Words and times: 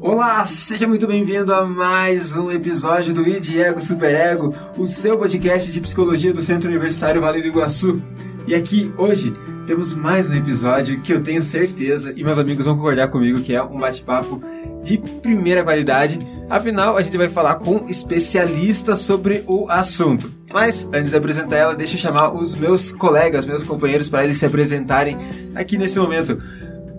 Olá, 0.00 0.44
seja 0.44 0.88
muito 0.88 1.06
bem-vindo 1.06 1.54
a 1.54 1.64
mais 1.64 2.36
um 2.36 2.50
episódio 2.50 3.14
do 3.14 3.22
ID 3.24 3.58
Ego 3.58 3.80
Super 3.80 4.12
Ego, 4.12 4.52
o 4.76 4.84
seu 4.84 5.16
podcast 5.16 5.70
de 5.70 5.80
psicologia 5.80 6.32
do 6.32 6.42
Centro 6.42 6.68
Universitário 6.68 7.20
Vale 7.20 7.40
do 7.40 7.46
Iguaçu. 7.46 8.02
E 8.44 8.52
aqui 8.56 8.92
hoje 8.98 9.32
temos 9.68 9.94
mais 9.94 10.28
um 10.28 10.34
episódio 10.34 11.00
que 11.02 11.12
eu 11.12 11.22
tenho 11.22 11.40
certeza 11.40 12.12
e 12.16 12.24
meus 12.24 12.38
amigos 12.38 12.64
vão 12.64 12.74
concordar 12.74 13.06
comigo 13.08 13.40
que 13.42 13.54
é 13.54 13.62
um 13.62 13.78
bate-papo 13.78 14.42
de 14.82 14.98
primeira 14.98 15.62
qualidade. 15.62 16.18
Afinal, 16.50 16.96
a 16.96 17.02
gente 17.02 17.16
vai 17.16 17.28
falar 17.28 17.56
com 17.56 17.86
especialistas 17.88 19.00
sobre 19.00 19.44
o 19.46 19.66
assunto. 19.70 20.30
Mas 20.52 20.88
antes 20.92 21.10
de 21.10 21.16
apresentar 21.16 21.56
ela, 21.56 21.74
deixa 21.74 21.94
eu 21.94 21.98
chamar 22.00 22.32
os 22.32 22.54
meus 22.54 22.90
colegas, 22.90 23.46
meus 23.46 23.64
companheiros 23.64 24.10
para 24.10 24.24
eles 24.24 24.36
se 24.36 24.44
apresentarem 24.44 25.16
aqui 25.54 25.78
nesse 25.78 25.98
momento. 25.98 26.38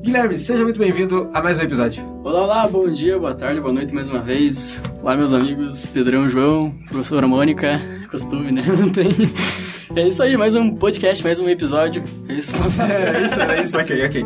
Guilherme, 0.01 0.38
seja 0.38 0.63
muito 0.63 0.79
bem-vindo 0.79 1.29
a 1.33 1.41
mais 1.41 1.57
um 1.59 1.61
episódio. 1.61 2.03
Olá, 2.23 2.43
olá, 2.43 2.67
bom 2.67 2.91
dia, 2.91 3.17
boa 3.17 3.33
tarde, 3.33 3.61
boa 3.61 3.71
noite 3.71 3.93
mais 3.93 4.07
uma 4.09 4.19
vez. 4.19 4.81
Olá, 5.02 5.15
meus 5.15 5.33
amigos, 5.33 5.85
Pedrão, 5.85 6.27
João, 6.27 6.73
professora 6.89 7.25
Mônica, 7.25 7.79
costume, 8.11 8.52
né? 8.52 8.61
Não 8.77 8.89
tem. 8.89 9.09
É 9.95 10.07
isso 10.07 10.21
aí, 10.21 10.35
mais 10.35 10.55
um 10.55 10.75
podcast, 10.75 11.23
mais 11.23 11.39
um 11.39 11.47
episódio. 11.47 12.03
É 12.27 12.33
isso, 12.33 12.53
é 12.81 13.21
isso, 13.25 13.39
é 13.39 13.61
isso, 13.61 13.77
ok, 13.77 14.05
ok. 14.07 14.25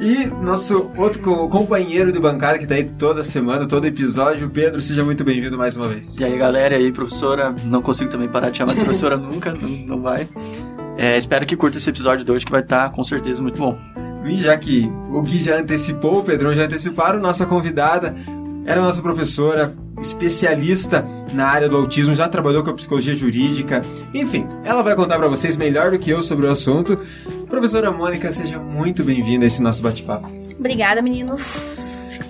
E 0.00 0.26
nosso 0.26 0.90
outro 0.96 1.20
co 1.20 1.48
companheiro 1.48 2.12
de 2.12 2.18
bancada 2.18 2.58
que 2.58 2.66
tá 2.66 2.74
aí 2.74 2.84
toda 2.84 3.22
semana, 3.22 3.66
todo 3.66 3.86
episódio, 3.86 4.48
Pedro, 4.50 4.80
seja 4.80 5.02
muito 5.02 5.24
bem-vindo 5.24 5.56
mais 5.56 5.76
uma 5.76 5.88
vez. 5.88 6.14
E 6.18 6.24
aí, 6.24 6.36
galera, 6.36 6.76
e 6.76 6.84
aí, 6.84 6.92
professora, 6.92 7.54
não 7.64 7.80
consigo 7.80 8.10
também 8.10 8.28
parar 8.28 8.50
de 8.50 8.58
chamar 8.58 8.74
de 8.74 8.80
professora 8.80 9.16
nunca, 9.18 9.52
não, 9.52 9.68
não 9.68 10.00
vai. 10.02 10.28
É, 10.98 11.16
espero 11.16 11.46
que 11.46 11.56
curta 11.56 11.78
esse 11.78 11.88
episódio 11.88 12.24
de 12.24 12.30
hoje, 12.30 12.44
que 12.44 12.52
vai 12.52 12.60
estar, 12.60 12.90
com 12.90 13.02
certeza, 13.04 13.40
muito 13.40 13.58
bom. 13.58 13.78
E 14.26 14.34
já 14.34 14.56
que 14.56 14.90
o 15.10 15.22
Gui 15.22 15.38
já 15.38 15.58
antecipou, 15.58 16.18
o 16.18 16.22
Pedrão 16.22 16.52
já 16.52 16.64
anteciparam, 16.64 17.20
nossa 17.20 17.46
convidada 17.46 18.14
era 18.66 18.80
nossa 18.80 19.00
professora, 19.00 19.74
especialista 20.00 21.06
na 21.32 21.46
área 21.46 21.68
do 21.68 21.76
autismo, 21.76 22.14
já 22.14 22.28
trabalhou 22.28 22.62
com 22.64 22.70
a 22.70 22.74
psicologia 22.74 23.14
jurídica. 23.14 23.80
Enfim, 24.12 24.46
ela 24.64 24.82
vai 24.82 24.94
contar 24.96 25.18
para 25.18 25.28
vocês 25.28 25.56
melhor 25.56 25.92
do 25.92 25.98
que 25.98 26.10
eu 26.10 26.22
sobre 26.22 26.46
o 26.46 26.50
assunto. 26.50 26.98
Professora 27.48 27.90
Mônica, 27.92 28.30
seja 28.32 28.58
muito 28.58 29.04
bem-vinda 29.04 29.44
a 29.44 29.46
esse 29.46 29.62
nosso 29.62 29.82
bate-papo. 29.82 30.28
Obrigada, 30.58 31.00
meninos. 31.00 31.76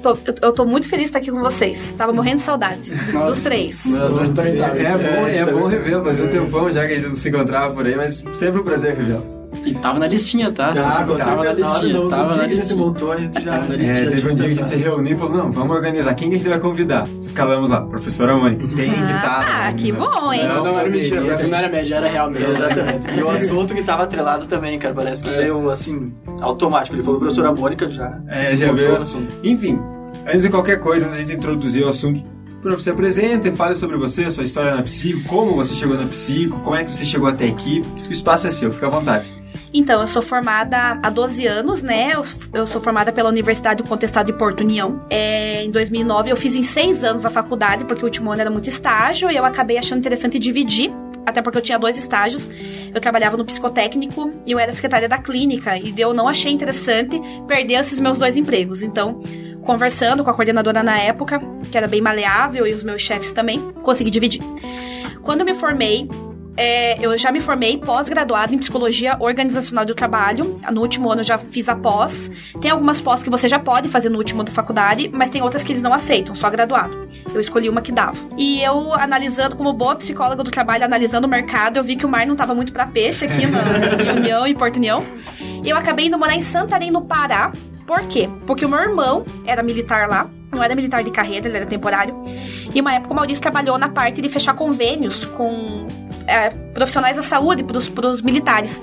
Tô, 0.02 0.10
eu, 0.10 0.34
eu 0.42 0.52
tô 0.52 0.64
muito 0.66 0.88
feliz 0.88 1.04
de 1.04 1.08
estar 1.08 1.18
aqui 1.20 1.30
com 1.30 1.40
vocês. 1.40 1.94
Tava 1.96 2.12
morrendo 2.12 2.36
de 2.36 2.42
saudades 2.42 3.12
Nossa, 3.12 3.32
dos 3.32 3.40
três. 3.40 3.82
Tava. 3.82 4.78
É 4.78 4.96
bom, 4.96 5.26
é, 5.26 5.36
É, 5.38 5.46
bom 5.46 5.68
é 5.68 5.70
revê-lo, 5.72 6.04
fazia 6.04 6.24
um 6.24 6.28
tempão 6.28 6.70
já 6.70 6.86
que 6.86 6.92
a 6.92 6.96
gente 6.96 7.08
não 7.08 7.16
se 7.16 7.28
encontrava 7.28 7.74
por 7.74 7.86
aí, 7.86 7.96
mas 7.96 8.22
sempre 8.34 8.60
um 8.60 8.64
prazer 8.64 8.94
revê-lo. 8.94 9.35
E 9.66 9.74
tava 9.74 9.98
na 9.98 10.06
listinha, 10.06 10.50
tá? 10.52 10.68
Ah, 10.76 11.04
com 11.04 11.16
tava 11.16 11.44
na 11.44 11.52
listinha, 11.52 12.08
tava 12.08 12.28
na 12.28 12.34
que 12.36 12.40
a 12.40 12.44
gente 12.44 12.54
listinha. 12.54 12.76
montou, 12.76 13.12
a 13.12 13.16
gente 13.18 13.42
já... 13.42 13.56
É, 13.56 13.66
listinha. 13.76 14.10
teve 14.10 14.30
um 14.30 14.34
dia 14.34 14.46
que 14.46 14.52
a 14.52 14.56
gente 14.56 14.68
se 14.68 14.76
reuniu 14.76 15.12
e 15.12 15.16
falou, 15.16 15.36
não, 15.36 15.52
vamos 15.52 15.74
organizar, 15.76 16.14
quem 16.14 16.28
que 16.30 16.36
a 16.36 16.38
gente 16.38 16.48
vai 16.48 16.58
convidar? 16.58 17.06
Escalamos 17.20 17.68
lá, 17.70 17.82
professora 17.82 18.36
Mônica, 18.36 18.66
tem 18.76 18.92
que 18.92 19.00
estar... 19.00 19.66
Ah, 19.66 19.72
que 19.72 19.92
bom, 19.92 20.32
hein? 20.32 20.46
Não, 20.48 20.64
não 20.64 20.78
era 20.78 20.88
mentira, 20.88 21.20
não 21.20 21.58
era 21.58 21.68
média, 21.68 21.94
era 21.96 22.08
real 22.08 22.30
mesmo. 22.30 22.50
Exatamente. 22.50 23.18
E 23.18 23.22
o 23.22 23.28
assunto 23.30 23.74
que 23.74 23.82
tava 23.82 24.04
atrelado 24.04 24.46
também, 24.46 24.78
cara, 24.78 24.94
parece 24.94 25.24
que 25.24 25.30
É. 25.30 25.36
veio, 25.36 25.68
assim, 25.70 26.12
automático. 26.40 26.94
Ele 26.96 27.02
falou 27.02 27.18
professora 27.18 27.52
Mônica, 27.52 27.90
já... 27.90 28.18
É, 28.28 28.54
já 28.56 28.70
veio. 28.72 28.92
o 28.92 28.96
assunto. 28.96 29.32
Enfim, 29.42 29.78
antes 30.26 30.42
de 30.42 30.48
qualquer 30.48 30.78
coisa, 30.78 31.06
antes 31.06 31.16
de 31.18 31.24
a 31.24 31.26
gente 31.26 31.36
introduzir 31.38 31.84
o 31.84 31.88
assunto, 31.88 32.22
se 32.80 32.90
apresente, 32.90 33.50
fale 33.52 33.76
sobre 33.76 33.96
você, 33.96 34.28
sua 34.28 34.42
história 34.42 34.74
na 34.74 34.82
psico, 34.82 35.20
como 35.28 35.54
você 35.54 35.72
chegou 35.74 35.96
na 35.96 36.06
psico, 36.06 36.58
como 36.60 36.74
é 36.74 36.82
que 36.82 36.90
você 36.94 37.04
chegou 37.04 37.28
até 37.28 37.46
aqui. 37.46 37.80
O 38.08 38.10
espaço 38.10 38.48
é 38.48 38.50
seu, 38.50 38.72
fica 38.72 38.86
à 38.88 38.90
vontade. 38.90 39.32
Então, 39.72 40.00
eu 40.00 40.06
sou 40.06 40.22
formada 40.22 40.98
há 41.02 41.10
12 41.10 41.46
anos, 41.46 41.82
né? 41.82 42.12
Eu, 42.14 42.24
eu 42.54 42.66
sou 42.66 42.80
formada 42.80 43.12
pela 43.12 43.28
Universidade 43.28 43.82
do 43.82 43.88
Contestado 43.88 44.32
de 44.32 44.38
Porto 44.38 44.60
União. 44.60 45.04
É, 45.10 45.64
em 45.64 45.70
2009, 45.70 46.30
eu 46.30 46.36
fiz 46.36 46.54
em 46.54 46.62
seis 46.62 47.04
anos 47.04 47.26
a 47.26 47.30
faculdade, 47.30 47.84
porque 47.84 48.02
o 48.02 48.06
último 48.06 48.30
ano 48.30 48.40
era 48.40 48.50
muito 48.50 48.68
estágio, 48.68 49.30
e 49.30 49.36
eu 49.36 49.44
acabei 49.44 49.76
achando 49.76 49.98
interessante 49.98 50.38
dividir. 50.38 50.92
Até 51.26 51.42
porque 51.42 51.58
eu 51.58 51.62
tinha 51.62 51.78
dois 51.78 51.98
estágios. 51.98 52.48
Eu 52.94 53.00
trabalhava 53.00 53.36
no 53.36 53.44
psicotécnico 53.44 54.32
e 54.46 54.52
eu 54.52 54.60
era 54.60 54.70
secretária 54.70 55.08
da 55.08 55.18
clínica. 55.18 55.76
E 55.76 55.92
eu 55.98 56.14
não 56.14 56.28
achei 56.28 56.52
interessante 56.52 57.20
perder 57.48 57.74
esses 57.74 57.98
meus 57.98 58.16
dois 58.16 58.36
empregos. 58.36 58.80
Então, 58.80 59.20
conversando 59.62 60.22
com 60.22 60.30
a 60.30 60.34
coordenadora 60.34 60.84
na 60.84 60.96
época, 60.96 61.42
que 61.70 61.76
era 61.76 61.88
bem 61.88 62.00
maleável, 62.00 62.64
e 62.64 62.72
os 62.72 62.84
meus 62.84 63.02
chefes 63.02 63.32
também, 63.32 63.60
consegui 63.82 64.08
dividir. 64.08 64.40
Quando 65.20 65.40
eu 65.40 65.46
me 65.46 65.54
formei, 65.54 66.08
é, 66.56 66.98
eu 67.04 67.16
já 67.18 67.30
me 67.30 67.40
formei 67.40 67.76
pós-graduada 67.76 68.54
em 68.54 68.58
psicologia 68.58 69.16
organizacional 69.20 69.84
do 69.84 69.94
trabalho. 69.94 70.58
No 70.72 70.80
último 70.80 71.10
ano 71.10 71.20
eu 71.20 71.24
já 71.24 71.38
fiz 71.38 71.68
a 71.68 71.74
pós. 71.74 72.30
Tem 72.60 72.70
algumas 72.70 73.00
pós 73.00 73.22
que 73.22 73.28
você 73.28 73.46
já 73.46 73.58
pode 73.58 73.88
fazer 73.88 74.08
no 74.08 74.16
último 74.16 74.40
ano 74.40 74.48
da 74.48 74.54
faculdade, 74.54 75.10
mas 75.12 75.28
tem 75.28 75.42
outras 75.42 75.62
que 75.62 75.72
eles 75.72 75.82
não 75.82 75.92
aceitam, 75.92 76.34
só 76.34 76.48
graduado. 76.48 77.08
Eu 77.32 77.40
escolhi 77.40 77.68
uma 77.68 77.82
que 77.82 77.92
dava. 77.92 78.16
E 78.38 78.62
eu, 78.62 78.94
analisando, 78.94 79.56
como 79.56 79.72
boa 79.72 79.94
psicóloga 79.96 80.42
do 80.42 80.50
trabalho, 80.50 80.84
analisando 80.84 81.26
o 81.26 81.30
mercado, 81.30 81.76
eu 81.76 81.84
vi 81.84 81.96
que 81.96 82.06
o 82.06 82.08
mar 82.08 82.26
não 82.26 82.36
tava 82.36 82.54
muito 82.54 82.72
pra 82.72 82.86
peixe 82.86 83.26
aqui 83.26 83.44
na, 83.46 83.60
em 84.02 84.16
União 84.16 84.46
e 84.46 84.54
Porto 84.54 84.76
União. 84.76 85.04
E 85.62 85.68
eu 85.68 85.76
acabei 85.76 86.06
indo 86.06 86.18
morar 86.18 86.36
em 86.36 86.42
Santarém, 86.42 86.90
no 86.90 87.02
Pará. 87.02 87.52
Por 87.86 88.02
quê? 88.08 88.28
Porque 88.46 88.64
o 88.64 88.68
meu 88.68 88.80
irmão 88.80 89.24
era 89.44 89.62
militar 89.62 90.08
lá. 90.08 90.28
Não 90.50 90.62
era 90.62 90.74
militar 90.74 91.04
de 91.04 91.10
carreira, 91.10 91.48
ele 91.48 91.56
era 91.56 91.66
temporário. 91.66 92.14
E 92.74 92.80
uma 92.80 92.94
época 92.94 93.12
o 93.12 93.16
Maurício 93.16 93.42
trabalhou 93.42 93.78
na 93.78 93.88
parte 93.88 94.22
de 94.22 94.28
fechar 94.28 94.54
convênios 94.54 95.24
com 95.24 95.86
é, 96.26 96.50
profissionais 96.74 97.16
da 97.16 97.22
saúde 97.22 97.62
para 97.62 98.08
os 98.08 98.22
militares. 98.22 98.80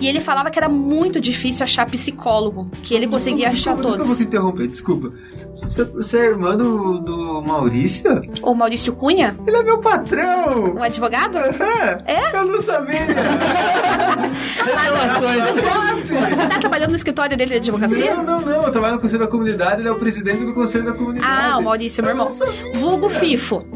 E 0.00 0.06
ele 0.06 0.20
falava 0.20 0.50
que 0.50 0.58
era 0.58 0.68
muito 0.68 1.20
difícil 1.20 1.64
achar 1.64 1.84
psicólogo, 1.86 2.70
que 2.82 2.94
ele 2.94 3.06
conseguia 3.06 3.48
achar 3.48 3.74
desculpa, 3.74 3.82
Desculpa 3.82 4.04
todos. 4.04 4.16
te 4.18 4.24
interromper, 4.24 4.66
desculpa. 4.68 5.12
Você, 5.64 5.84
você 5.84 6.18
é 6.18 6.24
irmã 6.26 6.56
do, 6.56 6.98
do 7.00 7.42
Maurício? 7.42 8.22
O 8.42 8.54
Maurício 8.54 8.92
Cunha, 8.92 9.36
Ele 9.46 9.56
é 9.56 9.62
meu 9.62 9.78
patrão! 9.78 10.74
o 10.74 10.82
advogado, 10.82 11.36
É? 12.06 12.36
Eu 12.38 12.46
não 12.46 12.60
sabia! 12.60 13.00
você 15.08 16.46
tá 16.48 16.58
trabalhando 16.60 16.90
no 16.90 16.96
escritório 16.96 17.36
dele 17.36 17.58
de 17.60 17.70
advocacia? 17.70 18.14
Não, 18.16 18.22
não, 18.22 18.40
não. 18.40 18.62
Eu 18.64 18.72
trabalho 18.72 18.94
no 18.94 19.00
Conselho 19.00 19.20
da 19.20 19.28
Comunidade, 19.28 19.80
ele 19.82 19.88
é 19.88 19.92
o 19.92 19.96
presidente 19.96 20.44
do 20.44 20.54
Conselho 20.54 20.84
da 20.84 20.92
Comunidade. 20.92 21.26
Ah, 21.30 21.58
o 21.58 21.62
Maurício, 21.64 22.02
meu 22.02 22.12
irmão. 22.12 22.28
Vulgo 22.74 23.08
Fifo. 23.08 23.66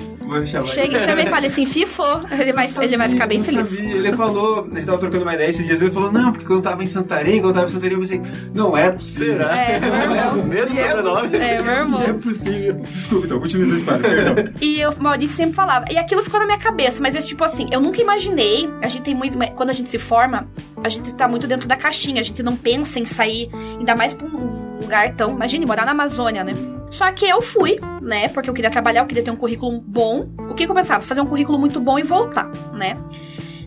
Chega, 0.64 0.98
chama 0.98 1.22
e 1.22 1.26
fala 1.26 1.46
assim, 1.46 1.66
Fifo, 1.66 2.02
ele 2.40 2.52
vai, 2.52 2.68
ele 2.80 2.96
vai 2.96 3.08
ficar 3.08 3.26
bem 3.26 3.42
feliz. 3.42 3.68
Sabia. 3.68 3.96
Ele 3.96 4.12
falou, 4.16 4.66
a 4.70 4.74
gente 4.74 4.86
tava 4.86 4.98
trocando 4.98 5.24
uma 5.24 5.34
ideia 5.34 5.50
esses 5.50 5.66
dias, 5.66 5.82
ele 5.82 5.90
falou, 5.90 6.10
não, 6.12 6.32
porque 6.32 6.46
quando 6.46 6.58
eu 6.58 6.62
tava 6.70 6.84
em 6.84 6.86
Santarém, 6.86 7.40
quando 7.40 7.50
eu 7.50 7.54
tava 7.54 7.66
em 7.66 7.70
Santarém, 7.70 7.92
eu 7.94 8.00
pensei, 8.00 8.22
não 8.54 8.76
é 8.76 8.90
possível. 8.90 9.36
Será? 9.38 9.56
É, 9.56 9.80
meu 9.80 9.94
irmão. 9.94 10.32
O 10.42 10.44
mesmo 10.44 10.78
É 10.78 10.88
sobrenome? 10.90 11.36
É, 11.36 11.62
meu 11.62 11.74
irmão. 11.74 12.02
É 12.08 12.12
possível. 12.12 12.74
Desculpa, 12.90 13.26
então, 13.26 13.40
continue 13.40 13.72
a 13.72 13.76
história, 13.76 14.00
perdão. 14.08 14.52
E 14.60 14.84
o 14.86 15.02
Maurício 15.02 15.36
sempre 15.36 15.54
falava. 15.54 15.84
E 15.90 15.96
aquilo 15.98 16.22
ficou 16.22 16.38
na 16.40 16.46
minha 16.46 16.58
cabeça, 16.58 17.02
mas 17.02 17.14
é 17.14 17.20
tipo 17.20 17.42
assim, 17.44 17.66
eu 17.70 17.80
nunca 17.80 18.00
imaginei. 18.00 18.68
A 18.82 18.88
gente 18.88 19.02
tem 19.02 19.14
muito. 19.14 19.36
Quando 19.54 19.70
a 19.70 19.72
gente 19.72 19.88
se 19.90 19.98
forma, 19.98 20.48
a 20.82 20.88
gente 20.88 21.14
tá 21.14 21.26
muito 21.28 21.46
dentro 21.46 21.66
da 21.68 21.76
caixinha. 21.76 22.20
A 22.20 22.24
gente 22.24 22.42
não 22.42 22.56
pensa 22.56 22.98
em 22.98 23.04
sair, 23.04 23.50
ainda 23.78 23.94
mais 23.96 24.12
pra 24.12 24.26
um 24.26 24.78
lugar 24.80 25.14
tão. 25.14 25.30
Imagine, 25.32 25.64
morar 25.66 25.84
na 25.84 25.92
Amazônia, 25.92 26.44
né? 26.44 26.52
Só 26.90 27.10
que 27.10 27.26
eu 27.26 27.40
fui, 27.40 27.78
né? 28.02 28.28
Porque 28.28 28.50
eu 28.50 28.54
queria 28.54 28.70
trabalhar, 28.70 29.00
eu 29.00 29.06
queria 29.06 29.22
ter 29.22 29.30
um 29.30 29.36
currículo 29.36 29.80
bom. 29.80 30.28
O 30.50 30.54
que, 30.54 30.66
que 30.66 30.70
eu 30.70 30.74
pensava? 30.74 31.02
Fazer 31.02 31.22
um 31.22 31.26
currículo 31.26 31.58
muito 31.58 31.80
bom 31.80 31.98
e 31.98 32.02
voltar, 32.02 32.50
né? 32.74 32.98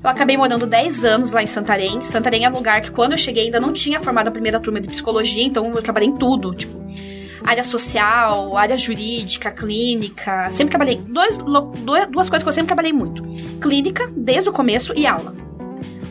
Eu 0.06 0.10
acabei 0.10 0.38
morando 0.38 0.68
10 0.68 1.04
anos 1.04 1.32
lá 1.32 1.42
em 1.42 1.48
Santarém. 1.48 2.00
Santarém 2.02 2.46
é 2.46 2.50
um 2.50 2.54
lugar 2.54 2.80
que, 2.80 2.92
quando 2.92 3.14
eu 3.14 3.18
cheguei, 3.18 3.46
ainda 3.46 3.60
não 3.60 3.74
tinha 3.74 4.00
formado 4.00 4.28
a 4.28 4.32
primeira 4.32 4.60
turma 4.60 4.80
de 4.80 4.88
psicologia, 4.88 5.44
então 5.44 5.74
eu 5.74 5.82
trabalhei 5.82 6.10
em 6.10 6.16
tudo, 6.16 6.54
tipo, 6.54 6.80
área 7.44 7.64
social, 7.64 8.56
área 8.56 8.78
jurídica, 8.78 9.50
clínica. 9.50 10.48
Sempre 10.52 10.70
trabalhei. 10.70 10.98
Dois, 10.98 11.40
duas 12.12 12.30
coisas 12.30 12.44
que 12.44 12.48
eu 12.50 12.54
sempre 12.54 12.68
trabalhei 12.68 12.94
muito: 12.94 13.24
clínica, 13.60 14.08
desde 14.16 14.48
o 14.48 14.54
começo, 14.54 14.94
e 14.96 15.08
aula. 15.08 15.34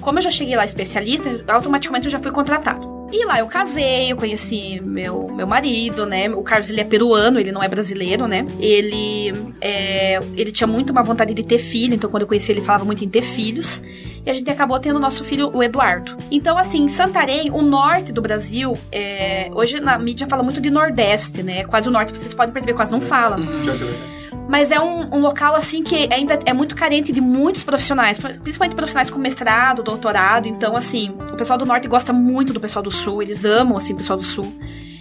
Como 0.00 0.18
eu 0.18 0.22
já 0.22 0.30
cheguei 0.32 0.56
lá 0.56 0.64
especialista, 0.64 1.44
automaticamente 1.46 2.06
eu 2.06 2.10
já 2.10 2.18
fui 2.18 2.32
contratado. 2.32 2.93
E 3.14 3.24
lá 3.24 3.38
eu 3.38 3.46
casei, 3.46 4.10
eu 4.10 4.16
conheci 4.16 4.80
meu, 4.80 5.28
meu 5.32 5.46
marido, 5.46 6.04
né? 6.04 6.28
O 6.30 6.42
Carlos 6.42 6.68
ele 6.68 6.80
é 6.80 6.84
peruano, 6.84 7.38
ele 7.38 7.52
não 7.52 7.62
é 7.62 7.68
brasileiro, 7.68 8.26
né? 8.26 8.44
Ele, 8.58 9.32
é, 9.60 10.16
ele 10.36 10.50
tinha 10.50 10.66
muito 10.66 10.90
uma 10.90 11.04
vontade 11.04 11.32
de 11.32 11.44
ter 11.44 11.58
filho, 11.58 11.94
então 11.94 12.10
quando 12.10 12.22
eu 12.22 12.26
conheci 12.26 12.50
ele 12.50 12.60
falava 12.60 12.84
muito 12.84 13.04
em 13.04 13.08
ter 13.08 13.22
filhos. 13.22 13.84
E 14.26 14.28
a 14.28 14.34
gente 14.34 14.50
acabou 14.50 14.80
tendo 14.80 14.98
nosso 14.98 15.22
filho, 15.22 15.48
o 15.54 15.62
Eduardo. 15.62 16.16
Então, 16.28 16.58
assim, 16.58 16.88
Santarém, 16.88 17.52
o 17.52 17.62
norte 17.62 18.12
do 18.12 18.20
Brasil, 18.20 18.76
é, 18.90 19.48
hoje 19.54 19.78
na 19.78 19.96
mídia 19.96 20.26
fala 20.26 20.42
muito 20.42 20.60
de 20.60 20.68
Nordeste, 20.68 21.40
né? 21.40 21.62
Quase 21.62 21.86
o 21.88 21.92
norte, 21.92 22.10
vocês 22.10 22.34
podem 22.34 22.52
perceber, 22.52 22.74
quase 22.74 22.90
não 22.90 23.00
fala. 23.00 23.36
Mas 24.48 24.70
é 24.70 24.80
um, 24.80 25.14
um 25.14 25.20
local, 25.20 25.54
assim, 25.54 25.82
que 25.82 26.08
ainda 26.12 26.38
é 26.44 26.52
muito 26.52 26.74
carente 26.74 27.12
de 27.12 27.20
muitos 27.20 27.62
profissionais, 27.62 28.18
principalmente 28.18 28.74
profissionais 28.74 29.10
com 29.10 29.18
mestrado, 29.18 29.82
doutorado. 29.82 30.46
Então, 30.46 30.76
assim, 30.76 31.10
o 31.32 31.36
pessoal 31.36 31.58
do 31.58 31.64
norte 31.64 31.88
gosta 31.88 32.12
muito 32.12 32.52
do 32.52 32.60
pessoal 32.60 32.82
do 32.82 32.90
sul, 32.90 33.22
eles 33.22 33.44
amam, 33.44 33.76
assim, 33.76 33.94
o 33.94 33.96
pessoal 33.96 34.18
do 34.18 34.24
sul. 34.24 34.52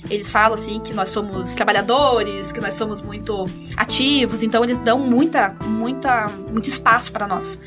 Eles 0.10 0.32
falam 0.32 0.54
assim 0.54 0.80
que 0.82 0.94
nós 0.94 1.10
somos 1.10 1.56
trabalhadores, 1.56 2.52
que 2.52 2.60
nós 2.60 2.74
somos 2.74 3.02
muito 3.02 3.46
ativos, 3.78 4.44
então 4.44 4.64
eles 4.64 4.78
dão 4.80 5.00
muita, 5.00 5.56
muita, 5.66 6.28
muito 6.52 6.68
espaço 6.68 7.12
para 7.12 7.26
nós. 7.26 7.58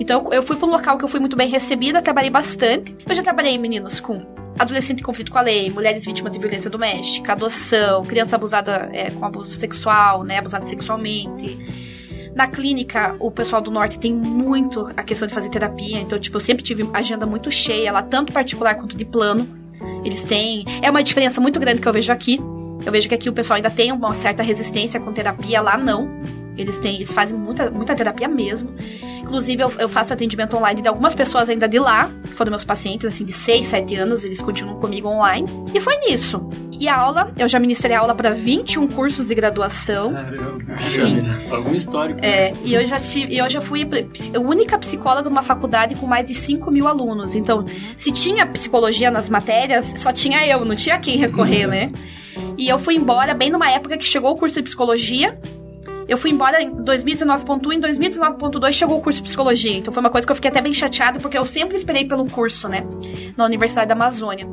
Então 0.00 0.28
eu 0.32 0.42
fui 0.42 0.56
para 0.56 0.66
um 0.66 0.70
local 0.70 0.98
que 0.98 1.04
eu 1.04 1.08
fui 1.08 1.20
muito 1.20 1.36
bem 1.36 1.48
recebida, 1.48 2.02
trabalhei 2.02 2.30
bastante. 2.30 2.96
Eu 3.08 3.14
já 3.14 3.22
trabalhei, 3.22 3.56
meninos, 3.58 4.00
com 4.00 4.33
adolescente 4.58 5.00
em 5.00 5.02
conflito 5.02 5.30
com 5.30 5.38
a 5.38 5.42
lei, 5.42 5.70
mulheres 5.70 6.04
vítimas 6.04 6.32
de 6.32 6.38
violência 6.38 6.70
doméstica, 6.70 7.32
adoção, 7.32 8.04
criança 8.04 8.36
abusada 8.36 8.88
é, 8.92 9.10
com 9.10 9.24
abuso 9.24 9.52
sexual, 9.52 10.24
né, 10.24 10.38
abusada 10.38 10.64
sexualmente. 10.64 11.58
Na 12.34 12.48
clínica, 12.48 13.14
o 13.20 13.30
pessoal 13.30 13.62
do 13.62 13.70
norte 13.70 13.98
tem 13.98 14.12
muito 14.12 14.90
a 14.96 15.02
questão 15.04 15.28
de 15.28 15.34
fazer 15.34 15.50
terapia, 15.50 16.00
então, 16.00 16.18
tipo, 16.18 16.36
eu 16.36 16.40
sempre 16.40 16.64
tive 16.64 16.88
agenda 16.92 17.24
muito 17.24 17.50
cheia, 17.50 17.92
lá 17.92 18.02
tanto 18.02 18.32
particular 18.32 18.74
quanto 18.74 18.96
de 18.96 19.04
plano. 19.04 19.48
Eles 20.04 20.24
têm. 20.24 20.64
É 20.82 20.90
uma 20.90 21.02
diferença 21.02 21.40
muito 21.40 21.60
grande 21.60 21.80
que 21.80 21.86
eu 21.86 21.92
vejo 21.92 22.12
aqui. 22.12 22.40
Eu 22.84 22.90
vejo 22.90 23.08
que 23.08 23.14
aqui 23.14 23.28
o 23.28 23.32
pessoal 23.32 23.56
ainda 23.56 23.70
tem 23.70 23.92
uma 23.92 24.12
certa 24.14 24.42
resistência 24.42 24.98
com 24.98 25.12
terapia, 25.12 25.60
lá 25.60 25.76
não. 25.76 26.08
Eles 26.56 26.78
têm, 26.78 26.96
eles 26.96 27.12
fazem 27.12 27.36
muita, 27.36 27.70
muita 27.70 27.94
terapia 27.94 28.28
mesmo. 28.28 28.74
Inclusive, 29.20 29.62
eu, 29.62 29.72
eu, 29.78 29.88
faço 29.88 30.12
atendimento 30.12 30.56
online 30.56 30.82
de 30.82 30.88
algumas 30.88 31.14
pessoas 31.14 31.48
ainda 31.48 31.66
de 31.66 31.78
lá, 31.78 32.10
que 32.22 32.34
foram 32.34 32.50
meus 32.50 32.64
pacientes, 32.64 33.06
assim, 33.06 33.24
de 33.24 33.32
6, 33.32 33.66
7 33.66 33.94
anos, 33.96 34.24
eles 34.24 34.40
continuam 34.40 34.78
comigo 34.78 35.08
online. 35.08 35.48
E 35.74 35.80
foi 35.80 35.96
nisso. 35.98 36.46
E 36.78 36.88
a 36.88 36.96
aula, 36.96 37.32
eu 37.38 37.48
já 37.48 37.58
ministrei 37.58 37.96
aula 37.96 38.14
para 38.14 38.30
21 38.30 38.86
cursos 38.88 39.28
de 39.28 39.34
graduação. 39.34 40.12
Caramba. 40.12 40.76
Sim. 40.90 41.22
Algum 41.50 41.74
histórico. 41.74 42.20
É, 42.22 42.52
e 42.62 42.74
eu 42.74 42.86
já 42.86 42.98
tive, 43.00 43.36
eu 43.36 43.48
já 43.48 43.60
fui 43.60 43.88
a 44.34 44.38
única 44.38 44.78
psicóloga 44.78 45.22
de 45.22 45.28
uma 45.28 45.42
faculdade 45.42 45.94
com 45.94 46.06
mais 46.06 46.26
de 46.26 46.34
5 46.34 46.70
mil 46.70 46.86
alunos. 46.86 47.34
Então, 47.34 47.64
se 47.96 48.12
tinha 48.12 48.44
psicologia 48.46 49.10
nas 49.10 49.30
matérias, 49.30 49.94
só 49.96 50.12
tinha 50.12 50.46
eu, 50.46 50.64
não 50.64 50.76
tinha 50.76 50.98
quem 50.98 51.16
recorrer, 51.16 51.66
né? 51.66 51.92
E 52.58 52.68
eu 52.68 52.78
fui 52.78 52.94
embora 52.96 53.34
bem 53.34 53.50
numa 53.50 53.70
época 53.70 53.96
que 53.96 54.04
chegou 54.04 54.32
o 54.32 54.36
curso 54.36 54.56
de 54.56 54.62
psicologia. 54.64 55.38
Eu 56.08 56.18
fui 56.18 56.30
embora 56.30 56.62
em 56.62 56.70
2019.1, 56.70 57.72
em 57.72 57.80
2019.2 57.80 58.72
chegou 58.72 58.98
o 58.98 59.02
curso 59.02 59.20
de 59.20 59.24
psicologia. 59.28 59.76
Então 59.76 59.92
foi 59.92 60.00
uma 60.00 60.10
coisa 60.10 60.26
que 60.26 60.30
eu 60.30 60.36
fiquei 60.36 60.50
até 60.50 60.60
bem 60.60 60.74
chateada, 60.74 61.18
porque 61.18 61.36
eu 61.36 61.44
sempre 61.44 61.76
esperei 61.76 62.04
pelo 62.04 62.26
curso, 62.26 62.68
né? 62.68 62.84
Na 63.36 63.44
Universidade 63.44 63.88
da 63.88 63.94
Amazônia. 63.94 64.46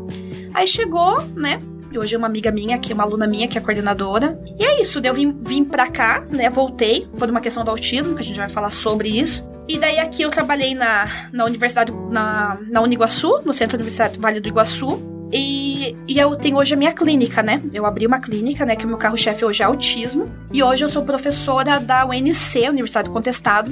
Aí 0.53 0.67
chegou, 0.67 1.21
né? 1.35 1.61
E 1.91 1.99
hoje 1.99 2.15
é 2.15 2.17
uma 2.17 2.27
amiga 2.27 2.51
minha, 2.51 2.79
que 2.79 2.91
é 2.91 2.95
uma 2.95 3.03
aluna 3.03 3.27
minha, 3.27 3.47
que 3.47 3.57
é 3.57 3.61
coordenadora. 3.61 4.39
E 4.57 4.63
é 4.63 4.81
isso, 4.81 4.99
eu 5.03 5.13
vim, 5.13 5.37
vim 5.41 5.63
pra 5.63 5.87
cá, 5.87 6.25
né? 6.29 6.49
Voltei 6.49 7.05
por 7.17 7.29
uma 7.29 7.41
questão 7.41 7.65
do 7.65 7.71
autismo, 7.71 8.15
que 8.15 8.21
a 8.21 8.23
gente 8.23 8.37
vai 8.37 8.49
falar 8.49 8.69
sobre 8.69 9.09
isso. 9.09 9.45
E 9.67 9.77
daí 9.77 9.99
aqui 9.99 10.21
eu 10.21 10.29
trabalhei 10.29 10.73
na, 10.73 11.27
na 11.31 11.45
universidade, 11.45 11.91
na, 12.09 12.57
na 12.67 12.81
Uniguaçu, 12.81 13.41
no 13.45 13.53
Centro 13.53 13.75
Universitário 13.75 14.19
Vale 14.19 14.39
do 14.39 14.47
Iguaçu. 14.47 15.01
E, 15.31 15.60
e, 16.07 16.19
eu 16.19 16.35
tenho 16.35 16.57
hoje 16.57 16.73
a 16.73 16.77
minha 16.77 16.91
clínica, 16.91 17.41
né? 17.41 17.61
Eu 17.73 17.85
abri 17.85 18.05
uma 18.05 18.19
clínica, 18.19 18.65
né? 18.65 18.75
Que 18.75 18.85
o 18.85 18.87
meu 18.87 18.97
carro-chefe 18.97 19.43
hoje 19.45 19.63
é 19.63 19.65
autismo. 19.65 20.29
E 20.51 20.61
hoje 20.61 20.83
eu 20.83 20.89
sou 20.89 21.03
professora 21.03 21.79
da 21.79 22.05
UNC, 22.05 22.69
Universidade 22.69 23.09
do 23.09 23.13
Contestado, 23.13 23.71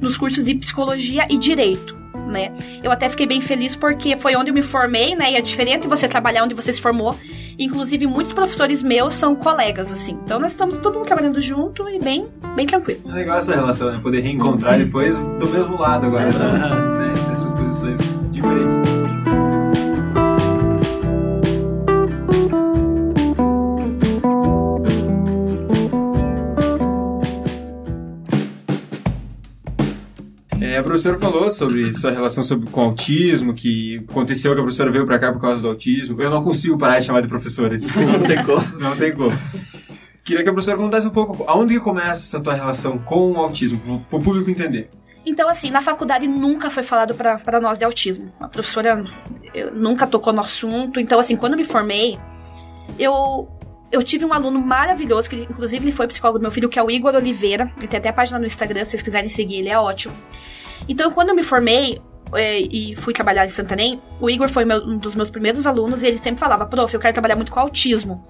nos 0.00 0.16
cursos 0.16 0.44
de 0.44 0.54
psicologia 0.54 1.26
e 1.28 1.36
direito. 1.36 1.96
Né? 2.32 2.52
Eu 2.82 2.90
até 2.90 3.08
fiquei 3.08 3.26
bem 3.26 3.40
feliz 3.40 3.74
porque 3.74 4.16
foi 4.16 4.36
onde 4.36 4.50
eu 4.50 4.54
me 4.54 4.62
formei, 4.62 5.14
né? 5.14 5.32
E 5.32 5.36
é 5.36 5.40
diferente 5.40 5.86
você 5.86 6.08
trabalhar 6.08 6.44
onde 6.44 6.54
você 6.54 6.72
se 6.72 6.80
formou. 6.80 7.16
Inclusive, 7.58 8.06
muitos 8.06 8.32
professores 8.32 8.82
meus 8.82 9.14
são 9.14 9.34
colegas, 9.34 9.92
assim. 9.92 10.18
Então, 10.24 10.40
nós 10.40 10.52
estamos 10.52 10.78
todo 10.78 10.94
mundo 10.94 11.06
trabalhando 11.06 11.40
junto 11.40 11.88
e 11.88 11.98
bem, 11.98 12.26
bem 12.56 12.66
tranquilo. 12.66 13.00
É 13.06 13.12
legal 13.12 13.38
essa 13.38 13.54
relação, 13.54 13.92
né? 13.92 14.00
Poder 14.02 14.20
reencontrar 14.20 14.78
depois 14.78 15.24
do 15.24 15.46
mesmo 15.48 15.78
lado 15.78 16.06
agora, 16.06 16.26
né? 16.26 17.12
Nessas 17.28 17.50
posições 17.52 17.98
diferentes. 18.30 18.91
Professora 30.92 31.18
falou 31.18 31.50
sobre 31.50 31.94
sua 31.94 32.10
relação 32.10 32.44
sobre, 32.44 32.68
com 32.70 32.82
autismo, 32.82 33.54
que 33.54 34.04
aconteceu 34.10 34.52
que 34.52 34.60
a 34.60 34.62
professora 34.62 34.90
veio 34.90 35.06
pra 35.06 35.18
cá 35.18 35.32
por 35.32 35.40
causa 35.40 35.62
do 35.62 35.68
autismo. 35.68 36.20
Eu 36.20 36.30
não 36.30 36.44
consigo 36.44 36.76
parar 36.76 36.98
de 36.98 37.06
chamar 37.06 37.22
de 37.22 37.28
professora, 37.28 37.78
desculpa. 37.78 38.12
Não 38.12 38.22
tem 38.22 38.44
como. 38.44 38.78
Não 38.78 38.96
tem 38.96 39.14
como. 39.14 39.38
Queria 40.22 40.42
que 40.42 40.50
a 40.50 40.52
professora 40.52 40.76
contasse 40.76 41.06
um 41.06 41.10
pouco 41.10 41.44
aonde 41.48 41.74
que 41.74 41.80
começa 41.80 42.24
essa 42.24 42.40
tua 42.40 42.52
relação 42.52 42.98
com 42.98 43.32
o 43.32 43.36
autismo, 43.38 44.04
para 44.08 44.18
o 44.18 44.22
público 44.22 44.50
entender. 44.50 44.90
Então, 45.24 45.48
assim, 45.48 45.70
na 45.70 45.80
faculdade 45.80 46.28
nunca 46.28 46.68
foi 46.68 46.82
falado 46.82 47.14
para 47.14 47.60
nós 47.60 47.78
de 47.78 47.84
autismo. 47.84 48.30
A 48.38 48.46
professora 48.46 49.02
nunca 49.74 50.06
tocou 50.06 50.32
no 50.32 50.40
assunto. 50.40 51.00
Então, 51.00 51.18
assim, 51.18 51.36
quando 51.36 51.52
eu 51.54 51.58
me 51.58 51.64
formei, 51.64 52.18
eu 52.98 53.48
eu 53.90 54.02
tive 54.02 54.24
um 54.24 54.32
aluno 54.32 54.58
maravilhoso, 54.58 55.28
que 55.28 55.36
inclusive 55.36 55.84
ele 55.84 55.92
foi 55.92 56.06
psicólogo 56.06 56.38
do 56.38 56.42
meu 56.42 56.50
filho, 56.50 56.68
que 56.68 56.78
é 56.78 56.82
o 56.82 56.90
Igor 56.90 57.14
Oliveira. 57.14 57.70
Ele 57.78 57.88
tem 57.88 57.98
até 57.98 58.08
a 58.08 58.12
página 58.12 58.38
no 58.38 58.46
Instagram, 58.46 58.84
se 58.84 58.92
vocês 58.92 59.02
quiserem 59.02 59.28
seguir, 59.28 59.56
ele 59.56 59.68
é 59.68 59.78
ótimo. 59.78 60.14
Então, 60.88 61.10
quando 61.10 61.30
eu 61.30 61.34
me 61.34 61.42
formei 61.42 62.00
é, 62.34 62.58
e 62.58 62.94
fui 62.96 63.12
trabalhar 63.12 63.44
em 63.44 63.50
Santarém, 63.50 64.00
o 64.20 64.28
Igor 64.28 64.48
foi 64.48 64.64
meu, 64.64 64.78
um 64.78 64.96
dos 64.96 65.14
meus 65.14 65.30
primeiros 65.30 65.66
alunos 65.66 66.02
e 66.02 66.06
ele 66.06 66.18
sempre 66.18 66.40
falava, 66.40 66.66
prof, 66.66 66.92
eu 66.92 67.00
quero 67.00 67.12
trabalhar 67.12 67.36
muito 67.36 67.52
com 67.52 67.60
autismo. 67.60 68.26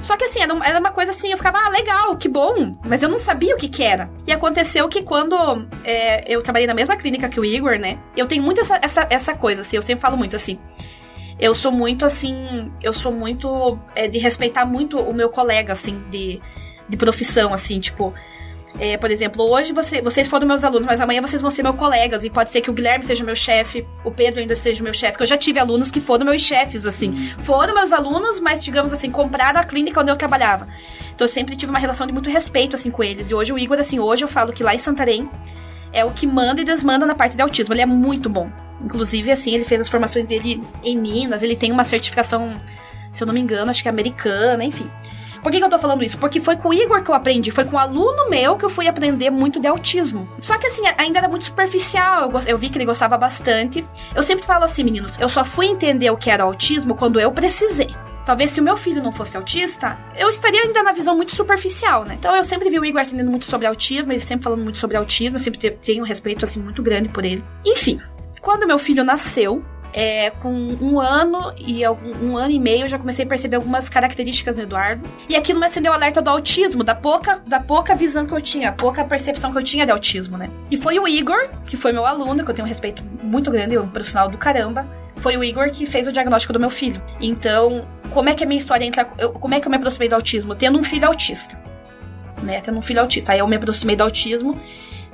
Só 0.00 0.16
que 0.16 0.24
assim, 0.24 0.40
era, 0.40 0.52
era 0.66 0.80
uma 0.80 0.90
coisa 0.90 1.10
assim, 1.10 1.30
eu 1.30 1.36
ficava, 1.36 1.58
ah, 1.58 1.68
legal, 1.68 2.16
que 2.16 2.28
bom, 2.28 2.78
mas 2.84 3.02
eu 3.02 3.08
não 3.08 3.18
sabia 3.18 3.54
o 3.54 3.58
que 3.58 3.68
que 3.68 3.82
era. 3.82 4.10
E 4.26 4.32
aconteceu 4.32 4.88
que 4.88 5.02
quando 5.02 5.36
é, 5.84 6.24
eu 6.32 6.42
trabalhei 6.42 6.66
na 6.66 6.74
mesma 6.74 6.96
clínica 6.96 7.28
que 7.28 7.38
o 7.38 7.44
Igor, 7.44 7.78
né, 7.78 7.98
eu 8.16 8.26
tenho 8.26 8.42
muito 8.42 8.60
essa, 8.60 8.80
essa, 8.82 9.06
essa 9.10 9.34
coisa, 9.34 9.62
assim, 9.62 9.76
eu 9.76 9.82
sempre 9.82 10.00
falo 10.00 10.16
muito 10.16 10.34
assim, 10.34 10.58
eu 11.38 11.54
sou 11.54 11.70
muito 11.70 12.04
assim, 12.04 12.72
eu 12.82 12.92
sou 12.92 13.12
muito 13.12 13.78
é, 13.94 14.08
de 14.08 14.18
respeitar 14.18 14.64
muito 14.64 14.98
o 14.98 15.12
meu 15.12 15.28
colega, 15.28 15.72
assim, 15.72 16.02
de, 16.10 16.40
de 16.88 16.96
profissão, 16.96 17.52
assim, 17.52 17.78
tipo, 17.78 18.14
é, 18.78 18.96
por 18.96 19.10
exemplo, 19.10 19.44
hoje 19.44 19.72
você, 19.72 20.00
vocês 20.00 20.26
foram 20.26 20.46
meus 20.46 20.64
alunos, 20.64 20.86
mas 20.86 21.00
amanhã 21.00 21.20
vocês 21.20 21.42
vão 21.42 21.50
ser 21.50 21.62
meus 21.62 21.76
colegas. 21.76 22.24
E 22.24 22.30
pode 22.30 22.50
ser 22.50 22.60
que 22.60 22.70
o 22.70 22.72
Guilherme 22.72 23.04
seja 23.04 23.22
meu 23.24 23.36
chefe, 23.36 23.86
o 24.04 24.10
Pedro 24.10 24.40
ainda 24.40 24.56
seja 24.56 24.82
meu 24.82 24.94
chefe. 24.94 25.16
Que 25.18 25.22
eu 25.22 25.26
já 25.26 25.36
tive 25.36 25.58
alunos 25.58 25.90
que 25.90 26.00
foram 26.00 26.24
meus 26.24 26.42
chefes, 26.42 26.86
assim. 26.86 27.10
Uhum. 27.10 27.44
Foram 27.44 27.74
meus 27.74 27.92
alunos, 27.92 28.40
mas, 28.40 28.64
digamos 28.64 28.92
assim, 28.92 29.10
compraram 29.10 29.60
a 29.60 29.64
clínica 29.64 30.00
onde 30.00 30.10
eu 30.10 30.16
trabalhava. 30.16 30.66
Então 31.14 31.26
eu 31.26 31.28
sempre 31.28 31.54
tive 31.54 31.70
uma 31.70 31.78
relação 31.78 32.06
de 32.06 32.12
muito 32.12 32.30
respeito, 32.30 32.74
assim, 32.74 32.90
com 32.90 33.02
eles. 33.02 33.30
E 33.30 33.34
hoje 33.34 33.52
o 33.52 33.58
Igor, 33.58 33.78
assim, 33.78 33.98
hoje 33.98 34.24
eu 34.24 34.28
falo 34.28 34.52
que 34.52 34.62
lá 34.62 34.74
em 34.74 34.78
Santarém 34.78 35.28
é 35.92 36.04
o 36.04 36.10
que 36.10 36.26
manda 36.26 36.60
e 36.60 36.64
desmanda 36.64 37.04
na 37.04 37.14
parte 37.14 37.36
de 37.36 37.42
autismo. 37.42 37.74
Ele 37.74 37.82
é 37.82 37.86
muito 37.86 38.30
bom. 38.30 38.50
Inclusive, 38.82 39.30
assim, 39.30 39.54
ele 39.54 39.64
fez 39.64 39.82
as 39.82 39.88
formações 39.88 40.26
dele 40.26 40.62
em 40.82 40.98
Minas, 40.98 41.42
ele 41.42 41.54
tem 41.54 41.70
uma 41.70 41.84
certificação, 41.84 42.56
se 43.12 43.22
eu 43.22 43.26
não 43.26 43.34
me 43.34 43.40
engano, 43.40 43.70
acho 43.70 43.82
que 43.82 43.88
é 43.88 43.90
americana, 43.90 44.64
enfim. 44.64 44.90
Por 45.42 45.50
que, 45.50 45.58
que 45.58 45.64
eu 45.64 45.68
tô 45.68 45.78
falando 45.78 46.04
isso? 46.04 46.18
Porque 46.18 46.40
foi 46.40 46.56
com 46.56 46.68
o 46.68 46.74
Igor 46.74 47.02
que 47.02 47.10
eu 47.10 47.14
aprendi, 47.14 47.50
foi 47.50 47.64
com 47.64 47.76
um 47.76 47.78
aluno 47.78 48.30
meu 48.30 48.56
que 48.56 48.64
eu 48.64 48.70
fui 48.70 48.86
aprender 48.86 49.28
muito 49.28 49.58
de 49.58 49.66
autismo. 49.66 50.28
Só 50.40 50.56
que 50.56 50.68
assim, 50.68 50.82
ainda 50.96 51.18
era 51.18 51.28
muito 51.28 51.46
superficial, 51.46 52.30
eu, 52.30 52.40
eu 52.46 52.58
vi 52.58 52.68
que 52.68 52.78
ele 52.78 52.84
gostava 52.84 53.18
bastante. 53.18 53.84
Eu 54.14 54.22
sempre 54.22 54.46
falo 54.46 54.64
assim, 54.64 54.84
meninos, 54.84 55.18
eu 55.18 55.28
só 55.28 55.44
fui 55.44 55.66
entender 55.66 56.10
o 56.10 56.16
que 56.16 56.30
era 56.30 56.44
autismo 56.44 56.94
quando 56.94 57.18
eu 57.18 57.32
precisei. 57.32 57.88
Talvez 58.24 58.52
se 58.52 58.60
o 58.60 58.62
meu 58.62 58.76
filho 58.76 59.02
não 59.02 59.10
fosse 59.10 59.36
autista, 59.36 59.98
eu 60.16 60.30
estaria 60.30 60.62
ainda 60.62 60.80
na 60.82 60.92
visão 60.92 61.16
muito 61.16 61.34
superficial, 61.34 62.04
né? 62.04 62.14
Então 62.16 62.36
eu 62.36 62.44
sempre 62.44 62.70
vi 62.70 62.78
o 62.78 62.84
Igor 62.84 63.00
atendendo 63.00 63.30
muito 63.30 63.46
sobre 63.46 63.66
autismo, 63.66 64.12
ele 64.12 64.20
sempre 64.20 64.44
falando 64.44 64.62
muito 64.62 64.78
sobre 64.78 64.96
autismo, 64.96 65.36
eu 65.36 65.40
sempre 65.40 65.70
tenho 65.70 66.04
um 66.04 66.06
respeito 66.06 66.44
assim 66.44 66.60
muito 66.60 66.82
grande 66.82 67.08
por 67.08 67.24
ele. 67.24 67.42
Enfim, 67.66 68.00
quando 68.40 68.66
meu 68.66 68.78
filho 68.78 69.02
nasceu, 69.02 69.64
é, 69.92 70.30
com 70.30 70.50
um 70.50 70.98
ano 70.98 71.52
e 71.58 71.84
algum, 71.84 72.30
um 72.30 72.36
ano 72.36 72.50
e 72.50 72.58
meio 72.58 72.84
eu 72.84 72.88
já 72.88 72.98
comecei 72.98 73.24
a 73.24 73.28
perceber 73.28 73.56
algumas 73.56 73.88
características 73.88 74.56
no 74.56 74.62
Eduardo. 74.64 75.08
E 75.28 75.36
aquilo 75.36 75.60
me 75.60 75.66
acendeu 75.66 75.92
o 75.92 75.94
alerta 75.94 76.22
do 76.22 76.30
autismo, 76.30 76.82
da 76.82 76.94
pouca, 76.94 77.40
da 77.46 77.60
pouca 77.60 77.94
visão 77.94 78.26
que 78.26 78.32
eu 78.32 78.40
tinha, 78.40 78.72
pouca 78.72 79.04
percepção 79.04 79.52
que 79.52 79.58
eu 79.58 79.62
tinha 79.62 79.84
de 79.84 79.92
autismo, 79.92 80.38
né? 80.38 80.50
E 80.70 80.76
foi 80.76 80.98
o 80.98 81.06
Igor, 81.06 81.50
que 81.66 81.76
foi 81.76 81.92
meu 81.92 82.06
aluno, 82.06 82.44
que 82.44 82.50
eu 82.50 82.54
tenho 82.54 82.66
um 82.66 82.68
respeito 82.68 83.04
muito 83.22 83.50
grande, 83.50 83.76
um 83.78 83.88
profissional 83.88 84.28
do 84.28 84.38
caramba. 84.38 84.86
Foi 85.18 85.36
o 85.36 85.44
Igor 85.44 85.70
que 85.70 85.86
fez 85.86 86.06
o 86.06 86.12
diagnóstico 86.12 86.52
do 86.52 86.58
meu 86.58 86.70
filho. 86.70 87.00
Então, 87.20 87.86
como 88.10 88.28
é 88.28 88.34
que 88.34 88.42
a 88.42 88.46
minha 88.46 88.58
história 88.58 88.84
entra. 88.84 89.08
Eu, 89.18 89.32
como 89.32 89.54
é 89.54 89.60
que 89.60 89.66
eu 89.66 89.70
me 89.70 89.76
aproximei 89.76 90.08
do 90.08 90.14
autismo? 90.14 90.54
Tendo 90.54 90.78
um 90.78 90.82
filho 90.82 91.06
autista. 91.06 91.58
Né? 92.42 92.60
Tendo 92.60 92.78
um 92.78 92.82
filho 92.82 93.00
autista. 93.00 93.32
Aí 93.32 93.38
eu 93.38 93.46
me 93.46 93.56
aproximei 93.56 93.94
do 93.94 94.02
autismo 94.02 94.58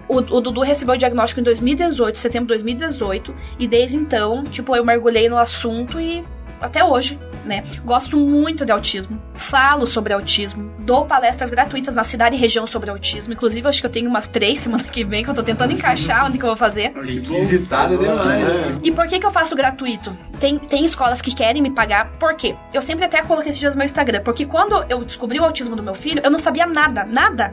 o, 0.08 0.16
o, 0.16 0.40
Dudu 0.40 0.62
recebeu 0.62 0.94
o 0.94 0.98
diagnóstico 0.98 1.40
em 1.40 1.44
2018, 1.44 2.16
setembro 2.16 2.46
de 2.46 2.62
2018, 2.62 3.34
e 3.58 3.68
desde 3.68 3.96
então, 3.96 4.42
tipo, 4.44 4.74
eu 4.74 4.84
mergulhei 4.84 5.28
no 5.28 5.36
assunto 5.36 6.00
e 6.00 6.24
até 6.60 6.84
hoje, 6.84 7.18
né? 7.44 7.64
Gosto 7.84 8.18
muito 8.18 8.66
de 8.66 8.72
autismo. 8.72 9.20
Falo 9.34 9.86
sobre 9.86 10.12
autismo. 10.12 10.72
Dou 10.80 11.04
palestras 11.04 11.50
gratuitas 11.50 11.94
na 11.94 12.02
cidade 12.02 12.34
e 12.34 12.38
região 12.38 12.66
sobre 12.66 12.90
autismo. 12.90 13.32
Inclusive, 13.32 13.68
acho 13.68 13.80
que 13.80 13.86
eu 13.86 13.90
tenho 13.90 14.08
umas 14.08 14.26
três 14.26 14.58
semana 14.58 14.82
que 14.82 15.04
vem 15.04 15.22
que 15.22 15.30
eu 15.30 15.34
tô 15.34 15.42
tentando 15.42 15.72
encaixar 15.72 16.26
onde 16.26 16.36
que 16.36 16.44
eu 16.44 16.48
vou 16.48 16.56
fazer. 16.56 16.92
Requisitado 16.94 17.96
demais. 17.96 18.44
Né? 18.44 18.78
E 18.82 18.90
por 18.90 19.06
que 19.06 19.18
que 19.18 19.26
eu 19.26 19.30
faço 19.30 19.54
gratuito? 19.54 20.16
Tem, 20.40 20.58
tem 20.58 20.84
escolas 20.84 21.22
que 21.22 21.34
querem 21.34 21.62
me 21.62 21.70
pagar. 21.70 22.10
Por 22.18 22.34
quê? 22.34 22.56
Eu 22.72 22.82
sempre 22.82 23.04
até 23.04 23.22
coloquei 23.22 23.50
esses 23.50 23.60
dias 23.60 23.74
no 23.74 23.78
meu 23.78 23.86
Instagram. 23.86 24.22
Porque 24.22 24.44
quando 24.44 24.84
eu 24.88 25.04
descobri 25.04 25.38
o 25.38 25.44
autismo 25.44 25.76
do 25.76 25.82
meu 25.82 25.94
filho, 25.94 26.20
eu 26.24 26.30
não 26.30 26.38
sabia 26.38 26.66
nada. 26.66 27.04
Nada. 27.04 27.52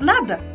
Nada. 0.00 0.51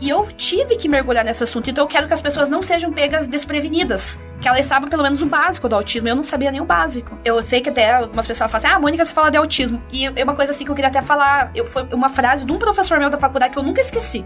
E 0.00 0.10
eu 0.10 0.26
tive 0.32 0.76
que 0.76 0.88
mergulhar 0.88 1.24
nesse 1.24 1.42
assunto. 1.42 1.70
Então 1.70 1.84
eu 1.84 1.88
quero 1.88 2.06
que 2.06 2.12
as 2.12 2.20
pessoas 2.20 2.48
não 2.48 2.62
sejam 2.62 2.92
pegas 2.92 3.28
desprevenidas. 3.28 4.20
Que 4.40 4.48
elas 4.48 4.66
saibam 4.66 4.90
pelo 4.90 5.02
menos 5.02 5.22
o 5.22 5.26
básico 5.26 5.68
do 5.68 5.74
autismo. 5.74 6.08
Eu 6.08 6.16
não 6.16 6.22
sabia 6.22 6.50
nem 6.50 6.60
o 6.60 6.64
básico. 6.64 7.18
Eu 7.24 7.40
sei 7.42 7.60
que 7.60 7.70
até 7.70 7.94
algumas 7.94 8.26
pessoas 8.26 8.50
falam 8.50 8.66
assim: 8.66 8.76
ah, 8.76 8.78
Mônica, 8.78 9.04
você 9.04 9.12
fala 9.12 9.30
de 9.30 9.38
autismo. 9.38 9.82
E 9.90 10.04
é 10.04 10.24
uma 10.24 10.34
coisa 10.34 10.52
assim 10.52 10.64
que 10.64 10.70
eu 10.70 10.74
queria 10.74 10.90
até 10.90 11.00
falar. 11.00 11.50
Eu, 11.54 11.66
foi 11.66 11.84
uma 11.92 12.10
frase 12.10 12.44
de 12.44 12.52
um 12.52 12.58
professor 12.58 12.98
meu 12.98 13.08
da 13.08 13.16
faculdade 13.16 13.52
que 13.52 13.58
eu 13.58 13.62
nunca 13.62 13.80
esqueci. 13.80 14.24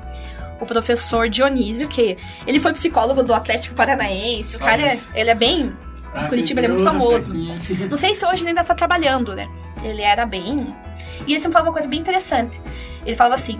O 0.60 0.66
professor 0.66 1.28
Dionísio, 1.28 1.88
que 1.88 2.18
ele 2.46 2.58
foi 2.58 2.72
psicólogo 2.72 3.22
do 3.22 3.32
Atlético 3.32 3.74
Paranaense. 3.74 4.56
O 4.56 4.58
cara, 4.58 4.82
é, 4.82 4.98
ele 5.14 5.30
é 5.30 5.34
bem. 5.34 5.72
Em 6.14 6.26
Curitiba 6.26 6.60
ele 6.60 6.66
é 6.66 6.70
muito 6.70 6.84
famoso. 6.84 7.32
Não 7.88 7.96
sei 7.96 8.14
se 8.16 8.26
hoje 8.26 8.42
ele 8.42 8.50
ainda 8.50 8.64
tá 8.64 8.74
trabalhando, 8.74 9.34
né? 9.34 9.48
Ele 9.82 10.02
era 10.02 10.26
bem. 10.26 10.56
E 11.26 11.32
ele 11.32 11.40
sempre 11.40 11.52
falava 11.52 11.68
uma 11.68 11.72
coisa 11.72 11.88
bem 11.88 12.00
interessante. 12.00 12.60
Ele 13.06 13.16
falava 13.16 13.36
assim: 13.36 13.58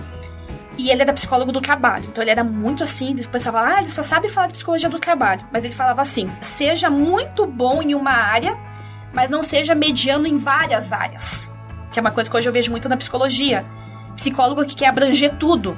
e 0.79 0.91
ele 0.91 1.03
era 1.03 1.12
psicólogo 1.12 1.53
do 1.53 1.61
trabalho. 1.61 2.07
Então 2.09 2.23
ele 2.23 2.31
era 2.31 2.45
muito 2.45 2.83
assim, 2.83 3.12
o 3.12 3.29
pessoal 3.29 3.55
falava, 3.55 3.77
ah, 3.77 3.81
ele 3.81 3.91
só 3.91 4.03
sabe 4.03 4.29
falar 4.29 4.47
de 4.47 4.55
psicologia 4.55 4.89
do 4.89 4.99
trabalho. 4.99 5.47
Mas 5.53 5.65
ele 5.65 5.75
falava 5.75 6.03
assim: 6.03 6.31
seja 6.41 6.89
muito 6.89 7.47
bom 7.47 7.83
em 7.83 7.95
uma 7.95 8.12
área, 8.12 8.57
mas 9.12 9.31
não 9.31 9.43
seja 9.43 9.75
mediano 9.75 10.27
em 10.27 10.37
várias 10.37 10.93
áreas. 10.93 11.53
Que 11.91 11.99
é 11.99 12.03
uma 12.03 12.11
coisa 12.11 12.31
que 12.31 12.37
hoje 12.37 12.49
eu 12.49 12.53
vejo 12.53 12.71
muito 12.71 12.89
na 12.89 12.97
psicologia. 12.97 13.65
Psicólogo 14.17 14.65
que 14.65 14.75
quer 14.75 14.89
abranger 14.89 15.35
tudo. 15.37 15.77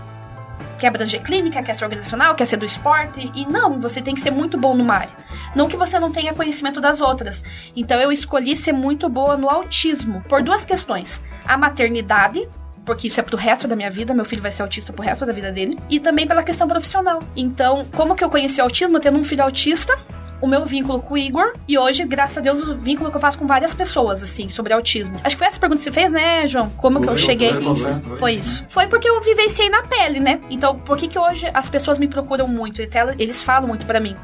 Quer 0.78 0.88
abranger 0.88 1.22
clínica, 1.22 1.62
quer 1.62 1.74
ser 1.74 1.84
organizacional, 1.84 2.34
quer 2.34 2.44
ser 2.44 2.56
do 2.56 2.64
esporte. 2.64 3.30
E 3.34 3.46
não, 3.46 3.80
você 3.80 4.02
tem 4.02 4.14
que 4.14 4.20
ser 4.20 4.30
muito 4.30 4.58
bom 4.58 4.74
numa 4.74 4.94
área. 4.94 5.16
Não 5.54 5.68
que 5.68 5.76
você 5.76 5.98
não 5.98 6.10
tenha 6.10 6.34
conhecimento 6.34 6.80
das 6.80 7.00
outras. 7.00 7.44
Então 7.74 8.00
eu 8.00 8.12
escolhi 8.12 8.56
ser 8.56 8.72
muito 8.72 9.08
boa 9.08 9.36
no 9.36 9.48
autismo. 9.48 10.22
Por 10.28 10.42
duas 10.42 10.64
questões. 10.64 11.22
A 11.44 11.56
maternidade, 11.56 12.48
porque 12.84 13.08
isso 13.08 13.20
é 13.20 13.22
pro 13.22 13.36
resto 13.36 13.68
da 13.68 13.76
minha 13.76 13.90
vida, 13.90 14.14
meu 14.14 14.24
filho 14.24 14.42
vai 14.42 14.50
ser 14.50 14.62
autista 14.62 14.92
pro 14.92 15.02
resto 15.02 15.24
da 15.24 15.32
vida 15.32 15.52
dele, 15.52 15.78
e 15.88 16.00
também 16.00 16.26
pela 16.26 16.42
questão 16.42 16.66
profissional. 16.66 17.22
Então, 17.36 17.86
como 17.94 18.14
que 18.14 18.24
eu 18.24 18.30
conheci 18.30 18.60
o 18.60 18.64
autismo? 18.64 18.98
Tendo 19.00 19.18
um 19.18 19.24
filho 19.24 19.42
autista, 19.42 19.98
o 20.40 20.46
meu 20.46 20.66
vínculo 20.66 21.00
com 21.00 21.14
o 21.14 21.18
Igor. 21.18 21.54
E 21.68 21.78
hoje, 21.78 22.04
graças 22.04 22.38
a 22.38 22.40
Deus, 22.40 22.60
o 22.60 22.74
vínculo 22.74 23.10
que 23.10 23.16
eu 23.16 23.20
faço 23.20 23.38
com 23.38 23.46
várias 23.46 23.72
pessoas, 23.72 24.22
assim, 24.22 24.48
sobre 24.48 24.72
autismo. 24.72 25.18
Acho 25.22 25.36
que 25.36 25.38
foi 25.38 25.46
essa 25.46 25.60
pergunta 25.60 25.78
que 25.78 25.84
você 25.84 25.92
fez, 25.92 26.10
né, 26.10 26.46
João? 26.46 26.70
Como 26.76 26.98
foi, 26.98 27.06
que 27.06 27.12
eu 27.12 27.16
cheguei? 27.16 27.52
Foi, 27.52 27.76
foi, 27.76 28.18
foi, 28.18 28.32
isso. 28.32 28.66
Foi 28.68 28.86
porque 28.88 29.08
eu 29.08 29.20
vivenciei 29.22 29.70
na 29.70 29.84
pele, 29.84 30.18
né? 30.18 30.40
Então, 30.50 30.78
por 30.78 30.98
que 30.98 31.06
que 31.06 31.18
hoje 31.18 31.48
as 31.54 31.68
pessoas 31.68 31.98
me 31.98 32.08
procuram 32.08 32.48
muito? 32.48 32.82
Eles 33.18 33.42
falam 33.42 33.68
muito 33.68 33.86
para 33.86 34.00
mim. 34.00 34.16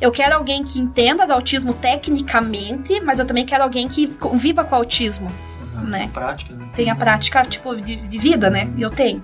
Eu 0.00 0.10
quero 0.10 0.34
alguém 0.34 0.64
que 0.64 0.80
entenda 0.80 1.26
do 1.26 1.32
autismo 1.32 1.74
tecnicamente, 1.74 3.00
mas 3.00 3.18
eu 3.18 3.26
também 3.26 3.44
quero 3.44 3.62
alguém 3.62 3.88
que 3.88 4.08
conviva 4.08 4.64
com 4.64 4.74
o 4.74 4.78
autismo 4.78 5.30
né? 5.86 6.10
Prática, 6.12 6.54
né? 6.54 6.68
Tem 6.74 6.90
a 6.90 6.94
prática, 6.94 7.42
tipo, 7.42 7.74
de, 7.76 7.96
de 7.96 8.18
vida, 8.18 8.50
né? 8.50 8.70
E 8.76 8.82
eu 8.82 8.90
tenho. 8.90 9.22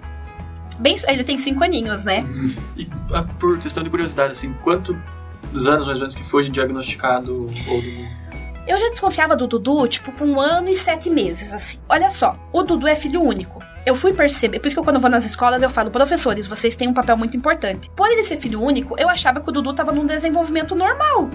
Bem, 0.78 0.96
ele 1.08 1.24
tem 1.24 1.38
cinco 1.38 1.64
aninhos, 1.64 2.04
né? 2.04 2.24
E 2.76 2.88
ah, 3.12 3.24
por 3.38 3.58
questão 3.58 3.82
de 3.82 3.90
curiosidade, 3.90 4.32
assim, 4.32 4.52
quantos 4.62 4.94
anos 5.66 5.86
mais 5.86 5.98
ou 5.98 6.00
menos 6.00 6.14
que 6.14 6.24
foi 6.24 6.50
diagnosticado 6.50 7.46
ou 7.68 7.82
eu 8.68 8.78
já 8.78 8.90
desconfiava 8.90 9.34
do 9.34 9.46
Dudu, 9.46 9.88
tipo, 9.88 10.12
por 10.12 10.28
um 10.28 10.38
ano 10.38 10.68
e 10.68 10.76
sete 10.76 11.08
meses, 11.08 11.54
assim. 11.54 11.78
Olha 11.88 12.10
só, 12.10 12.36
o 12.52 12.62
Dudu 12.62 12.86
é 12.86 12.94
filho 12.94 13.22
único. 13.22 13.62
Eu 13.86 13.94
fui 13.94 14.12
perceber, 14.12 14.60
por 14.60 14.66
isso 14.66 14.76
que 14.76 14.78
eu, 14.78 14.84
quando 14.84 14.96
eu 14.96 15.00
vou 15.00 15.10
nas 15.10 15.24
escolas 15.24 15.62
eu 15.62 15.70
falo, 15.70 15.90
professores, 15.90 16.46
vocês 16.46 16.76
têm 16.76 16.86
um 16.86 16.92
papel 16.92 17.16
muito 17.16 17.34
importante. 17.34 17.88
Por 17.96 18.06
ele 18.10 18.22
ser 18.22 18.36
filho 18.36 18.62
único, 18.62 18.94
eu 18.98 19.08
achava 19.08 19.40
que 19.40 19.48
o 19.48 19.52
Dudu 19.52 19.72
tava 19.72 19.90
num 19.90 20.04
desenvolvimento 20.04 20.74
normal. 20.74 21.30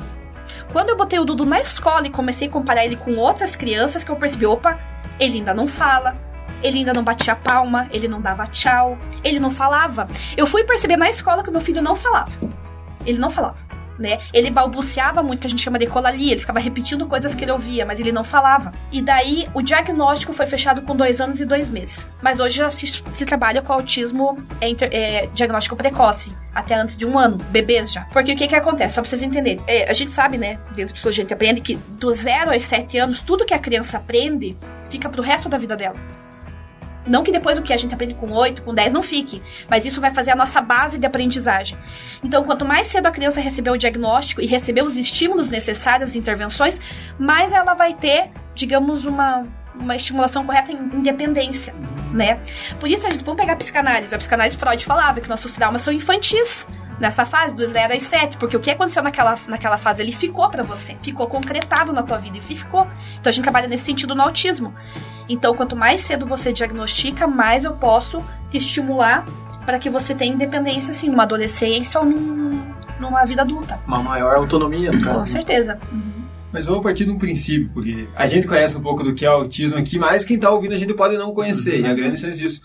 Quando 0.72 0.90
eu 0.90 0.96
botei 0.96 1.18
o 1.18 1.26
Dudu 1.26 1.44
na 1.44 1.60
escola 1.60 2.06
e 2.06 2.12
comecei 2.12 2.48
a 2.48 2.52
comparar 2.52 2.86
ele 2.86 2.96
com 2.96 3.16
outras 3.16 3.56
crianças, 3.56 4.04
que 4.04 4.12
eu 4.12 4.16
percebi, 4.16 4.46
opa, 4.46 4.80
ele 5.20 5.38
ainda 5.38 5.54
não 5.54 5.68
fala, 5.68 6.16
ele 6.64 6.80
ainda 6.80 6.94
não 6.94 7.04
batia 7.04 7.36
palma, 7.36 7.88
ele 7.92 8.08
não 8.08 8.22
dava 8.22 8.48
tchau, 8.48 8.98
ele 9.24 9.40
não 9.40 9.52
falava. 9.52 10.08
Eu 10.38 10.48
fui 10.48 10.64
perceber 10.64 10.98
na 10.98 11.10
escola 11.10 11.44
que 11.44 11.52
meu 11.52 11.62
filho 11.62 11.82
não 11.82 11.96
falava. 11.96 12.32
Ele 13.06 13.20
não 13.20 13.30
falava. 13.30 13.74
Né? 14.00 14.18
Ele 14.34 14.50
balbuciava 14.50 15.22
muito, 15.22 15.42
que 15.42 15.46
a 15.46 15.50
gente 15.50 15.62
chama 15.62 15.78
de 15.78 15.86
colalia, 15.86 16.32
ele 16.32 16.40
ficava 16.40 16.60
repetindo 16.60 17.06
coisas 17.06 17.36
que 17.36 17.44
ele 17.44 17.52
ouvia, 17.52 17.86
mas 17.86 18.00
ele 18.00 18.12
não 18.12 18.24
falava. 18.24 18.72
E 18.92 19.02
daí 19.04 19.48
o 19.54 19.62
diagnóstico 19.62 20.34
foi 20.34 20.48
fechado 20.48 20.82
com 20.82 20.96
dois 20.96 21.22
anos 21.22 21.40
e 21.40 21.46
dois 21.46 21.70
meses. 21.70 22.10
Mas 22.20 22.40
hoje 22.40 22.58
já 22.58 22.72
se, 22.72 22.88
se 22.88 23.26
trabalha 23.26 23.62
com 23.62 23.72
autismo 23.72 24.36
é, 24.60 24.72
é, 24.90 25.28
diagnóstico 25.28 25.76
precoce, 25.76 26.36
até 26.56 26.74
antes 26.74 26.98
de 26.98 27.06
um 27.06 27.20
ano, 27.20 27.38
bebês 27.52 27.92
já. 27.92 28.06
Porque 28.06 28.34
o 28.34 28.36
que 28.36 28.48
que 28.48 28.56
acontece? 28.56 28.96
Só 28.96 29.02
pra 29.02 29.10
vocês 29.10 29.22
entenderem. 29.22 29.64
É, 29.68 29.88
a 29.88 29.94
gente 29.94 30.12
sabe, 30.12 30.40
né, 30.40 30.58
dentro 30.70 30.88
de 30.88 30.94
psicologia, 30.94 31.22
a 31.22 31.26
gente 31.26 31.34
aprende 31.34 31.62
que 31.62 31.76
do 31.76 32.12
zero 32.14 32.52
aos 32.52 32.64
sete 32.64 32.98
anos, 32.98 33.20
tudo 33.20 33.46
que 33.46 33.54
a 33.54 33.60
criança 33.60 33.98
aprende 33.98 34.58
fica 34.94 35.10
pro 35.10 35.24
resto 35.24 35.50
da 35.50 35.58
vida 35.58 35.76
dela. 35.76 35.96
Não 37.06 37.24
que 37.24 37.32
depois 37.32 37.58
o 37.58 37.62
que 37.62 37.74
a 37.74 37.78
gente 37.78 37.94
aprende 37.94 38.14
com 38.14 38.32
8, 38.32 38.62
com 38.62 38.74
10 38.74 38.94
não 38.94 39.02
fique, 39.02 39.42
mas 39.70 39.86
isso 39.86 40.00
vai 40.00 40.14
fazer 40.14 40.32
a 40.32 40.36
nossa 40.36 40.62
base 40.62 40.98
de 40.98 41.06
aprendizagem. 41.06 41.78
Então, 42.24 42.44
quanto 42.44 42.64
mais 42.64 42.88
cedo 42.88 43.08
a 43.08 43.12
criança 43.12 43.42
receber 43.42 43.72
o 43.72 43.78
diagnóstico 43.78 44.40
e 44.40 44.46
receber 44.46 44.84
os 44.84 44.96
estímulos 44.96 45.50
necessários, 45.50 46.12
as 46.12 46.16
intervenções, 46.16 46.80
mais 47.20 47.52
ela 47.52 47.74
vai 47.74 47.94
ter, 47.94 48.32
digamos, 48.56 49.06
uma, 49.06 49.46
uma 49.76 49.96
estimulação 49.96 50.46
correta 50.46 50.72
em 50.72 50.78
independência, 50.78 51.76
né? 52.14 52.40
Por 52.80 52.88
isso, 52.88 53.06
a 53.06 53.10
gente, 53.10 53.24
vamos 53.26 53.42
pegar 53.42 53.54
a 53.54 53.58
psicanálise. 53.58 54.16
A 54.16 54.18
psicanálise 54.18 54.56
Freud 54.56 54.86
falava 54.86 55.20
que 55.20 55.28
nossos 55.28 55.54
traumas 55.54 55.82
são 55.82 55.92
infantis 55.92 56.68
nessa 57.00 57.26
fase, 57.26 57.56
do 57.56 57.66
0 57.66 57.94
às 57.94 58.04
7, 58.04 58.38
porque 58.38 58.56
o 58.56 58.60
que 58.60 58.72
aconteceu 58.72 59.04
naquela, 59.04 59.38
naquela 59.48 59.78
fase, 59.78 60.02
ele 60.02 60.12
ficou 60.12 60.50
para 60.50 60.64
você, 60.64 60.96
ficou 61.02 61.28
concretado 61.28 61.92
na 61.92 62.04
tua 62.04 62.18
vida 62.18 62.38
e 62.38 62.42
ficou. 62.42 62.88
Então 63.20 63.30
a 63.30 63.32
gente 63.32 63.44
trabalha 63.44 63.68
nesse 63.68 63.86
sentido 63.86 64.16
no 64.16 64.22
autismo. 64.22 64.74
Então, 65.28 65.56
quanto 65.56 65.76
mais 65.76 66.02
cedo 66.02 66.26
você 66.26 66.52
diagnostica, 66.52 67.28
mais 67.28 67.64
eu 67.64 67.74
posso 67.74 68.24
te 68.50 68.58
estimular 68.58 69.26
para 69.66 69.80
que 69.80 69.90
você 69.90 70.14
tenha 70.14 70.34
independência, 70.34 70.92
assim, 70.92 71.10
numa 71.10 71.24
adolescência 71.24 72.00
ou 72.00 72.06
num, 72.06 72.62
numa 73.00 73.26
vida 73.26 73.42
adulta. 73.42 73.80
Uma 73.88 74.04
maior 74.04 74.36
autonomia, 74.36 74.92
no 74.92 75.06
Com 75.06 75.26
certeza. 75.26 75.80
Uhum. 75.92 76.24
Mas 76.52 76.68
vamos 76.68 76.84
partir 76.84 77.06
de 77.06 77.12
um 77.12 77.18
princípio, 77.18 77.70
porque 77.74 78.08
a 78.16 78.28
gente 78.28 78.46
conhece 78.46 78.78
um 78.78 78.82
pouco 78.82 79.04
do 79.04 79.14
que 79.14 79.26
é 79.26 79.28
autismo 79.28 79.80
aqui, 79.80 79.98
mas 79.98 80.24
quem 80.24 80.36
está 80.36 80.52
ouvindo 80.52 80.74
a 80.74 80.78
gente 80.78 80.94
pode 80.94 81.18
não 81.18 81.34
conhecer, 81.34 81.80
uhum. 81.80 81.88
e 81.88 81.90
a 81.90 81.94
grande 81.94 82.20
chance 82.20 82.38
disso. 82.38 82.62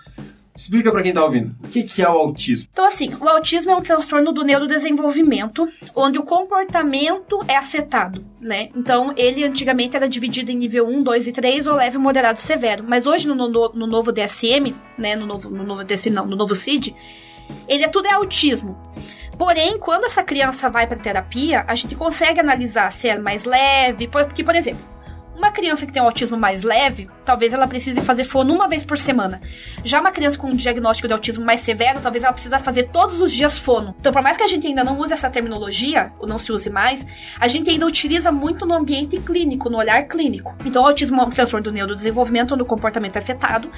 Explica 0.59 0.91
para 0.91 1.05
quem 1.05 1.13
tá 1.13 1.25
ouvindo, 1.25 1.55
o 1.63 1.69
que, 1.69 1.85
que 1.85 2.03
é 2.03 2.09
o 2.09 2.19
autismo? 2.19 2.69
Então, 2.73 2.85
assim, 2.85 3.15
o 3.21 3.29
autismo 3.29 3.71
é 3.71 3.77
um 3.77 3.81
transtorno 3.81 4.33
do 4.33 4.43
neurodesenvolvimento, 4.43 5.69
onde 5.95 6.19
o 6.19 6.25
comportamento 6.25 7.39
é 7.47 7.57
afetado, 7.57 8.27
né? 8.41 8.69
Então, 8.75 9.15
ele 9.17 9.45
antigamente 9.45 9.95
era 9.95 10.09
dividido 10.09 10.51
em 10.51 10.57
nível 10.57 10.89
1, 10.89 11.05
2 11.05 11.29
e 11.29 11.33
3, 11.33 11.69
ou 11.69 11.77
leve, 11.77 11.97
moderado, 11.97 12.41
severo. 12.41 12.83
Mas 12.85 13.07
hoje, 13.07 13.29
no, 13.29 13.37
no, 13.37 13.49
no 13.49 13.87
novo 13.87 14.11
DSM, 14.11 14.75
né, 14.99 15.15
no 15.15 15.27
novo, 15.27 15.49
no 15.49 15.63
novo 15.63 15.85
DSM, 15.85 16.13
não, 16.13 16.27
no 16.27 16.35
novo 16.35 16.57
CID, 16.57 16.93
ele 17.69 17.85
é 17.85 17.89
tudo 17.89 18.09
é 18.09 18.15
autismo. 18.15 18.77
Porém, 19.39 19.79
quando 19.79 20.07
essa 20.07 20.25
criança 20.25 20.69
vai 20.69 20.89
para 20.89 20.99
terapia, 20.99 21.65
a 21.69 21.75
gente 21.77 21.95
consegue 21.95 22.41
analisar 22.41 22.91
se 22.91 23.07
é 23.07 23.17
mais 23.17 23.45
leve, 23.45 24.09
porque, 24.09 24.43
por 24.43 24.57
exemplo, 24.57 24.85
uma 25.39 25.53
criança 25.53 25.87
que 25.87 25.93
tem 25.93 26.03
um 26.03 26.05
autismo 26.05 26.37
mais 26.37 26.63
leve, 26.63 27.09
talvez 27.25 27.53
ela 27.53 27.67
precise 27.67 28.01
fazer 28.01 28.25
fono 28.25 28.53
uma 28.53 28.69
vez 28.69 28.85
por 28.85 28.99
semana. 28.99 29.41
Já 29.85 30.01
uma 30.01 30.11
criança 30.11 30.37
com 30.37 30.49
um 30.49 30.57
diagnóstico 30.57 31.07
de 31.07 31.15
autismo 31.15 31.45
mais 31.45 31.61
severo, 31.61 32.01
talvez 32.01 32.25
ela 32.25 32.33
precisa 32.33 32.59
fazer 32.59 32.89
todos 32.89 33.21
os 33.21 33.33
dias 33.33 33.57
fono. 33.57 33.95
Então, 34.01 34.13
por 34.13 34.21
mais 34.21 34.37
que 34.37 34.43
a 34.43 34.47
gente 34.49 34.67
ainda 34.67 34.83
não 34.83 34.99
use 34.99 35.13
essa 35.13 35.31
terminologia, 35.31 36.13
ou 36.19 36.27
não 36.27 36.39
se 36.39 36.51
use 36.51 36.69
mais, 36.69 37.07
a 37.39 37.47
gente 37.47 37.71
ainda 37.71 37.87
utiliza 37.87 38.33
muito 38.33 38.67
no 38.67 38.75
ambiente 38.75 39.19
clínico, 39.21 39.71
no 39.71 39.79
olhar 39.79 40.03
clínico. 40.09 40.57
Então, 40.65 40.83
o 40.83 40.87
autismo 40.87 41.21
é 41.21 41.25
um 41.25 41.31
transtorno 41.31 41.65
do 41.65 41.73
neurodesenvolvimento, 41.73 42.55
onde 42.55 42.65
o 42.65 42.67
comportamento 42.67 43.17
é 43.17 43.21
afetado 43.21 43.71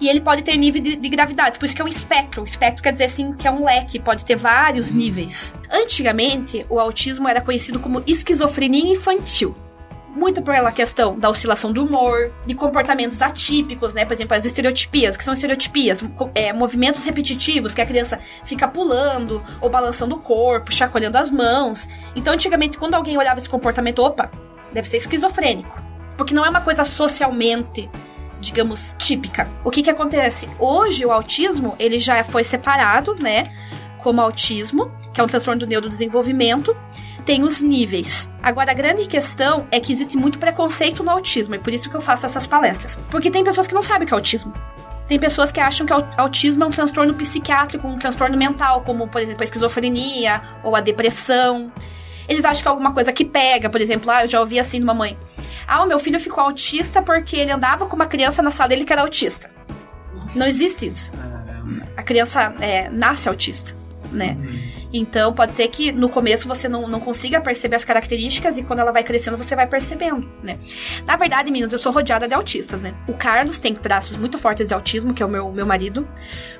e 0.00 0.08
ele 0.08 0.20
pode 0.20 0.42
ter 0.42 0.56
nível 0.56 0.82
de, 0.82 0.96
de, 0.96 1.08
gravidade, 1.08 1.56
por 1.56 1.66
isso 1.66 1.74
que 1.74 1.80
é 1.80 1.84
um 1.84 1.88
espectro. 1.88 2.42
O 2.42 2.44
espectro 2.44 2.82
quer 2.82 2.90
dizer 2.90 3.04
assim 3.04 3.32
que 3.32 3.46
é 3.46 3.50
um 3.50 3.64
leque, 3.64 4.00
pode 4.00 4.24
ter 4.24 4.34
vários 4.34 4.90
níveis. 4.90 5.54
Antigamente, 5.70 6.66
o 6.68 6.80
autismo 6.80 7.28
era 7.28 7.40
conhecido 7.40 7.78
como 7.78 8.02
esquizofrenia 8.06 8.92
infantil 8.92 9.54
muito 10.14 10.42
pela 10.42 10.70
questão 10.70 11.18
da 11.18 11.28
oscilação 11.28 11.72
do 11.72 11.84
humor, 11.84 12.32
de 12.46 12.54
comportamentos 12.54 13.20
atípicos, 13.20 13.94
né? 13.94 14.04
Por 14.04 14.14
exemplo, 14.14 14.36
as 14.36 14.44
estereotipias, 14.44 15.16
que 15.16 15.24
são 15.24 15.34
estereotipias, 15.34 16.02
é, 16.34 16.52
movimentos 16.52 17.04
repetitivos, 17.04 17.74
que 17.74 17.80
a 17.80 17.86
criança 17.86 18.18
fica 18.44 18.68
pulando 18.68 19.42
ou 19.60 19.68
balançando 19.68 20.14
o 20.14 20.20
corpo, 20.20 20.72
chacoalhando 20.72 21.18
as 21.18 21.30
mãos. 21.30 21.88
Então, 22.14 22.32
antigamente, 22.32 22.78
quando 22.78 22.94
alguém 22.94 23.18
olhava 23.18 23.38
esse 23.38 23.48
comportamento, 23.48 24.00
opa, 24.00 24.30
deve 24.72 24.88
ser 24.88 24.98
esquizofrênico. 24.98 25.82
Porque 26.16 26.34
não 26.34 26.44
é 26.44 26.48
uma 26.48 26.60
coisa 26.60 26.84
socialmente 26.84 27.90
digamos, 28.40 28.94
típica. 28.98 29.48
O 29.64 29.70
que 29.70 29.82
que 29.82 29.88
acontece? 29.88 30.46
Hoje 30.58 31.06
o 31.06 31.10
autismo, 31.10 31.74
ele 31.78 31.98
já 31.98 32.22
foi 32.22 32.44
separado, 32.44 33.14
né, 33.14 33.50
como 33.98 34.20
autismo, 34.20 34.92
que 35.12 35.20
é 35.20 35.24
um 35.24 35.26
transtorno 35.26 35.60
do 35.60 35.66
neurodesenvolvimento, 35.66 36.76
tem 37.24 37.42
os 37.42 37.60
níveis. 37.60 38.28
Agora, 38.42 38.70
a 38.70 38.74
grande 38.74 39.06
questão 39.06 39.66
é 39.70 39.80
que 39.80 39.92
existe 39.92 40.16
muito 40.16 40.38
preconceito 40.38 41.02
no 41.02 41.10
autismo, 41.10 41.54
e 41.54 41.58
por 41.58 41.72
isso 41.72 41.88
que 41.88 41.96
eu 41.96 42.00
faço 42.00 42.26
essas 42.26 42.46
palestras. 42.46 42.98
Porque 43.10 43.30
tem 43.30 43.42
pessoas 43.42 43.66
que 43.66 43.74
não 43.74 43.82
sabem 43.82 44.04
o 44.04 44.06
que 44.06 44.14
é 44.14 44.16
autismo. 44.16 44.52
Tem 45.06 45.18
pessoas 45.18 45.52
que 45.52 45.60
acham 45.60 45.86
que 45.86 45.92
o 45.92 46.04
autismo 46.16 46.64
é 46.64 46.66
um 46.66 46.70
transtorno 46.70 47.14
psiquiátrico, 47.14 47.86
um 47.86 47.98
transtorno 47.98 48.36
mental, 48.36 48.82
como, 48.82 49.06
por 49.06 49.20
exemplo, 49.20 49.42
a 49.42 49.44
esquizofrenia 49.44 50.42
ou 50.62 50.74
a 50.74 50.80
depressão. 50.80 51.70
Eles 52.26 52.44
acham 52.44 52.62
que 52.62 52.68
é 52.68 52.70
alguma 52.70 52.92
coisa 52.92 53.12
que 53.12 53.24
pega, 53.24 53.68
por 53.68 53.80
exemplo, 53.80 54.10
ah, 54.10 54.24
eu 54.24 54.28
já 54.28 54.40
ouvi 54.40 54.58
assim 54.58 54.78
de 54.78 54.84
uma 54.84 54.94
mãe. 54.94 55.18
Ah, 55.66 55.82
o 55.82 55.86
meu 55.86 55.98
filho 55.98 56.18
ficou 56.18 56.42
autista 56.42 57.02
porque 57.02 57.36
ele 57.36 57.50
andava 57.50 57.86
com 57.86 57.96
uma 57.96 58.06
criança 58.06 58.42
na 58.42 58.50
sala 58.50 58.68
dele 58.68 58.84
que 58.84 58.92
era 58.92 59.02
autista. 59.02 59.50
Nossa. 60.14 60.38
Não 60.38 60.46
existe 60.46 60.86
isso. 60.86 61.12
a 61.96 62.02
criança 62.02 62.54
é, 62.60 62.88
nasce 62.88 63.28
autista, 63.28 63.76
né? 64.10 64.38
Então, 64.96 65.32
pode 65.32 65.56
ser 65.56 65.66
que 65.66 65.90
no 65.90 66.08
começo 66.08 66.46
você 66.46 66.68
não, 66.68 66.86
não 66.86 67.00
consiga 67.00 67.40
perceber 67.40 67.74
as 67.74 67.84
características 67.84 68.56
e 68.56 68.62
quando 68.62 68.78
ela 68.78 68.92
vai 68.92 69.02
crescendo 69.02 69.36
você 69.36 69.56
vai 69.56 69.66
percebendo, 69.66 70.30
né? 70.40 70.56
Na 71.04 71.16
verdade, 71.16 71.50
meninos, 71.50 71.72
eu 71.72 71.80
sou 71.80 71.90
rodeada 71.90 72.28
de 72.28 72.34
autistas, 72.34 72.82
né? 72.82 72.94
O 73.08 73.12
Carlos 73.12 73.58
tem 73.58 73.74
traços 73.74 74.16
muito 74.16 74.38
fortes 74.38 74.68
de 74.68 74.74
autismo, 74.74 75.12
que 75.12 75.20
é 75.20 75.26
o 75.26 75.28
meu, 75.28 75.50
meu 75.50 75.66
marido. 75.66 76.06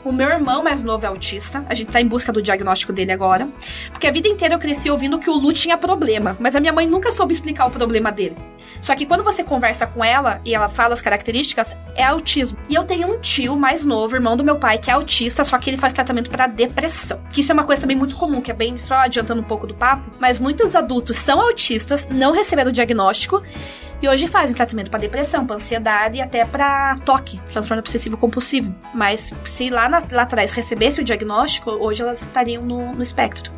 O 0.04 0.10
meu 0.10 0.28
irmão 0.28 0.64
mais 0.64 0.82
novo 0.82 1.04
é 1.06 1.08
autista. 1.08 1.64
A 1.68 1.74
gente 1.74 1.92
tá 1.92 2.00
em 2.00 2.08
busca 2.08 2.32
do 2.32 2.42
diagnóstico 2.42 2.92
dele 2.92 3.12
agora. 3.12 3.48
Porque 3.92 4.08
a 4.08 4.10
vida 4.10 4.26
inteira 4.26 4.54
eu 4.54 4.58
cresci 4.58 4.90
ouvindo 4.90 5.20
que 5.20 5.30
o 5.30 5.34
Lu 5.34 5.52
tinha 5.52 5.78
problema, 5.78 6.36
mas 6.40 6.56
a 6.56 6.60
minha 6.60 6.72
mãe 6.72 6.88
nunca 6.88 7.12
soube 7.12 7.32
explicar 7.32 7.66
o 7.66 7.70
problema 7.70 8.10
dele. 8.10 8.36
Só 8.80 8.96
que 8.96 9.06
quando 9.06 9.22
você 9.22 9.44
conversa 9.44 9.86
com 9.86 10.04
ela 10.04 10.40
e 10.44 10.52
ela 10.52 10.68
fala 10.68 10.94
as 10.94 11.00
características, 11.00 11.76
é 11.94 12.02
autismo. 12.02 12.58
E 12.68 12.74
eu 12.74 12.82
tenho 12.82 13.14
um 13.14 13.20
tio 13.20 13.56
mais 13.56 13.84
novo, 13.84 14.16
irmão 14.16 14.36
do 14.36 14.42
meu 14.42 14.56
pai, 14.56 14.76
que 14.76 14.90
é 14.90 14.94
autista, 14.94 15.44
só 15.44 15.56
que 15.56 15.70
ele 15.70 15.76
faz 15.76 15.92
tratamento 15.92 16.30
para 16.30 16.48
depressão. 16.48 17.20
Que 17.32 17.40
isso 17.40 17.52
é 17.52 17.54
uma 17.54 17.64
coisa 17.64 17.82
também 17.82 17.96
muito 17.96 18.16
comum, 18.24 18.40
que 18.40 18.50
é 18.50 18.54
bem 18.54 18.80
só 18.80 18.94
adiantando 18.94 19.42
um 19.42 19.44
pouco 19.44 19.66
do 19.66 19.74
papo, 19.74 20.10
mas 20.18 20.38
muitos 20.38 20.74
adultos 20.74 21.16
são 21.16 21.40
autistas, 21.40 22.08
não 22.08 22.32
receberam 22.32 22.70
o 22.70 22.72
diagnóstico 22.72 23.42
e 24.00 24.08
hoje 24.08 24.26
fazem 24.26 24.54
tratamento 24.54 24.90
para 24.90 25.00
depressão, 25.00 25.46
para 25.46 25.56
ansiedade 25.56 26.18
e 26.18 26.22
até 26.22 26.44
para 26.44 26.94
toque, 27.04 27.38
transtorno 27.52 27.80
obsessivo 27.80 28.16
compulsivo. 28.16 28.74
Mas 28.94 29.32
se 29.44 29.70
lá, 29.70 29.88
na, 29.88 30.02
lá 30.10 30.22
atrás 30.22 30.52
recebesse 30.52 31.00
o 31.00 31.04
diagnóstico, 31.04 31.70
hoje 31.70 32.02
elas 32.02 32.22
estariam 32.22 32.62
no, 32.62 32.94
no 32.94 33.02
espectro. 33.02 33.52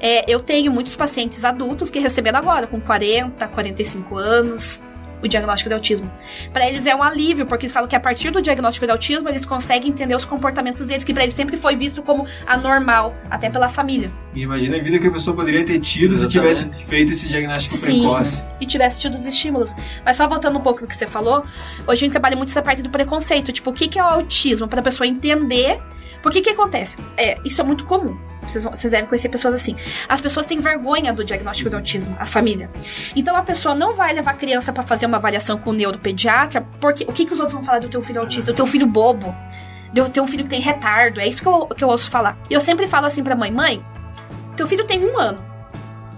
É, 0.00 0.30
eu 0.30 0.40
tenho 0.40 0.70
muitos 0.70 0.94
pacientes 0.94 1.44
adultos 1.44 1.90
que 1.90 1.98
receberam 1.98 2.38
agora, 2.38 2.66
com 2.66 2.80
40, 2.80 3.48
45 3.48 4.16
anos, 4.16 4.80
o 5.24 5.28
diagnóstico 5.28 5.68
de 5.68 5.74
autismo. 5.74 6.10
Para 6.52 6.68
eles 6.68 6.86
é 6.86 6.94
um 6.94 7.02
alívio, 7.02 7.46
porque 7.46 7.64
eles 7.64 7.72
falam 7.72 7.88
que 7.88 7.96
a 7.96 8.00
partir 8.00 8.30
do 8.30 8.40
diagnóstico 8.42 8.86
de 8.86 8.92
autismo 8.92 9.28
eles 9.28 9.44
conseguem 9.44 9.90
entender 9.90 10.14
os 10.14 10.24
comportamentos 10.24 10.86
deles, 10.86 11.02
que 11.02 11.12
para 11.12 11.22
eles 11.22 11.34
sempre 11.34 11.56
foi 11.56 11.76
visto 11.76 12.02
como 12.02 12.26
anormal, 12.46 13.14
até 13.30 13.48
pela 13.48 13.68
família. 13.68 14.12
E 14.34 14.42
imagina 14.42 14.76
a 14.76 14.82
vida 14.82 14.98
que 14.98 15.06
a 15.06 15.10
pessoa 15.10 15.34
poderia 15.34 15.64
ter 15.64 15.78
tido 15.80 16.16
se 16.16 16.28
tivesse 16.28 16.68
feito 16.84 17.12
esse 17.12 17.28
diagnóstico 17.28 17.76
Sim, 17.76 18.00
precoce. 18.00 18.42
e 18.60 18.66
tivesse 18.66 19.00
tido 19.00 19.14
os 19.14 19.24
estímulos. 19.24 19.74
Mas 20.04 20.16
só 20.16 20.28
voltando 20.28 20.58
um 20.58 20.62
pouco 20.62 20.82
no 20.82 20.86
que 20.86 20.96
você 20.96 21.06
falou, 21.06 21.44
hoje 21.86 21.92
a 21.92 21.94
gente 21.94 22.12
trabalha 22.12 22.36
muito 22.36 22.50
essa 22.50 22.62
parte 22.62 22.82
do 22.82 22.90
preconceito. 22.90 23.52
Tipo, 23.52 23.70
o 23.70 23.72
que, 23.72 23.88
que 23.88 23.98
é 23.98 24.02
o 24.02 24.06
autismo? 24.06 24.68
Para 24.68 24.80
a 24.80 24.82
pessoa 24.82 25.06
entender. 25.06 25.80
Por 26.24 26.32
que 26.32 26.40
que 26.40 26.48
acontece? 26.48 26.96
É, 27.18 27.36
isso 27.44 27.60
é 27.60 27.64
muito 27.64 27.84
comum. 27.84 28.16
Vocês, 28.48 28.64
vocês 28.64 28.90
devem 28.90 29.06
conhecer 29.06 29.28
pessoas 29.28 29.52
assim. 29.52 29.76
As 30.08 30.22
pessoas 30.22 30.46
têm 30.46 30.58
vergonha 30.58 31.12
do 31.12 31.22
diagnóstico 31.22 31.68
de 31.68 31.76
autismo, 31.76 32.16
a 32.18 32.24
família. 32.24 32.70
Então 33.14 33.36
a 33.36 33.42
pessoa 33.42 33.74
não 33.74 33.94
vai 33.94 34.14
levar 34.14 34.30
a 34.30 34.34
criança 34.34 34.72
para 34.72 34.82
fazer 34.82 35.04
uma 35.04 35.18
avaliação 35.18 35.58
com 35.58 35.68
o 35.68 35.72
neuropediatra, 35.74 36.66
porque 36.80 37.04
o 37.04 37.12
que, 37.12 37.26
que 37.26 37.34
os 37.34 37.40
outros 37.40 37.52
vão 37.52 37.62
falar 37.62 37.80
do 37.80 37.90
teu 37.90 38.00
filho 38.00 38.22
autista? 38.22 38.52
Do 38.52 38.56
teu 38.56 38.66
filho 38.66 38.86
bobo? 38.86 39.36
Do 39.92 40.08
teu 40.08 40.26
filho 40.26 40.44
que 40.44 40.48
tem 40.48 40.62
retardo? 40.62 41.20
É 41.20 41.28
isso 41.28 41.42
que 41.42 41.46
eu, 41.46 41.66
que 41.66 41.84
eu 41.84 41.88
ouço 41.88 42.08
falar. 42.10 42.38
E 42.48 42.54
eu 42.54 42.60
sempre 42.60 42.88
falo 42.88 43.04
assim 43.04 43.22
pra 43.22 43.36
mãe: 43.36 43.50
mãe, 43.50 43.84
teu 44.56 44.66
filho 44.66 44.86
tem 44.86 45.04
um 45.04 45.18
ano. 45.18 45.53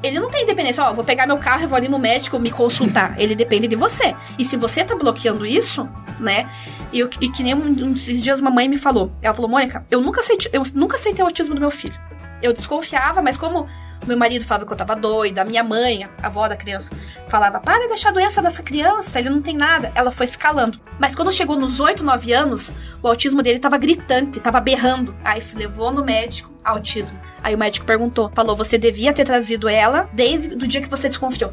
Ele 0.07 0.21
não 0.21 0.31
tem 0.31 0.43
independência, 0.43 0.85
ó, 0.85 0.93
vou 0.93 1.05
pegar 1.05 1.27
meu 1.27 1.37
carro 1.39 1.65
e 1.65 1.67
vou 1.67 1.77
ali 1.77 1.89
no 1.89 1.99
médico 1.99 2.39
me 2.39 2.51
consultar. 2.51 3.19
Ele 3.19 3.35
depende 3.35 3.67
de 3.67 3.77
você. 3.77 4.15
E 4.39 4.45
se 4.45 4.57
você 4.57 4.85
tá 4.85 4.95
bloqueando 4.95 5.45
isso, 5.45 5.89
né? 6.21 6.49
E, 6.93 7.01
e 7.21 7.29
que 7.29 7.43
nem 7.43 7.55
um, 7.55 7.69
uns 7.69 8.05
dias 8.05 8.41
uma 8.41 8.51
mãe 8.51 8.69
me 8.69 8.77
falou. 8.77 9.13
Ela 9.21 9.35
falou, 9.35 9.51
Mônica, 9.51 9.85
eu 9.91 10.01
nunca 10.01 10.21
aceitei, 10.21 10.51
eu 10.53 10.63
nunca 10.75 10.97
aceitei 10.97 11.23
o 11.23 11.27
autismo 11.27 11.55
do 11.55 11.61
meu 11.61 11.71
filho. 11.71 11.99
Eu 12.43 12.53
desconfiava, 12.53 13.23
mas 13.23 13.37
como 13.37 13.67
meu 14.09 14.17
marido 14.17 14.45
falava 14.45 14.67
que 14.67 14.73
eu 14.73 14.77
tava 14.77 14.95
doida, 14.95 15.45
minha 15.45 15.63
mãe, 15.63 16.05
a 16.05 16.27
avó 16.27 16.49
da 16.49 16.57
criança, 16.57 16.95
falava, 17.29 17.61
para 17.61 17.81
de 17.81 17.89
deixar 17.89 18.11
a 18.11 18.13
doença 18.13 18.41
dessa 18.41 18.63
criança, 18.63 19.19
ele 19.19 19.31
não 19.31 19.43
tem 19.43 19.57
nada. 19.57 19.93
Ela 19.95 20.11
foi 20.11 20.27
escalando. 20.27 20.81
Mas 20.99 21.15
quando 21.15 21.33
chegou 21.33 21.57
nos 21.57 21.81
8, 21.81 22.03
9 22.03 22.33
anos, 22.33 22.73
o 23.03 23.09
autismo 23.09 23.43
dele 23.43 23.59
tava 23.59 23.79
gritante, 23.79 24.41
tava 24.41 24.61
berrando. 24.61 25.15
Aí 25.25 25.43
levou 25.55 25.93
no 25.93 26.05
médico, 26.05 26.53
autismo. 26.65 27.19
Aí 27.43 27.55
o 27.55 27.59
médico 27.59 27.87
perguntou, 27.87 28.31
falou, 28.35 28.57
você 28.57 28.79
devia 28.79 29.13
ter 29.13 29.25
trazido 29.25 29.69
ela 29.69 30.09
desde 30.13 30.55
o 30.55 30.67
dia 30.67 30.81
que 30.81 30.89
você 30.89 31.09
desconfiou. 31.09 31.53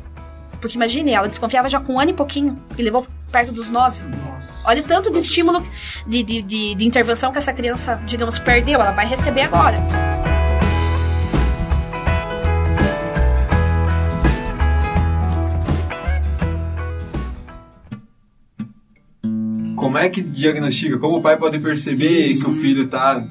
Porque 0.61 0.77
imagine, 0.77 1.11
ela 1.11 1.27
desconfiava 1.27 1.67
já 1.67 1.79
com 1.81 1.95
um 1.95 1.99
ano 1.99 2.11
e 2.11 2.13
pouquinho 2.13 2.57
e 2.77 2.81
levou 2.81 3.05
perto 3.31 3.51
dos 3.51 3.69
nove. 3.69 4.01
Olha 4.65 4.81
o 4.81 4.85
tanto 4.85 5.11
de 5.11 5.19
estímulo 5.19 5.61
de, 6.07 6.23
de, 6.23 6.41
de, 6.41 6.75
de 6.75 6.85
intervenção 6.85 7.31
que 7.31 7.37
essa 7.37 7.51
criança, 7.51 8.01
digamos, 8.05 8.39
perdeu. 8.39 8.79
Ela 8.79 8.91
vai 8.91 9.05
receber 9.05 9.41
agora. 9.41 10.32
Como 19.93 20.03
é 20.03 20.09
que 20.09 20.23
diagnostica? 20.23 20.97
Como 20.97 21.17
o 21.17 21.21
pai 21.21 21.37
pode 21.37 21.59
perceber 21.59 22.33
que 22.39 22.47
o 22.47 22.51
filho 22.51 22.87
tá 22.87 23.23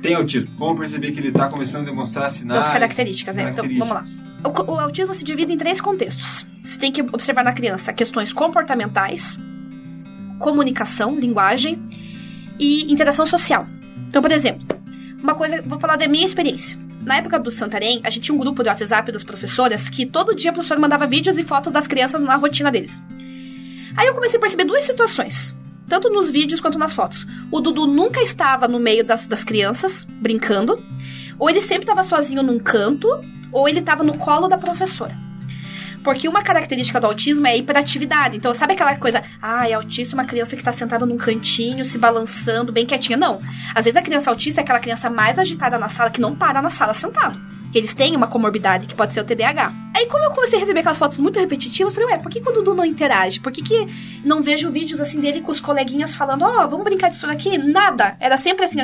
tem 0.00 0.14
autismo? 0.14 0.50
Como 0.56 0.78
perceber 0.78 1.12
que 1.12 1.20
ele 1.20 1.30
tá 1.30 1.46
começando 1.50 1.82
a 1.82 1.90
demonstrar 1.90 2.30
sinais? 2.30 2.62
Das 2.62 2.72
características, 2.72 3.36
né? 3.36 3.50
Então, 3.50 3.68
vamos 3.68 3.88
lá. 3.90 4.02
O, 4.42 4.72
o 4.72 4.80
autismo 4.80 5.12
se 5.12 5.22
divide 5.22 5.52
em 5.52 5.58
três 5.58 5.82
contextos. 5.82 6.46
Você 6.62 6.78
tem 6.78 6.90
que 6.90 7.02
observar 7.02 7.44
na 7.44 7.52
criança 7.52 7.92
questões 7.92 8.32
comportamentais, 8.32 9.38
comunicação, 10.38 11.20
linguagem 11.20 11.78
e 12.58 12.90
interação 12.90 13.26
social. 13.26 13.66
Então, 14.08 14.22
por 14.22 14.32
exemplo, 14.32 14.66
uma 15.22 15.34
coisa, 15.34 15.60
vou 15.60 15.78
falar 15.78 15.96
da 15.96 16.08
minha 16.08 16.24
experiência. 16.24 16.78
Na 17.02 17.16
época 17.16 17.38
do 17.38 17.50
Santarém, 17.50 18.00
a 18.04 18.08
gente 18.08 18.22
tinha 18.22 18.34
um 18.34 18.38
grupo 18.38 18.62
do 18.62 18.68
WhatsApp 18.68 19.12
das 19.12 19.22
professoras 19.22 19.90
que 19.90 20.06
todo 20.06 20.34
dia 20.34 20.50
a 20.50 20.54
professora 20.54 20.80
mandava 20.80 21.06
vídeos 21.06 21.36
e 21.36 21.42
fotos 21.42 21.70
das 21.70 21.86
crianças 21.86 22.22
na 22.22 22.36
rotina 22.36 22.72
deles. 22.72 23.02
Aí 23.94 24.06
eu 24.06 24.14
comecei 24.14 24.38
a 24.38 24.40
perceber 24.40 24.64
duas 24.64 24.82
situações, 24.84 25.54
tanto 25.88 26.10
nos 26.10 26.30
vídeos 26.30 26.60
quanto 26.60 26.78
nas 26.78 26.92
fotos. 26.92 27.26
O 27.50 27.60
Dudu 27.60 27.86
nunca 27.86 28.20
estava 28.22 28.66
no 28.68 28.78
meio 28.78 29.04
das, 29.04 29.26
das 29.26 29.44
crianças, 29.44 30.04
brincando, 30.04 30.78
ou 31.38 31.50
ele 31.50 31.60
sempre 31.60 31.84
estava 31.84 32.04
sozinho 32.04 32.42
num 32.42 32.58
canto, 32.58 33.08
ou 33.52 33.68
ele 33.68 33.80
estava 33.80 34.02
no 34.02 34.16
colo 34.18 34.48
da 34.48 34.58
professora. 34.58 35.16
Porque 36.02 36.28
uma 36.28 36.42
característica 36.42 37.00
do 37.00 37.06
autismo 37.06 37.46
é 37.46 37.52
a 37.52 37.56
hiperatividade. 37.56 38.36
Então, 38.36 38.52
sabe 38.52 38.74
aquela 38.74 38.94
coisa, 38.96 39.22
ah, 39.40 39.66
é 39.66 39.72
autista 39.72 40.14
uma 40.14 40.26
criança 40.26 40.54
que 40.54 40.62
tá 40.62 40.70
sentada 40.70 41.06
num 41.06 41.16
cantinho, 41.16 41.82
se 41.82 41.96
balançando, 41.96 42.70
bem 42.70 42.84
quietinha. 42.84 43.16
Não. 43.16 43.40
Às 43.74 43.86
vezes 43.86 43.96
a 43.96 44.02
criança 44.02 44.28
autista 44.28 44.60
é 44.60 44.62
aquela 44.62 44.78
criança 44.78 45.08
mais 45.08 45.38
agitada 45.38 45.78
na 45.78 45.88
sala 45.88 46.10
que 46.10 46.20
não 46.20 46.36
para 46.36 46.60
na 46.60 46.68
sala 46.68 46.92
sentado. 46.92 47.40
Eles 47.74 47.94
têm 47.94 48.14
uma 48.16 48.26
comorbidade 48.26 48.86
que 48.86 48.94
pode 48.94 49.12
ser 49.12 49.20
o 49.20 49.24
TDAH. 49.24 49.72
Aí, 49.96 50.06
como 50.06 50.24
eu 50.24 50.30
comecei 50.30 50.58
a 50.58 50.60
receber 50.60 50.80
aquelas 50.80 50.98
fotos 50.98 51.18
muito 51.20 51.38
repetitivas, 51.38 51.94
eu 51.94 52.00
falei, 52.00 52.16
ué, 52.16 52.22
por 52.22 52.30
que, 52.30 52.40
que 52.40 52.48
o 52.48 52.52
Dudu 52.52 52.74
não 52.74 52.84
interage? 52.84 53.40
Por 53.40 53.52
que, 53.52 53.62
que 53.62 53.86
não 54.24 54.42
vejo 54.42 54.70
vídeos 54.70 55.00
assim 55.00 55.20
dele 55.20 55.40
com 55.40 55.52
os 55.52 55.60
coleguinhas 55.60 56.14
falando, 56.14 56.42
ó, 56.42 56.66
vamos 56.66 56.84
brincar 56.84 57.10
disso 57.10 57.26
daqui? 57.26 57.56
Nada. 57.58 58.16
Era 58.18 58.36
sempre 58.36 58.64
assim, 58.64 58.78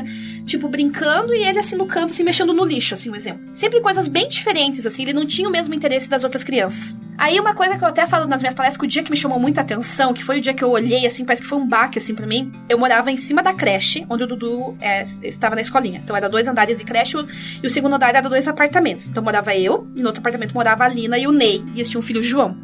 tipo, 0.44 0.68
brincando 0.68 1.34
e 1.34 1.42
ele 1.42 1.58
assim 1.58 1.76
no 1.76 1.86
canto, 1.86 2.12
se 2.12 2.22
mexendo 2.22 2.52
no 2.52 2.64
lixo, 2.64 2.94
assim, 2.94 3.10
um 3.10 3.16
exemplo. 3.16 3.42
Sempre 3.52 3.80
coisas 3.80 4.06
bem 4.06 4.28
diferentes, 4.28 4.86
assim, 4.86 5.02
ele 5.02 5.12
não 5.12 5.26
tinha 5.26 5.48
o 5.48 5.52
mesmo 5.52 5.74
interesse 5.74 6.08
das 6.08 6.22
outras 6.22 6.44
crianças. 6.44 6.96
Aí 7.20 7.38
uma 7.38 7.54
coisa 7.54 7.76
que 7.76 7.84
eu 7.84 7.88
até 7.88 8.06
falo 8.06 8.26
nas 8.26 8.40
minhas 8.40 8.54
palestras, 8.54 8.78
que 8.78 8.84
o 8.86 8.88
dia 8.88 9.02
que 9.02 9.10
me 9.10 9.16
chamou 9.16 9.38
muita 9.38 9.60
atenção, 9.60 10.14
que 10.14 10.24
foi 10.24 10.38
o 10.38 10.40
dia 10.40 10.54
que 10.54 10.64
eu 10.64 10.70
olhei, 10.70 11.04
assim, 11.04 11.22
parece 11.22 11.42
que 11.42 11.48
foi 11.48 11.58
um 11.58 11.68
baque, 11.68 11.98
assim, 11.98 12.14
pra 12.14 12.26
mim. 12.26 12.50
Eu 12.66 12.78
morava 12.78 13.12
em 13.12 13.16
cima 13.18 13.42
da 13.42 13.52
creche, 13.52 14.06
onde 14.08 14.22
o 14.22 14.26
Dudu 14.26 14.74
é, 14.80 15.02
estava 15.22 15.54
na 15.54 15.60
escolinha. 15.60 16.00
Então 16.02 16.16
era 16.16 16.30
dois 16.30 16.48
andares 16.48 16.78
de 16.78 16.84
creche 16.84 17.18
e 17.62 17.66
o 17.66 17.68
segundo 17.68 17.94
andar 17.94 18.08
era 18.08 18.22
dois 18.22 18.48
apartamentos. 18.48 19.06
Então 19.06 19.22
morava 19.22 19.54
eu, 19.54 19.86
e 19.94 20.00
no 20.00 20.06
outro 20.06 20.20
apartamento 20.20 20.54
morava 20.54 20.84
a 20.84 20.88
Lina 20.88 21.18
e 21.18 21.26
o 21.26 21.32
Ney. 21.32 21.62
E 21.74 21.80
eles 21.80 21.90
tinham 21.90 22.00
um 22.00 22.02
filho, 22.02 22.20
o 22.20 22.22
João. 22.22 22.56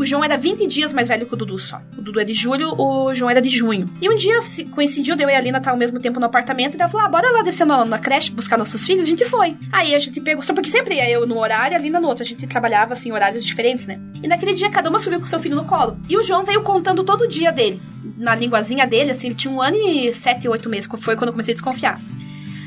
O 0.00 0.06
João 0.06 0.24
era 0.24 0.38
20 0.38 0.66
dias 0.66 0.94
mais 0.94 1.08
velho 1.08 1.26
que 1.26 1.34
o 1.34 1.36
Dudu 1.36 1.58
só. 1.58 1.78
O 1.98 2.00
Dudu 2.00 2.20
é 2.20 2.24
de 2.24 2.32
julho, 2.32 2.74
o 2.80 3.14
João 3.14 3.28
era 3.30 3.40
de 3.42 3.50
junho. 3.50 3.84
E 4.00 4.08
um 4.08 4.14
dia 4.16 4.40
coincidiu, 4.70 5.14
eu 5.14 5.28
e 5.28 5.34
a 5.34 5.40
Lina 5.40 5.58
estar 5.58 5.72
ao 5.72 5.76
mesmo 5.76 6.00
tempo 6.00 6.18
no 6.18 6.24
apartamento, 6.24 6.74
e 6.74 6.80
ela 6.80 6.88
falou: 6.88 7.06
ah, 7.06 7.10
bora 7.10 7.30
lá 7.30 7.42
descer 7.42 7.66
no- 7.66 7.84
na 7.84 7.98
creche 7.98 8.30
buscar 8.32 8.56
nossos 8.56 8.86
filhos. 8.86 9.04
A 9.04 9.08
gente 9.10 9.26
foi. 9.26 9.58
Aí 9.70 9.94
a 9.94 9.98
gente 9.98 10.18
pegou, 10.22 10.42
só 10.42 10.54
porque 10.54 10.70
sempre 10.70 10.94
ia 10.94 11.10
eu 11.10 11.26
no 11.26 11.38
horário 11.38 11.74
e 11.74 11.76
a 11.76 11.78
Lina 11.78 12.00
no 12.00 12.08
outro. 12.08 12.22
A 12.22 12.26
gente 12.26 12.46
trabalhava 12.46 12.94
assim, 12.94 13.12
horários 13.12 13.44
diferentes, 13.44 13.86
né? 13.86 14.00
E 14.22 14.26
naquele 14.26 14.54
dia 14.54 14.70
cada 14.70 14.88
uma 14.88 14.98
subiu 14.98 15.20
com 15.20 15.26
seu 15.26 15.38
filho 15.38 15.54
no 15.54 15.66
colo. 15.66 15.98
E 16.08 16.16
o 16.16 16.22
João 16.22 16.44
veio 16.46 16.62
contando 16.62 17.04
todo 17.04 17.24
o 17.24 17.28
dia 17.28 17.52
dele. 17.52 17.78
Na 18.16 18.34
linguazinha 18.34 18.86
dele, 18.86 19.10
assim, 19.10 19.26
ele 19.26 19.36
tinha 19.36 19.52
um 19.52 19.60
ano 19.60 19.76
e 19.76 20.14
sete, 20.14 20.48
oito 20.48 20.68
meses, 20.70 20.88
foi 20.98 21.14
quando 21.14 21.28
eu 21.28 21.32
comecei 21.32 21.52
a 21.52 21.56
desconfiar. 21.56 22.00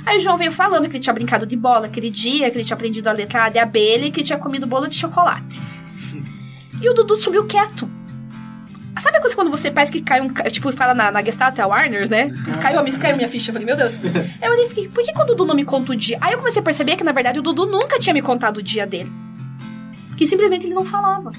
Aí 0.06 0.18
o 0.18 0.20
João 0.20 0.38
veio 0.38 0.52
falando 0.52 0.84
que 0.88 0.98
ele 0.98 1.00
tinha 1.04 1.14
brincado 1.14 1.48
de 1.48 1.56
bola 1.56 1.88
aquele 1.88 2.10
dia, 2.12 2.52
que 2.52 2.58
ele 2.58 2.64
tinha 2.64 2.76
aprendido 2.76 3.08
a 3.08 3.12
letra 3.12 3.46
A 3.46 3.50
de 3.50 3.58
abelha 3.58 4.06
e 4.06 4.12
que 4.12 4.20
ele 4.20 4.28
tinha 4.28 4.38
comido 4.38 4.68
bolo 4.68 4.88
de 4.88 4.98
chocolate. 4.98 5.60
E 6.84 6.90
o 6.90 6.94
Dudu 6.94 7.16
subiu 7.16 7.46
quieto. 7.46 7.90
Sabe 9.02 9.18
a 9.18 9.22
coisa 9.22 9.34
quando 9.34 9.50
você 9.50 9.72
parece 9.72 9.90
que 9.90 10.02
cai 10.02 10.20
um. 10.20 10.28
Tipo, 10.52 10.70
fala 10.74 10.94
na, 10.94 11.10
na 11.12 11.24
Gestalt, 11.24 11.58
a 11.58 11.66
Warners, 11.66 12.10
né? 12.10 12.30
Caiu, 12.62 12.80
a 12.80 13.00
caiu 13.00 13.16
minha 13.16 13.28
ficha. 13.30 13.50
Eu 13.50 13.54
falei, 13.54 13.66
meu 13.66 13.78
Deus. 13.78 13.94
Eu 14.42 14.52
olhei 14.52 14.66
e 14.66 14.68
fiquei, 14.70 14.90
por 14.90 15.02
que, 15.02 15.14
que 15.14 15.22
o 15.22 15.26
Dudu 15.26 15.46
não 15.46 15.56
me 15.56 15.64
conta 15.64 15.94
o 15.94 15.96
dia? 15.96 16.18
Aí 16.20 16.34
eu 16.34 16.38
comecei 16.38 16.62
a 16.62 16.64
perceber 16.64 16.98
que, 16.98 17.04
na 17.04 17.14
verdade, 17.14 17.40
o 17.40 17.42
Dudu 17.42 17.66
nunca 17.66 17.98
tinha 18.00 18.14
me 18.14 18.22
contado 18.22 18.58
o 18.58 18.64
dia 18.64 18.86
dele. 18.86 19.10
Que 20.18 20.28
simplesmente 20.28 20.66
ele 20.66 20.74
não 20.74 20.84
falava. 20.84 21.32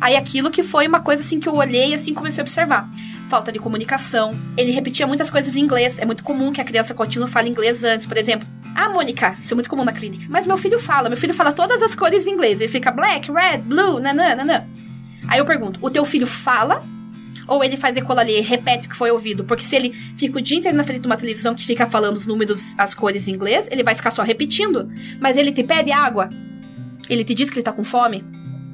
Aí 0.00 0.16
aquilo 0.16 0.50
que 0.50 0.64
foi 0.64 0.88
uma 0.88 1.00
coisa 1.00 1.22
assim 1.22 1.38
que 1.38 1.48
eu 1.48 1.54
olhei 1.54 1.90
e 1.90 1.94
assim 1.94 2.12
comecei 2.12 2.42
a 2.42 2.44
observar. 2.44 2.90
Falta 3.28 3.52
de 3.52 3.60
comunicação. 3.60 4.34
Ele 4.56 4.72
repetia 4.72 5.06
muitas 5.06 5.30
coisas 5.30 5.54
em 5.54 5.60
inglês. 5.60 6.00
É 6.00 6.04
muito 6.04 6.24
comum 6.24 6.52
que 6.52 6.60
a 6.60 6.64
criança 6.64 6.92
com 6.92 7.06
fale 7.28 7.48
inglês 7.48 7.84
antes, 7.84 8.04
por 8.04 8.16
exemplo. 8.16 8.48
Ah, 8.74 8.88
Mônica, 8.88 9.36
isso 9.40 9.52
é 9.52 9.56
muito 9.56 9.68
comum 9.68 9.84
na 9.84 9.92
clínica. 9.92 10.26
Mas 10.28 10.46
meu 10.46 10.56
filho 10.56 10.78
fala, 10.78 11.08
meu 11.08 11.18
filho 11.18 11.34
fala 11.34 11.52
todas 11.52 11.82
as 11.82 11.94
cores 11.94 12.26
em 12.26 12.30
inglês. 12.30 12.60
Ele 12.60 12.70
fica 12.70 12.90
black, 12.90 13.30
red, 13.30 13.58
blue, 13.58 14.00
nanã, 14.00 14.34
nanã. 14.34 14.64
Aí 15.28 15.38
eu 15.38 15.44
pergunto, 15.44 15.78
o 15.82 15.90
teu 15.90 16.04
filho 16.04 16.26
fala 16.26 16.82
Ou 17.46 17.62
ele 17.62 17.76
faz 17.76 17.96
ecolalia 17.96 18.38
e 18.38 18.40
repete 18.40 18.86
o 18.86 18.90
que 18.90 18.96
foi 18.96 19.10
ouvido. 19.10 19.44
Porque 19.44 19.64
se 19.64 19.74
ele 19.74 19.92
fica 19.92 20.38
o 20.38 20.40
dia 20.40 20.58
inteiro 20.58 20.76
na 20.76 20.84
frente 20.84 21.00
de 21.00 21.06
uma 21.06 21.16
televisão 21.16 21.54
que 21.54 21.66
fica 21.66 21.86
falando 21.86 22.16
os 22.16 22.26
números, 22.26 22.74
as 22.78 22.94
cores 22.94 23.26
em 23.26 23.32
inglês, 23.32 23.68
ele 23.70 23.82
vai 23.82 23.94
ficar 23.94 24.10
só 24.10 24.22
repetindo. 24.22 24.88
Mas 25.20 25.36
ele 25.36 25.52
te 25.52 25.62
pede 25.62 25.90
água. 25.90 26.28
Ele 27.10 27.24
te 27.24 27.34
diz 27.34 27.50
que 27.50 27.56
ele 27.56 27.64
tá 27.64 27.72
com 27.72 27.84
fome. 27.84 28.24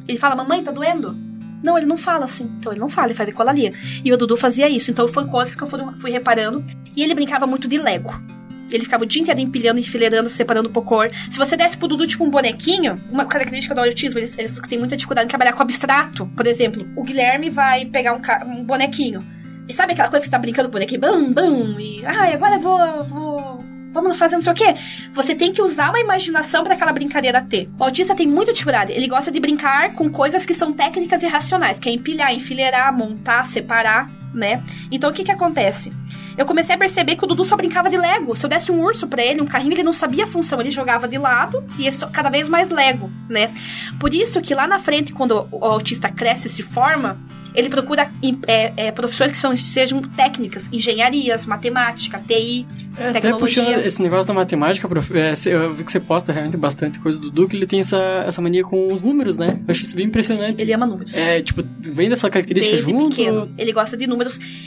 Ele 0.07 0.19
fala, 0.19 0.37
mamãe, 0.37 0.63
tá 0.63 0.71
doendo? 0.71 1.17
Não, 1.63 1.77
ele 1.77 1.87
não 1.87 1.97
fala 1.97 2.25
assim. 2.25 2.45
Então 2.59 2.73
ele 2.73 2.81
não 2.81 2.89
fala, 2.89 3.09
ele 3.09 3.15
faz 3.15 3.29
ecolalia. 3.29 3.73
E 4.05 4.13
o 4.13 4.17
Dudu 4.17 4.37
fazia 4.37 4.69
isso. 4.69 4.91
Então 4.91 5.09
foi 5.09 5.27
coisas 5.27 5.55
que 5.55 5.63
eu 5.63 5.67
fui, 5.67 5.81
fui 5.99 6.11
reparando. 6.11 6.63
E 6.95 7.03
ele 7.03 7.15
brincava 7.15 7.47
muito 7.47 7.67
de 7.67 7.79
Lego. 7.79 8.38
Ele 8.71 8.85
ficava 8.85 9.05
o 9.05 9.07
dia 9.07 9.23
inteiro 9.23 9.41
empilhando, 9.41 9.81
enfileirando, 9.81 10.29
separando 10.29 10.71
por 10.71 10.85
cor. 10.85 11.11
Se 11.31 11.39
você 11.39 11.57
desse 11.57 11.77
pro 11.77 11.89
Dudu 11.89 12.07
tipo 12.07 12.25
um 12.25 12.31
bonequinho, 12.31 12.95
uma 13.11 13.25
característica 13.25 13.75
do 13.75 13.81
autismo, 13.81 14.19
eles, 14.19 14.39
eles 14.39 14.59
têm 14.69 14.79
muita 14.79 14.97
dificuldade 14.97 15.27
em 15.27 15.29
trabalhar 15.29 15.53
com 15.53 15.63
abstrato. 15.63 16.27
Por 16.37 16.47
exemplo, 16.47 16.87
o 16.97 17.03
Guilherme 17.03 17.51
vai 17.51 17.85
pegar 17.85 18.15
um, 18.15 18.21
um 18.53 18.65
bonequinho. 18.65 19.27
E 19.69 19.73
sabe 19.73 19.93
aquela 19.93 20.09
coisa 20.09 20.21
que 20.21 20.27
você 20.27 20.31
tá 20.31 20.39
brincando 20.39 20.69
com 20.69 20.73
o 20.73 20.79
bonequinho? 20.79 21.01
Bum, 21.01 21.33
bum. 21.33 21.81
E, 21.81 22.05
ai, 22.05 22.33
agora 22.33 22.55
eu 22.55 22.61
vou, 22.61 23.05
vou 23.05 23.59
vamos 23.91 24.17
fazer 24.17 24.37
não 24.37 24.43
sei 24.43 24.53
o 24.53 24.57
quê. 24.57 24.75
Você 25.13 25.35
tem 25.35 25.53
que 25.53 25.63
usar 25.63 25.91
uma 25.91 26.01
imaginação 26.01 26.63
para 26.63 26.75
aquela 26.75 26.93
brincadeira 26.93 27.41
ter. 27.43 27.69
O 27.79 27.85
autista 27.85 28.15
tem 28.15 28.27
muita 28.27 28.53
dificuldade. 28.53 28.93
Ele 28.93 29.09
gosta 29.09 29.31
de 29.31 29.41
brincar 29.41 29.93
com 29.95 30.11
coisas 30.11 30.47
que 30.47 30.55
são 30.55 30.73
técnicas 30.73 31.23
e 31.23 31.27
racionais, 31.27 31.79
que 31.79 31.89
é 31.89 31.93
empilhar, 31.93 32.33
enfileirar, 32.33 32.97
montar, 32.97 33.45
separar, 33.45 34.07
né? 34.33 34.63
Então 34.91 35.11
o 35.11 35.13
que 35.13 35.25
que 35.25 35.33
acontece? 35.33 35.93
Eu 36.37 36.47
comecei 36.47 36.75
a 36.75 36.79
perceber 36.79 37.17
que 37.17 37.25
o 37.25 37.27
Dudu 37.27 37.45
só 37.45 37.57
brincava 37.57 37.91
de 37.91 37.97
Lego. 37.97 38.37
Se 38.37 38.47
eu 38.47 38.51
desse 38.51 38.71
um 38.71 38.81
urso 38.81 39.09
pra 39.09 39.23
ele, 39.23 39.41
um 39.41 39.47
carrinho, 39.47 39.73
ele 39.75 39.83
não 39.83 39.93
sabia 39.93 40.25
a 40.25 40.27
função. 40.27 40.61
Ele 40.61 40.71
jogava 40.71 41.09
de 41.09 41.19
lado 41.19 41.65
e 41.79 41.89
é 41.89 41.91
cada 42.13 42.29
vez 42.29 42.49
mais 42.49 42.71
Lego, 42.71 43.11
né? 43.29 43.53
Por 43.99 44.15
isso 44.15 44.41
que 44.41 44.55
lá 44.55 44.67
na 44.67 44.79
frente, 44.79 45.13
quando 45.13 45.49
o 45.51 45.65
autista 45.65 46.09
cresce 46.09 46.47
e 46.47 46.51
se 46.51 46.63
forma, 46.63 47.19
ele 47.55 47.69
procura 47.69 48.09
é, 48.47 48.73
é, 48.77 48.93
profissões 48.93 49.33
que 49.33 49.37
são, 49.37 49.55
sejam 49.57 50.01
técnicas, 50.01 50.69
engenharias, 50.73 51.45
matemática, 51.45 52.23
TI, 52.25 52.67
É, 52.97 53.09
até 53.09 53.21
tecnologia. 53.21 53.65
puxando 53.65 53.85
esse 53.85 54.03
negócio 54.03 54.29
da 54.29 54.35
matemática, 54.35 54.89
prof, 54.89 55.13
é, 55.17 55.35
eu 55.47 55.75
vi 55.75 55.83
que 55.83 55.91
você 55.91 55.99
posta 55.99 56.33
realmente 56.33 56.57
bastante 56.57 57.01
coisa 57.01 57.19
do 57.19 57.31
Dudu, 57.31 57.49
que 57.49 57.57
ele 57.57 57.67
tem 57.67 57.81
essa, 57.81 57.99
essa 58.27 58.41
mania 58.41 58.63
com 58.63 58.93
os 58.93 59.03
números, 59.03 59.37
né? 59.37 59.61
Eu 59.67 59.73
acho 59.73 59.83
isso 59.83 59.97
bem 59.97 60.07
impressionante. 60.07 60.61
Ele 60.61 60.73
ama 60.73 60.87
números. 60.87 61.17
É, 61.17 61.43
tipo, 61.43 61.65
vem 61.81 62.09
dessa 62.09 62.29
característica 62.31 62.77
Desde 62.77 62.93
junto. 62.93 63.17
pequeno. 63.17 63.51
Ele 63.59 63.73
gosta 63.73 63.97
de 63.97 64.07
números. 64.07 64.18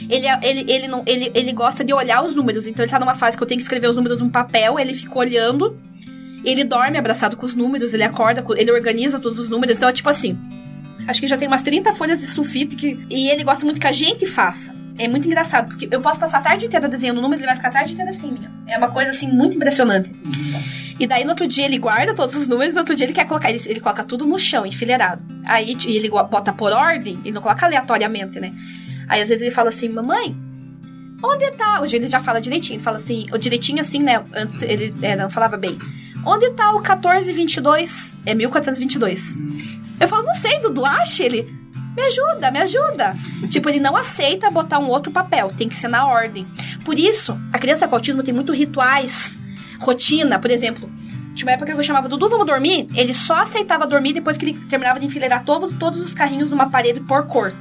Ele, 0.08 0.26
é, 0.26 0.38
ele, 0.42 0.72
ele, 0.72 0.88
não, 0.88 1.02
ele, 1.06 1.30
ele 1.34 1.52
gosta 1.52 1.84
de 1.84 1.92
olhar 1.92 2.24
os 2.24 2.34
números. 2.34 2.66
Então 2.66 2.84
ele 2.84 2.90
tá 2.90 2.98
numa 2.98 3.14
fase 3.14 3.36
que 3.36 3.42
eu 3.42 3.46
tenho 3.46 3.58
que 3.58 3.62
escrever 3.62 3.88
os 3.88 3.96
números 3.96 4.20
num 4.20 4.30
papel, 4.30 4.78
ele 4.78 4.94
fica 4.94 5.18
olhando. 5.18 5.78
Ele 6.44 6.64
dorme 6.64 6.98
abraçado 6.98 7.36
com 7.36 7.46
os 7.46 7.54
números, 7.54 7.94
ele 7.94 8.02
acorda, 8.02 8.44
ele 8.56 8.72
organiza 8.72 9.20
todos 9.20 9.38
os 9.38 9.48
números. 9.48 9.76
Então 9.76 9.88
é 9.88 9.92
tipo 9.92 10.08
assim. 10.08 10.36
Acho 11.06 11.20
que 11.20 11.26
já 11.26 11.36
tem 11.36 11.48
umas 11.48 11.62
30 11.62 11.92
folhas 11.94 12.20
de 12.20 12.26
sulfite 12.26 12.76
que, 12.76 12.98
e 13.10 13.28
ele 13.28 13.42
gosta 13.42 13.64
muito 13.64 13.80
que 13.80 13.86
a 13.86 13.92
gente 13.92 14.24
faça. 14.24 14.72
É 14.98 15.08
muito 15.08 15.26
engraçado, 15.26 15.68
porque 15.68 15.88
eu 15.90 16.00
posso 16.00 16.20
passar 16.20 16.38
a 16.38 16.42
tarde 16.42 16.66
inteira 16.66 16.88
desenhando 16.88 17.20
números, 17.20 17.40
ele 17.40 17.46
vai 17.46 17.56
ficar 17.56 17.68
a 17.68 17.72
tarde 17.72 17.92
inteira 17.92 18.10
assim, 18.10 18.30
minha. 18.30 18.52
É 18.66 18.76
uma 18.76 18.90
coisa 18.90 19.10
assim 19.10 19.26
muito 19.26 19.56
impressionante. 19.56 20.12
E 21.00 21.06
daí 21.06 21.24
no 21.24 21.30
outro 21.30 21.46
dia 21.48 21.64
ele 21.64 21.78
guarda 21.78 22.14
todos 22.14 22.36
os 22.36 22.46
números, 22.46 22.74
no 22.74 22.80
outro 22.80 22.94
dia 22.94 23.06
ele 23.06 23.12
quer 23.12 23.26
colocar, 23.26 23.50
ele, 23.50 23.60
ele 23.66 23.80
coloca 23.80 24.04
tudo 24.04 24.26
no 24.26 24.38
chão, 24.38 24.66
enfileirado. 24.66 25.22
Aí 25.44 25.76
ele 25.86 26.10
bota 26.10 26.52
por 26.52 26.72
ordem, 26.72 27.18
ele 27.24 27.32
não 27.32 27.42
coloca 27.42 27.66
aleatoriamente, 27.66 28.38
né? 28.38 28.52
Aí 29.12 29.20
às 29.20 29.28
vezes 29.28 29.42
ele 29.42 29.50
fala 29.50 29.68
assim, 29.68 29.90
mamãe, 29.90 30.34
onde 31.22 31.50
tá? 31.50 31.82
Hoje 31.82 31.96
ele 31.96 32.08
já 32.08 32.18
fala 32.18 32.40
direitinho, 32.40 32.80
fala 32.80 32.96
assim, 32.96 33.26
o 33.30 33.36
direitinho 33.36 33.78
assim, 33.78 33.98
né? 33.98 34.24
Antes 34.34 34.62
ele 34.62 34.94
é, 35.02 35.14
não 35.14 35.28
falava 35.28 35.58
bem. 35.58 35.78
Onde 36.24 36.48
tá 36.52 36.70
o 36.70 36.80
1422? 36.80 38.18
É 38.24 38.32
1422. 38.32 39.38
Eu 40.00 40.08
falo, 40.08 40.22
não 40.22 40.32
sei, 40.32 40.60
Dudu, 40.60 40.86
acha 40.86 41.24
ele. 41.24 41.42
Me 41.94 42.02
ajuda, 42.04 42.50
me 42.50 42.58
ajuda. 42.60 43.14
tipo, 43.50 43.68
ele 43.68 43.80
não 43.80 43.94
aceita 43.94 44.50
botar 44.50 44.78
um 44.78 44.88
outro 44.88 45.12
papel, 45.12 45.52
tem 45.58 45.68
que 45.68 45.76
ser 45.76 45.88
na 45.88 46.06
ordem. 46.06 46.46
Por 46.82 46.98
isso, 46.98 47.38
a 47.52 47.58
criança 47.58 47.86
com 47.86 47.94
autismo 47.94 48.22
tem 48.22 48.32
muito 48.32 48.50
rituais, 48.50 49.38
rotina, 49.78 50.38
por 50.38 50.50
exemplo. 50.50 50.90
Tinha 51.34 51.48
uma 51.48 51.52
época 51.52 51.70
que 51.70 51.78
eu 51.78 51.82
chamava 51.82 52.08
Dudu, 52.08 52.30
vamos 52.30 52.46
dormir? 52.46 52.88
Ele 52.94 53.12
só 53.12 53.42
aceitava 53.42 53.86
dormir 53.86 54.14
depois 54.14 54.38
que 54.38 54.46
ele 54.46 54.58
terminava 54.70 54.98
de 54.98 55.04
enfileirar 55.04 55.44
todo, 55.44 55.70
todos 55.74 56.00
os 56.00 56.14
carrinhos 56.14 56.48
numa 56.48 56.70
parede 56.70 56.98
por 57.00 57.26
cor. 57.26 57.52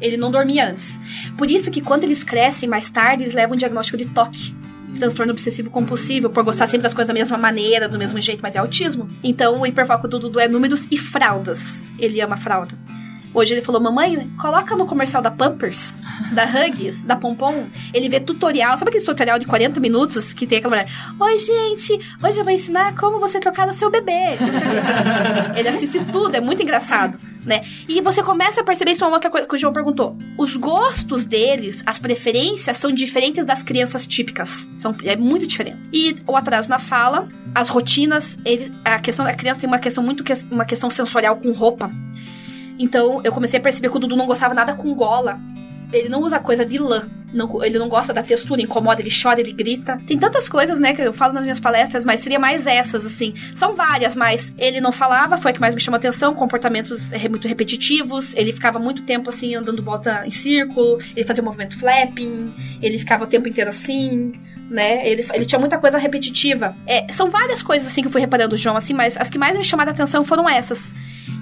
Ele 0.00 0.16
não 0.16 0.30
dormia 0.30 0.70
antes. 0.70 0.98
Por 1.36 1.50
isso 1.50 1.70
que 1.70 1.80
quando 1.80 2.04
eles 2.04 2.24
crescem 2.24 2.68
mais 2.68 2.90
tarde, 2.90 3.24
eles 3.24 3.34
levam 3.34 3.54
um 3.54 3.58
diagnóstico 3.58 3.98
de 3.98 4.06
toque. 4.06 4.54
Transtorno 4.96 5.32
obsessivo 5.32 5.70
compulsivo, 5.70 6.30
por 6.30 6.42
gostar 6.42 6.66
sempre 6.66 6.82
das 6.82 6.94
coisas 6.94 7.08
da 7.08 7.14
mesma 7.14 7.38
maneira, 7.38 7.88
do 7.88 7.98
mesmo 7.98 8.20
jeito, 8.20 8.40
mas 8.42 8.56
é 8.56 8.58
autismo. 8.58 9.08
Então 9.22 9.60
o 9.60 9.66
hiperfoco 9.66 10.08
do 10.08 10.18
Dudu 10.18 10.40
é 10.40 10.48
números 10.48 10.86
e 10.90 10.96
fraldas. 10.96 11.90
Ele 11.98 12.20
ama 12.20 12.36
fralda. 12.36 12.76
Hoje 13.32 13.54
ele 13.54 13.60
falou, 13.60 13.80
mamãe, 13.80 14.28
coloca 14.36 14.74
no 14.74 14.86
comercial 14.86 15.22
da 15.22 15.30
Pampers, 15.30 16.00
da 16.32 16.44
Huggies, 16.44 17.02
da 17.04 17.14
Pompom. 17.14 17.66
Ele 17.94 18.08
vê 18.08 18.18
tutorial, 18.18 18.76
sabe 18.76 18.88
aquele 18.88 19.04
tutorial 19.04 19.38
de 19.38 19.46
40 19.46 19.78
minutos 19.78 20.32
que 20.32 20.48
tem 20.48 20.58
aquela 20.58 20.76
mulher? 20.76 20.92
Oi, 21.18 21.38
gente, 21.38 21.92
hoje 22.22 22.38
eu 22.38 22.44
vou 22.44 22.52
ensinar 22.52 22.96
como 22.96 23.20
você 23.20 23.38
trocar 23.38 23.68
o 23.68 23.72
seu 23.72 23.88
bebê. 23.88 24.36
ele 25.56 25.68
assiste 25.68 26.04
tudo, 26.10 26.34
é 26.34 26.40
muito 26.40 26.60
engraçado, 26.60 27.20
né? 27.44 27.62
E 27.88 28.00
você 28.00 28.22
começa 28.22 28.60
a 28.60 28.64
perceber 28.64 28.92
isso 28.92 29.04
uma 29.04 29.14
outra 29.14 29.30
coisa 29.30 29.46
que 29.46 29.54
o 29.54 29.58
João 29.58 29.72
perguntou. 29.72 30.16
Os 30.36 30.56
gostos 30.56 31.24
deles, 31.24 31.82
as 31.86 31.98
preferências 31.98 32.76
são 32.76 32.92
diferentes 32.92 33.44
das 33.44 33.62
crianças 33.62 34.06
típicas. 34.06 34.68
São, 34.76 34.94
é 35.04 35.16
muito 35.16 35.46
diferente. 35.46 35.78
E 35.92 36.16
o 36.26 36.36
atraso 36.36 36.68
na 36.68 36.78
fala, 36.78 37.28
as 37.54 37.68
rotinas, 37.68 38.36
ele, 38.44 38.72
a 38.84 38.98
questão 38.98 39.26
a 39.26 39.34
criança 39.34 39.60
tem 39.60 39.68
uma 39.68 39.78
questão 39.78 40.02
muito 40.02 40.22
que- 40.22 40.32
uma 40.50 40.64
questão 40.64 40.90
sensorial 40.90 41.36
com 41.36 41.50
roupa. 41.52 41.90
Então, 42.78 43.20
eu 43.22 43.32
comecei 43.32 43.58
a 43.58 43.62
perceber 43.62 43.90
que 43.90 43.96
o 43.96 44.00
Dudu 44.00 44.16
não 44.16 44.26
gostava 44.26 44.54
nada 44.54 44.74
com 44.74 44.94
gola. 44.94 45.38
Ele 45.92 46.08
não 46.08 46.22
usa 46.22 46.38
coisa 46.38 46.64
de 46.64 46.78
lã. 46.78 47.04
Não- 47.32 47.64
ele 47.64 47.78
não 47.78 47.88
gosta 47.88 48.12
da 48.12 48.22
textura, 48.24 48.60
incomoda, 48.60 49.00
ele 49.00 49.10
chora, 49.10 49.40
ele 49.40 49.52
grita. 49.52 49.96
Tem 50.04 50.18
tantas 50.18 50.48
coisas, 50.48 50.80
né, 50.80 50.92
que 50.94 51.00
eu 51.00 51.12
falo 51.12 51.32
nas 51.32 51.42
minhas 51.44 51.60
palestras, 51.60 52.04
mas 52.04 52.20
seria 52.20 52.40
mais 52.40 52.66
essas, 52.66 53.06
assim. 53.06 53.32
São 53.54 53.74
várias, 53.74 54.16
mas 54.16 54.52
ele 54.58 54.80
não 54.80 54.90
falava, 54.90 55.38
foi 55.38 55.52
a 55.52 55.54
que 55.54 55.60
mais 55.60 55.74
me 55.74 55.80
chamou 55.80 55.96
atenção. 55.96 56.34
Comportamentos 56.34 57.12
eh, 57.12 57.28
muito 57.28 57.46
repetitivos. 57.46 58.34
Ele 58.34 58.52
ficava 58.52 58.78
muito 58.80 59.02
tempo, 59.02 59.30
assim, 59.30 59.54
andando 59.54 59.82
volta 59.82 60.26
em 60.26 60.30
círculo. 60.30 60.98
Ele 61.14 61.24
fazia 61.24 61.42
o 61.42 61.46
movimento 61.46 61.78
flapping. 61.78 62.52
Ele 62.82 62.98
ficava 62.98 63.24
o 63.24 63.26
tempo 63.26 63.48
inteiro 63.48 63.70
assim, 63.70 64.32
né? 64.68 65.06
Ele, 65.08 65.24
ele 65.32 65.44
tinha 65.44 65.58
muita 65.58 65.78
coisa 65.78 65.98
repetitiva. 65.98 66.74
É, 66.86 67.06
são 67.12 67.30
várias 67.30 67.62
coisas, 67.62 67.86
assim, 67.86 68.00
que 68.02 68.08
eu 68.08 68.12
fui 68.12 68.20
reparando, 68.20 68.56
João, 68.56 68.76
assim, 68.76 68.92
mas 68.92 69.16
as 69.16 69.30
que 69.30 69.38
mais 69.38 69.56
me 69.56 69.62
chamaram 69.62 69.90
a 69.90 69.94
atenção 69.94 70.24
foram 70.24 70.48
essas. 70.48 70.94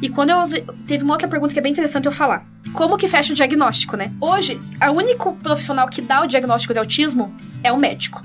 E 0.02 0.08
quando 0.08 0.30
eu. 0.30 0.38
Teve 0.86 1.02
uma 1.02 1.14
outra 1.14 1.26
pergunta 1.26 1.52
que 1.52 1.58
é 1.58 1.62
bem 1.62 1.72
interessante 1.72 2.06
eu 2.06 2.12
falar. 2.12 2.46
Como 2.72 2.96
que 2.96 3.08
fecha 3.08 3.32
o 3.32 3.36
diagnóstico, 3.36 3.96
né? 3.96 4.12
Hoje, 4.20 4.60
o 4.80 4.92
único 4.92 5.34
profissional 5.36 5.88
que 5.88 6.00
dá 6.00 6.22
o 6.22 6.26
diagnóstico 6.26 6.72
de 6.72 6.78
autismo 6.78 7.34
é 7.62 7.72
o 7.72 7.76
médico. 7.76 8.22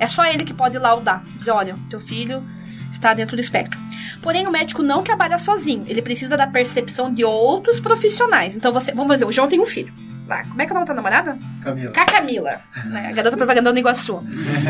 É 0.00 0.06
só 0.06 0.24
ele 0.24 0.44
que 0.44 0.54
pode 0.54 0.78
laudar. 0.78 1.22
Dizer, 1.36 1.50
olha, 1.50 1.76
teu 1.88 2.00
filho 2.00 2.42
está 2.90 3.14
dentro 3.14 3.36
do 3.36 3.40
espectro. 3.40 3.78
Porém, 4.22 4.46
o 4.46 4.50
médico 4.50 4.82
não 4.82 5.02
trabalha 5.02 5.38
sozinho. 5.38 5.84
Ele 5.86 6.02
precisa 6.02 6.36
da 6.36 6.46
percepção 6.46 7.12
de 7.12 7.24
outros 7.24 7.80
profissionais. 7.80 8.56
Então, 8.56 8.72
você. 8.72 8.92
Vamos 8.92 9.14
dizer, 9.14 9.26
o 9.26 9.32
João 9.32 9.48
tem 9.48 9.60
um 9.60 9.66
filho. 9.66 9.92
Lá, 10.26 10.42
como 10.44 10.62
é 10.62 10.64
que 10.64 10.72
é 10.72 10.74
o 10.74 10.76
nome 10.76 10.86
da 10.86 10.94
namorada? 10.94 11.38
Camila. 11.62 11.92
Com 11.92 12.00
a 12.00 12.06
Camila. 12.06 12.60
Né? 12.86 13.08
A 13.08 13.12
garota 13.12 13.36
propaganda 13.36 13.72
no 13.72 13.78
Iguaçu. 13.78 14.22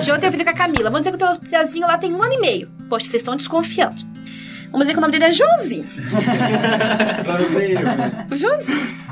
João 0.02 0.18
tem 0.18 0.28
um 0.28 0.32
filho 0.32 0.44
com 0.44 0.50
a 0.50 0.54
Camila. 0.54 0.90
Vamos 0.90 1.06
dizer 1.06 1.16
que 1.16 1.24
o 1.24 1.28
teu 1.32 1.48
piazinho 1.48 1.86
lá 1.86 1.96
tem 1.96 2.12
um 2.12 2.22
ano 2.22 2.34
e 2.34 2.40
meio. 2.40 2.68
Poxa, 2.88 3.06
vocês 3.06 3.22
estão 3.22 3.36
desconfiando. 3.36 4.02
Vamos 4.74 4.88
dizer 4.88 4.94
que 4.94 4.98
o 4.98 5.02
nome 5.02 5.12
dele 5.12 5.26
é 5.26 5.32
Joãozinho. 5.32 5.84
O 8.28 8.34
Joãozinho. 8.34 9.04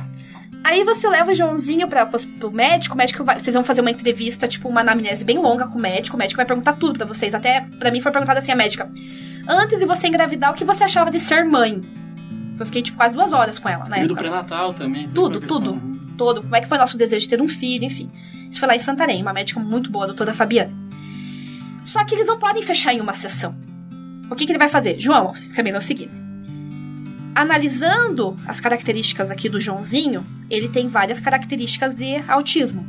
Aí 0.64 0.83
você 0.83 1.09
leva 1.09 1.31
o 1.31 1.35
Joãozinho 1.37 1.87
pra, 1.87 2.05
pro 2.05 2.51
médico, 2.51 2.96
o 2.96 2.98
médico 2.98 3.22
vai, 3.22 3.38
vocês 3.38 3.55
vão 3.55 3.62
fazer 3.62 3.81
uma 3.81 3.90
entrevista, 3.90 4.48
tipo, 4.48 4.68
uma 4.68 4.81
anamnese 4.81 5.25
bem 5.25 5.38
longa 5.38 5.68
com 5.68 5.79
o 5.79 5.81
médico, 5.81 6.16
o 6.16 6.18
médico 6.18 6.38
vai 6.38 6.46
perguntar 6.46 6.72
tudo 6.72 6.98
pra 6.98 7.07
vocês. 7.07 7.33
Até 7.33 7.61
pra 7.79 7.92
mim 7.92 8.01
foi 8.01 8.11
perguntado 8.11 8.40
assim, 8.40 8.51
a 8.51 8.57
médica, 8.57 8.90
antes 9.48 9.79
de 9.79 9.87
você 9.87 10.09
engravidar, 10.09 10.51
o 10.51 10.55
que 10.55 10.64
você 10.64 10.83
achava 10.83 11.12
de 11.12 11.20
ser 11.20 11.44
mãe? 11.44 11.81
Eu 12.59 12.66
fiquei, 12.66 12.83
tipo, 12.83 12.96
quase 12.96 13.14
duas 13.14 13.33
horas 13.33 13.57
com 13.61 13.68
ela, 13.68 13.85
né? 13.85 13.98
Período 13.98 14.16
pré-natal 14.16 14.75
também. 14.75 15.07
sempre 15.07 15.14
Tudo, 15.14 15.40
tudo. 15.40 15.81
Todo, 16.18 16.42
como 16.42 16.57
é 16.57 16.61
que 16.61 16.66
foi 16.66 16.77
nosso 16.77 16.98
desejo 16.98 17.22
de 17.22 17.29
ter 17.29 17.40
um 17.40 17.46
filho, 17.46 17.85
enfim. 17.85 18.11
Isso 18.51 18.59
foi 18.59 18.66
lá 18.66 18.75
em 18.75 18.81
Santarém, 18.81 19.22
uma 19.22 19.33
médica 19.33 19.61
muito 19.61 19.92
boa, 19.92 20.07
a 20.07 20.09
doutora 20.09 20.35
Fabiana. 20.35 20.72
Só 21.85 22.05
que 22.05 22.16
eles 22.16 22.27
não 22.27 22.40
podem 22.40 22.64
fechar 22.64 22.92
em 22.92 23.01
uma 23.01 23.12
sessão. 23.12 23.55
O 24.33 24.35
que, 24.35 24.47
que 24.47 24.53
ele 24.53 24.59
vai 24.59 24.68
fazer? 24.68 24.99
João, 24.99 25.33
Camila, 25.55 25.77
é 25.77 25.81
o 25.81 25.83
seguinte. 25.83 26.12
Analisando 27.35 28.37
as 28.47 28.61
características 28.61 29.31
aqui 29.31 29.49
do 29.49 29.61
Joãozinho, 29.61 30.25
ele 30.51 30.68
tem 30.68 30.88
várias 30.88 31.21
características 31.21 31.95
de 31.95 32.16
autismo. 32.29 32.87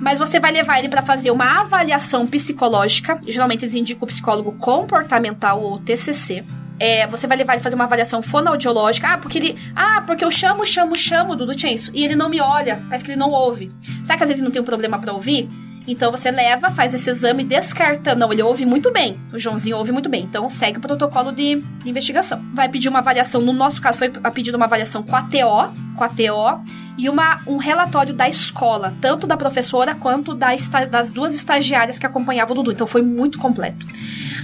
Mas 0.00 0.18
você 0.18 0.38
vai 0.38 0.52
levar 0.52 0.78
ele 0.78 0.88
para 0.88 1.02
fazer 1.02 1.30
uma 1.30 1.60
avaliação 1.60 2.26
psicológica. 2.26 3.18
Geralmente 3.26 3.64
eles 3.64 3.74
indicam 3.74 4.04
o 4.04 4.06
psicólogo 4.06 4.52
comportamental 4.52 5.62
ou 5.62 5.78
TCC. 5.78 6.44
É, 6.78 7.06
você 7.06 7.26
vai 7.26 7.36
levar 7.36 7.54
ele 7.54 7.62
fazer 7.62 7.76
uma 7.76 7.84
avaliação 7.84 8.20
fonoaudiológica. 8.20 9.08
Ah, 9.08 9.18
porque 9.18 9.38
ele. 9.38 9.58
Ah, 9.74 10.02
porque 10.02 10.24
eu 10.24 10.30
chamo, 10.30 10.66
chamo, 10.66 10.94
chamo, 10.94 11.36
Dudu 11.36 11.52
isso. 11.52 11.90
E 11.94 12.04
ele 12.04 12.14
não 12.14 12.28
me 12.28 12.40
olha, 12.40 12.82
parece 12.88 13.04
que 13.04 13.12
ele 13.12 13.18
não 13.18 13.30
ouve. 13.30 13.72
Será 14.02 14.18
que 14.18 14.24
às 14.24 14.28
vezes 14.28 14.40
ele 14.40 14.44
não 14.44 14.52
tem 14.52 14.60
um 14.60 14.66
problema 14.66 14.98
para 14.98 15.12
ouvir? 15.12 15.48
Então 15.86 16.10
você 16.10 16.30
leva, 16.30 16.70
faz 16.70 16.94
esse 16.94 17.10
exame 17.10 17.44
descartando. 17.44 18.20
Não, 18.20 18.32
ele 18.32 18.42
ouve 18.42 18.64
muito 18.64 18.90
bem. 18.90 19.18
O 19.32 19.38
Joãozinho 19.38 19.76
ouve 19.76 19.92
muito 19.92 20.08
bem. 20.08 20.24
Então 20.24 20.48
segue 20.48 20.78
o 20.78 20.80
protocolo 20.80 21.30
de, 21.30 21.56
de 21.56 21.90
investigação. 21.90 22.42
Vai 22.54 22.68
pedir 22.68 22.88
uma 22.88 23.00
avaliação. 23.00 23.40
No 23.40 23.52
nosso 23.52 23.80
caso, 23.80 23.98
foi 23.98 24.10
a 24.22 24.30
pedido 24.30 24.56
uma 24.56 24.64
avaliação 24.64 25.02
com 25.02 25.14
a 25.14 25.22
TO. 25.22 25.74
Com 25.94 26.04
a 26.04 26.08
TO. 26.08 26.64
e 26.96 27.08
uma, 27.08 27.40
um 27.46 27.56
relatório 27.56 28.14
da 28.14 28.28
escola, 28.28 28.94
tanto 29.00 29.26
da 29.26 29.36
professora 29.36 29.94
quanto 29.94 30.34
da 30.34 30.54
esta, 30.54 30.86
das 30.86 31.12
duas 31.12 31.34
estagiárias 31.34 31.98
que 31.98 32.06
acompanhavam 32.06 32.52
o 32.52 32.54
Dudu. 32.56 32.72
Então 32.72 32.86
foi 32.86 33.02
muito 33.02 33.38
completo. 33.38 33.84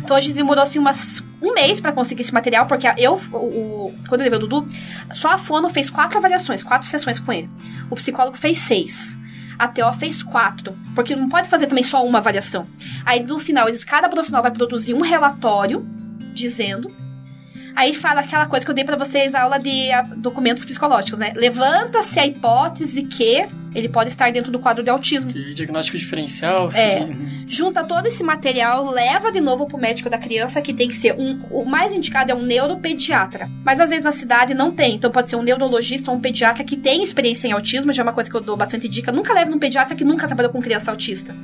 Então 0.02 0.16
a 0.16 0.20
gente 0.20 0.34
demorou 0.34 0.62
assim 0.62 0.78
umas, 0.78 1.22
um 1.40 1.54
mês 1.54 1.80
para 1.80 1.92
conseguir 1.92 2.22
esse 2.22 2.34
material, 2.34 2.66
porque 2.66 2.86
eu, 2.98 3.20
o, 3.32 3.36
o, 3.36 3.94
quando 4.08 4.20
eu 4.20 4.24
levei 4.24 4.38
o 4.38 4.46
Dudu, 4.46 4.66
só 5.12 5.30
a 5.30 5.38
Fono 5.38 5.68
fez 5.68 5.88
quatro 5.88 6.18
avaliações, 6.18 6.62
quatro 6.62 6.88
sessões 6.88 7.18
com 7.18 7.32
ele. 7.32 7.48
O 7.88 7.96
psicólogo 7.96 8.36
fez 8.36 8.58
seis. 8.58 9.18
A 9.60 9.68
TO 9.68 9.92
fez 9.92 10.22
quatro, 10.22 10.74
porque 10.94 11.14
não 11.14 11.28
pode 11.28 11.46
fazer 11.46 11.66
também 11.66 11.84
só 11.84 12.02
uma 12.02 12.16
avaliação. 12.16 12.66
Aí 13.04 13.22
no 13.22 13.38
final, 13.38 13.68
cada 13.86 14.08
profissional 14.08 14.42
vai 14.42 14.50
produzir 14.50 14.94
um 14.94 15.02
relatório 15.02 15.86
dizendo 16.32 16.90
Aí 17.74 17.94
fala 17.94 18.20
aquela 18.20 18.46
coisa 18.46 18.64
que 18.64 18.70
eu 18.70 18.74
dei 18.74 18.84
para 18.84 18.96
vocês 18.96 19.34
a 19.34 19.42
aula 19.42 19.58
de 19.58 19.90
a, 19.90 20.02
documentos 20.02 20.64
psicológicos, 20.64 21.18
né? 21.18 21.32
Levanta-se 21.36 22.18
a 22.18 22.26
hipótese 22.26 23.02
que 23.02 23.46
ele 23.74 23.88
pode 23.88 24.10
estar 24.10 24.32
dentro 24.32 24.50
do 24.50 24.58
quadro 24.58 24.82
de 24.82 24.90
autismo. 24.90 25.32
Que 25.32 25.54
diagnóstico 25.54 25.96
diferencial. 25.96 26.68
É. 26.74 27.00
sim. 27.00 27.44
Junta 27.46 27.84
todo 27.84 28.06
esse 28.06 28.22
material, 28.22 28.90
leva 28.90 29.30
de 29.30 29.40
novo 29.40 29.66
pro 29.66 29.78
médico 29.78 30.10
da 30.10 30.18
criança, 30.18 30.60
que 30.60 30.72
tem 30.72 30.88
que 30.88 30.94
ser 30.94 31.14
um. 31.18 31.40
O 31.50 31.64
mais 31.64 31.92
indicado 31.92 32.32
é 32.32 32.34
um 32.34 32.42
neuropediatra. 32.42 33.48
Mas 33.64 33.80
às 33.80 33.90
vezes 33.90 34.04
na 34.04 34.12
cidade 34.12 34.54
não 34.54 34.72
tem. 34.72 34.96
Então 34.96 35.10
pode 35.10 35.30
ser 35.30 35.36
um 35.36 35.42
neurologista 35.42 36.10
ou 36.10 36.16
um 36.16 36.20
pediatra 36.20 36.64
que 36.64 36.76
tem 36.76 37.02
experiência 37.02 37.48
em 37.48 37.52
autismo, 37.52 37.92
já 37.92 38.02
é 38.02 38.04
uma 38.04 38.12
coisa 38.12 38.28
que 38.28 38.36
eu 38.36 38.40
dou 38.40 38.56
bastante 38.56 38.88
dica. 38.88 39.12
Nunca 39.12 39.32
leve 39.32 39.50
num 39.50 39.58
pediatra 39.58 39.96
que 39.96 40.04
nunca 40.04 40.26
trabalhou 40.26 40.52
com 40.52 40.60
criança 40.60 40.90
autista. 40.90 41.34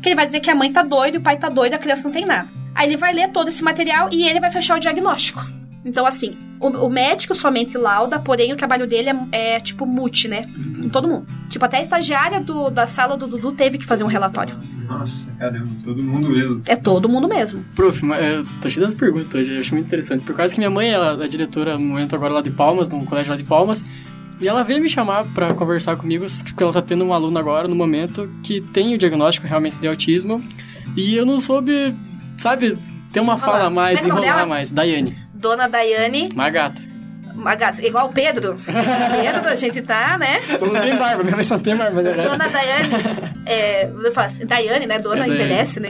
Que 0.00 0.08
ele 0.08 0.16
vai 0.16 0.26
dizer 0.26 0.40
que 0.40 0.50
a 0.50 0.54
mãe 0.54 0.72
tá 0.72 0.82
doida, 0.82 1.18
o 1.18 1.22
pai 1.22 1.36
tá 1.36 1.48
doido, 1.48 1.74
a 1.74 1.78
criança 1.78 2.04
não 2.04 2.12
tem 2.12 2.24
nada. 2.24 2.48
Aí 2.74 2.88
ele 2.88 2.96
vai 2.96 3.12
ler 3.12 3.28
todo 3.30 3.48
esse 3.48 3.62
material 3.62 4.08
e 4.10 4.26
ele 4.28 4.40
vai 4.40 4.50
fechar 4.50 4.76
o 4.76 4.80
diagnóstico. 4.80 5.61
Então, 5.84 6.06
assim, 6.06 6.36
o, 6.60 6.68
o 6.68 6.88
médico 6.88 7.34
somente 7.34 7.76
lauda, 7.76 8.18
porém 8.18 8.52
o 8.52 8.56
trabalho 8.56 8.86
dele 8.86 9.10
é, 9.10 9.54
é, 9.56 9.60
tipo 9.60 9.84
multi, 9.84 10.28
né? 10.28 10.46
Em 10.56 10.88
todo 10.88 11.08
mundo. 11.08 11.26
Tipo, 11.48 11.64
até 11.64 11.78
a 11.78 11.82
estagiária 11.82 12.40
do, 12.40 12.70
da 12.70 12.86
sala 12.86 13.16
do 13.16 13.26
Dudu 13.26 13.52
teve 13.52 13.78
que 13.78 13.84
fazer 13.84 14.04
um 14.04 14.08
relatório. 14.08 14.56
Nossa, 14.86 15.32
caramba, 15.32 15.70
todo 15.82 16.02
mundo 16.02 16.28
mesmo. 16.28 16.62
É 16.66 16.76
todo 16.76 17.08
mundo 17.08 17.28
mesmo. 17.28 17.64
Prof, 17.74 18.04
mas 18.04 18.24
eu 18.24 18.46
tô 18.60 18.68
cheio 18.68 18.84
das 18.84 18.94
perguntas 18.94 19.34
hoje, 19.34 19.54
eu 19.54 19.58
acho 19.58 19.74
muito 19.74 19.86
interessante. 19.86 20.24
Por 20.24 20.36
causa 20.36 20.52
que 20.52 20.60
minha 20.60 20.70
mãe 20.70 20.90
ela 20.90 21.24
é 21.24 21.28
diretora 21.28 21.78
no 21.78 21.84
momento 21.84 22.14
agora 22.14 22.34
lá 22.34 22.42
de 22.42 22.50
Palmas, 22.50 22.88
num 22.88 23.04
colégio 23.04 23.32
lá 23.32 23.36
de 23.36 23.44
Palmas, 23.44 23.84
e 24.40 24.46
ela 24.46 24.62
veio 24.62 24.82
me 24.82 24.88
chamar 24.88 25.24
pra 25.32 25.54
conversar 25.54 25.96
comigo, 25.96 26.24
porque 26.44 26.62
ela 26.62 26.72
tá 26.72 26.82
tendo 26.82 27.04
um 27.04 27.12
aluno 27.12 27.38
agora, 27.38 27.68
no 27.68 27.74
momento, 27.76 28.28
que 28.42 28.60
tem 28.60 28.94
o 28.94 28.98
diagnóstico 28.98 29.46
realmente 29.46 29.80
de 29.80 29.88
autismo, 29.88 30.42
e 30.96 31.16
eu 31.16 31.24
não 31.24 31.40
soube, 31.40 31.94
sabe, 32.36 32.76
ter 33.12 33.20
uma 33.20 33.38
fala 33.38 33.66
a 33.66 33.70
mais, 33.70 34.00
Como 34.00 34.12
é 34.12 34.16
é 34.16 34.24
enrolar 34.26 34.48
mais. 34.48 34.70
Daiane, 34.70 35.16
Dona 35.42 35.68
Daiane, 35.68 36.30
uma 36.32 36.48
gata. 36.48 36.80
uma 37.34 37.54
gata- 37.56 37.84
igual 37.84 38.08
o 38.08 38.12
Pedro. 38.12 38.54
Pedro, 38.64 39.48
a 39.48 39.54
gente 39.56 39.82
tá, 39.82 40.16
né? 40.16 40.40
Só 40.58 40.64
não 40.66 40.80
tem 40.80 40.96
barba, 40.96 41.22
minha 41.24 41.34
mãe 41.34 41.44
só 41.44 41.58
tem 41.58 41.74
barba, 41.76 42.00
né? 42.00 42.12
Dona 42.22 42.48
Daiane, 42.48 42.88
é, 43.44 43.86
eu 43.88 44.12
falo 44.12 44.28
assim, 44.28 44.46
Daiane, 44.46 44.86
né? 44.86 44.98
Dona 45.00 45.26
É 45.26 45.28
envelhece, 45.28 45.80
né? 45.80 45.88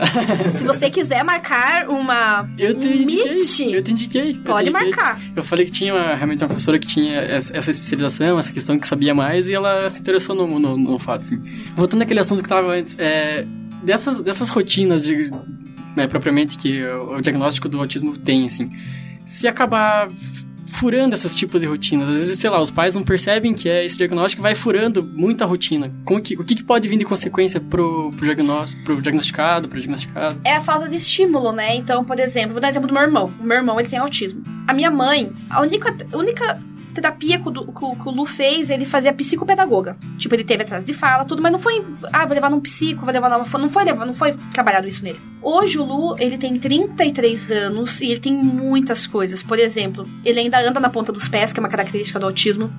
Se 0.55 0.63
você 0.63 0.89
quiser 0.89 1.23
marcar 1.23 1.87
uma 1.87 2.49
Eu 2.57 2.73
te 2.73 2.87
indiquei, 2.87 3.31
meet, 3.33 3.59
eu 3.73 3.83
te 3.83 3.91
indiquei. 3.91 4.29
eu 4.29 4.33
te 4.33 4.39
pode 4.39 4.69
indiquei. 4.69 4.89
marcar. 4.89 5.19
Eu 5.35 5.43
falei 5.43 5.65
que 5.65 5.71
tinha 5.71 5.93
uma, 5.93 6.15
realmente 6.15 6.41
uma 6.41 6.47
professora 6.47 6.79
que 6.79 6.87
tinha 6.87 7.19
essa 7.21 7.69
especialização, 7.69 8.39
essa 8.39 8.51
questão 8.51 8.79
que 8.79 8.87
sabia 8.87 9.13
mais, 9.13 9.47
e 9.47 9.53
ela 9.53 9.87
se 9.87 9.99
interessou 9.99 10.35
no, 10.35 10.59
no, 10.59 10.75
no 10.77 10.97
fato, 10.97 11.21
assim. 11.21 11.39
Voltando 11.75 12.01
àquele 12.01 12.19
assunto 12.19 12.41
que 12.41 12.49
tava 12.49 12.67
antes, 12.73 12.97
é, 12.99 13.45
dessas, 13.83 14.19
dessas 14.21 14.49
rotinas 14.49 15.03
de, 15.03 15.29
né, 15.95 16.07
propriamente 16.07 16.57
que 16.57 16.83
o 16.83 17.21
diagnóstico 17.21 17.69
do 17.69 17.79
autismo 17.79 18.17
tem, 18.17 18.45
assim, 18.45 18.71
se 19.25 19.47
acabar 19.47 20.09
furando 20.73 21.13
esses 21.13 21.35
tipos 21.35 21.61
de 21.61 21.67
rotinas, 21.67 22.09
às 22.09 22.15
vezes, 22.15 22.39
sei 22.39 22.49
lá, 22.49 22.59
os 22.59 22.71
pais 22.71 22.95
não 22.95 23.03
percebem 23.03 23.53
que 23.53 23.69
é 23.69 23.85
esse 23.85 23.97
diagnóstico 23.97 24.41
vai 24.41 24.55
furando 24.55 25.03
muita 25.03 25.45
rotina. 25.45 25.93
Como 26.03 26.19
que, 26.21 26.33
o 26.35 26.43
que, 26.43 26.63
pode 26.63 26.87
vir 26.87 26.97
de 26.97 27.05
consequência 27.05 27.59
pro, 27.61 28.11
pro, 28.11 28.25
diagnóstico, 28.25 28.83
pro 28.83 29.01
diagnosticado, 29.01 29.69
pro 29.69 29.77
diagnosticado? 29.77 30.41
é 30.43 30.55
a 30.55 30.61
falta 30.61 30.89
de 30.89 30.97
estímulo, 30.97 31.51
né? 31.51 31.75
Então, 31.75 32.03
por 32.03 32.19
exemplo, 32.19 32.53
vou 32.53 32.61
dar 32.61 32.69
exemplo 32.69 32.87
do 32.87 32.93
meu 32.93 33.03
irmão. 33.03 33.31
O 33.39 33.43
meu 33.43 33.57
irmão, 33.57 33.79
ele 33.79 33.87
tem 33.87 33.99
autismo. 33.99 34.43
A 34.67 34.73
minha 34.73 34.89
mãe, 34.89 35.31
a 35.49 35.61
única, 35.61 35.95
única 36.11 36.59
terapia 36.93 37.39
que 37.39 37.47
o, 37.49 37.51
que 37.95 38.07
o- 38.09 38.11
Lu 38.11 38.25
fez, 38.25 38.69
ele 38.69 38.85
fazia 38.85 39.11
psicopedagoga. 39.11 39.97
Tipo, 40.17 40.35
ele 40.35 40.43
teve 40.43 40.63
atrás 40.63 40.85
de 40.85 40.93
fala, 40.93 41.25
tudo, 41.25 41.41
mas 41.41 41.51
não 41.51 41.59
foi, 41.59 41.83
ah, 42.11 42.25
vou 42.25 42.33
levar 42.35 42.49
num 42.49 42.59
psico, 42.59 43.03
vou 43.03 43.13
levar 43.13 43.29
numa... 43.29 43.45
Não 43.59 43.69
foi 43.69 43.85
não 43.85 44.13
foi 44.13 44.33
trabalhado 44.53 44.87
isso 44.87 45.03
nele. 45.03 45.19
Hoje 45.41 45.77
o 45.79 45.83
Lu, 45.83 46.15
ele 46.19 46.37
tem 46.37 46.57
33 46.57 47.51
anos 47.51 47.99
e 48.01 48.05
ele 48.11 48.19
tem 48.19 48.33
muitas 48.33 49.05
coisas. 49.07 49.41
Por 49.43 49.59
exemplo, 49.59 50.07
ele 50.23 50.39
ainda 50.39 50.59
anda 50.59 50.79
na 50.79 50.89
ponta 50.89 51.11
dos 51.11 51.27
pés, 51.27 51.51
que 51.51 51.59
é 51.59 51.61
uma 51.61 51.69
característica 51.69 52.19
do 52.19 52.25
autismo. 52.25 52.71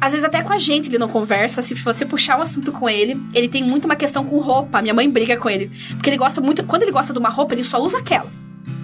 Às 0.00 0.12
vezes 0.12 0.24
até 0.24 0.42
com 0.42 0.52
a 0.52 0.56
gente 0.58 0.88
ele 0.88 0.96
não 0.96 1.08
conversa. 1.08 1.60
Se 1.60 1.74
você 1.74 2.06
puxar 2.06 2.38
um 2.38 2.42
assunto 2.42 2.72
com 2.72 2.88
ele, 2.88 3.20
ele 3.34 3.48
tem 3.48 3.62
muito 3.62 3.84
uma 3.84 3.96
questão 3.96 4.24
com 4.24 4.38
roupa. 4.40 4.80
Minha 4.80 4.94
mãe 4.94 5.08
briga 5.10 5.36
com 5.36 5.50
ele. 5.50 5.70
Porque 5.90 6.08
ele 6.08 6.16
gosta 6.16 6.40
muito. 6.40 6.64
Quando 6.64 6.82
ele 6.82 6.90
gosta 6.90 7.12
de 7.12 7.18
uma 7.18 7.28
roupa, 7.28 7.52
ele 7.54 7.62
só 7.64 7.78
usa 7.78 7.98
aquela. 7.98 8.30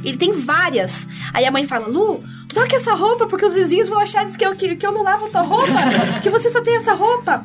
Ele 0.05 0.17
tem 0.17 0.33
várias. 0.33 1.09
Aí 1.33 1.45
a 1.45 1.51
mãe 1.51 1.65
fala: 1.65 1.87
Lu, 1.87 2.23
troca 2.49 2.77
essa 2.77 2.95
roupa 2.95 3.27
porque 3.27 3.45
os 3.45 3.55
vizinhos 3.55 3.89
vão 3.89 3.99
achar 3.99 4.25
que 4.27 4.45
eu, 4.45 4.55
que, 4.55 4.77
que 4.77 4.87
eu 4.87 4.93
não 4.93 5.03
lavo 5.03 5.29
tua 5.29 5.43
roupa. 5.43 5.73
que 6.23 6.31
você 6.31 6.51
só 6.51 6.61
tem 6.61 6.77
essa 6.77 6.95
roupa. 6.95 7.45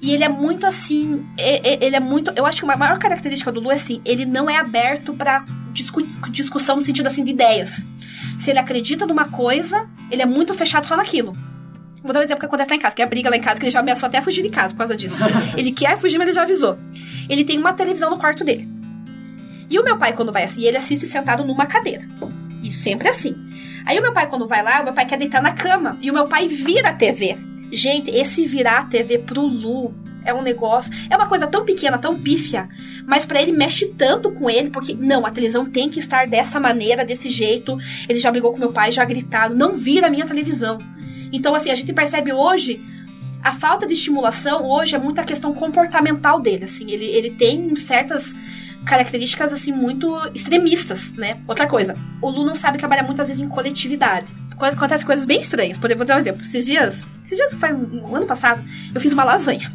E 0.00 0.12
ele 0.12 0.24
é 0.24 0.28
muito 0.28 0.66
assim. 0.66 1.24
Ele 1.38 1.96
é 1.96 2.00
muito. 2.00 2.32
Eu 2.36 2.46
acho 2.46 2.58
que 2.58 2.64
uma 2.64 2.76
maior 2.76 2.98
característica 2.98 3.50
do 3.50 3.60
Lu 3.60 3.70
é 3.70 3.74
assim: 3.74 4.00
ele 4.04 4.24
não 4.24 4.48
é 4.48 4.56
aberto 4.56 5.12
pra 5.14 5.44
discu- 5.72 6.06
discussão 6.30 6.76
no 6.76 6.82
sentido 6.82 7.06
assim 7.06 7.24
de 7.24 7.30
ideias. 7.30 7.86
Se 8.38 8.50
ele 8.50 8.58
acredita 8.58 9.06
numa 9.06 9.26
coisa, 9.26 9.88
ele 10.10 10.22
é 10.22 10.26
muito 10.26 10.54
fechado 10.54 10.86
só 10.86 10.96
naquilo. 10.96 11.36
Vou 12.02 12.12
dar 12.12 12.20
um 12.20 12.22
exemplo 12.22 12.40
que 12.40 12.46
acontece 12.46 12.70
lá 12.70 12.76
em 12.76 12.78
casa, 12.78 12.94
que 12.94 13.02
é 13.02 13.04
a 13.04 13.08
briga 13.08 13.28
lá 13.28 13.36
em 13.36 13.40
casa, 13.40 13.58
que 13.58 13.64
ele 13.66 13.70
já 13.72 13.80
ameaçou 13.80 14.06
até 14.06 14.20
fugir 14.22 14.42
de 14.42 14.50
casa 14.50 14.72
por 14.74 14.78
causa 14.78 14.94
disso. 14.96 15.16
ele 15.56 15.72
quer 15.72 15.98
fugir, 15.98 16.18
mas 16.18 16.28
ele 16.28 16.34
já 16.34 16.42
avisou. 16.42 16.78
Ele 17.28 17.42
tem 17.42 17.58
uma 17.58 17.72
televisão 17.72 18.10
no 18.10 18.18
quarto 18.18 18.44
dele. 18.44 18.68
E 19.68 19.78
o 19.78 19.84
meu 19.84 19.96
pai, 19.96 20.12
quando 20.12 20.32
vai 20.32 20.44
assim, 20.44 20.64
ele 20.64 20.76
assiste 20.76 21.06
sentado 21.06 21.44
numa 21.44 21.66
cadeira. 21.66 22.04
E 22.62 22.70
sempre 22.70 23.08
assim. 23.08 23.34
Aí 23.84 23.98
o 23.98 24.02
meu 24.02 24.12
pai, 24.12 24.28
quando 24.28 24.48
vai 24.48 24.62
lá, 24.62 24.80
o 24.80 24.84
meu 24.84 24.92
pai 24.92 25.06
quer 25.06 25.18
deitar 25.18 25.42
na 25.42 25.52
cama. 25.52 25.98
E 26.00 26.10
o 26.10 26.14
meu 26.14 26.26
pai 26.26 26.48
vira 26.48 26.90
a 26.90 26.92
TV. 26.92 27.36
Gente, 27.70 28.10
esse 28.10 28.46
virar 28.46 28.78
a 28.78 28.84
TV 28.84 29.18
pro 29.18 29.42
Lu 29.42 29.94
é 30.24 30.34
um 30.34 30.42
negócio. 30.42 30.90
É 31.08 31.16
uma 31.16 31.28
coisa 31.28 31.46
tão 31.46 31.64
pequena, 31.64 31.96
tão 31.96 32.20
pífia. 32.20 32.68
Mas 33.06 33.24
pra 33.24 33.40
ele 33.40 33.52
mexe 33.52 33.86
tanto 33.86 34.30
com 34.32 34.50
ele, 34.50 34.70
porque 34.70 34.94
não, 34.94 35.24
a 35.24 35.30
televisão 35.30 35.64
tem 35.64 35.88
que 35.88 35.98
estar 35.98 36.26
dessa 36.26 36.58
maneira, 36.58 37.04
desse 37.04 37.28
jeito. 37.28 37.78
Ele 38.08 38.18
já 38.18 38.30
brigou 38.30 38.52
com 38.52 38.58
meu 38.58 38.72
pai, 38.72 38.90
já 38.90 39.04
gritaram: 39.04 39.54
não 39.54 39.72
vira 39.72 40.08
a 40.08 40.10
minha 40.10 40.26
televisão. 40.26 40.78
Então, 41.32 41.54
assim, 41.54 41.70
a 41.70 41.74
gente 41.74 41.92
percebe 41.92 42.32
hoje. 42.32 42.80
A 43.42 43.52
falta 43.52 43.86
de 43.86 43.92
estimulação 43.92 44.64
hoje 44.64 44.96
é 44.96 44.98
muita 44.98 45.22
questão 45.22 45.54
comportamental 45.54 46.40
dele, 46.40 46.64
assim. 46.64 46.90
Ele, 46.90 47.04
ele 47.04 47.30
tem 47.30 47.76
certas 47.76 48.34
características, 48.86 49.52
assim, 49.52 49.72
muito 49.72 50.06
extremistas, 50.34 51.12
né? 51.12 51.38
Outra 51.46 51.66
coisa, 51.66 51.94
o 52.22 52.30
Lu 52.30 52.44
não 52.46 52.54
sabe 52.54 52.78
trabalhar 52.78 53.02
muitas 53.02 53.28
vezes 53.28 53.42
em 53.42 53.48
coletividade. 53.48 54.26
Co- 54.56 54.64
Acontece 54.64 55.04
coisas 55.04 55.26
bem 55.26 55.40
estranhas. 55.40 55.76
Por 55.76 55.86
exemplo, 55.86 55.98
vou 55.98 56.06
dar 56.06 56.16
um 56.16 56.18
exemplo. 56.18 56.40
Esses 56.42 56.64
dias, 56.64 57.06
esses 57.24 57.36
dias 57.36 57.52
foi 57.54 57.72
um, 57.74 58.14
ano 58.16 58.24
passado, 58.26 58.64
eu 58.94 59.00
fiz 59.00 59.12
uma 59.12 59.24
lasanha. 59.24 59.70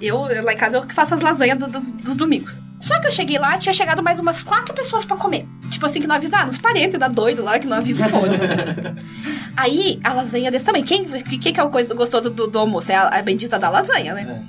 Eu, 0.00 0.26
eu, 0.28 0.44
lá 0.44 0.52
em 0.52 0.56
casa, 0.56 0.76
eu 0.76 0.82
que 0.82 0.94
faço 0.94 1.14
as 1.14 1.20
lasanhas 1.20 1.58
do- 1.58 1.66
dos, 1.66 1.88
dos 1.88 2.16
domingos. 2.16 2.60
Só 2.80 2.98
que 2.98 3.06
eu 3.06 3.10
cheguei 3.10 3.38
lá, 3.38 3.58
tinha 3.58 3.72
chegado 3.74 4.02
mais 4.02 4.18
umas 4.18 4.42
quatro 4.42 4.74
pessoas 4.74 5.04
pra 5.04 5.16
comer. 5.16 5.46
Tipo 5.70 5.84
assim, 5.84 6.00
que 6.00 6.06
não 6.06 6.14
avisaram, 6.14 6.48
uns 6.48 6.56
parentes 6.58 6.98
da 6.98 7.08
doido 7.08 7.42
lá, 7.42 7.58
que 7.58 7.66
não 7.66 7.76
avisam 7.76 8.06
o. 8.06 8.10
Aí, 9.56 10.00
a 10.02 10.12
lasanha 10.14 10.50
desse 10.50 10.64
também. 10.64 10.82
Quem, 10.84 11.04
que, 11.04 11.52
que 11.52 11.60
é 11.60 11.62
o 11.62 11.68
coisa 11.68 11.92
gostoso 11.94 12.30
do, 12.30 12.46
do 12.46 12.58
almoço? 12.58 12.90
É 12.92 12.94
a, 12.94 13.08
a 13.08 13.22
bendita 13.22 13.58
da 13.58 13.68
lasanha, 13.68 14.14
né? 14.14 14.42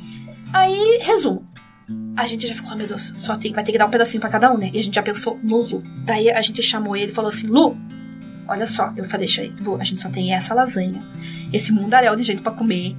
Aí, 0.53 0.99
resumo. 1.03 1.45
A 2.15 2.27
gente 2.27 2.45
já 2.47 2.53
ficou, 2.53 2.71
"Oh, 2.73 2.75
meu 2.75 2.87
Deus, 2.87 3.13
só 3.15 3.37
tem, 3.37 3.53
vai 3.53 3.63
ter 3.63 3.71
que 3.71 3.77
dar 3.77 3.85
um 3.85 3.89
pedacinho 3.89 4.19
pra 4.19 4.29
cada 4.29 4.51
um, 4.51 4.57
né? 4.57 4.69
E 4.73 4.79
a 4.79 4.83
gente 4.83 4.95
já 4.95 5.01
pensou 5.01 5.39
no 5.41 5.61
Lu. 5.61 5.81
Daí 6.05 6.29
a 6.29 6.41
gente 6.41 6.61
chamou 6.61 6.95
ele 6.95 7.11
e 7.11 7.15
falou 7.15 7.29
assim: 7.29 7.47
Lu, 7.47 7.77
olha 8.47 8.67
só. 8.67 8.93
Eu 8.97 9.05
falei, 9.05 9.27
deixa 9.27 9.41
aí, 9.41 9.53
Lu, 9.61 9.77
a 9.79 9.83
gente 9.83 10.01
só 10.01 10.09
tem 10.09 10.33
essa 10.33 10.53
lasanha, 10.53 11.01
esse 11.53 11.71
mundaréu 11.71 12.15
de 12.15 12.23
gente 12.23 12.41
pra 12.41 12.51
comer. 12.51 12.95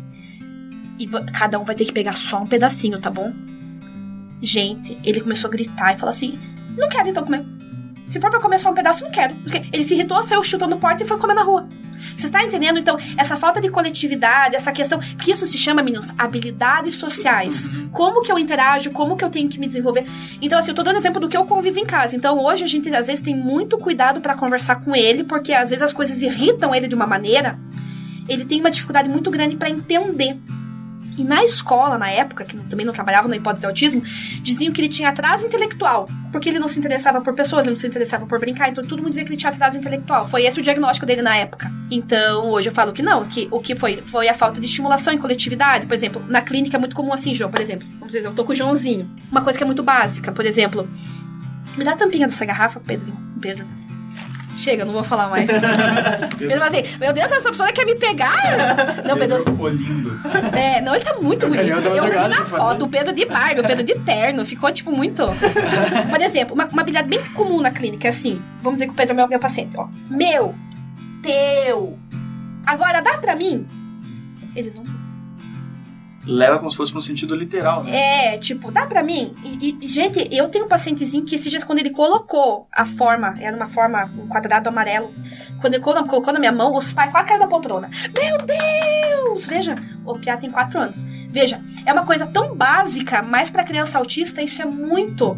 E 0.99 1.07
cada 1.33 1.59
um 1.59 1.65
vai 1.65 1.75
ter 1.75 1.85
que 1.85 1.93
pegar 1.93 2.15
só 2.15 2.43
um 2.43 2.47
pedacinho, 2.47 2.99
tá 2.99 3.11
bom? 3.11 3.33
Gente, 4.41 4.99
ele 5.05 5.21
começou 5.21 5.49
a 5.49 5.51
gritar 5.51 5.95
e 5.95 5.99
falou 5.99 6.11
assim: 6.11 6.39
Não 6.77 6.89
quero 6.89 7.09
então 7.09 7.25
comer. 7.25 7.45
Se 8.09 8.21
for 8.21 8.31
pra 8.31 8.41
comer 8.41 8.59
só 8.59 8.71
um 8.71 8.75
pedaço, 8.75 9.05
não 9.05 9.11
quero. 9.11 9.35
Porque 9.37 9.63
Ele 9.73 9.85
se 9.85 9.95
irritou, 9.95 10.23
saiu 10.23 10.43
chutando 10.43 10.77
porta 10.77 11.03
e 11.03 11.07
foi 11.07 11.19
comer 11.19 11.35
na 11.35 11.43
rua. 11.43 11.67
Você 12.17 12.27
está 12.27 12.43
entendendo? 12.43 12.79
Então, 12.79 12.99
essa 13.17 13.37
falta 13.37 13.61
de 13.61 13.69
coletividade, 13.69 14.57
essa 14.57 14.73
questão. 14.73 14.99
Porque 15.17 15.33
isso 15.33 15.47
se 15.47 15.57
chama, 15.57 15.83
meninos, 15.83 16.09
habilidades 16.19 16.95
sociais. 16.95 17.71
Como 17.93 18.23
que 18.23 18.31
eu 18.31 18.39
interajo, 18.39 18.91
como 18.91 19.17
que 19.17 19.25
eu 19.25 19.31
tenho 19.31 19.49
que 19.49 19.59
me 19.59 19.67
desenvolver. 19.67 20.05
Então, 20.41 20.59
assim, 20.59 20.71
eu 20.71 20.75
tô 20.75 20.83
dando 20.83 20.99
exemplo 20.99 21.21
do 21.21 21.29
que 21.29 21.37
eu 21.37 21.45
convivo 21.45 21.79
em 21.79 21.87
casa. 21.87 22.17
Então, 22.17 22.39
hoje 22.39 22.65
a 22.65 22.67
gente 22.67 22.93
às 22.95 23.07
vezes 23.07 23.23
tem 23.23 23.37
muito 23.37 23.79
cuidado 23.79 24.21
pra 24.21 24.35
conversar 24.35 24.77
com 24.77 24.95
ele, 24.95 25.25
porque 25.25 25.53
às 25.53 25.71
vezes 25.71 25.83
as 25.83 25.93
coisas 25.93 26.21
irritam 26.23 26.75
ele 26.75 26.89
de 26.89 26.95
uma 26.95 27.07
maneira. 27.07 27.59
Ele 28.29 28.45
tem 28.45 28.61
uma 28.61 28.71
dificuldade 28.71 29.09
muito 29.09 29.31
grande 29.31 29.57
pra 29.57 29.71
entender. 29.71 30.37
E 31.17 31.25
na 31.25 31.45
escola, 31.45 31.99
na 31.99 32.11
época, 32.11 32.45
que 32.45 32.57
também 32.57 32.87
não 32.87 32.93
trabalhava 32.93 33.29
na 33.29 33.37
hipótese 33.37 33.63
de 33.63 33.67
autismo, 33.67 34.01
diziam 34.43 34.73
que 34.73 34.81
ele 34.81 34.89
tinha 34.89 35.09
atraso 35.09 35.45
intelectual, 35.47 36.09
porque 36.31 36.49
ele 36.49 36.59
não 36.59 36.69
se 36.69 36.79
interessava 36.79 37.21
por 37.21 37.35
pessoas, 37.35 37.67
ele 37.67 37.75
não 37.75 37.81
se 37.81 37.87
interessava 37.87 38.27
por 38.27 38.39
brincar, 38.39 38.69
então 38.69 38.85
todo 38.85 38.99
mundo 38.99 39.11
dizia 39.11 39.25
que 39.25 39.31
ele 39.31 39.37
tinha 39.37 39.51
atraso 39.51 39.79
intelectual. 39.79 40.29
Foi 40.29 40.45
esse 40.45 40.59
o 40.59 40.63
diagnóstico 40.63 41.05
dele 41.05 41.23
na 41.23 41.37
época. 41.37 41.71
Então, 41.91 42.51
hoje 42.51 42.71
eu 42.71 42.75
falo 42.75 42.93
que 42.93 43.03
não, 43.03 43.25
que 43.27 43.49
o 43.51 43.61
que 43.61 43.75
foi 43.75 44.03
foi 44.05 44.29
a 44.29 44.35
falta 44.35 44.59
de 44.59 44.67
estimulação 44.67 45.13
em 45.13 45.19
coletividade. 45.19 45.87
Por 45.87 45.95
exemplo, 45.95 46.25
na 46.29 46.41
clínica 46.41 46.77
é 46.77 46.81
muito 46.81 46.97
comum 46.97 47.13
assim, 47.13 47.35
João, 47.35 47.51
por 47.51 47.61
exemplo. 47.61 47.87
Vamos 47.95 48.09
dizer, 48.09 48.25
eu 48.25 48.33
tô 48.33 48.45
com 48.45 48.53
o 48.53 48.55
Joãozinho. 48.55 49.11
Uma 49.31 49.43
coisa 49.43 49.59
que 49.59 49.63
é 49.63 49.67
muito 49.67 49.83
básica, 49.83 50.33
por 50.33 50.47
exemplo, 50.47 50.89
me 51.77 51.85
dá 51.85 51.93
a 51.93 51.97
tampinha 51.97 52.27
dessa 52.27 52.45
garrafa, 52.45 52.81
Pedro. 52.81 53.13
Pedro. 53.41 53.82
Chega, 54.57 54.83
eu 54.83 54.87
não 54.87 54.93
vou 54.93 55.05
falar 55.05 55.29
mais. 55.29 55.47
Pedro 56.39 56.59
vai 56.59 56.69
assim, 56.69 56.97
meu 56.99 57.13
Deus, 57.13 57.31
essa 57.31 57.51
pessoa 57.51 57.73
quer 57.73 57.85
me 57.87 57.95
pegar? 57.95 59.03
Não, 59.05 59.17
Pedro. 59.17 59.39
Ficou 59.39 59.69
lindo. 59.69 60.21
É, 60.57 60.81
não, 60.81 60.95
ele 60.95 61.05
tá 61.05 61.15
muito 61.15 61.47
Eu 61.47 61.49
bonito. 61.51 61.87
Eu 61.89 62.05
vi 62.05 62.29
na 62.29 62.29
pra 62.29 62.45
foto 62.45 62.85
o 62.85 62.89
Pedro 62.89 63.13
de 63.13 63.25
Barbie, 63.25 63.61
o 63.61 63.67
Pedro 63.67 63.85
de 63.85 63.95
terno. 64.01 64.45
Ficou, 64.45 64.71
tipo, 64.73 64.93
muito. 64.93 65.25
Por 66.11 66.21
exemplo, 66.21 66.55
uma, 66.55 66.67
uma 66.67 66.83
habilidade 66.83 67.09
bem 67.09 67.23
comum 67.33 67.61
na 67.61 67.71
clínica 67.71 68.09
é 68.09 68.11
assim. 68.11 68.41
Vamos 68.61 68.79
dizer 68.79 68.87
que 68.87 68.93
o 68.93 68.97
Pedro 68.97 69.13
é 69.13 69.17
meu, 69.17 69.29
meu 69.29 69.41
paciente, 69.41 69.77
ó. 69.77 69.89
Meu, 70.11 70.55
teu. 71.23 71.99
Agora 72.67 73.01
dá 73.01 73.19
pra 73.19 73.35
mim? 73.35 73.67
Eles 74.55 74.75
não. 74.75 75.02
Leva 76.25 76.59
como 76.59 76.71
se 76.71 76.77
fosse 76.77 76.95
no 76.95 77.03
sentido 77.03 77.35
literal, 77.35 77.83
né? 77.83 78.35
É, 78.35 78.39
tipo, 78.39 78.71
dá 78.71 78.87
pra 78.87 79.03
mim? 79.03 79.35
E, 79.43 79.77
e, 79.81 79.89
gente, 79.89 80.29
eu 80.31 80.49
tenho 80.49 80.67
um 80.67 80.69
pacientezinho 80.69 81.25
que 81.25 81.35
esses 81.35 81.51
dias, 81.51 81.65
quando 81.65 81.81
ele 81.81 81.91
colocou 81.91 82.69
a 82.73 82.85
forma, 82.85 83.35
era 83.41 83.57
uma 83.57 83.69
forma, 83.69 84.05
um 84.17 84.29
quadrado 84.29 84.69
amarelo, 84.69 85.13
quando 85.61 85.75
ele 85.75 85.83
colocou, 85.83 86.09
colocou 86.09 86.33
na 86.33 86.39
minha 86.39 86.53
mão, 86.53 86.77
os 86.77 86.93
pais 86.93 87.11
quase 87.11 87.27
caíram 87.27 87.45
da 87.45 87.51
poltrona. 87.51 87.91
Meu 88.17 88.39
Deus! 88.39 89.47
Veja, 89.47 89.75
o 90.05 90.17
Piá 90.19 90.37
tem 90.37 90.51
4 90.51 90.79
anos. 90.79 91.03
Veja, 91.29 91.61
é 91.85 91.93
uma 91.93 92.05
coisa 92.05 92.27
tão 92.27 92.55
básica, 92.55 93.23
mas 93.23 93.51
pra 93.51 93.65
criança 93.65 93.99
autista 93.99 94.43
isso 94.43 94.63
é 94.63 94.65
muito 94.65 95.37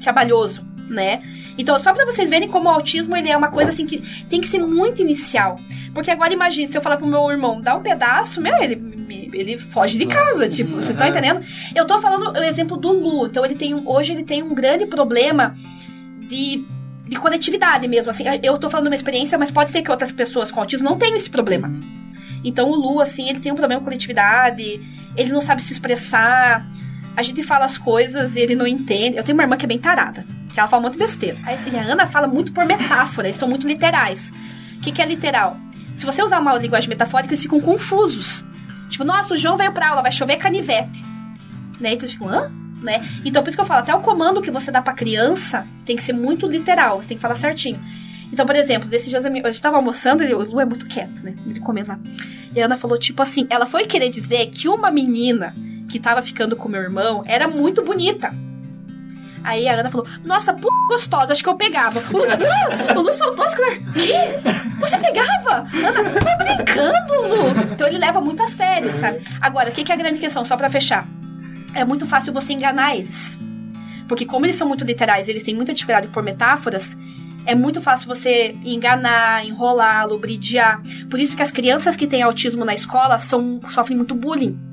trabalhoso, 0.00 0.64
né? 0.88 1.22
Então, 1.58 1.76
só 1.80 1.92
pra 1.92 2.06
vocês 2.06 2.30
verem 2.30 2.48
como 2.48 2.68
o 2.68 2.72
autismo 2.72 3.16
ele 3.16 3.28
é 3.28 3.36
uma 3.36 3.48
coisa 3.48 3.72
assim 3.72 3.84
que 3.84 3.98
tem 4.26 4.40
que 4.40 4.46
ser 4.46 4.60
muito 4.60 5.02
inicial. 5.02 5.56
Porque 5.92 6.10
agora 6.10 6.32
imagine, 6.32 6.68
se 6.68 6.78
eu 6.78 6.80
falar 6.80 6.96
pro 6.96 7.06
meu 7.06 7.28
irmão, 7.30 7.60
dá 7.60 7.74
um 7.74 7.82
pedaço, 7.82 8.40
meu, 8.40 8.56
ele, 8.62 9.28
ele 9.32 9.58
foge 9.58 9.98
de 9.98 10.06
casa, 10.06 10.48
tipo, 10.48 10.76
vocês 10.76 10.90
estão 10.90 11.08
entendendo? 11.08 11.40
Eu 11.74 11.84
tô 11.84 11.98
falando 11.98 12.38
o 12.38 12.44
exemplo 12.44 12.76
do 12.76 12.92
Lu. 12.92 13.26
Então, 13.26 13.44
ele 13.44 13.56
tem 13.56 13.74
um, 13.74 13.88
hoje 13.88 14.12
ele 14.12 14.22
tem 14.22 14.40
um 14.40 14.54
grande 14.54 14.86
problema 14.86 15.56
de, 16.28 16.64
de 17.08 17.16
conectividade 17.16 17.88
mesmo. 17.88 18.10
Assim, 18.10 18.22
eu 18.40 18.56
tô 18.56 18.70
falando 18.70 18.86
uma 18.86 18.94
experiência, 18.94 19.36
mas 19.36 19.50
pode 19.50 19.72
ser 19.72 19.82
que 19.82 19.90
outras 19.90 20.12
pessoas 20.12 20.52
com 20.52 20.60
autismo 20.60 20.88
não 20.88 20.96
tenham 20.96 21.16
esse 21.16 21.28
problema. 21.28 21.68
Então, 22.44 22.70
o 22.70 22.76
Lu, 22.76 23.00
assim, 23.00 23.28
ele 23.28 23.40
tem 23.40 23.50
um 23.50 23.56
problema 23.56 23.80
com 23.80 23.86
conectividade, 23.86 24.80
ele 25.16 25.32
não 25.32 25.40
sabe 25.40 25.60
se 25.60 25.72
expressar. 25.72 26.64
A 27.18 27.22
gente 27.22 27.42
fala 27.42 27.64
as 27.64 27.76
coisas 27.76 28.36
e 28.36 28.38
ele 28.38 28.54
não 28.54 28.64
entende. 28.64 29.16
Eu 29.16 29.24
tenho 29.24 29.36
uma 29.36 29.42
irmã 29.42 29.56
que 29.56 29.64
é 29.64 29.68
bem 29.68 29.80
tarada, 29.80 30.24
que 30.54 30.60
ela 30.60 30.68
fala 30.68 30.82
muito 30.82 30.96
besteira. 30.96 31.36
Aí, 31.42 31.56
a 31.76 31.82
Ana 31.82 32.06
fala 32.06 32.28
muito 32.28 32.52
por 32.52 32.64
metáfora, 32.64 33.26
eles 33.26 33.36
são 33.36 33.48
muito 33.48 33.66
literais. 33.66 34.32
O 34.76 34.80
que, 34.82 34.92
que 34.92 35.02
é 35.02 35.04
literal? 35.04 35.56
Se 35.96 36.06
você 36.06 36.22
usar 36.22 36.38
uma 36.38 36.56
linguagem 36.56 36.88
metafórica, 36.88 37.34
eles 37.34 37.42
ficam 37.42 37.60
confusos. 37.60 38.44
Tipo, 38.88 39.02
nossa, 39.02 39.34
o 39.34 39.36
João 39.36 39.56
veio 39.56 39.72
pra 39.72 39.88
aula, 39.88 40.00
vai 40.00 40.12
chover 40.12 40.36
canivete. 40.36 41.04
Né? 41.80 41.94
Então 41.94 42.04
eles 42.06 42.12
ficam, 42.12 42.28
hã? 42.28 42.52
Né? 42.80 43.04
Então, 43.24 43.42
por 43.42 43.48
isso 43.48 43.56
que 43.56 43.62
eu 43.62 43.66
falo, 43.66 43.80
até 43.80 43.92
o 43.92 43.98
comando 43.98 44.40
que 44.40 44.52
você 44.52 44.70
dá 44.70 44.80
pra 44.80 44.92
criança 44.92 45.66
tem 45.84 45.96
que 45.96 46.02
ser 46.04 46.12
muito 46.12 46.46
literal, 46.46 47.02
você 47.02 47.08
tem 47.08 47.16
que 47.16 47.20
falar 47.20 47.34
certinho. 47.34 47.80
Então, 48.32 48.46
por 48.46 48.54
exemplo, 48.54 48.88
desses 48.88 49.08
dias 49.08 49.26
a 49.26 49.28
gente 49.28 49.60
tava 49.60 49.74
almoçando, 49.74 50.22
e 50.22 50.32
o 50.32 50.38
Lu 50.44 50.60
é 50.60 50.64
muito 50.64 50.86
quieto, 50.86 51.24
né? 51.24 51.34
Ele 51.44 51.58
comendo 51.58 51.88
lá. 51.88 51.98
E 52.54 52.62
a 52.62 52.66
Ana 52.66 52.76
falou, 52.76 52.96
tipo 52.96 53.20
assim, 53.20 53.44
ela 53.50 53.66
foi 53.66 53.86
querer 53.86 54.08
dizer 54.08 54.46
que 54.50 54.68
uma 54.68 54.88
menina 54.88 55.52
que 55.88 55.98
tava 55.98 56.22
ficando 56.22 56.54
com 56.54 56.68
meu 56.68 56.82
irmão 56.82 57.22
era 57.26 57.48
muito 57.48 57.82
bonita. 57.82 58.34
Aí 59.42 59.68
a 59.68 59.74
Ana 59.74 59.90
falou, 59.90 60.06
nossa, 60.26 60.52
p 60.52 60.66
gostosa, 60.88 61.32
acho 61.32 61.42
que 61.42 61.48
eu 61.48 61.54
pegava. 61.54 62.00
O, 62.00 62.22
ah, 62.22 62.94
o 62.98 63.02
Lu 63.02 63.12
soltou 63.12 63.44
as. 63.44 63.54
Que? 63.54 64.78
Você 64.80 64.98
pegava? 64.98 65.66
Ana, 65.72 66.10
tô 66.10 66.44
brincando, 66.44 67.22
Lu. 67.22 67.72
Então 67.72 67.86
ele 67.86 67.98
leva 67.98 68.20
muito 68.20 68.42
a 68.42 68.48
sério, 68.48 68.94
sabe? 68.94 69.20
Agora, 69.40 69.70
o 69.70 69.72
que, 69.72 69.84
que 69.84 69.92
é 69.92 69.94
a 69.94 69.98
grande 69.98 70.18
questão, 70.18 70.44
só 70.44 70.56
pra 70.56 70.68
fechar? 70.68 71.06
É 71.74 71.84
muito 71.84 72.06
fácil 72.06 72.32
você 72.32 72.52
enganar 72.52 72.96
eles. 72.96 73.38
Porque 74.08 74.24
como 74.24 74.46
eles 74.46 74.56
são 74.56 74.66
muito 74.66 74.84
literais, 74.84 75.28
eles 75.28 75.42
têm 75.42 75.54
muita 75.54 75.72
dificuldade 75.72 76.08
por 76.08 76.22
metáforas, 76.22 76.96
é 77.44 77.54
muito 77.54 77.80
fácil 77.80 78.08
você 78.08 78.54
enganar, 78.62 79.46
enrolar, 79.46 80.06
lubridiar. 80.06 80.82
Por 81.08 81.18
isso 81.18 81.34
que 81.34 81.42
as 81.42 81.50
crianças 81.50 81.96
que 81.96 82.06
têm 82.06 82.20
autismo 82.20 82.62
na 82.62 82.74
escola 82.74 83.18
são, 83.18 83.60
sofrem 83.70 83.96
muito 83.96 84.14
bullying. 84.14 84.67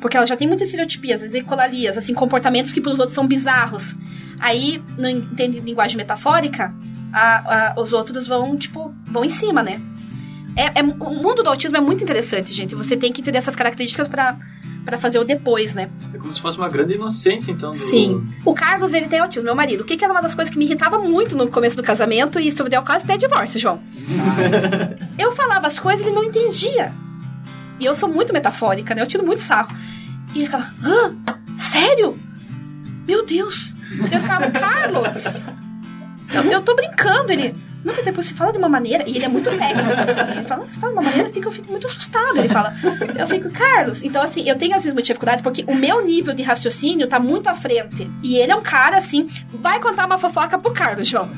Porque 0.00 0.16
elas 0.16 0.28
já 0.28 0.36
têm 0.36 0.46
muitas 0.46 0.66
estereotipias, 0.68 1.22
ecolalias, 1.34 1.96
assim, 1.98 2.12
comportamentos 2.14 2.72
que 2.72 2.80
para 2.80 2.92
os 2.92 2.98
outros 2.98 3.14
são 3.14 3.26
bizarros. 3.26 3.96
Aí, 4.38 4.82
não 4.98 5.08
entende 5.08 5.60
linguagem 5.60 5.96
metafórica, 5.96 6.74
a- 7.12 7.72
a- 7.76 7.80
os 7.80 7.92
outros 7.92 8.26
vão, 8.26 8.56
tipo, 8.56 8.94
vão 9.06 9.24
em 9.24 9.30
cima, 9.30 9.62
né? 9.62 9.80
É, 10.54 10.80
é- 10.80 10.82
o 10.82 11.14
mundo 11.14 11.42
do 11.42 11.48
autismo 11.48 11.76
é 11.76 11.80
muito 11.80 12.02
interessante, 12.04 12.52
gente. 12.52 12.74
Você 12.74 12.96
tem 12.96 13.12
que 13.12 13.20
entender 13.20 13.38
essas 13.38 13.56
características 13.56 14.08
para 14.08 14.36
para 14.84 14.96
fazer 14.98 15.18
o 15.18 15.24
depois, 15.24 15.74
né? 15.74 15.90
É 16.14 16.16
como 16.16 16.32
se 16.32 16.40
fosse 16.40 16.56
uma 16.58 16.68
grande 16.68 16.94
inocência, 16.94 17.50
então. 17.50 17.72
Do... 17.72 17.76
Sim. 17.76 18.24
O 18.44 18.54
Carlos, 18.54 18.94
ele 18.94 19.08
tem 19.08 19.18
autismo, 19.18 19.42
meu 19.42 19.54
marido. 19.56 19.80
O 19.80 19.84
que, 19.84 19.96
que 19.96 20.04
era 20.04 20.14
uma 20.14 20.22
das 20.22 20.32
coisas 20.32 20.52
que 20.52 20.56
me 20.56 20.64
irritava 20.64 20.96
muito 20.96 21.36
no 21.36 21.48
começo 21.48 21.76
do 21.76 21.82
casamento 21.82 22.38
e 22.38 22.46
isso 22.46 22.62
deu 22.68 22.80
quase 22.82 23.02
até 23.02 23.16
divórcio, 23.16 23.58
João. 23.58 23.80
eu 25.18 25.32
falava 25.32 25.66
as 25.66 25.76
coisas 25.80 26.06
e 26.06 26.08
ele 26.08 26.14
não 26.14 26.22
entendia. 26.22 26.92
E 27.78 27.84
eu 27.84 27.94
sou 27.94 28.08
muito 28.08 28.32
metafórica, 28.32 28.94
né? 28.94 29.02
Eu 29.02 29.06
tiro 29.06 29.24
muito 29.24 29.42
sarro. 29.42 29.76
E 30.34 30.38
ele 30.38 30.46
ficava, 30.46 30.72
hã? 30.82 31.14
Sério? 31.56 32.18
Meu 33.06 33.24
Deus. 33.24 33.74
Eu 34.12 34.20
ficava, 34.20 34.50
Carlos, 34.50 35.44
eu, 36.34 36.42
eu 36.50 36.62
tô 36.62 36.74
brincando. 36.74 37.32
Ele, 37.32 37.54
não, 37.84 37.94
mas 37.94 38.06
é 38.06 38.10
porque 38.10 38.26
você 38.26 38.34
fala 38.34 38.50
de 38.50 38.58
uma 38.58 38.68
maneira. 38.68 39.04
E 39.08 39.16
ele 39.16 39.24
é 39.24 39.28
muito 39.28 39.48
técnico, 39.48 39.92
assim. 39.92 40.32
Ele 40.32 40.42
fala, 40.42 40.68
você 40.68 40.80
fala 40.80 40.92
de 40.92 40.98
uma 40.98 41.04
maneira 41.04 41.28
assim 41.28 41.40
que 41.40 41.46
eu 41.46 41.52
fico 41.52 41.70
muito 41.70 41.86
assustado. 41.86 42.36
Ele 42.36 42.48
fala, 42.48 42.74
eu 43.16 43.28
fico, 43.28 43.48
Carlos. 43.50 44.02
Então, 44.02 44.22
assim, 44.22 44.48
eu 44.48 44.56
tenho 44.56 44.74
às 44.74 44.82
vezes 44.82 44.92
muita 44.92 45.06
dificuldade 45.06 45.42
porque 45.42 45.64
o 45.68 45.74
meu 45.74 46.04
nível 46.04 46.34
de 46.34 46.42
raciocínio 46.42 47.06
tá 47.06 47.20
muito 47.20 47.48
à 47.48 47.54
frente. 47.54 48.10
E 48.22 48.36
ele 48.36 48.50
é 48.50 48.56
um 48.56 48.62
cara, 48.62 48.96
assim, 48.96 49.30
vai 49.52 49.80
contar 49.80 50.06
uma 50.06 50.18
fofoca 50.18 50.58
pro 50.58 50.72
Carlos, 50.72 51.06
João. 51.06 51.30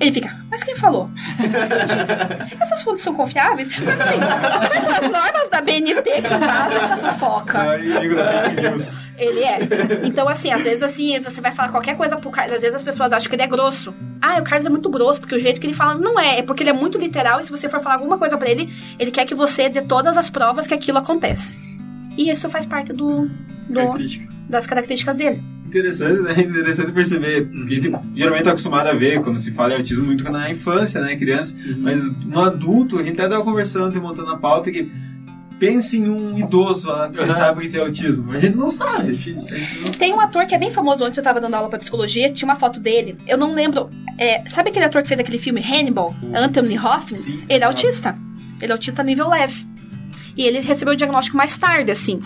Ele 0.00 0.12
fica, 0.12 0.36
mas 0.52 0.62
quem 0.62 0.76
falou? 0.76 1.10
Quem? 1.38 2.58
Essas 2.60 2.82
fontes 2.82 3.02
são 3.02 3.12
confiáveis? 3.14 3.68
Mas 3.80 4.00
assim, 4.00 4.18
quais 4.68 4.84
são 4.84 4.92
as 4.94 5.10
normas 5.10 5.48
da 5.50 5.60
BNT 5.60 6.02
que 6.02 6.28
vazam 6.38 6.76
essa 6.78 6.96
fofoca? 6.98 7.58
Maior 7.58 7.80
inimigo 7.82 8.14
da 8.14 8.24
fake 8.24 8.60
news. 8.60 8.96
Ele 9.18 9.40
é. 9.42 9.58
Então, 10.04 10.28
assim, 10.28 10.50
às 10.52 10.62
vezes, 10.64 10.82
assim, 10.82 11.18
você 11.20 11.40
vai 11.40 11.52
falar 11.52 11.68
qualquer 11.70 11.96
coisa 11.96 12.16
pro 12.16 12.30
Carlos. 12.30 12.54
Às 12.54 12.60
vezes 12.62 12.76
as 12.76 12.82
pessoas 12.82 13.12
acham 13.12 13.28
que 13.28 13.34
ele 13.34 13.42
é 13.42 13.46
grosso. 13.46 13.94
Ah, 14.20 14.38
o 14.40 14.44
Carlos 14.44 14.66
é 14.66 14.70
muito 14.70 14.88
grosso, 14.90 15.20
porque 15.20 15.34
o 15.34 15.38
jeito 15.38 15.60
que 15.60 15.66
ele 15.66 15.74
fala 15.74 15.94
não 15.94 16.18
é. 16.18 16.38
É 16.38 16.42
porque 16.42 16.62
ele 16.62 16.70
é 16.70 16.74
muito 16.74 16.98
literal 16.98 17.40
e 17.40 17.44
se 17.44 17.50
você 17.50 17.68
for 17.68 17.80
falar 17.80 17.96
alguma 17.96 18.18
coisa 18.18 18.36
pra 18.36 18.48
ele, 18.50 18.72
ele 18.98 19.10
quer 19.10 19.24
que 19.24 19.34
você 19.34 19.68
dê 19.68 19.80
todas 19.82 20.16
as 20.16 20.28
provas 20.30 20.66
que 20.66 20.74
aquilo 20.74 20.98
acontece. 20.98 21.58
E 22.16 22.30
isso 22.30 22.48
faz 22.50 22.66
parte 22.66 22.92
do, 22.92 23.26
do- 23.68 23.80
das 24.48 24.66
características 24.66 25.16
dele. 25.16 25.42
Interessante, 25.78 26.20
né? 26.22 26.34
Interessante 26.42 26.92
perceber. 26.92 27.48
A 27.50 27.74
gente 27.74 27.90
geralmente 28.14 28.44
tá 28.44 28.50
acostumado 28.50 28.88
a 28.88 28.92
ver 28.94 29.20
quando 29.22 29.38
se 29.38 29.50
fala 29.52 29.72
em 29.72 29.76
autismo 29.78 30.04
muito 30.04 30.22
na 30.30 30.50
infância, 30.50 31.00
né? 31.00 31.16
Criança. 31.16 31.54
Mas 31.78 32.14
no 32.16 32.40
adulto, 32.40 32.98
a 32.98 33.02
gente 33.02 33.18
até 33.20 33.28
tava 33.30 33.42
conversando 33.42 33.96
e 33.96 34.00
montando 34.00 34.30
a 34.30 34.36
pauta 34.36 34.70
que 34.70 34.90
pense 35.58 35.96
em 35.96 36.08
um 36.10 36.36
idoso 36.36 36.88
lá 36.88 37.08
que 37.08 37.18
você 37.18 37.24
Uhum. 37.26 37.32
sabe 37.32 37.60
que 37.62 37.68
tem 37.68 37.80
autismo. 37.80 38.32
A 38.32 38.40
gente 38.40 38.56
não 38.56 38.68
sabe. 38.70 39.10
A 39.10 39.12
gente, 39.12 39.40
não 39.84 39.92
Tem 39.92 40.12
um 40.12 40.20
ator 40.20 40.44
que 40.46 40.54
é 40.54 40.58
bem 40.58 40.70
famoso, 40.72 41.04
ontem 41.04 41.20
eu 41.20 41.24
tava 41.24 41.40
dando 41.40 41.54
aula 41.54 41.68
pra 41.70 41.78
psicologia, 41.78 42.28
tinha 42.30 42.48
uma 42.48 42.56
foto 42.56 42.80
dele. 42.80 43.16
Eu 43.26 43.38
não 43.38 43.54
lembro. 43.54 43.88
é, 44.18 44.46
sabe 44.48 44.70
aquele 44.70 44.84
ator 44.86 45.02
que 45.02 45.08
fez 45.08 45.20
aquele 45.20 45.38
filme 45.38 45.60
Hannibal? 45.62 46.14
Anthony 46.34 46.76
Hopkins? 46.78 47.20
Sim. 47.20 47.46
Ele 47.48 47.62
é 47.62 47.66
autista. 47.66 48.16
Ele 48.60 48.70
é 48.72 48.74
autista 48.74 49.02
nível 49.02 49.28
leve. 49.28 49.64
E 50.36 50.46
ele 50.46 50.60
recebeu 50.60 50.94
o 50.94 50.96
diagnóstico 50.96 51.36
mais 51.36 51.56
tarde, 51.56 51.90
assim. 51.90 52.20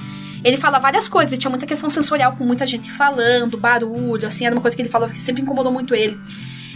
Ele 0.45 0.57
fala 0.57 0.79
várias 0.79 1.09
coisas, 1.09 1.33
ele 1.33 1.40
tinha 1.40 1.51
muita 1.51 1.66
questão 1.66 1.90
sensorial 1.90 2.33
com 2.33 2.45
muita 2.45 2.66
gente 2.66 2.90
falando, 2.90 3.59
barulho, 3.59 4.27
assim, 4.27 4.47
era 4.47 4.55
uma 4.55 4.61
coisa 4.61 4.77
que 4.77 4.83
ele 4.83 4.88
falava 4.88 5.12
que 5.12 5.21
sempre 5.21 5.42
incomodou 5.42 5.73
muito 5.73 5.95
ele. 5.95 6.19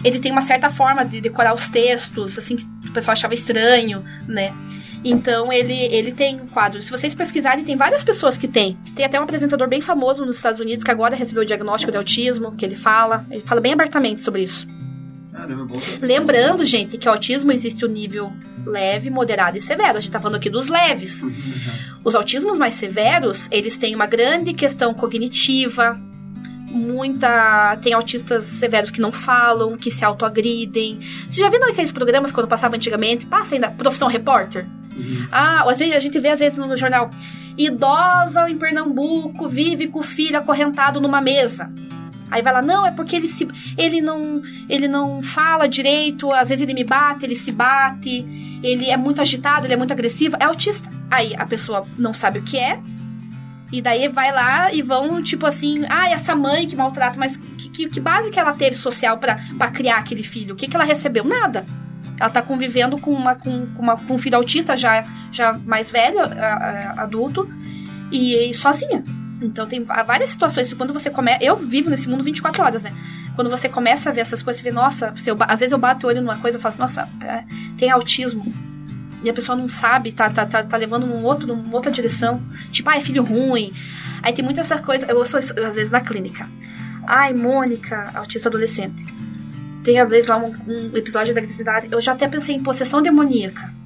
Ele 0.02 0.18
tem 0.18 0.32
uma 0.32 0.42
certa 0.42 0.70
forma 0.70 1.04
de 1.04 1.20
decorar 1.20 1.54
os 1.54 1.68
textos, 1.68 2.38
assim, 2.38 2.56
que 2.56 2.64
o 2.88 2.92
pessoal 2.92 3.12
achava 3.12 3.34
estranho, 3.34 4.02
né? 4.26 4.52
Então 5.04 5.52
ele, 5.52 5.74
ele 5.74 6.12
tem 6.12 6.40
um 6.40 6.46
quadro. 6.46 6.82
Se 6.82 6.90
vocês 6.90 7.14
pesquisarem, 7.14 7.64
tem 7.64 7.76
várias 7.76 8.04
pessoas 8.04 8.36
que 8.36 8.48
tem. 8.48 8.76
Tem 8.94 9.04
até 9.04 9.18
um 9.18 9.22
apresentador 9.22 9.68
bem 9.68 9.80
famoso 9.80 10.24
nos 10.24 10.36
Estados 10.36 10.60
Unidos 10.60 10.84
que 10.84 10.90
agora 10.90 11.16
recebeu 11.16 11.42
o 11.42 11.46
diagnóstico 11.46 11.90
de 11.90 11.98
autismo, 11.98 12.52
que 12.56 12.64
ele 12.64 12.76
fala. 12.76 13.24
Ele 13.30 13.40
fala 13.40 13.60
bem 13.60 13.72
abertamente 13.72 14.22
sobre 14.22 14.42
isso. 14.42 14.66
Caramba, 15.40 15.76
é. 15.76 16.04
Lembrando, 16.04 16.64
gente, 16.66 16.98
que 16.98 17.08
autismo 17.08 17.50
existe 17.50 17.84
o 17.84 17.88
nível 17.88 18.30
leve, 18.66 19.08
moderado 19.08 19.56
e 19.56 19.60
severo. 19.60 19.96
A 19.96 20.00
gente 20.00 20.12
tá 20.12 20.20
falando 20.20 20.36
aqui 20.36 20.50
dos 20.50 20.68
leves. 20.68 21.22
Os 22.04 22.14
autismos 22.14 22.58
mais 22.58 22.74
severos, 22.74 23.48
eles 23.50 23.78
têm 23.78 23.94
uma 23.94 24.06
grande 24.06 24.52
questão 24.52 24.92
cognitiva, 24.92 25.98
muita. 26.70 27.76
Tem 27.82 27.94
autistas 27.94 28.44
severos 28.44 28.90
que 28.90 29.00
não 29.00 29.10
falam, 29.10 29.76
que 29.76 29.90
se 29.90 30.04
autoagridem. 30.04 30.98
Você 31.28 31.40
já 31.40 31.48
viu 31.48 31.60
naqueles 31.60 31.90
programas 31.90 32.32
quando 32.32 32.46
passava 32.46 32.76
antigamente? 32.76 33.24
Passa 33.24 33.54
ainda, 33.54 33.70
Profissão 33.70 34.08
Repórter? 34.08 34.66
Ah, 35.32 35.64
às 35.70 35.78
vezes 35.78 35.94
a 35.94 36.00
gente 36.00 36.18
vê 36.18 36.28
às 36.28 36.40
vezes 36.40 36.58
no, 36.58 36.66
no 36.66 36.76
jornal. 36.76 37.10
idosa 37.56 38.50
em 38.50 38.58
Pernambuco 38.58 39.48
vive 39.48 39.88
com 39.88 40.00
o 40.00 40.02
filho 40.02 40.36
acorrentado 40.36 41.00
numa 41.00 41.22
mesa. 41.22 41.72
Aí 42.30 42.42
vai 42.42 42.52
lá, 42.52 42.62
não, 42.62 42.86
é 42.86 42.90
porque 42.92 43.16
ele 43.16 43.26
se 43.26 43.46
ele 43.76 44.00
não 44.00 44.42
ele 44.68 44.86
não 44.86 45.22
fala 45.22 45.68
direito, 45.68 46.32
às 46.32 46.48
vezes 46.48 46.62
ele 46.62 46.74
me 46.74 46.84
bate, 46.84 47.24
ele 47.24 47.34
se 47.34 47.50
bate, 47.50 48.24
ele 48.62 48.88
é 48.88 48.96
muito 48.96 49.20
agitado, 49.20 49.66
ele 49.66 49.74
é 49.74 49.76
muito 49.76 49.92
agressivo, 49.92 50.36
é 50.38 50.44
autista. 50.44 50.88
Aí 51.10 51.34
a 51.36 51.44
pessoa 51.44 51.86
não 51.98 52.12
sabe 52.12 52.38
o 52.38 52.42
que 52.42 52.56
é. 52.56 52.80
E 53.72 53.80
daí 53.80 54.08
vai 54.08 54.32
lá 54.32 54.72
e 54.72 54.82
vão, 54.82 55.22
tipo 55.22 55.46
assim, 55.46 55.84
ah, 55.88 56.08
essa 56.10 56.34
mãe 56.34 56.66
que 56.66 56.74
maltrata, 56.74 57.16
mas 57.18 57.36
que, 57.36 57.68
que, 57.68 57.88
que 57.88 58.00
base 58.00 58.30
que 58.30 58.38
ela 58.38 58.52
teve 58.52 58.74
social 58.74 59.18
para 59.18 59.70
criar 59.70 59.98
aquele 59.98 60.24
filho? 60.24 60.54
O 60.54 60.56
que, 60.56 60.66
que 60.66 60.74
ela 60.74 60.84
recebeu? 60.84 61.24
Nada. 61.24 61.64
Ela 62.18 62.30
tá 62.30 62.42
convivendo 62.42 62.98
com, 62.98 63.12
uma, 63.12 63.34
com, 63.36 63.68
uma, 63.78 63.96
com 63.96 64.14
um 64.14 64.18
filho 64.18 64.36
autista 64.36 64.76
já, 64.76 65.04
já 65.32 65.52
mais 65.52 65.90
velho, 65.90 66.20
a, 66.20 66.24
a, 66.26 67.02
adulto, 67.02 67.48
e, 68.10 68.50
e 68.50 68.54
sozinha. 68.54 69.04
Então 69.40 69.66
tem 69.66 69.82
várias 69.82 70.30
situações. 70.30 70.72
Quando 70.72 70.92
você 70.92 71.10
começa. 71.10 71.42
Eu 71.42 71.56
vivo 71.56 71.88
nesse 71.90 72.08
mundo 72.08 72.22
24 72.22 72.62
horas, 72.62 72.84
né? 72.84 72.92
Quando 73.34 73.48
você 73.48 73.68
começa 73.68 74.10
a 74.10 74.12
ver 74.12 74.20
essas 74.20 74.42
coisas, 74.42 74.60
você 74.60 74.68
vê, 74.68 74.74
nossa, 74.74 75.10
você, 75.12 75.30
eu, 75.30 75.36
às 75.40 75.60
vezes 75.60 75.72
eu 75.72 75.78
bato 75.78 76.06
o 76.06 76.10
olho 76.10 76.20
numa 76.20 76.36
coisa 76.36 76.58
e 76.58 76.60
falo 76.60 76.74
assim, 76.74 76.82
nossa, 76.82 77.08
é, 77.22 77.44
tem 77.78 77.90
autismo. 77.90 78.52
E 79.22 79.30
a 79.30 79.32
pessoa 79.32 79.56
não 79.56 79.68
sabe, 79.68 80.12
tá, 80.12 80.28
tá, 80.30 80.46
tá, 80.46 80.62
tá 80.62 80.76
levando 80.76 81.06
num 81.06 81.24
outro, 81.24 81.46
numa 81.46 81.74
outra 81.74 81.90
direção. 81.90 82.42
Tipo, 82.70 82.90
ah, 82.90 82.96
é 82.96 83.00
filho 83.00 83.22
ruim. 83.22 83.72
Aí 84.22 84.32
tem 84.32 84.44
muitas 84.44 84.70
essas 84.70 84.84
coisas. 84.84 85.08
Eu 85.08 85.24
sou 85.24 85.38
às 85.38 85.52
vezes 85.52 85.90
na 85.90 86.00
clínica. 86.00 86.48
Ai, 87.06 87.32
Mônica, 87.32 88.10
autista 88.14 88.48
adolescente. 88.48 89.04
Tem 89.82 89.98
às 89.98 90.10
vezes 90.10 90.28
lá 90.28 90.36
um, 90.36 90.54
um 90.66 90.96
episódio 90.96 91.34
da 91.34 91.40
agressividade. 91.40 91.88
Eu 91.90 92.00
já 92.00 92.12
até 92.12 92.28
pensei 92.28 92.54
em 92.54 92.62
possessão 92.62 93.00
demoníaca. 93.00 93.79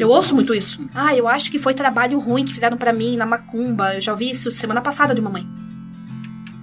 Eu 0.00 0.08
ouço 0.08 0.34
muito 0.34 0.54
isso. 0.54 0.80
Ah, 0.94 1.14
eu 1.14 1.28
acho 1.28 1.50
que 1.50 1.58
foi 1.58 1.74
trabalho 1.74 2.18
ruim 2.18 2.44
que 2.44 2.54
fizeram 2.54 2.76
para 2.76 2.92
mim 2.92 3.16
na 3.16 3.26
macumba. 3.26 3.94
Eu 3.94 4.00
já 4.00 4.12
ouvi 4.12 4.30
isso 4.30 4.50
semana 4.50 4.80
passada 4.80 5.14
de 5.14 5.20
uma 5.20 5.28
mãe. 5.28 5.46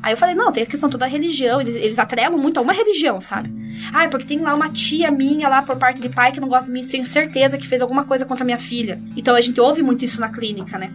Aí 0.01 0.13
eu 0.13 0.17
falei, 0.17 0.33
não, 0.33 0.51
tem 0.51 0.63
a 0.63 0.65
questão 0.65 0.89
toda 0.89 1.05
da 1.05 1.11
religião. 1.11 1.61
Eles, 1.61 1.75
eles 1.75 1.99
atrelam 1.99 2.38
muito 2.38 2.57
a 2.57 2.61
uma 2.61 2.73
religião, 2.73 3.21
sabe? 3.21 3.53
Ah, 3.93 4.05
é 4.05 4.07
porque 4.07 4.25
tem 4.25 4.39
lá 4.39 4.55
uma 4.55 4.69
tia 4.69 5.11
minha 5.11 5.47
lá 5.47 5.61
por 5.61 5.75
parte 5.75 6.01
de 6.01 6.09
pai 6.09 6.31
que 6.31 6.39
não 6.39 6.47
gosta 6.47 6.65
de 6.65 6.71
mim, 6.71 6.88
tenho 6.88 7.05
certeza 7.05 7.57
que 7.57 7.67
fez 7.67 7.81
alguma 7.81 8.05
coisa 8.05 8.25
contra 8.25 8.43
minha 8.43 8.57
filha. 8.57 8.99
Então 9.15 9.35
a 9.35 9.41
gente 9.41 9.59
ouve 9.59 9.83
muito 9.83 10.03
isso 10.03 10.19
na 10.19 10.29
clínica, 10.29 10.77
né? 10.77 10.91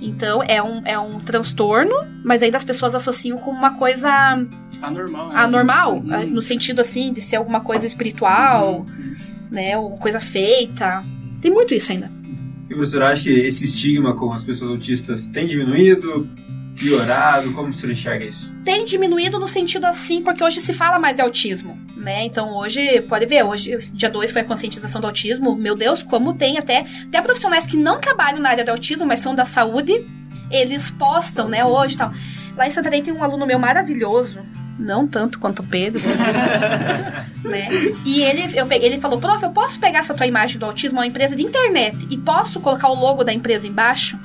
Então 0.00 0.42
é 0.42 0.62
um, 0.62 0.82
é 0.84 0.98
um 0.98 1.20
transtorno, 1.20 1.94
mas 2.24 2.42
ainda 2.42 2.56
as 2.56 2.64
pessoas 2.64 2.94
associam 2.94 3.36
com 3.36 3.50
uma 3.50 3.78
coisa 3.78 4.10
anormal. 4.80 5.28
Né? 5.28 5.34
Anormal, 5.34 5.94
uhum. 5.94 6.26
no 6.26 6.42
sentido 6.42 6.80
assim 6.80 7.12
de 7.12 7.20
ser 7.20 7.36
alguma 7.36 7.60
coisa 7.60 7.86
espiritual, 7.86 8.80
uhum. 8.80 9.14
né? 9.50 9.76
Ou 9.76 9.96
coisa 9.98 10.20
feita. 10.20 11.04
Tem 11.40 11.50
muito 11.50 11.74
isso 11.74 11.92
ainda. 11.92 12.10
E 12.68 12.74
você 12.74 12.98
acha 12.98 13.24
que 13.24 13.30
esse 13.30 13.64
estigma 13.64 14.14
com 14.14 14.32
as 14.32 14.44
pessoas 14.44 14.70
autistas 14.70 15.26
tem 15.26 15.46
diminuído? 15.46 16.28
piorado? 16.80 17.52
Como 17.52 17.70
você 17.70 17.92
enxerga 17.92 18.24
isso? 18.24 18.52
Tem 18.64 18.84
diminuído 18.86 19.38
no 19.38 19.46
sentido 19.46 19.84
assim, 19.84 20.22
porque 20.22 20.42
hoje 20.42 20.62
se 20.62 20.72
fala 20.72 20.98
mais 20.98 21.14
de 21.14 21.20
autismo, 21.20 21.78
né? 21.94 22.24
Então 22.24 22.56
hoje, 22.56 23.02
pode 23.02 23.26
ver, 23.26 23.44
hoje, 23.44 23.76
dia 23.92 24.08
2 24.08 24.32
foi 24.32 24.40
a 24.40 24.44
conscientização 24.44 25.00
do 25.00 25.06
autismo. 25.06 25.54
Meu 25.54 25.76
Deus, 25.76 26.02
como 26.02 26.32
tem 26.32 26.56
até, 26.56 26.86
até 27.06 27.20
profissionais 27.20 27.66
que 27.66 27.76
não 27.76 28.00
trabalham 28.00 28.40
na 28.40 28.48
área 28.48 28.64
do 28.64 28.70
autismo, 28.70 29.04
mas 29.04 29.20
são 29.20 29.34
da 29.34 29.44
saúde, 29.44 30.06
eles 30.50 30.90
postam, 30.90 31.48
né, 31.48 31.64
hoje 31.64 31.96
e 31.96 31.98
tal. 31.98 32.12
Lá 32.56 32.66
em 32.66 32.70
Santarém 32.70 33.02
tem 33.02 33.12
um 33.12 33.22
aluno 33.22 33.46
meu 33.46 33.58
maravilhoso, 33.58 34.40
não 34.80 35.06
tanto 35.06 35.38
quanto 35.38 35.60
o 35.60 35.66
Pedro, 35.66 36.02
né? 37.44 37.68
E 38.04 38.22
ele, 38.22 38.58
eu 38.58 38.66
peguei, 38.66 38.88
ele 38.88 39.00
falou, 39.00 39.18
prof, 39.18 39.42
eu 39.42 39.50
posso 39.50 39.78
pegar 39.78 40.00
essa 40.00 40.14
tua 40.14 40.26
imagem 40.26 40.58
do 40.58 40.66
autismo, 40.66 40.98
uma 40.98 41.06
empresa 41.06 41.36
de 41.36 41.42
internet, 41.42 42.06
e 42.10 42.16
posso 42.16 42.60
colocar 42.60 42.88
o 42.88 42.94
logo 42.94 43.22
da 43.22 43.32
empresa 43.32 43.66
embaixo? 43.66 44.18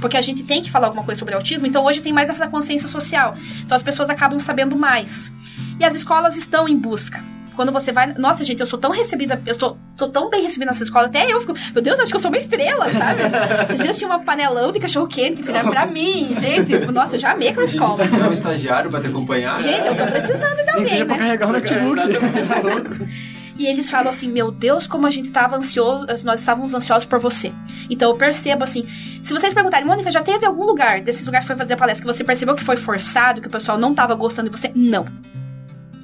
Porque 0.00 0.16
a 0.16 0.20
gente 0.20 0.42
tem 0.42 0.60
que 0.60 0.70
falar 0.70 0.88
alguma 0.88 1.04
coisa 1.04 1.18
sobre 1.18 1.34
autismo, 1.34 1.66
então 1.66 1.84
hoje 1.84 2.02
tem 2.02 2.12
mais 2.12 2.28
essa 2.28 2.46
consciência 2.46 2.88
social. 2.88 3.36
Então 3.64 3.74
as 3.74 3.82
pessoas 3.82 4.10
acabam 4.10 4.38
sabendo 4.38 4.76
mais. 4.76 5.32
E 5.80 5.84
as 5.84 5.94
escolas 5.94 6.36
estão 6.36 6.68
em 6.68 6.76
busca. 6.76 7.22
Quando 7.56 7.72
você 7.72 7.92
vai. 7.92 8.12
Nossa, 8.14 8.44
gente, 8.44 8.60
eu 8.60 8.66
sou 8.66 8.78
tão 8.78 8.90
recebida, 8.90 9.40
eu 9.46 9.58
sou, 9.58 9.76
tô 9.96 10.08
tão 10.08 10.28
bem 10.28 10.42
recebida 10.42 10.70
nessa 10.70 10.82
escola, 10.82 11.06
até 11.06 11.30
eu 11.30 11.40
fico. 11.40 11.54
Meu 11.72 11.82
Deus, 11.82 12.00
acho 12.00 12.10
que 12.10 12.16
eu 12.16 12.20
sou 12.20 12.30
uma 12.30 12.38
estrela, 12.38 12.90
sabe? 12.90 13.22
Esses 13.70 13.82
dias 13.82 13.98
tinha 13.98 14.08
uma 14.08 14.20
panelão 14.20 14.72
de 14.72 14.80
cachorro 14.80 15.06
quente, 15.06 15.42
fizeram 15.42 15.70
pra 15.70 15.86
mim, 15.86 16.34
gente. 16.40 16.74
Nossa, 16.92 17.16
eu 17.16 17.20
já 17.20 17.32
amei 17.32 17.48
aquela 17.48 17.66
escola. 17.66 18.04
Você 18.04 18.20
é 18.20 18.28
um 18.28 18.32
estagiário 18.32 18.90
pra 18.90 19.00
te 19.00 19.06
acompanhar? 19.06 19.58
Gente, 19.60 19.86
eu 19.86 19.96
tô 19.96 20.06
precisando 20.06 20.64
de 20.64 20.70
alguém. 20.70 20.98
Né? 21.00 21.04
pra 21.04 21.18
carregar 21.18 21.48
o 21.48 21.52
notebook. 21.52 23.08
e 23.56 23.66
eles 23.66 23.90
falam 23.90 24.08
assim: 24.08 24.30
Meu 24.30 24.50
Deus, 24.50 24.86
como 24.86 25.06
a 25.06 25.10
gente 25.10 25.30
tava 25.30 25.56
ansioso, 25.56 26.06
nós 26.24 26.40
estávamos 26.40 26.74
ansiosos 26.74 27.04
por 27.04 27.18
você. 27.18 27.52
Então 27.88 28.10
eu 28.10 28.16
percebo 28.16 28.64
assim: 28.64 28.86
se 29.22 29.32
vocês 29.32 29.54
perguntarem, 29.54 29.86
Mônica, 29.86 30.10
já 30.10 30.22
teve 30.22 30.44
algum 30.44 30.64
lugar 30.64 31.00
desses 31.00 31.24
lugares 31.24 31.46
que 31.46 31.52
foi 31.54 31.56
fazer 31.56 31.74
a 31.74 31.76
palestra 31.76 32.06
que 32.06 32.12
você 32.12 32.24
percebeu 32.24 32.54
que 32.54 32.64
foi 32.64 32.76
forçado, 32.76 33.40
que 33.40 33.48
o 33.48 33.50
pessoal 33.50 33.78
não 33.78 33.94
tava 33.94 34.14
gostando 34.14 34.50
de 34.50 34.56
você? 34.58 34.70
Não. 34.74 35.06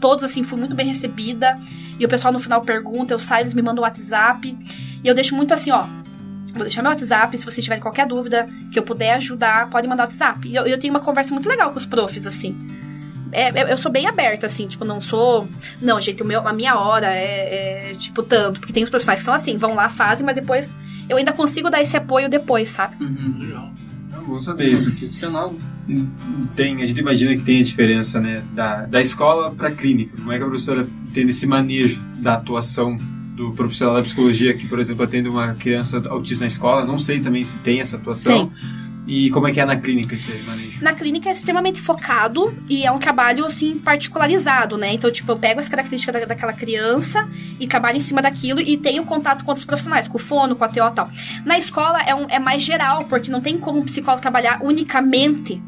Todos, 0.01 0.24
assim, 0.24 0.42
fui 0.42 0.59
muito 0.59 0.74
bem 0.74 0.86
recebida. 0.86 1.59
E 1.98 2.05
o 2.05 2.09
pessoal 2.09 2.32
no 2.32 2.38
final 2.38 2.62
pergunta, 2.62 3.14
eu 3.14 3.18
saio, 3.18 3.42
eles 3.42 3.55
me 3.55 3.62
mandam 3.62 3.82
o 3.82 3.86
WhatsApp. 3.86 4.57
E 5.03 5.07
eu 5.07 5.14
deixo 5.14 5.34
muito 5.34 5.53
assim, 5.53 5.70
ó. 5.70 5.86
Vou 6.53 6.62
deixar 6.62 6.82
meu 6.82 6.90
WhatsApp, 6.90 7.36
se 7.38 7.44
vocês 7.44 7.62
tiverem 7.62 7.82
qualquer 7.82 8.07
dúvida 8.07 8.48
que 8.72 8.78
eu 8.78 8.82
puder 8.82 9.14
ajudar, 9.14 9.70
pode 9.70 9.86
mandar 9.86 10.05
o 10.05 10.07
WhatsApp. 10.07 10.48
E 10.48 10.57
eu, 10.57 10.66
eu 10.66 10.78
tenho 10.78 10.92
uma 10.92 11.01
conversa 11.01 11.32
muito 11.32 11.48
legal 11.48 11.70
com 11.70 11.78
os 11.78 11.86
profs, 11.86 12.26
assim 12.26 12.57
é, 13.32 13.72
eu 13.72 13.76
sou 13.76 13.90
bem 13.90 14.07
aberta, 14.07 14.46
assim, 14.46 14.66
tipo, 14.66 14.84
não 14.84 15.01
sou. 15.01 15.48
Não, 15.80 16.01
gente, 16.01 16.22
o 16.22 16.26
meu, 16.26 16.46
a 16.46 16.53
minha 16.53 16.76
hora 16.76 17.07
é, 17.07 17.90
é, 17.90 17.94
tipo 17.94 18.22
tanto. 18.22 18.61
Porque 18.61 18.72
tem 18.72 18.82
os 18.82 18.90
profissionais 18.90 19.20
que 19.20 19.24
são 19.24 19.34
assim, 19.34 19.57
vão 19.57 19.74
lá, 19.74 19.88
fazem, 19.88 20.24
mas 20.24 20.34
depois 20.34 20.74
eu 21.09 21.16
ainda 21.16 21.32
consigo 21.32 21.70
dar 21.70 21.80
esse 21.80 21.96
apoio 21.96 22.28
depois, 22.28 22.68
sabe? 22.68 23.03
Uhum, 23.03 23.36
legal. 23.38 23.70
É 24.12 24.20
bom 24.20 24.38
saber 24.38 24.68
isso. 24.68 24.88
Excepcional. 24.88 25.55
Tem, 26.55 26.82
a 26.82 26.86
gente 26.86 27.01
imagina 27.01 27.34
que 27.34 27.43
tem 27.43 27.61
a 27.61 27.62
diferença, 27.62 28.20
né, 28.20 28.43
da, 28.53 28.86
da 28.86 29.01
escola 29.01 29.51
para 29.51 29.68
a 29.68 29.70
clínica. 29.70 30.16
Como 30.16 30.32
é 30.32 30.38
que 30.38 30.43
a 30.43 30.47
professora 30.47 30.86
tem 31.12 31.28
esse 31.28 31.47
manejo 31.47 32.03
da 32.16 32.34
atuação 32.34 32.99
do 33.34 33.53
profissional 33.53 33.95
da 33.95 34.03
psicologia 34.03 34.55
que, 34.55 34.66
por 34.66 34.78
exemplo, 34.78 35.05
atende 35.05 35.28
uma 35.28 35.55
criança 35.55 36.03
autista 36.09 36.45
na 36.45 36.49
escola? 36.49 36.84
Não 36.84 36.99
sei 36.99 37.20
também 37.20 37.43
se 37.43 37.59
tem 37.59 37.80
essa 37.80 37.97
atuação. 37.97 38.49
Tem. 38.49 38.80
E 39.07 39.28
como 39.30 39.49
é 39.49 39.53
que 39.53 39.59
é 39.59 39.64
na 39.64 39.76
clínica 39.76 40.14
esse 40.14 40.32
manejo? 40.47 40.84
Na 40.84 40.93
clínica 40.93 41.28
é 41.28 41.32
extremamente 41.32 41.80
focado 41.80 42.55
e 42.68 42.84
é 42.84 42.93
um 42.93 42.99
trabalho, 42.99 43.45
assim, 43.45 43.76
particularizado, 43.76 44.78
né? 44.78 44.95
Então, 44.95 45.11
tipo, 45.11 45.32
eu 45.32 45.36
pego 45.36 45.59
as 45.59 45.68
características 45.68 46.20
da, 46.20 46.26
daquela 46.26 46.53
criança 46.53 47.28
e 47.59 47.66
trabalho 47.66 47.97
em 47.97 48.01
cima 48.01 48.22
daquilo 48.22 48.61
e 48.61 48.76
tenho 48.76 49.05
contato 49.05 49.45
com 49.45 49.51
outros 49.51 49.66
profissionais, 49.66 50.07
com 50.07 50.16
o 50.16 50.20
fono, 50.20 50.55
com 50.55 50.62
a 50.62 50.68
TO 50.68 50.86
e 50.86 50.93
tal. 50.93 51.11
Na 51.45 51.59
escola 51.59 52.01
é, 52.03 52.14
um, 52.14 52.26
é 52.28 52.38
mais 52.38 52.62
geral, 52.62 53.05
porque 53.07 53.32
não 53.32 53.41
tem 53.41 53.59
como 53.59 53.80
um 53.80 53.84
psicólogo 53.84 54.22
trabalhar 54.22 54.61
unicamente 54.62 55.61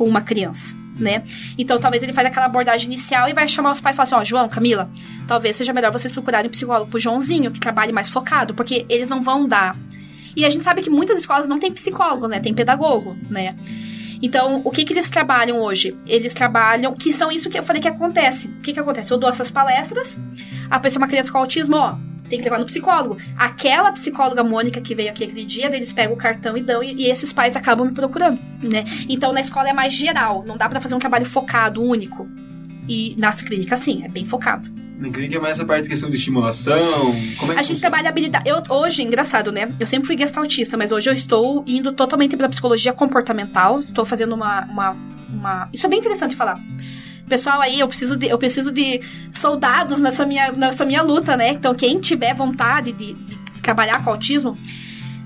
com 0.00 0.08
uma 0.08 0.22
criança. 0.22 0.74
Né? 0.98 1.22
Então 1.58 1.78
talvez 1.78 2.02
ele 2.02 2.12
faz 2.12 2.26
aquela 2.26 2.46
abordagem 2.46 2.86
inicial 2.86 3.28
e 3.28 3.34
vai 3.34 3.46
chamar 3.46 3.72
os 3.72 3.80
pais 3.80 3.94
e 3.94 3.96
falar 3.96 4.04
assim, 4.04 4.14
ó, 4.14 4.20
oh, 4.20 4.24
João, 4.24 4.48
Camila, 4.48 4.90
talvez 5.26 5.56
seja 5.56 5.72
melhor 5.72 5.92
vocês 5.92 6.12
procurarem 6.12 6.48
um 6.48 6.50
psicólogo 6.50 6.90
pro 6.90 6.98
Joãozinho, 6.98 7.50
que 7.50 7.60
trabalhe 7.60 7.92
mais 7.92 8.08
focado, 8.08 8.54
porque 8.54 8.84
eles 8.88 9.08
não 9.08 9.22
vão 9.22 9.46
dar 9.46 9.76
e 10.34 10.44
a 10.44 10.48
gente 10.48 10.64
sabe 10.64 10.80
que 10.80 10.88
muitas 10.88 11.18
escolas 11.18 11.48
não 11.48 11.58
têm 11.58 11.72
psicólogo, 11.72 12.28
né? 12.28 12.38
Tem 12.40 12.54
pedagogo, 12.54 13.16
né? 13.28 13.56
Então, 14.22 14.62
o 14.64 14.70
que 14.70 14.84
que 14.84 14.92
eles 14.92 15.10
trabalham 15.10 15.60
hoje? 15.60 15.96
Eles 16.06 16.32
trabalham, 16.32 16.94
que 16.94 17.12
são 17.12 17.30
isso 17.32 17.50
que 17.50 17.58
eu 17.58 17.62
falei 17.62 17.82
que 17.82 17.88
acontece. 17.88 18.48
O 18.48 18.60
que 18.60 18.72
que 18.72 18.80
acontece? 18.80 19.10
Eu 19.10 19.18
dou 19.18 19.28
essas 19.28 19.50
palestras, 19.50 20.20
a 20.70 20.78
pessoa, 20.78 21.00
uma 21.00 21.08
criança 21.08 21.32
com 21.32 21.38
autismo, 21.38 21.76
ó, 21.76 21.96
tem 22.30 22.38
que 22.38 22.44
levar 22.44 22.58
no 22.58 22.64
psicólogo. 22.64 23.18
Aquela 23.36 23.92
psicóloga 23.92 24.42
Mônica 24.42 24.80
que 24.80 24.94
veio 24.94 25.10
aqui 25.10 25.24
aquele 25.24 25.44
dia, 25.44 25.66
eles 25.66 25.92
pegam 25.92 26.14
o 26.14 26.16
cartão 26.16 26.56
e 26.56 26.62
dão, 26.62 26.82
e, 26.82 26.94
e 26.94 27.10
esses 27.10 27.32
pais 27.32 27.56
acabam 27.56 27.88
me 27.88 27.92
procurando, 27.92 28.38
né? 28.62 28.84
Então, 29.08 29.32
na 29.32 29.40
escola 29.40 29.68
é 29.68 29.72
mais 29.72 29.92
geral, 29.92 30.44
não 30.46 30.56
dá 30.56 30.68
para 30.68 30.80
fazer 30.80 30.94
um 30.94 30.98
trabalho 30.98 31.26
focado, 31.26 31.82
único. 31.82 32.28
E 32.88 33.14
nas 33.18 33.42
clínicas, 33.42 33.80
sim, 33.80 34.04
é 34.04 34.08
bem 34.08 34.24
focado. 34.24 34.70
Na 34.98 35.08
clínica 35.08 35.36
é 35.36 35.40
mais 35.40 35.56
essa 35.56 35.66
parte 35.66 35.84
de 35.84 35.88
questão 35.88 36.10
de 36.10 36.16
estimulação. 36.16 37.14
Como 37.38 37.52
é 37.52 37.54
que 37.54 37.60
a 37.60 37.64
gente 37.64 37.80
trabalha 37.80 38.08
habilidade. 38.08 38.48
Eu, 38.48 38.62
hoje, 38.68 39.02
engraçado, 39.02 39.50
né? 39.50 39.74
Eu 39.80 39.86
sempre 39.86 40.06
fui 40.06 40.16
gestaltista, 40.16 40.76
mas 40.76 40.92
hoje 40.92 41.08
eu 41.08 41.14
estou 41.14 41.64
indo 41.66 41.92
totalmente 41.92 42.36
pela 42.36 42.48
psicologia 42.50 42.92
comportamental. 42.92 43.80
Estou 43.80 44.04
fazendo 44.04 44.34
uma. 44.34 44.66
uma, 44.66 44.96
uma... 45.28 45.68
Isso 45.72 45.86
é 45.86 45.88
bem 45.88 46.00
interessante 46.00 46.36
falar. 46.36 46.60
Pessoal, 47.28 47.60
aí 47.60 47.78
eu 47.78 47.88
preciso 47.88 48.16
de, 48.16 48.26
eu 48.26 48.38
preciso 48.38 48.72
de 48.72 49.00
soldados 49.32 50.00
nessa 50.00 50.26
minha, 50.26 50.52
nessa 50.52 50.84
minha 50.84 51.02
luta, 51.02 51.36
né? 51.36 51.50
Então, 51.50 51.74
quem 51.74 52.00
tiver 52.00 52.34
vontade 52.34 52.92
de, 52.92 53.12
de, 53.12 53.38
trabalhar 53.62 54.02
com 54.02 54.10
autismo, 54.10 54.58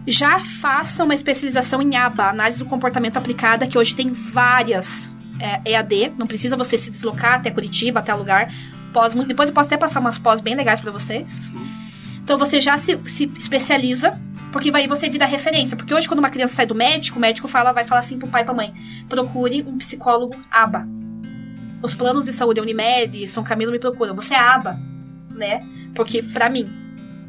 já 0.06 0.40
faça 0.40 1.04
uma 1.04 1.14
especialização 1.14 1.80
em 1.80 1.96
ABA, 1.96 2.28
análise 2.28 2.58
do 2.58 2.64
comportamento 2.66 3.16
aplicada, 3.16 3.66
que 3.66 3.78
hoje 3.78 3.94
tem 3.94 4.12
várias 4.12 5.10
é, 5.40 5.72
EAD, 5.72 6.12
não 6.18 6.26
precisa 6.26 6.56
você 6.56 6.76
se 6.76 6.90
deslocar 6.90 7.34
até 7.34 7.50
Curitiba, 7.50 8.00
até 8.00 8.12
lugar 8.12 8.52
pós. 8.92 9.12
Depois 9.14 9.48
eu 9.48 9.54
posso 9.54 9.68
até 9.68 9.76
passar 9.76 10.00
umas 10.00 10.16
pós 10.16 10.40
bem 10.40 10.54
legais 10.54 10.80
para 10.80 10.92
vocês. 10.92 11.36
Então 12.22 12.38
você 12.38 12.60
já 12.60 12.78
se, 12.78 12.98
se 13.06 13.30
especializa, 13.36 14.18
porque 14.52 14.70
vai 14.70 14.86
você 14.86 15.10
vira 15.10 15.26
referência. 15.26 15.76
Porque 15.76 15.92
hoje, 15.92 16.08
quando 16.08 16.20
uma 16.20 16.30
criança 16.30 16.54
sai 16.54 16.64
do 16.64 16.74
médico, 16.74 17.18
o 17.18 17.20
médico 17.20 17.48
fala, 17.48 17.72
vai 17.72 17.84
falar 17.84 18.00
assim 18.00 18.18
pro 18.18 18.28
pai 18.28 18.42
e 18.42 18.44
pra 18.44 18.54
mãe: 18.54 18.72
procure 19.08 19.62
um 19.62 19.76
psicólogo 19.76 20.34
ABA. 20.50 20.86
Os 21.84 21.94
planos 21.94 22.24
de 22.24 22.32
saúde 22.32 22.60
Unimed, 22.60 23.28
São 23.28 23.44
Camilo 23.44 23.70
me 23.70 23.78
procuram. 23.78 24.14
Você 24.14 24.32
é 24.32 24.38
ABA, 24.38 24.80
né? 25.34 25.62
Porque, 25.94 26.22
para 26.22 26.48
mim, 26.48 26.66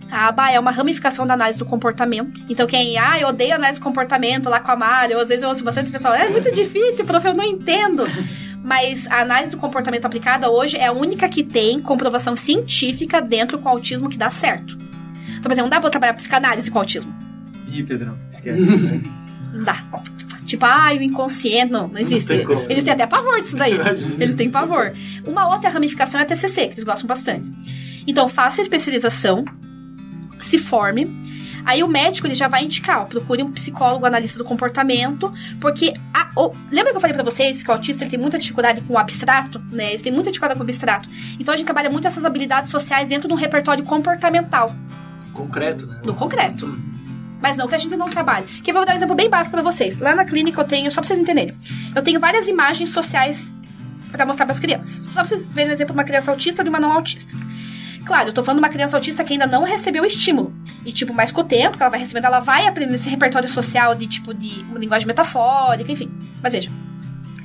A 0.09 0.27
aba 0.29 0.49
é 0.49 0.57
uma 0.59 0.71
ramificação 0.71 1.27
da 1.27 1.33
análise 1.33 1.59
do 1.59 1.65
comportamento. 1.65 2.39
Então, 2.47 2.65
quem, 2.65 2.97
ah, 2.97 3.19
eu 3.19 3.27
odeio 3.27 3.55
análise 3.55 3.79
do 3.79 3.83
comportamento 3.83 4.49
lá 4.49 4.61
com 4.61 4.71
a 4.71 4.75
Mari, 4.75 5.13
ou 5.13 5.19
às 5.19 5.27
vezes 5.27 5.43
eu 5.43 5.49
ouço 5.49 5.63
bastante 5.63 5.91
pessoal, 5.91 6.13
é 6.13 6.29
muito 6.29 6.49
difícil, 6.53 7.03
prof, 7.03 7.25
eu 7.27 7.33
não 7.33 7.43
entendo. 7.43 8.05
Mas 8.63 9.05
a 9.07 9.21
análise 9.21 9.51
do 9.51 9.57
comportamento 9.59 10.05
aplicada 10.05 10.49
hoje 10.49 10.77
é 10.77 10.85
a 10.85 10.91
única 10.91 11.27
que 11.27 11.43
tem 11.43 11.81
comprovação 11.81 12.35
científica 12.35 13.21
dentro 13.21 13.59
com 13.59 13.67
o 13.67 13.71
autismo 13.71 14.07
que 14.07 14.17
dá 14.17 14.29
certo. 14.29 14.77
Então, 15.31 15.43
por 15.43 15.51
exemplo, 15.51 15.63
não 15.63 15.69
dá 15.69 15.79
pra 15.79 15.87
eu 15.87 15.91
trabalhar 15.91 16.13
psicanálise 16.13 16.71
com 16.71 16.79
autismo. 16.79 17.13
Ih, 17.67 17.83
Pedrão, 17.83 18.17
esquece. 18.31 18.75
né? 18.77 19.01
Não 19.53 19.63
dá. 19.65 19.83
Tipo, 20.45 20.65
ah, 20.65 20.91
o 20.97 21.01
inconsciente. 21.01 21.71
Não, 21.71 21.87
não 21.87 21.99
existe. 21.99 22.27
tem 22.27 22.43
como. 22.45 22.61
eles 22.69 22.83
têm 22.83 22.93
até 22.93 23.05
pavor 23.07 23.41
disso 23.41 23.57
daí. 23.57 23.73
Imagina. 23.75 24.23
Eles 24.23 24.35
têm 24.35 24.49
pavor. 24.49 24.93
Uma 25.25 25.47
outra 25.53 25.69
ramificação 25.69 26.19
é 26.19 26.23
a 26.23 26.25
TCC, 26.25 26.67
que 26.67 26.73
eles 26.75 26.83
gostam 26.83 27.07
bastante. 27.07 27.51
Então, 28.07 28.29
faça 28.29 28.61
a 28.61 28.63
especialização, 28.63 29.43
se 30.39 30.57
forme. 30.57 31.11
Aí 31.65 31.81
o 31.81 31.87
médico 31.87 32.27
ele 32.27 32.35
já 32.35 32.47
vai 32.47 32.63
indicar, 32.63 33.01
ó, 33.01 33.05
procure 33.05 33.41
um 33.41 33.51
psicólogo 33.51 34.05
analista 34.05 34.37
do 34.37 34.43
comportamento, 34.43 35.33
porque 35.59 35.93
a- 36.13 36.29
o- 36.39 36.53
lembra 36.71 36.91
que 36.91 36.97
eu 36.97 37.01
falei 37.01 37.15
pra 37.15 37.23
vocês 37.23 37.63
que 37.63 37.69
o 37.71 37.73
autista 37.73 38.03
ele 38.03 38.11
tem 38.11 38.19
muita 38.19 38.37
dificuldade 38.37 38.81
com 38.81 38.93
o 38.93 38.97
abstrato, 38.99 39.59
né? 39.71 39.89
Eles 39.89 40.03
têm 40.03 40.11
muita 40.11 40.29
dificuldade 40.29 40.59
com 40.59 40.63
o 40.63 40.67
abstrato. 40.67 41.09
Então 41.39 41.51
a 41.51 41.57
gente 41.57 41.65
trabalha 41.65 41.89
muito 41.89 42.05
essas 42.05 42.23
habilidades 42.23 42.69
sociais 42.69 43.07
dentro 43.07 43.27
de 43.27 43.33
um 43.33 43.37
repertório 43.37 43.83
comportamental, 43.83 44.75
Concreto, 45.33 45.87
né? 45.87 46.01
no 46.05 46.13
concreto. 46.13 46.67
Mas 47.45 47.57
não 47.57 47.67
que 47.67 47.75
a 47.75 47.77
gente 47.77 47.95
não 47.95 48.09
trabalhe. 48.09 48.47
Que 48.63 48.71
eu 48.71 48.73
vou 48.73 48.83
dar 48.83 48.93
um 48.93 48.95
exemplo 48.95 49.13
bem 49.13 49.29
básico 49.29 49.53
pra 49.53 49.61
vocês. 49.61 49.99
Lá 49.99 50.15
na 50.15 50.25
clínica 50.25 50.59
eu 50.59 50.65
tenho, 50.65 50.89
só 50.89 50.99
pra 50.99 51.07
vocês 51.07 51.19
entenderem, 51.19 51.53
eu 51.93 52.01
tenho 52.01 52.19
várias 52.19 52.47
imagens 52.47 52.89
sociais 52.89 53.53
pra 54.11 54.25
mostrar 54.25 54.47
pras 54.47 54.59
crianças. 54.59 55.03
Só 55.03 55.11
pra 55.11 55.27
vocês 55.27 55.45
verem 55.45 55.69
um 55.69 55.73
exemplo 55.73 55.93
de 55.93 55.99
uma 55.99 56.03
criança 56.03 56.31
autista 56.31 56.63
e 56.63 56.65
de 56.65 56.69
uma 56.69 56.79
não 56.79 56.91
autista. 56.91 57.37
Claro, 58.03 58.29
eu 58.29 58.33
tô 58.33 58.43
falando 58.43 58.57
de 58.57 58.65
uma 58.65 58.69
criança 58.69 58.97
autista 58.97 59.23
que 59.23 59.33
ainda 59.33 59.45
não 59.45 59.63
recebeu 59.63 60.03
estímulo. 60.03 60.51
E, 60.83 60.91
tipo, 60.91 61.13
mais 61.13 61.31
com 61.31 61.41
o 61.41 61.43
tempo 61.43 61.77
que 61.77 61.83
ela 61.83 61.91
vai 61.91 61.99
recebendo, 61.99 62.25
ela 62.25 62.39
vai 62.39 62.65
aprendendo 62.65 62.95
esse 62.95 63.09
repertório 63.09 63.47
social 63.47 63.93
de, 63.93 64.07
tipo, 64.07 64.33
de 64.33 64.61
uma 64.61 64.79
linguagem 64.79 65.07
metafórica, 65.07 65.91
enfim. 65.91 66.11
Mas 66.41 66.51
veja. 66.51 66.71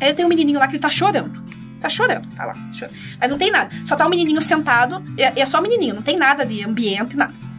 Aí 0.01 0.09
eu 0.09 0.15
tenho 0.15 0.25
um 0.25 0.31
menininho 0.31 0.59
lá 0.59 0.67
que 0.67 0.77
ele 0.77 0.83
tá 0.83 0.89
chorando. 0.89 1.45
Tá 1.79 1.91
chorando, 1.91 2.27
tá 2.35 2.47
lá, 2.47 2.55
chorando. 2.73 2.97
Mas 3.21 3.31
não 3.31 3.37
tem 3.37 3.51
nada. 3.51 3.71
Só 3.87 3.97
tá 3.97 4.07
um 4.07 4.11
menininho 4.11 4.41
sentado, 4.41 5.05
e 5.19 5.23
é 5.23 5.33
é 5.37 5.45
só 5.45 5.59
um 5.59 5.63
menininho, 5.63 5.95
não 5.95 6.03
tem 6.03 6.17
nada 6.17 6.47
de 6.47 6.65
ambiente, 6.65 7.19
nada. 7.19 7.50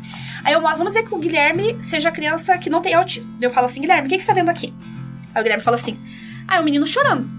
Aí 0.43 0.53
eu 0.53 0.61
mostro, 0.61 0.79
vamos 0.79 0.93
dizer 0.93 1.07
que 1.07 1.13
o 1.13 1.19
Guilherme 1.19 1.77
seja 1.83 2.11
criança 2.11 2.57
que 2.57 2.69
não 2.69 2.81
tem 2.81 2.93
autismo. 2.93 3.37
Eu 3.39 3.49
falo 3.49 3.65
assim, 3.65 3.81
Guilherme, 3.81 4.07
o 4.07 4.09
que, 4.09 4.17
que 4.17 4.23
você 4.23 4.27
tá 4.27 4.33
vendo 4.33 4.49
aqui? 4.49 4.73
Aí 5.33 5.41
o 5.41 5.43
Guilherme 5.43 5.63
fala 5.63 5.75
assim, 5.75 5.97
ah, 6.47 6.57
é 6.57 6.59
um 6.59 6.63
menino 6.63 6.85
chorando. 6.87 7.29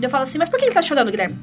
Eu 0.00 0.10
falo 0.10 0.22
assim, 0.22 0.38
mas 0.38 0.48
por 0.48 0.58
que 0.58 0.66
ele 0.66 0.74
tá 0.74 0.82
chorando, 0.82 1.10
Guilherme? 1.10 1.38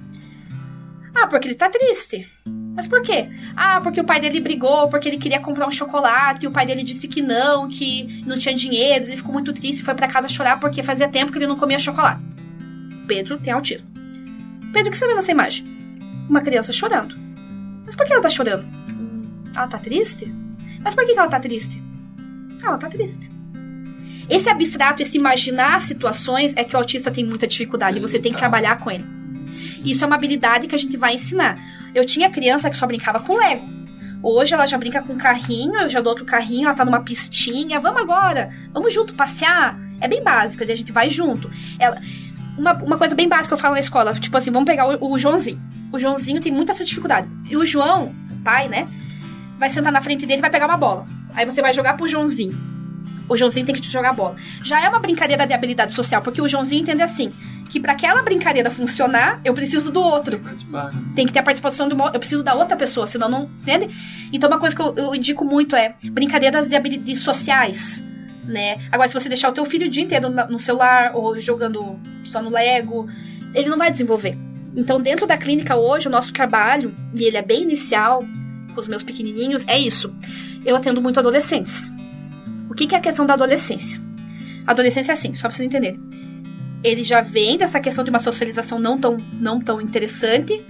Ah, 1.15 1.27
porque 1.27 1.47
ele 1.47 1.55
tá 1.55 1.69
triste. 1.69 2.31
Mas 2.75 2.87
por 2.87 3.01
quê? 3.01 3.27
Ah, 3.55 3.81
porque 3.81 3.99
o 3.99 4.03
pai 4.03 4.19
dele 4.19 4.39
brigou, 4.39 4.87
porque 4.87 5.09
ele 5.09 5.17
queria 5.17 5.39
comprar 5.39 5.67
um 5.67 5.71
chocolate, 5.71 6.45
e 6.45 6.47
o 6.47 6.51
pai 6.51 6.65
dele 6.65 6.83
disse 6.83 7.07
que 7.07 7.23
não, 7.23 7.67
que 7.67 8.23
não 8.25 8.37
tinha 8.37 8.53
dinheiro, 8.53 9.05
ele 9.05 9.17
ficou 9.17 9.33
muito 9.33 9.51
triste 9.51 9.83
foi 9.83 9.95
pra 9.95 10.07
casa 10.07 10.27
chorar 10.27 10.59
porque 10.59 10.83
fazia 10.83 11.07
tempo 11.07 11.31
que 11.31 11.39
ele 11.39 11.47
não 11.47 11.57
comia 11.57 11.79
chocolate. 11.79 12.21
Pedro 13.07 13.39
tem 13.39 13.51
autismo. 13.51 13.87
Pedro, 14.71 14.89
o 14.89 14.91
que 14.91 14.97
você 14.97 15.07
vê 15.07 15.15
nessa 15.15 15.31
imagem? 15.31 15.65
Uma 16.29 16.41
criança 16.41 16.71
chorando. 16.71 17.15
Mas 17.83 17.95
por 17.95 18.05
que 18.05 18.13
ela 18.13 18.21
tá 18.21 18.29
chorando? 18.29 18.67
Ela 19.55 19.67
tá 19.67 19.79
triste? 19.79 20.31
Mas 20.87 20.95
por 20.95 21.05
que 21.05 21.11
que 21.11 21.19
ela 21.19 21.27
tá 21.27 21.37
triste? 21.37 21.83
Ela 22.63 22.77
tá 22.77 22.87
triste. 22.87 23.29
Esse 24.29 24.49
abstrato, 24.49 25.01
esse 25.01 25.17
imaginar 25.17 25.81
situações 25.81 26.53
é 26.55 26.63
que 26.63 26.73
o 26.73 26.79
autista 26.79 27.11
tem 27.11 27.25
muita 27.25 27.45
dificuldade. 27.45 27.97
e 27.97 27.99
Você 27.99 28.17
tem 28.17 28.31
que 28.31 28.37
trabalhar 28.37 28.77
com 28.77 28.89
ele. 28.89 29.03
Isso 29.83 30.05
é 30.05 30.07
uma 30.07 30.15
habilidade 30.15 30.65
que 30.65 30.73
a 30.73 30.77
gente 30.77 30.95
vai 30.95 31.15
ensinar. 31.15 31.59
Eu 31.93 32.05
tinha 32.05 32.29
criança 32.29 32.69
que 32.69 32.77
só 32.77 32.87
brincava 32.87 33.19
com 33.19 33.35
Lego. 33.35 33.67
Hoje 34.23 34.53
ela 34.53 34.65
já 34.65 34.77
brinca 34.77 35.01
com 35.01 35.17
carrinho, 35.17 35.77
eu 35.77 35.89
já 35.89 35.99
dou 35.99 36.11
outro 36.11 36.23
carrinho, 36.23 36.67
ela 36.67 36.73
tá 36.73 36.85
numa 36.85 37.01
pistinha. 37.01 37.81
Vamos 37.81 38.01
agora, 38.01 38.49
vamos 38.71 38.93
junto 38.93 39.13
passear. 39.13 39.77
É 39.99 40.07
bem 40.07 40.23
básico, 40.23 40.63
a 40.63 40.73
gente 40.73 40.93
vai 40.93 41.09
junto. 41.09 41.51
Ela, 41.77 42.01
uma, 42.57 42.71
uma 42.75 42.97
coisa 42.97 43.13
bem 43.13 43.27
básica 43.27 43.49
que 43.49 43.53
eu 43.55 43.57
falo 43.57 43.73
na 43.73 43.81
escola, 43.81 44.13
tipo 44.13 44.37
assim, 44.37 44.51
vamos 44.51 44.67
pegar 44.67 44.87
o, 44.87 45.11
o 45.11 45.19
Joãozinho. 45.19 45.61
O 45.91 45.99
Joãozinho 45.99 46.39
tem 46.39 46.53
muita 46.53 46.71
essa 46.71 46.85
dificuldade. 46.85 47.27
E 47.49 47.57
o 47.57 47.65
João, 47.65 48.15
o 48.31 48.41
pai, 48.41 48.69
né, 48.69 48.87
vai 49.57 49.69
sentar 49.69 49.91
na 49.91 50.01
frente 50.01 50.25
dele 50.25 50.39
e 50.39 50.41
vai 50.41 50.49
pegar 50.49 50.65
uma 50.67 50.77
bola. 50.77 51.07
Aí 51.33 51.45
você 51.45 51.61
vai 51.61 51.73
jogar 51.73 51.95
pro 51.95 52.07
Joãozinho. 52.07 52.57
O 53.29 53.35
Joãozinho 53.35 53.65
tem 53.65 53.75
que 53.75 53.81
te 53.81 53.91
jogar 53.91 54.11
a 54.11 54.13
bola. 54.13 54.37
Já 54.63 54.81
é 54.81 54.87
uma 54.87 54.99
brincadeira 54.99 55.45
de 55.45 55.53
habilidade 55.53 55.91
social, 55.91 56.21
porque 56.21 56.41
o 56.41 56.47
Joãozinho 56.47 56.81
entende 56.83 57.01
assim, 57.01 57.33
que 57.69 57.77
para 57.77 57.91
aquela 57.91 58.21
brincadeira 58.21 58.71
funcionar, 58.71 59.41
eu 59.43 59.53
preciso 59.53 59.91
do 59.91 60.01
outro. 60.01 60.39
Tem 61.13 61.25
que 61.25 61.33
ter 61.33 61.39
a 61.39 61.43
participação 61.43 61.89
do 61.89 61.95
mo- 61.95 62.09
eu 62.13 62.19
preciso 62.19 62.41
da 62.41 62.53
outra 62.53 62.77
pessoa, 62.77 63.05
senão 63.05 63.27
não, 63.27 63.49
entende? 63.61 63.89
Então 64.31 64.49
uma 64.49 64.59
coisa 64.59 64.73
que 64.73 64.81
eu, 64.81 64.93
eu 64.95 65.13
indico 65.13 65.43
muito 65.43 65.75
é 65.75 65.95
brincadeiras 66.11 66.69
de 66.69 66.75
habilidades 66.77 67.19
sociais, 67.21 68.01
né? 68.45 68.77
Agora 68.89 69.09
se 69.09 69.13
você 69.13 69.27
deixar 69.27 69.49
o 69.49 69.53
teu 69.53 69.65
filho 69.65 69.87
o 69.87 69.89
dia 69.89 70.03
inteiro 70.03 70.29
no 70.29 70.57
celular 70.57 71.11
ou 71.13 71.39
jogando 71.41 71.99
só 72.31 72.41
no 72.41 72.49
Lego, 72.49 73.09
ele 73.53 73.67
não 73.67 73.77
vai 73.77 73.91
desenvolver. 73.91 74.37
Então 74.73 75.01
dentro 75.01 75.27
da 75.27 75.35
clínica 75.35 75.75
hoje 75.75 76.07
o 76.07 76.11
nosso 76.11 76.31
trabalho, 76.31 76.95
e 77.13 77.25
ele 77.25 77.35
é 77.35 77.41
bem 77.41 77.63
inicial 77.63 78.23
com 78.77 78.81
os 78.81 78.87
meus 78.87 79.03
pequenininhos, 79.03 79.67
é 79.67 79.77
isso. 79.77 80.13
Eu 80.63 80.75
atendo 80.75 81.01
muito 81.01 81.19
adolescentes. 81.19 81.91
O 82.69 82.75
que 82.75 82.85
que 82.85 82.93
é 82.93 82.99
a 82.99 83.01
questão 83.01 83.25
da 83.25 83.33
adolescência? 83.33 83.99
A 84.65 84.71
adolescência 84.71 85.11
é 85.11 85.13
assim, 85.13 85.33
só 85.33 85.41
pra 85.41 85.51
vocês 85.51 85.65
entenderem 85.65 85.99
ele 86.83 87.03
já 87.03 87.21
vem 87.21 87.57
dessa 87.57 87.79
questão 87.79 88.03
de 88.03 88.09
uma 88.09 88.19
socialização 88.19 88.79
não 88.79 88.97
tão, 88.97 89.17
não 89.33 89.59
tão 89.59 89.81
interessante 89.81 90.63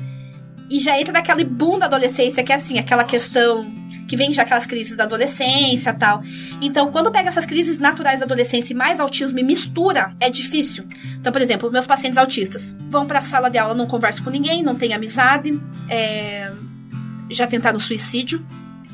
e 0.69 0.79
já 0.79 0.99
entra 0.99 1.13
naquele 1.13 1.45
boom 1.45 1.79
da 1.79 1.85
adolescência, 1.85 2.43
que 2.43 2.51
é 2.51 2.55
assim, 2.55 2.77
aquela 2.77 3.03
questão 3.03 3.71
que 4.07 4.17
vem 4.17 4.33
já 4.33 4.43
aquelas 4.43 4.65
crises 4.65 4.97
da 4.97 5.03
adolescência 5.03 5.93
tal. 5.93 6.21
Então, 6.61 6.91
quando 6.91 7.11
pega 7.11 7.29
essas 7.29 7.45
crises 7.45 7.77
naturais 7.77 8.19
da 8.19 8.25
adolescência 8.25 8.73
e 8.73 8.75
mais 8.75 8.99
autismo 8.99 9.37
e 9.39 9.43
mistura, 9.43 10.13
é 10.19 10.29
difícil. 10.29 10.85
Então, 11.19 11.31
por 11.31 11.41
exemplo, 11.41 11.71
meus 11.71 11.85
pacientes 11.85 12.17
autistas 12.17 12.75
vão 12.89 13.05
pra 13.05 13.21
sala 13.21 13.49
de 13.49 13.57
aula, 13.57 13.73
não 13.73 13.87
conversam 13.87 14.23
com 14.23 14.29
ninguém, 14.29 14.61
não 14.61 14.75
tem 14.75 14.93
amizade, 14.93 15.57
é, 15.89 16.51
já 17.29 17.47
tentaram 17.47 17.79
suicídio. 17.79 18.45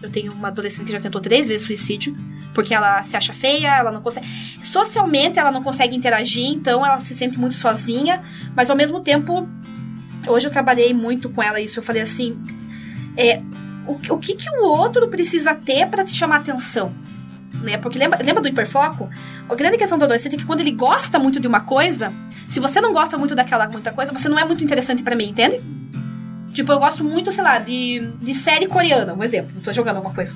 Eu 0.01 0.11
tenho 0.11 0.33
uma 0.33 0.49
adolescente 0.49 0.87
que 0.87 0.91
já 0.91 0.99
tentou 0.99 1.21
três 1.21 1.47
vezes 1.47 1.65
suicídio, 1.65 2.15
porque 2.53 2.73
ela 2.73 3.01
se 3.03 3.15
acha 3.15 3.33
feia, 3.33 3.77
ela 3.77 3.91
não 3.91 4.01
consegue. 4.01 4.27
Socialmente 4.61 5.39
ela 5.39 5.51
não 5.51 5.63
consegue 5.63 5.95
interagir, 5.95 6.47
então 6.47 6.85
ela 6.85 6.99
se 6.99 7.15
sente 7.15 7.39
muito 7.39 7.55
sozinha, 7.55 8.21
mas 8.55 8.69
ao 8.69 8.75
mesmo 8.75 8.99
tempo, 8.99 9.47
hoje 10.27 10.47
eu 10.47 10.51
trabalhei 10.51 10.93
muito 10.93 11.29
com 11.29 11.41
ela 11.41 11.59
isso, 11.59 11.79
eu 11.79 11.83
falei 11.83 12.01
assim, 12.01 12.37
é, 13.15 13.41
o, 13.87 13.93
o 13.93 14.17
que 14.17 14.35
que 14.35 14.49
o 14.49 14.63
outro 14.63 15.07
precisa 15.07 15.55
ter 15.55 15.87
para 15.87 16.03
te 16.03 16.13
chamar 16.13 16.37
atenção? 16.37 16.93
Né? 17.61 17.77
Porque 17.77 17.97
lembra, 17.97 18.19
lembra 18.21 18.41
do 18.41 18.47
hiperfoco? 18.47 19.09
A 19.47 19.55
grande 19.55 19.77
questão 19.77 19.97
do 19.97 20.03
adolescente 20.03 20.35
é 20.35 20.37
que 20.37 20.45
quando 20.45 20.59
ele 20.59 20.71
gosta 20.71 21.17
muito 21.17 21.39
de 21.39 21.47
uma 21.47 21.61
coisa, 21.61 22.11
se 22.47 22.59
você 22.59 22.81
não 22.81 22.91
gosta 22.91 23.17
muito 23.17 23.35
daquela 23.35 23.67
muita 23.67 23.91
coisa, 23.91 24.11
você 24.11 24.27
não 24.27 24.37
é 24.37 24.43
muito 24.43 24.63
interessante 24.63 25.01
para 25.01 25.15
mim, 25.15 25.29
entende? 25.29 25.61
Tipo, 26.53 26.71
eu 26.71 26.79
gosto 26.79 27.03
muito, 27.03 27.31
sei 27.31 27.43
lá, 27.43 27.57
de, 27.59 28.07
de 28.21 28.33
série 28.35 28.67
coreana, 28.67 29.13
um 29.13 29.23
exemplo. 29.23 29.59
Tô 29.61 29.73
jogando 29.73 29.97
alguma 29.97 30.13
coisa. 30.13 30.35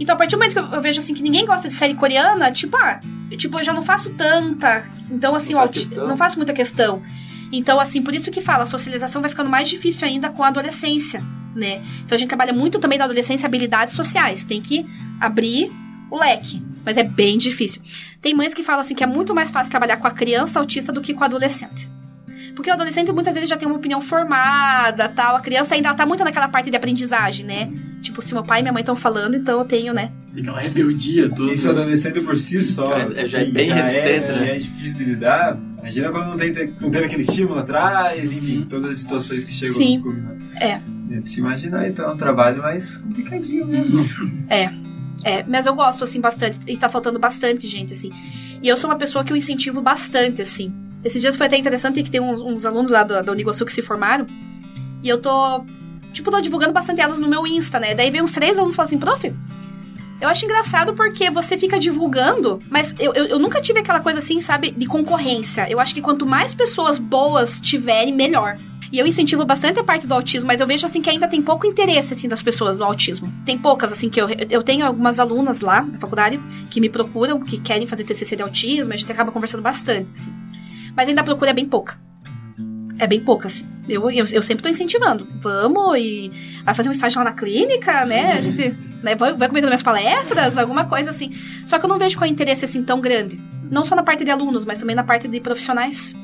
Então, 0.00 0.14
a 0.14 0.18
partir 0.18 0.34
do 0.34 0.38
momento 0.38 0.52
que 0.54 0.74
eu, 0.76 0.80
vejo 0.80 1.00
assim 1.00 1.14
que 1.14 1.22
ninguém 1.22 1.44
gosta 1.46 1.68
de 1.68 1.74
série 1.74 1.94
coreana, 1.94 2.50
tipo, 2.50 2.76
ah, 2.82 3.00
eu, 3.30 3.36
tipo, 3.38 3.58
eu 3.58 3.64
já 3.64 3.72
não 3.72 3.82
faço 3.82 4.10
tanta. 4.10 4.82
Então, 5.10 5.34
assim, 5.34 5.52
Não 5.54 5.60
o 5.60 5.62
faz 5.66 5.70
auti- 5.76 5.88
questão. 5.88 6.08
não 6.08 6.16
faço 6.16 6.36
muita 6.36 6.52
questão. 6.52 7.02
Então, 7.52 7.78
assim, 7.78 8.02
por 8.02 8.14
isso 8.14 8.30
que 8.30 8.40
fala, 8.40 8.64
a 8.64 8.66
socialização 8.66 9.20
vai 9.20 9.30
ficando 9.30 9.48
mais 9.48 9.68
difícil 9.68 10.06
ainda 10.06 10.28
com 10.30 10.42
a 10.42 10.48
adolescência, 10.48 11.22
né? 11.54 11.80
Então 12.04 12.16
a 12.16 12.18
gente 12.18 12.28
trabalha 12.28 12.52
muito 12.52 12.78
também 12.78 12.98
na 12.98 13.04
adolescência 13.04 13.46
habilidades 13.46 13.94
sociais. 13.94 14.44
Tem 14.44 14.60
que 14.60 14.84
abrir 15.20 15.70
o 16.10 16.18
leque. 16.18 16.62
Mas 16.84 16.96
é 16.96 17.02
bem 17.02 17.38
difícil. 17.38 17.80
Tem 18.20 18.34
mães 18.34 18.52
que 18.54 18.62
falam 18.62 18.80
assim 18.80 18.94
que 18.94 19.02
é 19.02 19.06
muito 19.06 19.34
mais 19.34 19.50
fácil 19.50 19.70
trabalhar 19.70 19.96
com 19.96 20.06
a 20.06 20.10
criança 20.10 20.58
autista 20.58 20.92
do 20.92 21.00
que 21.00 21.14
com 21.14 21.20
o 21.22 21.24
adolescente. 21.24 21.88
Porque 22.56 22.70
o 22.70 22.72
adolescente 22.72 23.12
muitas 23.12 23.34
vezes 23.34 23.50
já 23.50 23.56
tem 23.56 23.68
uma 23.68 23.76
opinião 23.76 24.00
formada, 24.00 25.10
tal. 25.10 25.36
A 25.36 25.40
criança 25.40 25.74
ainda 25.74 25.92
tá 25.92 26.06
muito 26.06 26.24
naquela 26.24 26.48
parte 26.48 26.70
de 26.70 26.76
aprendizagem, 26.76 27.44
né? 27.44 27.70
Tipo, 28.00 28.22
se 28.22 28.32
meu 28.32 28.42
pai 28.42 28.60
e 28.60 28.62
minha 28.62 28.72
mãe 28.72 28.80
estão 28.80 28.96
falando, 28.96 29.36
então 29.36 29.58
eu 29.58 29.64
tenho, 29.66 29.92
né? 29.92 30.10
Aquela 30.36 30.58
rebeldia 30.58 31.28
toda. 31.28 31.52
Isso 31.52 31.68
adolescente 31.68 32.18
por 32.22 32.38
si 32.38 32.62
só. 32.62 32.96
É- 32.96 33.20
é- 33.20 33.24
já 33.26 33.38
é 33.40 33.42
enfim, 33.42 33.52
bem 33.52 33.70
resistente, 33.70 34.30
é, 34.30 34.32
né? 34.32 34.46
já 34.46 34.52
é 34.54 34.58
difícil 34.58 34.96
de 34.96 35.04
lidar. 35.04 35.58
Imagina 35.78 36.10
quando 36.10 36.30
não, 36.30 36.38
tem, 36.38 36.74
não 36.80 36.90
teve 36.90 37.04
aquele 37.04 37.22
estímulo 37.22 37.60
atrás, 37.60 38.32
enfim, 38.32 38.66
todas 38.68 38.92
as 38.92 38.98
situações 38.98 39.44
que 39.44 39.52
chegam 39.52 39.74
Sim. 39.74 40.00
culminar. 40.00 40.34
É. 40.58 40.80
de 41.20 41.30
Se 41.30 41.40
imaginar, 41.40 41.86
então, 41.86 42.06
é 42.06 42.12
um 42.12 42.16
trabalho 42.16 42.62
mais 42.62 42.96
complicadinho 42.96 43.66
mesmo. 43.66 43.98
É, 45.24 45.44
mas 45.46 45.66
eu 45.66 45.74
gosto, 45.74 46.04
assim, 46.04 46.20
bastante. 46.20 46.58
E 46.66 46.76
tá 46.76 46.88
faltando 46.88 47.18
bastante 47.18 47.68
gente, 47.68 47.92
assim. 47.92 48.10
E 48.62 48.68
eu 48.68 48.76
sou 48.76 48.88
uma 48.88 48.96
pessoa 48.96 49.24
que 49.24 49.32
eu 49.32 49.36
incentivo 49.36 49.80
bastante, 49.80 50.40
assim. 50.40 50.72
Esses 51.06 51.22
dias 51.22 51.36
foi 51.36 51.46
até 51.46 51.56
interessante 51.56 52.02
que 52.02 52.10
tem 52.10 52.20
uns, 52.20 52.42
uns 52.42 52.66
alunos 52.66 52.90
lá 52.90 53.04
da, 53.04 53.30
Uniguaçu 53.30 53.64
que 53.64 53.72
se 53.72 53.80
formaram. 53.80 54.26
E 55.04 55.08
eu 55.08 55.18
tô, 55.18 55.64
tipo, 56.12 56.32
tô 56.32 56.40
divulgando 56.40 56.72
bastante 56.72 57.00
elas 57.00 57.16
no 57.16 57.28
meu 57.28 57.46
Insta, 57.46 57.78
né? 57.78 57.94
Daí 57.94 58.10
vem 58.10 58.20
uns 58.20 58.32
três 58.32 58.58
alunos 58.58 58.74
e 58.74 58.76
falam 58.76 58.88
assim, 58.88 58.98
prof, 58.98 59.32
eu 60.20 60.28
acho 60.28 60.44
engraçado 60.44 60.94
porque 60.94 61.30
você 61.30 61.56
fica 61.56 61.78
divulgando, 61.78 62.58
mas 62.68 62.92
eu, 62.98 63.14
eu, 63.14 63.26
eu 63.26 63.38
nunca 63.38 63.60
tive 63.60 63.78
aquela 63.78 64.00
coisa 64.00 64.18
assim, 64.18 64.40
sabe, 64.40 64.72
de 64.72 64.86
concorrência. 64.86 65.70
Eu 65.70 65.78
acho 65.78 65.94
que 65.94 66.02
quanto 66.02 66.26
mais 66.26 66.56
pessoas 66.56 66.98
boas 66.98 67.60
tiverem, 67.60 68.12
melhor. 68.12 68.58
E 68.90 68.98
eu 68.98 69.06
incentivo 69.06 69.44
bastante 69.44 69.78
a 69.78 69.84
parte 69.84 70.08
do 70.08 70.14
autismo, 70.14 70.48
mas 70.48 70.60
eu 70.60 70.66
vejo 70.66 70.86
assim 70.86 71.00
que 71.00 71.10
ainda 71.10 71.28
tem 71.28 71.40
pouco 71.40 71.68
interesse 71.68 72.14
assim 72.14 72.26
das 72.26 72.42
pessoas 72.42 72.78
no 72.78 72.84
autismo. 72.84 73.32
Tem 73.44 73.56
poucas 73.56 73.92
assim 73.92 74.10
que 74.10 74.20
eu 74.20 74.26
eu 74.50 74.62
tenho 74.62 74.84
algumas 74.84 75.20
alunas 75.20 75.60
lá 75.60 75.82
na 75.82 76.00
faculdade 76.00 76.40
que 76.68 76.80
me 76.80 76.88
procuram, 76.88 77.38
que 77.40 77.60
querem 77.60 77.86
fazer 77.86 78.02
TCC 78.02 78.34
de 78.34 78.42
autismo, 78.42 78.92
a 78.92 78.96
gente 78.96 79.10
acaba 79.12 79.30
conversando 79.30 79.62
bastante, 79.62 80.10
assim. 80.12 80.32
Mas 80.96 81.08
ainda 81.08 81.20
a 81.20 81.24
procura 81.24 81.50
é 81.50 81.54
bem 81.54 81.66
pouca. 81.66 81.98
É 82.98 83.06
bem 83.06 83.20
pouca, 83.20 83.48
assim. 83.48 83.66
Eu, 83.88 84.10
eu, 84.10 84.24
eu 84.32 84.42
sempre 84.42 84.62
tô 84.62 84.68
incentivando. 84.68 85.26
Vamos 85.40 85.98
e 85.98 86.32
vai 86.64 86.74
fazer 86.74 86.88
um 86.88 86.92
estágio 86.92 87.18
lá 87.18 87.24
na 87.24 87.32
clínica, 87.32 88.04
né? 88.06 88.32
A 88.32 88.42
gente 88.42 88.74
né, 89.02 89.14
vai, 89.14 89.36
vai 89.36 89.48
comigo 89.48 89.66
nas 89.66 89.70
minhas 89.70 89.82
palestras, 89.82 90.56
alguma 90.56 90.86
coisa 90.86 91.10
assim. 91.10 91.30
Só 91.66 91.78
que 91.78 91.84
eu 91.84 91.88
não 91.88 91.98
vejo 91.98 92.16
qual 92.16 92.26
é 92.26 92.30
o 92.30 92.32
interesse 92.32 92.64
assim 92.64 92.82
tão 92.82 93.00
grande. 93.00 93.38
Não 93.70 93.84
só 93.84 93.94
na 93.94 94.02
parte 94.02 94.24
de 94.24 94.30
alunos, 94.30 94.64
mas 94.64 94.78
também 94.78 94.96
na 94.96 95.04
parte 95.04 95.28
de 95.28 95.40
profissionais. 95.40 96.14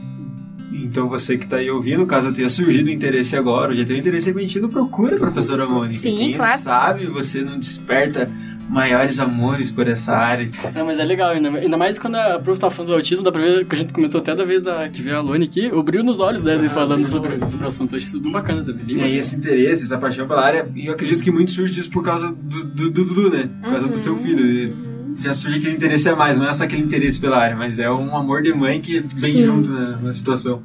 Então 0.72 1.08
você 1.08 1.36
que 1.36 1.44
está 1.44 1.56
aí 1.56 1.70
ouvindo, 1.70 2.06
caso 2.06 2.32
tenha 2.32 2.48
surgido 2.48 2.90
interesse 2.90 3.36
agora, 3.36 3.74
já 3.74 3.84
tem 3.84 3.98
interesse 3.98 4.28
repentino, 4.28 4.68
procura 4.68 5.16
a 5.16 5.18
professora 5.18 5.66
Mônica. 5.66 6.00
Sim, 6.00 6.16
Quem 6.16 6.32
claro. 6.34 6.58
sabe 6.58 7.06
você 7.06 7.42
não 7.42 7.58
desperta 7.58 8.30
maiores 8.68 9.18
amores 9.20 9.70
por 9.70 9.86
essa 9.88 10.14
área. 10.16 10.50
Não, 10.74 10.86
mas 10.86 10.98
é 10.98 11.04
legal, 11.04 11.30
ainda, 11.30 11.48
ainda 11.50 11.76
mais 11.76 11.98
quando 11.98 12.16
a 12.16 12.38
prof 12.38 12.60
tava 12.60 12.70
falando 12.74 12.88
do 12.90 12.94
autismo, 12.94 13.24
dá 13.24 13.30
pra 13.32 13.40
ver 13.40 13.64
que 13.66 13.74
a 13.74 13.78
gente 13.78 13.92
comentou 13.92 14.20
até 14.20 14.34
da 14.34 14.44
vez 14.44 14.62
da, 14.62 14.88
que 14.88 15.02
veio 15.02 15.16
a 15.16 15.20
Lone 15.20 15.44
aqui, 15.44 15.68
o 15.72 15.82
brilho 15.82 16.04
nos 16.04 16.20
olhos 16.20 16.42
dela 16.42 16.64
Ah, 16.66 16.70
falando 16.70 17.06
sobre, 17.08 17.46
sobre 17.46 17.64
o 17.64 17.68
assunto. 17.68 17.92
Eu 17.92 17.96
achei 17.98 18.08
isso 18.08 18.20
bem 18.20 18.32
bacana 18.32 18.64
também. 18.64 18.84
bem 18.86 18.96
E 18.98 19.02
aí 19.02 19.16
esse 19.16 19.36
interesse, 19.36 19.84
essa 19.84 19.98
paixão 19.98 20.26
pela 20.26 20.44
área, 20.44 20.68
e 20.74 20.86
eu 20.86 20.92
acredito 20.92 21.22
que 21.22 21.30
muito 21.30 21.50
surge 21.50 21.72
disso 21.72 21.90
por 21.90 22.02
causa 22.04 22.28
do 22.32 22.64
do- 22.64 22.90
do 22.90 23.04
Dudu, 23.04 23.30
né? 23.30 23.48
Por 23.62 23.70
causa 23.70 23.88
do 23.88 23.96
seu 23.96 24.14
Uhum. 24.14 24.22
filho. 24.22 24.40
Ele 24.46 24.92
Já 25.20 25.34
surge 25.34 25.58
aquele 25.58 25.74
interesse 25.74 26.08
a 26.08 26.16
mais, 26.16 26.38
não 26.38 26.48
é 26.48 26.52
só 26.54 26.64
aquele 26.64 26.82
interesse 26.82 27.20
pela 27.20 27.36
área, 27.36 27.54
mas 27.54 27.78
é 27.78 27.90
um 27.90 28.16
amor 28.16 28.42
de 28.42 28.50
mãe 28.54 28.80
que 28.80 29.00
vem 29.00 29.30
Sim. 29.32 29.44
junto 29.44 29.70
na, 29.70 29.96
na 29.98 30.12
situação. 30.12 30.62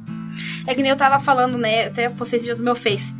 É 0.66 0.74
que 0.74 0.80
nem 0.80 0.90
eu 0.90 0.96
tava 0.96 1.22
falando, 1.22 1.58
né? 1.58 1.86
Até 1.86 2.08
postei 2.08 2.38
esses 2.38 2.46
dias 2.46 2.58
no 2.58 2.64
meu 2.64 2.74
Face. 2.74 3.12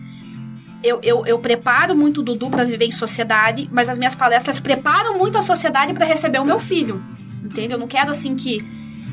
Eu, 0.83 1.01
eu, 1.03 1.27
eu 1.27 1.39
preparo 1.39 1.95
muito 1.95 2.21
o 2.21 2.23
Dudu 2.23 2.51
pra 2.51 2.65
viver 2.65 2.85
em 2.85 2.91
sociedade, 2.93 3.69
mas 3.73 3.89
as 3.89 3.99
minhas 3.99 4.15
palestras 4.15 4.61
preparam 4.61 5.19
muito 5.19 5.37
a 5.37 5.43
sociedade 5.43 5.93
pra 5.93 6.07
receber 6.07 6.39
o 6.39 6.45
meu 6.45 6.59
filho. 6.61 7.03
Entende? 7.43 7.73
Eu 7.73 7.79
não 7.79 7.89
quero 7.89 8.11
assim 8.11 8.37
que. 8.37 8.65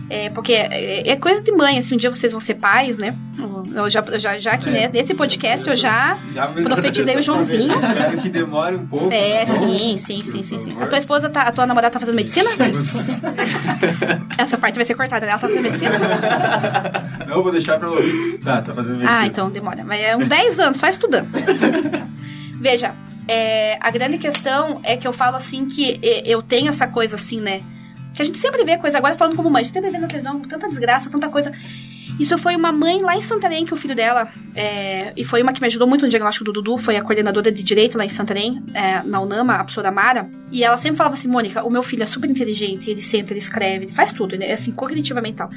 É, 0.07 0.29
porque 0.29 0.53
é, 0.53 1.09
é 1.09 1.15
coisa 1.15 1.41
de 1.41 1.51
mãe, 1.51 1.77
assim, 1.79 1.95
um 1.95 1.97
dia 1.97 2.09
vocês 2.09 2.31
vão 2.31 2.39
ser 2.39 2.55
pais, 2.55 2.97
né? 2.97 3.15
Eu 3.73 3.89
já, 3.89 4.03
já, 4.17 4.37
já 4.37 4.57
que 4.57 4.69
né, 4.69 4.89
nesse 4.93 5.13
podcast 5.15 5.67
eu 5.67 5.75
já. 5.75 6.15
Já 6.31 6.47
Profetizei 6.47 7.17
o 7.17 7.21
Joãozinho. 7.23 7.73
Espero 7.75 8.17
que 8.19 8.29
demore 8.29 8.75
um 8.75 8.85
pouco. 8.85 9.11
É, 9.11 9.43
bom? 9.45 9.57
sim, 9.57 9.97
sim, 9.97 10.21
sim, 10.21 10.43
sim, 10.43 10.59
sim. 10.59 10.77
A 10.79 10.85
tua 10.85 10.97
esposa 10.99 11.27
tá. 11.29 11.41
A 11.41 11.51
tua 11.51 11.65
namorada 11.65 11.91
tá 11.91 11.99
fazendo 11.99 12.15
medicina? 12.15 12.49
Essa 14.37 14.57
parte 14.57 14.75
vai 14.75 14.85
ser 14.85 14.95
cortada, 14.95 15.25
né? 15.25 15.31
Ela 15.31 15.41
tá 15.41 15.47
fazendo 15.47 15.63
medicina? 15.63 15.91
Não, 17.27 17.41
vou 17.43 17.51
deixar 17.51 17.79
pra 17.79 17.87
ela 17.87 17.97
ouvir. 17.97 18.37
Tá, 18.43 18.61
tá 18.61 18.73
fazendo 18.73 18.97
medicina. 18.99 19.19
Ah, 19.21 19.25
então 19.27 19.49
demora. 19.49 19.83
Mas 19.83 20.01
é 20.01 20.15
uns 20.15 20.27
10 20.27 20.59
anos 20.59 20.77
só 20.77 20.87
estudando. 20.87 21.27
Veja, 22.59 22.93
é, 23.27 23.77
a 23.81 23.89
grande 23.91 24.17
questão 24.17 24.79
é 24.83 24.95
que 24.97 25.07
eu 25.07 25.13
falo 25.13 25.35
assim 25.35 25.65
que 25.65 25.99
e- 26.01 26.23
eu 26.25 26.41
tenho 26.41 26.69
essa 26.69 26.87
coisa 26.87 27.15
assim, 27.15 27.41
né? 27.41 27.61
Que 28.15 28.21
a 28.21 28.25
gente 28.25 28.37
sempre 28.37 28.63
vê 28.63 28.77
coisa, 28.77 28.97
agora 28.97 29.15
falando 29.15 29.35
como 29.35 29.49
mãe, 29.49 29.61
a 29.61 29.63
gente 29.63 29.73
sempre 29.73 29.91
vê 29.91 29.97
na 29.97 30.07
televisão 30.07 30.39
tanta 30.39 30.69
desgraça, 30.69 31.09
tanta 31.09 31.27
coisa. 31.29 31.51
Isso 32.19 32.37
foi 32.37 32.55
uma 32.55 32.71
mãe 32.71 33.01
lá 33.01 33.15
em 33.17 33.21
Santarém, 33.21 33.65
que 33.65 33.73
o 33.73 33.77
filho 33.77 33.93
dela, 33.95 34.29
é, 34.55 35.11
e 35.17 35.23
foi 35.25 35.41
uma 35.41 35.51
que 35.51 35.59
me 35.59 35.67
ajudou 35.67 35.85
muito 35.87 36.03
no 36.03 36.09
diagnóstico 36.09 36.45
do 36.45 36.53
Dudu, 36.53 36.77
foi 36.77 36.95
a 36.95 37.01
coordenadora 37.01 37.51
de 37.51 37.61
direito 37.61 37.97
lá 37.97 38.05
em 38.05 38.09
Santarém, 38.09 38.63
é, 38.73 39.03
na 39.03 39.19
UNAMA, 39.19 39.55
a 39.55 39.63
professora 39.63 39.91
Mara. 39.91 40.29
E 40.51 40.63
ela 40.63 40.77
sempre 40.77 40.97
falava 40.97 41.15
assim: 41.15 41.27
Mônica, 41.27 41.63
o 41.63 41.69
meu 41.69 41.83
filho 41.83 42.03
é 42.03 42.05
super 42.05 42.29
inteligente, 42.29 42.89
ele 42.89 43.01
senta, 43.01 43.33
ele 43.33 43.39
escreve, 43.39 43.85
ele 43.85 43.93
faz 43.93 44.13
tudo, 44.13 44.35
é 44.41 44.53
assim, 44.53 44.71
cognitivamente 44.71 45.35
tal. 45.37 45.49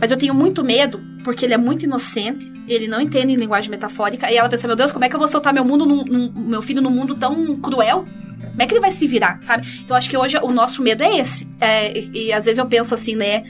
Mas 0.00 0.10
eu 0.10 0.16
tenho 0.16 0.34
muito 0.34 0.62
medo, 0.62 1.02
porque 1.24 1.44
ele 1.44 1.54
é 1.54 1.58
muito 1.58 1.84
inocente, 1.84 2.50
ele 2.68 2.86
não 2.86 3.00
entende 3.00 3.34
linguagem 3.34 3.70
metafórica, 3.70 4.30
e 4.30 4.36
ela 4.36 4.48
pensa: 4.48 4.66
meu 4.68 4.76
Deus, 4.76 4.92
como 4.92 5.04
é 5.04 5.08
que 5.08 5.16
eu 5.16 5.18
vou 5.18 5.28
soltar 5.28 5.52
meu, 5.52 5.64
mundo 5.64 5.84
num- 5.84 6.04
num- 6.04 6.32
meu 6.48 6.62
filho 6.62 6.80
num 6.80 6.90
mundo 6.90 7.16
tão 7.16 7.56
cruel? 7.56 8.04
Como 8.50 8.62
é 8.62 8.66
que 8.66 8.74
ele 8.74 8.80
vai 8.80 8.92
se 8.92 9.04
virar, 9.08 9.38
sabe? 9.40 9.66
Então 9.84 9.96
acho 9.96 10.08
que 10.08 10.16
hoje 10.16 10.36
o 10.40 10.52
nosso 10.52 10.80
medo 10.80 11.02
é 11.02 11.18
esse. 11.18 11.48
É, 11.60 11.98
e, 11.98 12.26
e 12.26 12.32
às 12.32 12.44
vezes 12.44 12.58
eu 12.58 12.66
penso 12.66 12.94
assim, 12.94 13.16
né? 13.16 13.44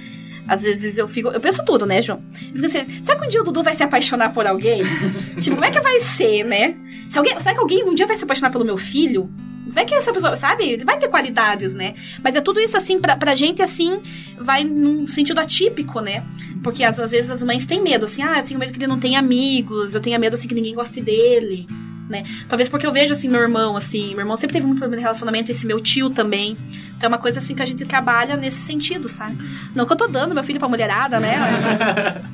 Às 0.47 0.63
vezes 0.63 0.99
eu 0.99 1.09
fico. 1.09 1.29
Eu 1.29 1.41
penso 1.41 1.65
tudo, 1.65 1.87
né, 1.87 2.03
João? 2.03 2.23
Eu 2.33 2.55
fico 2.55 2.67
assim, 2.67 3.03
será 3.03 3.19
que 3.19 3.25
um 3.25 3.29
dia 3.29 3.41
o 3.41 3.45
Dudu 3.45 3.63
vai 3.63 3.75
se 3.75 3.83
apaixonar 3.83 4.33
por 4.33 4.47
alguém? 4.47 4.83
tipo, 5.41 5.57
como 5.57 5.65
é 5.65 5.71
que 5.71 5.81
vai 5.81 6.01
ser, 6.01 6.45
né? 6.45 6.77
Se 7.09 7.19
alguém, 7.19 7.39
será 7.41 7.55
que 7.55 7.61
alguém 7.61 7.85
um 7.85 7.95
dia 7.95 8.07
vai 8.07 8.17
se 8.17 8.25
apaixonar 8.25 8.51
pelo 8.51 8.65
meu 8.65 8.77
filho? 8.77 9.31
Como 9.65 9.79
é 9.79 9.85
que 9.85 9.95
essa 9.95 10.13
pessoa, 10.13 10.37
sabe? 10.37 10.65
Ele 10.65 10.85
vai 10.85 10.99
ter 10.99 11.09
qualidades, 11.09 11.75
né? 11.75 11.95
Mas 12.23 12.37
é 12.37 12.41
tudo 12.41 12.61
isso 12.61 12.77
assim, 12.77 13.01
pra, 13.01 13.17
pra 13.17 13.35
gente, 13.35 13.63
assim, 13.63 14.01
vai 14.39 14.63
num 14.63 15.09
sentido 15.09 15.41
atípico, 15.41 16.01
né? 16.01 16.25
Porque 16.63 16.85
às, 16.85 17.01
às 17.01 17.11
vezes 17.11 17.31
as 17.31 17.43
mães 17.43 17.67
têm 17.67 17.83
medo, 17.83 18.05
assim, 18.05 18.23
ah, 18.23 18.39
eu 18.39 18.45
tenho 18.45 18.61
medo 18.61 18.73
que 18.73 18.79
ele 18.79 18.87
não 18.87 19.01
tenha 19.01 19.19
amigos, 19.19 19.95
eu 19.95 20.01
tenho 20.01 20.19
medo, 20.21 20.35
assim, 20.35 20.47
que 20.47 20.55
ninguém 20.55 20.75
goste 20.75 21.01
dele, 21.01 21.67
né? 22.09 22.25
Talvez 22.49 22.69
porque 22.69 22.87
eu 22.87 22.93
vejo, 22.93 23.13
assim, 23.13 23.29
meu 23.29 23.41
irmão, 23.41 23.77
assim, 23.77 24.11
meu 24.11 24.21
irmão 24.21 24.37
sempre 24.37 24.55
teve 24.55 24.67
muito 24.67 24.79
problema 24.79 24.97
de 24.99 25.03
relacionamento, 25.03 25.51
esse 25.51 25.67
meu 25.67 25.81
tio 25.81 26.11
também. 26.11 26.57
Então 26.97 27.07
é 27.07 27.09
uma 27.09 27.19
coisa, 27.19 27.39
assim, 27.39 27.55
que 27.55 27.63
a 27.63 27.67
gente 27.67 27.85
trabalha 27.85 28.37
nesse 28.37 28.63
sentido, 28.63 29.09
sabe? 29.09 29.37
Não 29.75 29.87
que 29.87 29.93
eu 29.93 29.97
tô 29.97 30.07
dando 30.07 30.35
meu 30.35 30.45
filho 30.45 30.59
pra 30.59 30.69
mulherada, 30.69 31.19
né? 31.19 31.37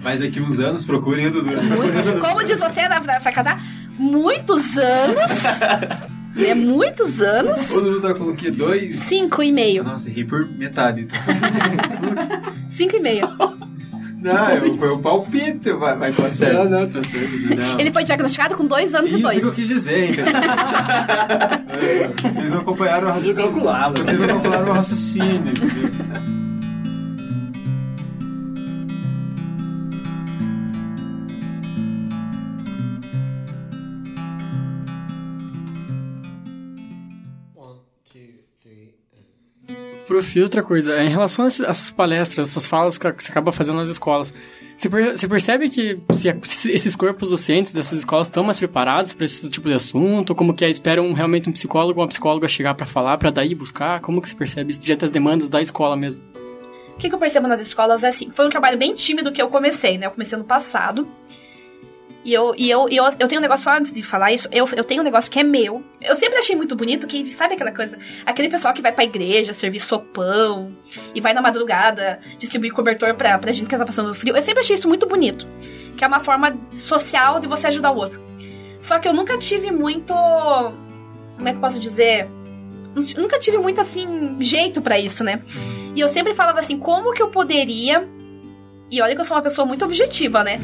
Mas 0.03 0.11
Mas 0.11 0.21
daqui 0.21 0.41
uns 0.41 0.59
anos 0.59 0.85
procurem 0.85 1.27
o 1.27 1.31
Dudu. 1.31 1.51
como 2.21 2.45
diz 2.45 2.59
você, 2.59 2.89
né, 2.89 3.01
vai 3.01 3.33
casar? 3.33 3.63
Muitos 3.99 4.77
anos, 4.77 5.43
né? 6.35 6.55
Muitos 6.55 7.21
anos. 7.21 7.71
O 7.71 7.81
Dudu 7.81 8.01
tá 8.01 8.15
com 8.15 8.25
o 8.25 8.35
quê? 8.37 8.51
Dois? 8.51 8.97
Cinco 8.97 9.43
e 9.43 9.53
meio. 9.53 9.85
Nossa, 9.85 10.09
errei 10.09 10.25
por 10.25 10.47
metade. 10.47 11.03
Então. 11.03 11.19
Cinco 12.69 12.97
e 12.97 13.01
meio. 13.01 13.29
Não, 14.21 14.51
eu, 14.51 14.75
foi 14.75 14.89
o 14.91 14.99
palpite, 15.01 15.73
vai, 15.73 15.97
vai 15.97 16.13
com 16.13 16.29
certo. 16.29 16.69
Não, 16.69 16.81
não, 16.81 16.89
tá 16.89 17.03
certo. 17.03 17.57
Não. 17.57 17.81
Ele 17.81 17.91
foi 17.91 18.05
diagnosticado 18.05 18.57
com 18.57 18.67
dois 18.67 18.95
anos 18.95 19.11
e 19.11 19.15
Isso 19.15 19.23
dois. 19.23 19.39
que 19.39 19.45
eu 19.45 19.53
quis 19.53 19.69
dizer, 19.69 20.11
entendeu? 20.11 20.33
Vocês 22.31 22.53
não 22.53 22.59
acompanharam 22.61 23.09
o 23.09 23.11
raciocínio. 23.13 23.35
Vocês 23.95 24.19
não 24.21 24.27
calcularam 24.29 24.69
o 24.69 24.73
raciocínio, 24.75 25.53
Prof, 40.11 40.41
outra 40.43 40.61
coisa, 40.61 41.01
em 41.05 41.09
relação 41.09 41.45
a 41.45 41.47
essas 41.49 41.93
palestras, 41.93 42.49
essas 42.49 42.67
falas 42.67 42.99
que 42.99 43.09
você 43.13 43.31
acaba 43.31 43.53
fazendo 43.53 43.77
nas 43.77 43.89
escolas, 43.89 44.35
você, 44.77 44.91
per- 44.91 45.17
você 45.17 45.29
percebe 45.29 45.71
que 45.71 46.01
se, 46.43 46.73
esses 46.73 46.97
corpos 46.97 47.31
docentes 47.31 47.71
dessas 47.71 48.01
escolas 48.01 48.27
estão 48.27 48.43
mais 48.43 48.59
preparados 48.59 49.13
para 49.15 49.25
esse 49.25 49.49
tipo 49.49 49.69
de 49.69 49.75
assunto? 49.77 50.35
Como 50.35 50.53
que 50.53 50.65
é? 50.65 50.69
Esperam 50.69 51.13
realmente 51.13 51.49
um 51.49 51.53
psicólogo 51.53 52.01
ou 52.01 52.03
uma 52.03 52.09
psicóloga 52.09 52.49
chegar 52.49 52.75
para 52.75 52.87
falar, 52.87 53.19
para 53.19 53.31
daí 53.31 53.55
buscar? 53.55 54.01
Como 54.01 54.21
que 54.21 54.29
você 54.29 54.35
percebe 54.35 54.73
isso 54.73 54.81
diante 54.81 55.03
das 55.03 55.13
demandas 55.13 55.49
da 55.49 55.61
escola 55.61 55.97
mesmo? 55.97 56.25
O 56.95 56.99
que, 56.99 57.09
que 57.09 57.15
eu 57.15 57.19
percebo 57.21 57.47
nas 57.47 57.61
escolas 57.61 58.03
é 58.03 58.09
assim, 58.09 58.31
foi 58.33 58.47
um 58.47 58.51
trabalho 58.51 58.77
bem 58.77 58.93
tímido 58.97 59.31
que 59.31 59.41
eu 59.41 59.47
comecei, 59.47 59.97
né? 59.97 60.07
Eu 60.07 60.11
comecei 60.11 60.37
ano 60.37 60.45
passado. 60.45 61.07
E 62.23 62.35
eu, 62.35 62.55
e 62.57 62.71
eu, 62.71 62.87
e 62.91 62.97
eu, 62.97 63.05
eu 63.19 63.29
tenho 63.29 63.41
um 63.41 63.43
negócio 63.43 63.71
antes 63.71 63.93
de 63.93 64.03
falar 64.03 64.31
isso, 64.31 64.47
eu, 64.53 64.69
eu 64.77 64.85
tenho 64.85 65.01
um 65.01 65.05
negócio 65.05 65.31
que 65.31 65.41
é 65.41 65.43
meu. 65.43 65.83
Eu 66.01 66.15
sempre 66.15 66.39
achei 66.39 66.55
muito 66.55 66.77
bonito 66.77 67.07
que, 67.07 67.31
sabe 67.31 67.55
aquela 67.55 67.73
coisa? 67.73 67.99
Aquele 68.27 68.49
pessoal 68.49 68.75
que 68.75 68.83
vai 68.83 68.93
pra 68.93 69.05
igreja 69.05 69.55
servir 69.55 69.81
sopão 69.81 70.71
e 71.15 71.21
vai 71.21 71.33
na 71.33 71.41
madrugada 71.41 72.21
distribuir 72.39 72.73
cobertor 72.73 73.15
pra, 73.15 73.39
pra 73.39 73.53
gente 73.53 73.69
que 73.69 73.77
tá 73.77 73.87
passando 73.87 74.13
frio. 74.13 74.37
Eu 74.37 74.43
sempre 74.43 74.61
achei 74.61 74.77
isso 74.77 74.87
muito 74.87 75.07
bonito. 75.07 75.47
Que 75.97 76.05
é 76.05 76.07
uma 76.07 76.21
forma 76.21 76.59
social 76.75 77.41
de 77.41 77.47
você 77.47 77.69
ajudar 77.69 77.91
o 77.91 77.97
outro. 77.97 78.21
Só 78.83 78.99
que 78.99 79.09
eu 79.09 79.13
nunca 79.13 79.39
tive 79.39 79.71
muito. 79.71 80.13
Como 80.15 81.49
é 81.49 81.53
que 81.53 81.57
eu 81.57 81.61
posso 81.61 81.79
dizer? 81.79 82.29
Nunca 83.17 83.39
tive 83.39 83.57
muito 83.57 83.81
assim, 83.81 84.37
jeito 84.41 84.83
pra 84.83 84.99
isso, 84.99 85.23
né? 85.23 85.43
E 85.95 86.01
eu 86.01 86.09
sempre 86.09 86.35
falava 86.35 86.61
assim, 86.61 86.79
como 86.79 87.13
que 87.13 87.23
eu 87.23 87.29
poderia. 87.29 88.07
E 88.91 89.01
olha 89.01 89.15
que 89.15 89.21
eu 89.21 89.25
sou 89.25 89.37
uma 89.37 89.43
pessoa 89.43 89.65
muito 89.65 89.85
objetiva, 89.85 90.43
né? 90.43 90.61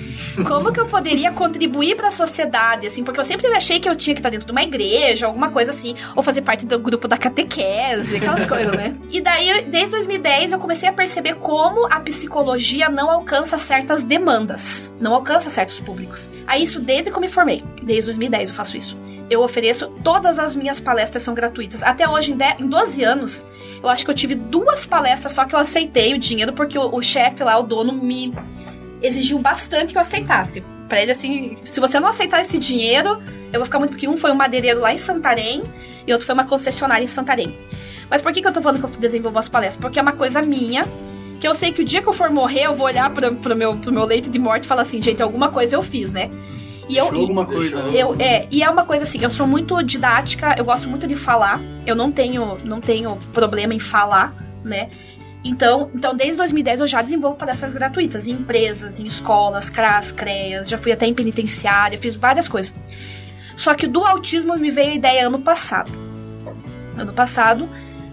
Como 0.48 0.72
que 0.72 0.80
eu 0.80 0.86
poderia 0.86 1.30
contribuir 1.30 1.94
pra 1.94 2.10
sociedade, 2.10 2.86
assim? 2.86 3.04
Porque 3.04 3.20
eu 3.20 3.24
sempre 3.24 3.46
achei 3.48 3.78
que 3.78 3.88
eu 3.88 3.94
tinha 3.94 4.14
que 4.14 4.18
estar 4.18 4.30
dentro 4.30 4.46
de 4.46 4.52
uma 4.52 4.64
igreja, 4.64 5.26
alguma 5.26 5.50
coisa 5.50 5.70
assim. 5.70 5.94
Ou 6.16 6.22
fazer 6.24 6.42
parte 6.42 6.66
do 6.66 6.76
grupo 6.76 7.06
da 7.06 7.16
catequese, 7.16 8.16
aquelas 8.16 8.44
coisas, 8.46 8.74
né? 8.74 8.96
E 9.12 9.20
daí, 9.20 9.62
desde 9.62 9.92
2010, 9.92 10.52
eu 10.52 10.58
comecei 10.58 10.88
a 10.88 10.92
perceber 10.92 11.34
como 11.34 11.86
a 11.86 12.00
psicologia 12.00 12.88
não 12.88 13.08
alcança 13.08 13.58
certas 13.58 14.02
demandas. 14.02 14.92
Não 15.00 15.14
alcança 15.14 15.48
certos 15.48 15.78
públicos. 15.78 16.32
Aí 16.48 16.64
isso 16.64 16.80
desde 16.80 17.10
que 17.10 17.16
eu 17.16 17.20
me 17.20 17.28
formei. 17.28 17.62
Desde 17.80 18.06
2010 18.06 18.48
eu 18.48 18.54
faço 18.56 18.76
isso. 18.76 18.96
Eu 19.30 19.40
ofereço, 19.40 19.88
todas 20.02 20.38
as 20.38 20.56
minhas 20.56 20.80
palestras 20.80 21.22
são 21.22 21.34
gratuitas. 21.34 21.82
Até 21.82 22.08
hoje, 22.08 22.32
em, 22.32 22.62
em 22.62 22.66
12 22.68 23.02
anos, 23.04 23.44
eu 23.82 23.88
acho 23.88 24.04
que 24.04 24.10
eu 24.10 24.14
tive 24.14 24.34
duas 24.34 24.84
palestras 24.84 25.32
só 25.32 25.44
que 25.44 25.54
eu 25.54 25.58
aceitei 25.58 26.14
o 26.14 26.18
dinheiro 26.18 26.52
porque 26.52 26.78
o, 26.78 26.94
o 26.94 27.02
chefe 27.02 27.42
lá, 27.42 27.58
o 27.58 27.62
dono, 27.62 27.92
me 27.92 28.32
exigiu 29.02 29.38
bastante 29.38 29.92
que 29.92 29.98
eu 29.98 30.02
aceitasse. 30.02 30.62
Pra 30.88 31.02
ele, 31.02 31.10
assim, 31.10 31.56
se 31.64 31.80
você 31.80 31.98
não 31.98 32.08
aceitar 32.08 32.40
esse 32.40 32.58
dinheiro, 32.58 33.20
eu 33.52 33.58
vou 33.58 33.64
ficar 33.64 33.78
muito. 33.78 33.90
Porque 33.90 34.08
um 34.08 34.16
foi 34.16 34.30
um 34.30 34.36
madeireiro 34.36 34.80
lá 34.80 34.92
em 34.92 34.98
Santarém 34.98 35.62
e 36.06 36.12
outro 36.12 36.26
foi 36.26 36.34
uma 36.34 36.44
concessionária 36.44 37.02
em 37.02 37.08
Santarém. 37.08 37.56
Mas 38.08 38.22
por 38.22 38.32
que, 38.32 38.40
que 38.40 38.46
eu 38.46 38.52
tô 38.52 38.62
falando 38.62 38.78
que 38.78 38.84
eu 38.84 39.00
desenvolvo 39.00 39.38
as 39.38 39.48
palestras? 39.48 39.80
Porque 39.80 39.98
é 39.98 40.02
uma 40.02 40.12
coisa 40.12 40.40
minha. 40.42 40.86
Que 41.40 41.46
eu 41.46 41.54
sei 41.54 41.70
que 41.72 41.82
o 41.82 41.84
dia 41.84 42.00
que 42.00 42.08
eu 42.08 42.12
for 42.12 42.30
morrer, 42.30 42.62
eu 42.62 42.74
vou 42.74 42.86
olhar 42.86 43.10
pro, 43.10 43.34
pro, 43.34 43.54
meu, 43.54 43.76
pro 43.76 43.92
meu 43.92 44.04
leito 44.04 44.30
de 44.30 44.38
morte 44.38 44.64
e 44.64 44.66
falar 44.66 44.82
assim, 44.82 45.02
gente, 45.02 45.22
alguma 45.22 45.50
coisa 45.50 45.76
eu 45.76 45.82
fiz, 45.82 46.10
né? 46.10 46.30
E 46.88 46.96
eu, 46.96 47.12
e- 47.12 47.20
alguma 47.20 47.44
coisa, 47.46 47.82
né? 47.82 47.90
eu, 47.94 48.14
é, 48.18 48.46
e 48.50 48.62
é 48.62 48.70
uma 48.70 48.84
coisa 48.84 49.04
assim, 49.04 49.18
eu 49.20 49.30
sou 49.30 49.46
muito 49.46 49.82
didática, 49.82 50.54
eu 50.56 50.64
gosto 50.64 50.88
muito 50.88 51.06
de 51.06 51.16
falar. 51.16 51.60
Eu 51.86 51.96
não 51.96 52.10
tenho, 52.12 52.56
não 52.64 52.80
tenho 52.80 53.16
problema 53.32 53.74
em 53.74 53.80
falar, 53.80 54.34
né? 54.64 54.88
Então, 55.44 55.90
então, 55.94 56.14
desde 56.14 56.36
2010 56.38 56.80
eu 56.80 56.86
já 56.86 57.00
desenvolvo 57.02 57.36
palestras 57.36 57.72
gratuitas 57.72 58.26
em 58.26 58.32
empresas, 58.32 58.98
em 58.98 59.06
escolas, 59.06 59.70
CRAS, 59.70 60.10
CREAS, 60.10 60.68
já 60.68 60.76
fui 60.76 60.90
até 60.90 61.06
em 61.06 61.14
penitenciária, 61.14 61.96
fiz 61.98 62.16
várias 62.16 62.48
coisas. 62.48 62.74
Só 63.56 63.74
que 63.74 63.86
do 63.86 64.04
autismo 64.04 64.56
me 64.56 64.70
veio 64.70 64.90
a 64.90 64.94
ideia 64.94 65.26
ano 65.26 65.38
passado. 65.38 65.92
Ano 66.96 67.12
passado, 67.12 67.68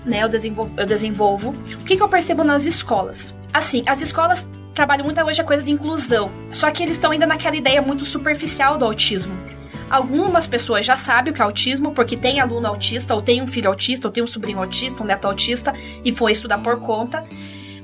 né, 0.06 0.24
eu 0.24 0.30
desenvolvo, 0.30 0.74
eu 0.78 0.86
desenvolvo. 0.86 1.50
O 1.82 1.84
que, 1.84 1.98
que 1.98 2.04
eu 2.04 2.10
percebo 2.10 2.44
nas 2.44 2.66
escolas? 2.66 3.34
Assim, 3.52 3.84
as 3.88 4.02
escolas 4.02 4.48
trabalham 4.74 5.06
muito 5.06 5.22
hoje 5.22 5.42
a 5.42 5.44
coisa 5.44 5.64
de 5.64 5.72
inclusão, 5.72 6.32
só 6.52 6.70
que 6.72 6.84
eles 6.84 6.96
estão 6.96 7.12
ainda 7.12 7.28
naquela 7.28 7.56
ideia 7.56 7.82
muito 7.82 8.06
superficial 8.06 8.78
do 8.78 8.86
autismo. 8.86 9.38
Algumas 9.90 10.48
pessoas 10.48 10.86
já 10.86 10.98
sabem 10.98 11.32
o 11.32 11.36
que 11.36 11.42
é 11.42 11.46
autismo, 11.46 11.92
porque 11.92 12.18
tem 12.18 12.40
aluno 12.40 12.68
autista, 12.68 13.14
ou 13.14 13.22
tem 13.22 13.42
um 13.42 13.48
filho 13.48 13.70
autista, 13.70 14.08
ou 14.08 14.12
tem 14.12 14.24
um 14.24 14.28
sobrinho 14.28 14.58
autista, 14.58 15.04
um 15.04 15.06
neto 15.06 15.26
autista, 15.26 15.74
e 16.04 16.12
foi 16.12 16.32
estudar 16.32 16.58
por 16.58 16.80
conta. 16.80 17.24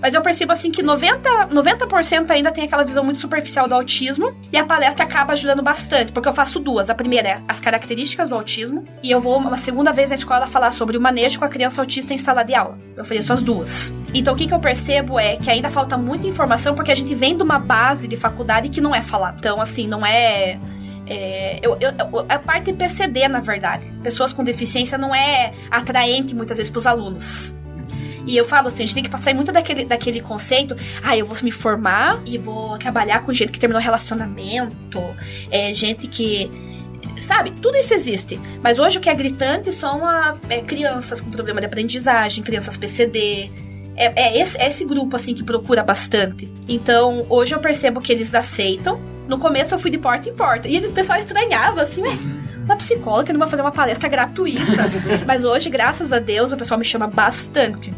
Mas 0.02 0.14
eu 0.14 0.22
percebo 0.22 0.52
assim 0.52 0.72
que 0.72 0.82
90%, 0.82 1.52
90 1.52 2.34
ainda 2.34 2.52
tem 2.52 2.64
aquela 2.64 2.84
visão 2.84 3.04
muito 3.04 3.20
superficial 3.20 3.68
do 3.68 3.76
autismo, 3.76 4.34
e 4.52 4.58
a 4.58 4.66
palestra 4.66 5.04
acaba 5.04 5.34
ajudando 5.34 5.62
bastante, 5.62 6.12
porque 6.12 6.28
eu 6.28 6.34
faço 6.34 6.60
duas. 6.60 6.90
A 6.90 6.96
primeira 6.96 7.30
é 7.30 7.42
as 7.48 7.60
características 7.60 8.30
do 8.30 8.36
autismo, 8.36 8.86
e 9.04 9.12
eu 9.12 9.20
vou 9.20 9.38
uma 9.38 9.58
segunda 9.58 9.92
vez 9.92 10.10
na 10.10 10.16
escola 10.16 10.48
falar 10.48 10.72
sobre 10.72 10.98
o 10.98 11.02
manejo 11.02 11.40
com 11.40 11.46
a 11.46 11.50
criança 11.50 11.82
autista 11.82 12.14
em 12.14 12.18
sala 12.18 12.44
de 12.44 12.56
aula. 12.56 12.78
Eu 12.96 13.04
ofereço 13.04 13.34
as 13.34 13.42
duas. 13.42 13.96
Então 14.14 14.34
o 14.34 14.38
que, 14.38 14.48
que 14.48 14.54
eu 14.54 14.60
percebo 14.60 15.20
é 15.20 15.36
que 15.38 15.50
ainda 15.50 15.70
falta 15.70 15.98
muita 15.98 16.28
informação, 16.28 16.76
porque 16.76 16.92
a 16.92 16.96
gente 16.96 17.14
vem 17.14 17.36
de 17.36 17.44
uma 17.44 17.60
base 17.60 18.08
de 18.08 18.18
faculdade 18.18 18.70
que 18.70 18.82
não 18.82 18.96
é 18.96 19.02
falar. 19.02 19.36
Então, 19.38 19.62
assim, 19.62 19.88
não 19.88 20.06
é. 20.06 20.60
É, 21.12 21.60
eu, 21.64 21.76
eu, 21.82 21.92
a 22.30 22.38
parte 22.38 22.72
PCD, 22.72 23.28
na 23.28 23.40
verdade. 23.40 23.92
Pessoas 24.04 24.32
com 24.32 24.44
deficiência 24.44 24.96
não 24.96 25.14
é 25.14 25.52
atraente 25.72 26.36
muitas 26.36 26.58
vezes 26.58 26.70
para 26.70 26.78
os 26.78 26.86
alunos. 26.86 27.56
E 28.26 28.36
eu 28.36 28.46
falo 28.46 28.68
assim, 28.68 28.84
a 28.84 28.86
gente 28.86 28.96
tem 28.96 29.04
que 29.04 29.10
passar 29.10 29.34
muito 29.34 29.52
daquele, 29.52 29.86
daquele 29.86 30.22
conceito, 30.22 30.76
ah, 31.04 31.18
eu 31.18 31.26
vou 31.26 31.38
me 31.42 31.52
formar 31.52 32.22
e 32.26 32.38
vou 32.38 32.78
trabalhar 32.78 33.22
com 33.24 33.34
gente 33.34 33.52
que 33.52 33.60
terminou 33.60 33.82
relacionamento, 33.82 35.02
é, 35.50 35.74
gente 35.74 36.08
que. 36.08 36.50
Sabe, 37.18 37.52
tudo 37.52 37.76
isso 37.76 37.94
existe. 37.94 38.40
Mas 38.64 38.80
hoje 38.80 38.98
o 38.98 39.02
que 39.02 39.10
é 39.10 39.14
gritante 39.14 39.74
são 39.74 40.06
a, 40.06 40.38
é, 40.50 40.62
crianças 40.62 41.20
com 41.20 41.30
problema 41.30 41.60
de 41.60 41.66
aprendizagem, 41.66 42.44
crianças 42.44 42.78
PCD. 42.78 43.52
É, 43.96 44.14
é 44.16 44.42
esse, 44.42 44.58
é 44.58 44.68
esse 44.68 44.86
grupo, 44.86 45.18
assim, 45.18 45.34
que 45.34 45.44
procura 45.44 45.84
bastante. 45.84 46.50
Então, 46.68 47.26
hoje 47.30 47.54
eu 47.54 47.60
percebo 47.60 48.00
que 48.00 48.12
eles 48.12 48.34
aceitam. 48.34 49.02
No 49.28 49.38
começo 49.38 49.76
eu 49.76 49.80
fui 49.80 49.92
de 49.92 49.98
porta 49.98 50.30
em 50.30 50.34
porta. 50.34 50.70
E 50.70 50.78
o 50.80 50.92
pessoal 50.94 51.20
estranhava, 51.20 51.82
assim, 51.82 52.02
ué, 52.02 52.18
uma 52.70 52.76
psicóloga 52.76 53.34
não 53.34 53.40
vai 53.40 53.50
fazer 53.50 53.64
uma 53.64 53.72
palestra 53.72 54.08
gratuita. 54.08 54.62
Mas 55.26 55.44
hoje, 55.44 55.70
graças 55.70 56.14
a 56.14 56.20
Deus, 56.20 56.52
o 56.52 56.58
pessoal 56.58 56.78
me 56.78 56.86
chama 56.86 57.08
bastante. 57.08 57.92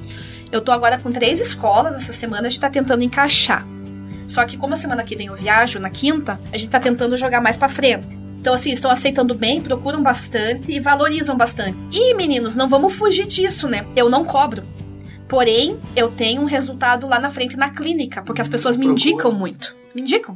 Eu 0.50 0.62
tô 0.62 0.72
agora 0.72 0.98
com 0.98 1.12
três 1.12 1.42
escolas 1.42 1.96
essa 1.96 2.14
semana, 2.14 2.48
a 2.48 2.50
gente 2.50 2.60
tá 2.60 2.70
tentando 2.70 3.04
encaixar. 3.04 3.66
Só 4.30 4.46
que 4.46 4.58
como 4.58 4.74
a 4.74 4.78
semana 4.78 5.04
que 5.04 5.16
vem 5.16 5.28
eu 5.28 5.36
viajo, 5.36 5.78
na 5.78 5.90
quinta, 5.90 6.40
a 6.54 6.58
gente 6.58 6.70
tá 6.70 6.80
tentando 6.80 7.18
jogar 7.18 7.42
mais 7.42 7.58
pra 7.58 7.68
frente. 7.68 8.18
Então, 8.40 8.54
assim, 8.54 8.72
estão 8.72 8.90
aceitando 8.90 9.36
bem, 9.36 9.62
procuram 9.62 10.02
bastante 10.02 10.72
e 10.72 10.80
valorizam 10.80 11.36
bastante. 11.38 11.78
E, 11.92 12.14
meninos, 12.14 12.56
não 12.56 12.68
vamos 12.68 12.94
fugir 12.94 13.28
disso, 13.28 13.68
né? 13.68 13.86
Eu 13.96 14.10
não 14.10 14.24
cobro. 14.24 14.64
Porém, 15.28 15.78
eu 15.96 16.10
tenho 16.10 16.42
um 16.42 16.46
resultado 16.46 17.08
lá 17.08 17.20
na 17.20 17.30
frente 17.30 17.56
na 17.56 17.70
clínica, 17.70 18.22
porque 18.24 18.42
as 18.42 18.48
pessoas 18.48 18.76
me 18.78 18.86
Procura. 18.86 19.10
indicam 19.10 19.32
muito. 19.32 19.76
Me 19.94 20.02
indicam. 20.02 20.36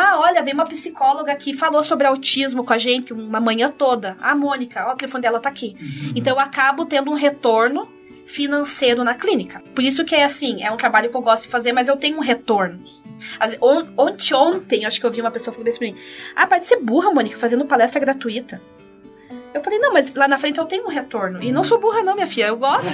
Ah, 0.00 0.20
olha, 0.20 0.42
veio 0.42 0.54
uma 0.54 0.64
psicóloga 0.66 1.34
que 1.34 1.52
falou 1.52 1.82
sobre 1.82 2.06
autismo 2.06 2.64
com 2.64 2.72
a 2.72 2.78
gente 2.78 3.12
uma 3.12 3.40
manhã 3.40 3.68
toda. 3.68 4.16
A 4.20 4.32
Mônica, 4.32 4.86
ó, 4.86 4.92
o 4.92 4.96
telefone 4.96 5.22
dela 5.22 5.40
tá 5.40 5.48
aqui. 5.48 5.74
Então 6.14 6.34
eu 6.34 6.40
acabo 6.40 6.86
tendo 6.86 7.10
um 7.10 7.14
retorno 7.14 7.88
financeiro 8.24 9.02
na 9.02 9.14
clínica. 9.14 9.60
Por 9.74 9.82
isso 9.82 10.04
que 10.04 10.14
é 10.14 10.22
assim, 10.22 10.62
é 10.62 10.70
um 10.70 10.76
trabalho 10.76 11.10
que 11.10 11.16
eu 11.16 11.20
gosto 11.20 11.44
de 11.44 11.48
fazer, 11.48 11.72
mas 11.72 11.88
eu 11.88 11.96
tenho 11.96 12.16
um 12.16 12.20
retorno. 12.20 12.78
Ontem, 13.96 14.34
ontem, 14.34 14.84
acho 14.84 15.00
que 15.00 15.06
eu 15.06 15.10
vi 15.10 15.20
uma 15.20 15.32
pessoa 15.32 15.52
falando 15.52 15.68
isso 15.68 15.78
pra 15.80 15.88
mim. 15.88 15.96
Ah, 16.36 16.46
pode 16.46 16.66
ser 16.66 16.76
burra, 16.76 17.10
Mônica, 17.10 17.36
fazendo 17.36 17.64
palestra 17.64 17.98
gratuita. 17.98 18.60
Eu 19.52 19.60
falei, 19.62 19.78
não, 19.80 19.92
mas 19.92 20.14
lá 20.14 20.28
na 20.28 20.38
frente 20.38 20.58
eu 20.58 20.66
tenho 20.66 20.84
um 20.84 20.90
retorno. 20.90 21.42
E 21.42 21.50
não 21.50 21.64
sou 21.64 21.80
burra, 21.80 22.02
não, 22.04 22.14
minha 22.14 22.26
filha. 22.26 22.46
Eu 22.46 22.56
gosto. 22.56 22.92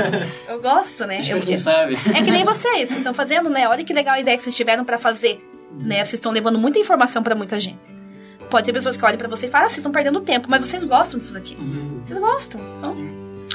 eu 0.48 0.62
gosto, 0.62 1.04
né? 1.04 1.16
Deixa 1.16 1.32
Eu- 1.36 1.42
quem 1.42 1.56
sabe. 1.56 1.98
é 2.14 2.22
que 2.22 2.30
nem 2.30 2.44
vocês, 2.44 2.88
vocês 2.88 2.96
estão 2.98 3.12
fazendo, 3.12 3.50
né? 3.50 3.68
Olha 3.68 3.84
que 3.84 3.92
legal 3.92 4.14
a 4.14 4.20
ideia 4.20 4.36
que 4.38 4.42
vocês 4.42 4.56
tiveram 4.56 4.84
pra 4.84 4.98
fazer, 4.98 5.38
né? 5.72 5.96
Vocês 5.96 6.14
estão 6.14 6.32
levando 6.32 6.58
muita 6.58 6.78
informação 6.78 7.22
pra 7.22 7.34
muita 7.34 7.58
gente. 7.60 7.94
Pode 8.50 8.64
ter 8.66 8.72
pessoas 8.72 8.96
que 8.96 9.04
olham 9.04 9.18
pra 9.18 9.28
você 9.28 9.46
e 9.46 9.50
falam, 9.50 9.66
ah, 9.66 9.68
vocês 9.68 9.78
estão 9.78 9.92
perdendo 9.92 10.20
tempo, 10.20 10.48
mas 10.48 10.66
vocês 10.66 10.82
gostam 10.84 11.18
disso 11.18 11.32
daqui. 11.32 11.56
Vocês 12.02 12.18
gostam. 12.18 12.60
Então, 12.76 12.96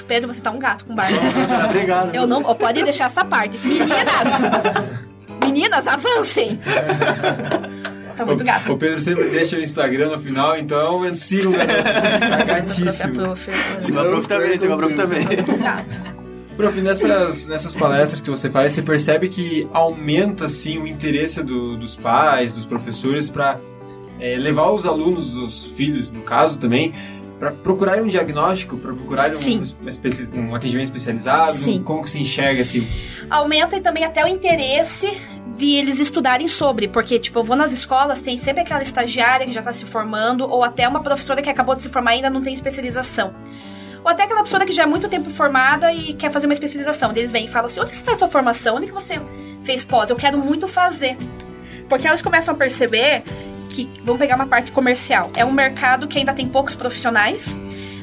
Pedro, 0.07 0.33
você 0.33 0.41
tá 0.41 0.51
um 0.51 0.59
gato 0.59 0.85
com 0.85 0.93
barba. 0.93 1.17
Obrigado. 1.69 2.13
Eu 2.13 2.27
não. 2.27 2.43
Pode 2.55 2.83
deixar 2.83 3.05
essa 3.05 3.23
parte. 3.23 3.57
Meninas! 3.59 4.27
Meninas, 5.43 5.87
avancem! 5.87 6.59
Tá 8.13 8.25
muito 8.25 8.43
gato. 8.43 8.73
O 8.73 8.77
Pedro 8.77 9.01
sempre 9.01 9.29
deixa 9.29 9.55
o 9.55 9.59
Instagram 9.59 10.09
no 10.09 10.19
final, 10.19 10.55
então 10.55 11.01
sigam 11.15 11.53
o 11.53 11.55
garoto. 11.55 11.83
Tá 11.83 12.43
gatíssimo. 12.43 13.13
Prof, 13.15 13.49
Siga 13.79 14.01
a 14.01 14.05
prof 14.05 14.27
também, 14.27 14.59
siga 14.59 14.73
a 14.73 14.77
prof 14.77 14.93
também. 14.93 15.27
Prof, 16.61 16.79
nessas, 16.81 17.47
nessas 17.47 17.73
palestras 17.75 18.21
que 18.21 18.29
você 18.29 18.49
faz, 18.49 18.73
você 18.73 18.81
percebe 18.83 19.29
que 19.29 19.67
aumenta, 19.73 20.45
assim, 20.45 20.77
o 20.77 20.85
interesse 20.85 21.43
do- 21.43 21.75
dos 21.75 21.95
pais, 21.95 22.53
dos 22.53 22.65
professores 22.67 23.27
para 23.27 23.59
levar 24.19 24.69
os 24.69 24.85
alunos, 24.85 25.35
os 25.35 25.65
filhos, 25.65 26.11
no 26.11 26.21
caso 26.21 26.59
também, 26.59 26.93
para 27.39 27.51
procurarem 27.51 28.03
um 28.03 28.07
diagnóstico, 28.07 28.77
para 28.77 28.93
procurarem 28.93 29.33
Sim. 29.33 29.59
um, 30.35 30.39
um 30.39 30.55
atendimento 30.55 30.85
especializado? 30.85 31.57
Sim. 31.57 31.81
Como 31.81 32.03
que 32.03 32.09
se 32.11 32.19
enxerga, 32.19 32.61
assim? 32.61 32.87
aumenta 33.27 33.75
e 33.77 33.81
também 33.81 34.03
até 34.03 34.23
o 34.23 34.27
interesse 34.27 35.07
de 35.57 35.73
eles 35.75 35.99
estudarem 35.99 36.47
sobre, 36.47 36.87
porque, 36.87 37.17
tipo, 37.17 37.39
eu 37.39 37.43
vou 37.43 37.55
nas 37.55 37.71
escolas, 37.71 38.21
tem 38.21 38.37
sempre 38.37 38.61
aquela 38.61 38.83
estagiária 38.83 39.47
que 39.47 39.51
já 39.51 39.63
tá 39.63 39.73
se 39.73 39.85
formando, 39.85 40.47
ou 40.47 40.63
até 40.63 40.87
uma 40.87 41.01
professora 41.01 41.41
que 41.41 41.49
acabou 41.49 41.73
de 41.75 41.81
se 41.81 41.89
formar 41.89 42.11
e 42.13 42.15
ainda 42.17 42.29
não 42.29 42.41
tem 42.41 42.53
especialização. 42.53 43.33
Ou 44.03 44.09
até 44.09 44.23
aquela 44.23 44.39
professora 44.39 44.65
que 44.65 44.71
já 44.71 44.83
é 44.83 44.85
muito 44.85 45.07
tempo 45.07 45.29
formada 45.29 45.93
e 45.93 46.13
quer 46.13 46.31
fazer 46.31 46.47
uma 46.47 46.53
especialização. 46.53 47.11
Eles 47.15 47.31
vêm 47.31 47.45
e 47.45 47.47
falam 47.47 47.67
assim, 47.67 47.79
onde 47.79 47.95
você 47.95 48.03
faz 48.03 48.17
sua 48.17 48.27
formação? 48.27 48.75
Onde 48.77 48.87
que 48.87 48.93
você 48.93 49.21
fez 49.63 49.85
pós? 49.85 50.09
Eu 50.09 50.15
quero 50.15 50.37
muito 50.37 50.67
fazer. 50.67 51.15
Porque 51.87 52.07
elas 52.07 52.21
começam 52.21 52.53
a 52.53 52.57
perceber 52.57 53.23
que, 53.69 53.87
vamos 54.03 54.19
pegar 54.19 54.35
uma 54.35 54.47
parte 54.47 54.71
comercial, 54.71 55.29
é 55.35 55.45
um 55.45 55.51
mercado 55.51 56.07
que 56.07 56.17
ainda 56.17 56.33
tem 56.33 56.47
poucos 56.47 56.75
profissionais, 56.75 57.57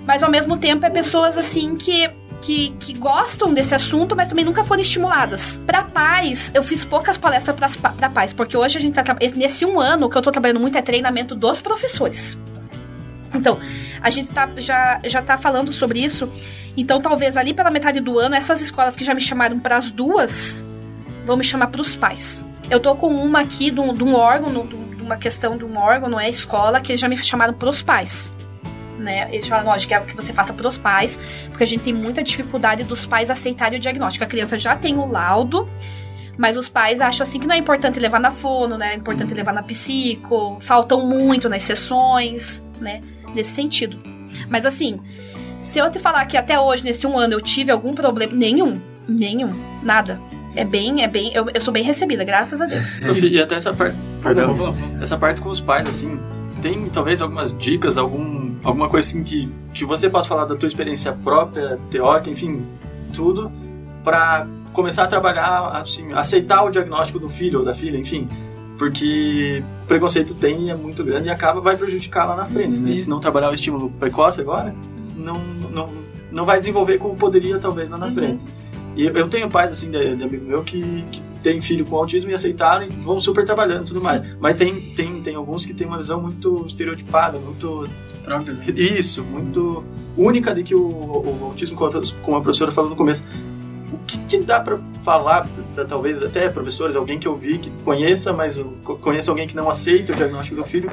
mas 0.06 0.22
ao 0.22 0.30
mesmo 0.30 0.56
tempo 0.56 0.86
é 0.86 0.90
pessoas 0.90 1.36
assim 1.36 1.76
que 1.76 2.08
que, 2.40 2.70
que 2.78 2.94
gostam 2.94 3.52
desse 3.52 3.74
assunto, 3.74 4.14
mas 4.14 4.28
também 4.28 4.44
nunca 4.44 4.62
foram 4.62 4.80
estimuladas. 4.80 5.60
Pra 5.66 5.82
pais, 5.82 6.52
eu 6.54 6.62
fiz 6.62 6.84
poucas 6.84 7.18
palestras 7.18 7.54
pras 7.56 7.74
pa- 7.76 7.90
pra 7.90 8.08
pais, 8.08 8.32
porque 8.32 8.56
hoje 8.56 8.78
a 8.78 8.80
gente 8.80 8.94
tá 8.94 9.02
nesse 9.34 9.66
um 9.66 9.78
ano 9.80 10.08
que 10.08 10.16
eu 10.16 10.22
tô 10.22 10.30
trabalhando 10.30 10.60
muito 10.60 10.78
é 10.78 10.80
treinamento 10.80 11.34
dos 11.34 11.60
professores. 11.60 12.38
Então, 13.34 13.58
a 14.00 14.10
gente 14.10 14.30
tá, 14.30 14.48
já, 14.56 15.00
já 15.04 15.22
tá 15.22 15.36
falando 15.36 15.72
sobre 15.72 16.02
isso. 16.02 16.30
Então, 16.76 17.00
talvez 17.00 17.36
ali 17.36 17.52
pela 17.52 17.70
metade 17.70 18.00
do 18.00 18.18
ano, 18.18 18.34
essas 18.34 18.60
escolas 18.60 18.94
que 18.94 19.04
já 19.04 19.14
me 19.14 19.20
chamaram 19.20 19.58
pras 19.58 19.90
duas, 19.90 20.64
vão 21.26 21.36
me 21.36 21.44
chamar 21.44 21.68
pros 21.68 21.96
pais. 21.96 22.46
Eu 22.70 22.80
tô 22.80 22.94
com 22.94 23.08
uma 23.08 23.40
aqui 23.40 23.70
de 23.70 23.80
um, 23.80 24.14
órgão, 24.14 24.66
de 24.66 25.02
uma 25.02 25.16
questão 25.16 25.56
de 25.56 25.64
um 25.64 25.76
órgão, 25.78 26.08
não 26.08 26.20
é 26.20 26.28
escola, 26.28 26.80
que 26.80 26.92
eles 26.92 27.00
já 27.00 27.08
me 27.08 27.16
chamaram 27.16 27.54
pros 27.54 27.82
pais. 27.82 28.30
Né? 28.98 29.28
Eles 29.32 29.48
falam, 29.48 29.66
lógico, 29.66 29.94
é 29.94 30.00
o 30.00 30.04
que 30.04 30.14
você 30.14 30.32
passa 30.32 30.52
pros 30.52 30.76
pais, 30.76 31.18
porque 31.48 31.64
a 31.64 31.66
gente 31.66 31.84
tem 31.84 31.94
muita 31.94 32.22
dificuldade 32.22 32.84
dos 32.84 33.06
pais 33.06 33.30
aceitarem 33.30 33.78
o 33.78 33.80
diagnóstico. 33.80 34.24
A 34.24 34.28
criança 34.28 34.58
já 34.58 34.76
tem 34.76 34.96
o 34.98 35.06
laudo, 35.06 35.68
mas 36.36 36.56
os 36.56 36.68
pais 36.68 37.00
acham 37.00 37.24
assim 37.24 37.40
que 37.40 37.46
não 37.46 37.54
é 37.54 37.58
importante 37.58 37.98
levar 37.98 38.20
na 38.20 38.30
fono, 38.30 38.76
né? 38.76 38.92
É 38.92 38.96
importante 38.96 39.34
levar 39.34 39.52
na 39.52 39.62
psico, 39.62 40.58
faltam 40.60 41.06
muito 41.06 41.48
nas 41.48 41.62
sessões, 41.62 42.62
né? 42.80 43.02
Nesse 43.34 43.50
sentido. 43.50 43.98
Mas 44.48 44.66
assim, 44.66 45.00
se 45.58 45.78
eu 45.78 45.90
te 45.90 45.98
falar 45.98 46.24
que 46.26 46.36
até 46.36 46.58
hoje, 46.58 46.84
nesse 46.84 47.06
um 47.06 47.18
ano, 47.18 47.34
eu 47.34 47.40
tive 47.40 47.70
algum 47.70 47.94
problema. 47.94 48.32
Nenhum. 48.32 48.80
Nenhum. 49.08 49.52
Nada. 49.82 50.20
É 50.54 50.64
bem, 50.64 51.02
é 51.02 51.08
bem. 51.08 51.32
Eu, 51.34 51.48
eu 51.52 51.60
sou 51.60 51.72
bem 51.72 51.82
recebida, 51.82 52.24
graças 52.24 52.60
a 52.60 52.66
Deus. 52.66 53.00
E 53.22 53.40
até 53.40 53.56
essa 53.56 53.72
parte. 53.72 53.96
Perdão. 54.22 54.56
Lá. 54.56 54.74
Essa 55.00 55.16
parte 55.16 55.40
com 55.40 55.48
os 55.50 55.60
pais, 55.60 55.86
assim, 55.86 56.18
tem 56.62 56.86
talvez 56.86 57.22
algumas 57.22 57.56
dicas, 57.56 57.96
algum, 57.96 58.54
alguma 58.64 58.88
coisa 58.88 59.06
assim 59.06 59.22
que, 59.22 59.48
que 59.74 59.84
você 59.84 60.08
possa 60.08 60.28
falar 60.28 60.44
da 60.44 60.56
tua 60.56 60.66
experiência 60.66 61.12
própria, 61.12 61.78
teórica, 61.90 62.30
enfim, 62.30 62.66
tudo, 63.12 63.52
pra 64.02 64.46
começar 64.72 65.04
a 65.04 65.06
trabalhar, 65.06 65.70
assim, 65.80 66.12
aceitar 66.12 66.64
o 66.64 66.70
diagnóstico 66.70 67.18
do 67.18 67.28
filho 67.28 67.60
ou 67.60 67.64
da 67.64 67.74
filha, 67.74 67.96
enfim. 67.98 68.28
Porque 68.78 69.62
preconceito 69.88 70.34
tem 70.34 70.66
e 70.66 70.70
é 70.70 70.74
muito 70.74 71.02
grande 71.02 71.26
e 71.26 71.30
acaba, 71.30 71.60
vai 71.60 71.76
prejudicar 71.76 72.26
lá 72.26 72.36
na 72.36 72.46
frente, 72.46 72.78
né? 72.78 72.90
Uhum. 72.92 72.96
Se 72.96 73.10
não 73.10 73.18
trabalhar 73.20 73.50
o 73.50 73.54
estímulo 73.54 73.90
precoce 73.90 74.40
agora, 74.40 74.74
não, 75.16 75.38
não, 75.70 75.90
não 76.30 76.46
vai 76.46 76.58
desenvolver 76.58 76.98
como 76.98 77.16
poderia 77.16 77.58
talvez 77.58 77.90
lá 77.90 77.98
na 77.98 78.06
Uhum. 78.06 78.14
frente. 78.14 78.44
E 78.96 79.04
eu 79.06 79.28
tenho 79.28 79.48
pais, 79.48 79.70
assim, 79.72 79.90
de, 79.90 80.16
de 80.16 80.24
amigo 80.24 80.44
meu 80.44 80.62
que, 80.64 80.80
que 81.12 81.22
tem 81.42 81.60
filho 81.60 81.84
com 81.84 81.96
autismo 81.96 82.30
e 82.30 82.34
aceitaram 82.34 82.84
e 82.84 82.88
vão 82.90 83.20
super 83.20 83.44
trabalhando 83.44 83.82
e 83.84 83.86
tudo 83.88 84.02
mais. 84.02 84.22
Mas 84.40 84.56
tem, 84.56 84.92
tem, 84.94 85.20
tem 85.22 85.34
alguns 85.36 85.64
que 85.64 85.72
têm 85.74 85.86
uma 85.86 85.98
visão 85.98 86.20
muito 86.20 86.64
estereotipada, 86.66 87.38
muito. 87.38 87.88
Troca, 88.24 88.52
né? 88.52 88.64
Isso, 88.76 89.22
muito 89.22 89.84
única 90.16 90.52
de 90.54 90.62
que 90.64 90.74
o, 90.74 90.80
o 90.80 91.38
autismo, 91.44 91.76
como 91.76 92.36
a 92.36 92.40
professora 92.40 92.72
falou 92.72 92.90
no 92.90 92.96
começo. 92.96 93.24
O 93.92 93.98
que, 94.06 94.18
que 94.26 94.38
dá 94.38 94.60
pra 94.60 94.78
falar, 95.04 95.48
pra, 95.74 95.84
talvez 95.84 96.22
até 96.22 96.48
professores, 96.48 96.94
alguém 96.94 97.18
que 97.18 97.26
eu 97.26 97.36
vi 97.36 97.58
que 97.58 97.70
conheça, 97.84 98.32
mas 98.32 98.60
conheça 99.00 99.30
alguém 99.30 99.46
que 99.46 99.56
não 99.56 99.70
aceita 99.70 100.12
o 100.12 100.16
diagnóstico 100.16 100.56
do 100.56 100.64
filho, 100.64 100.90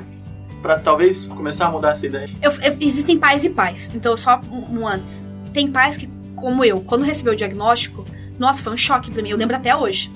pra 0.62 0.80
talvez 0.80 1.28
começar 1.28 1.68
a 1.68 1.72
mudar 1.72 1.92
essa 1.92 2.06
ideia? 2.06 2.30
Eu- 2.42 2.52
eu- 2.52 2.78
existem 2.80 3.18
pais 3.20 3.44
e 3.44 3.50
pais, 3.50 3.92
então 3.94 4.16
só 4.16 4.40
um, 4.52 4.80
um 4.80 4.88
antes. 4.88 5.26
Tem 5.54 5.70
pais 5.72 5.98
que, 5.98 6.08
como 6.36 6.64
eu, 6.64 6.82
quando 6.82 7.04
recebeu 7.04 7.34
o 7.34 7.36
diagnóstico, 7.36 8.06
nossa, 8.40 8.64
foi 8.64 8.74
um 8.74 8.78
choque 8.78 9.12
pra 9.12 9.22
mim, 9.22 9.30
eu 9.30 9.38
lembro 9.38 9.56
até 9.56 9.76
hoje. 9.76 10.10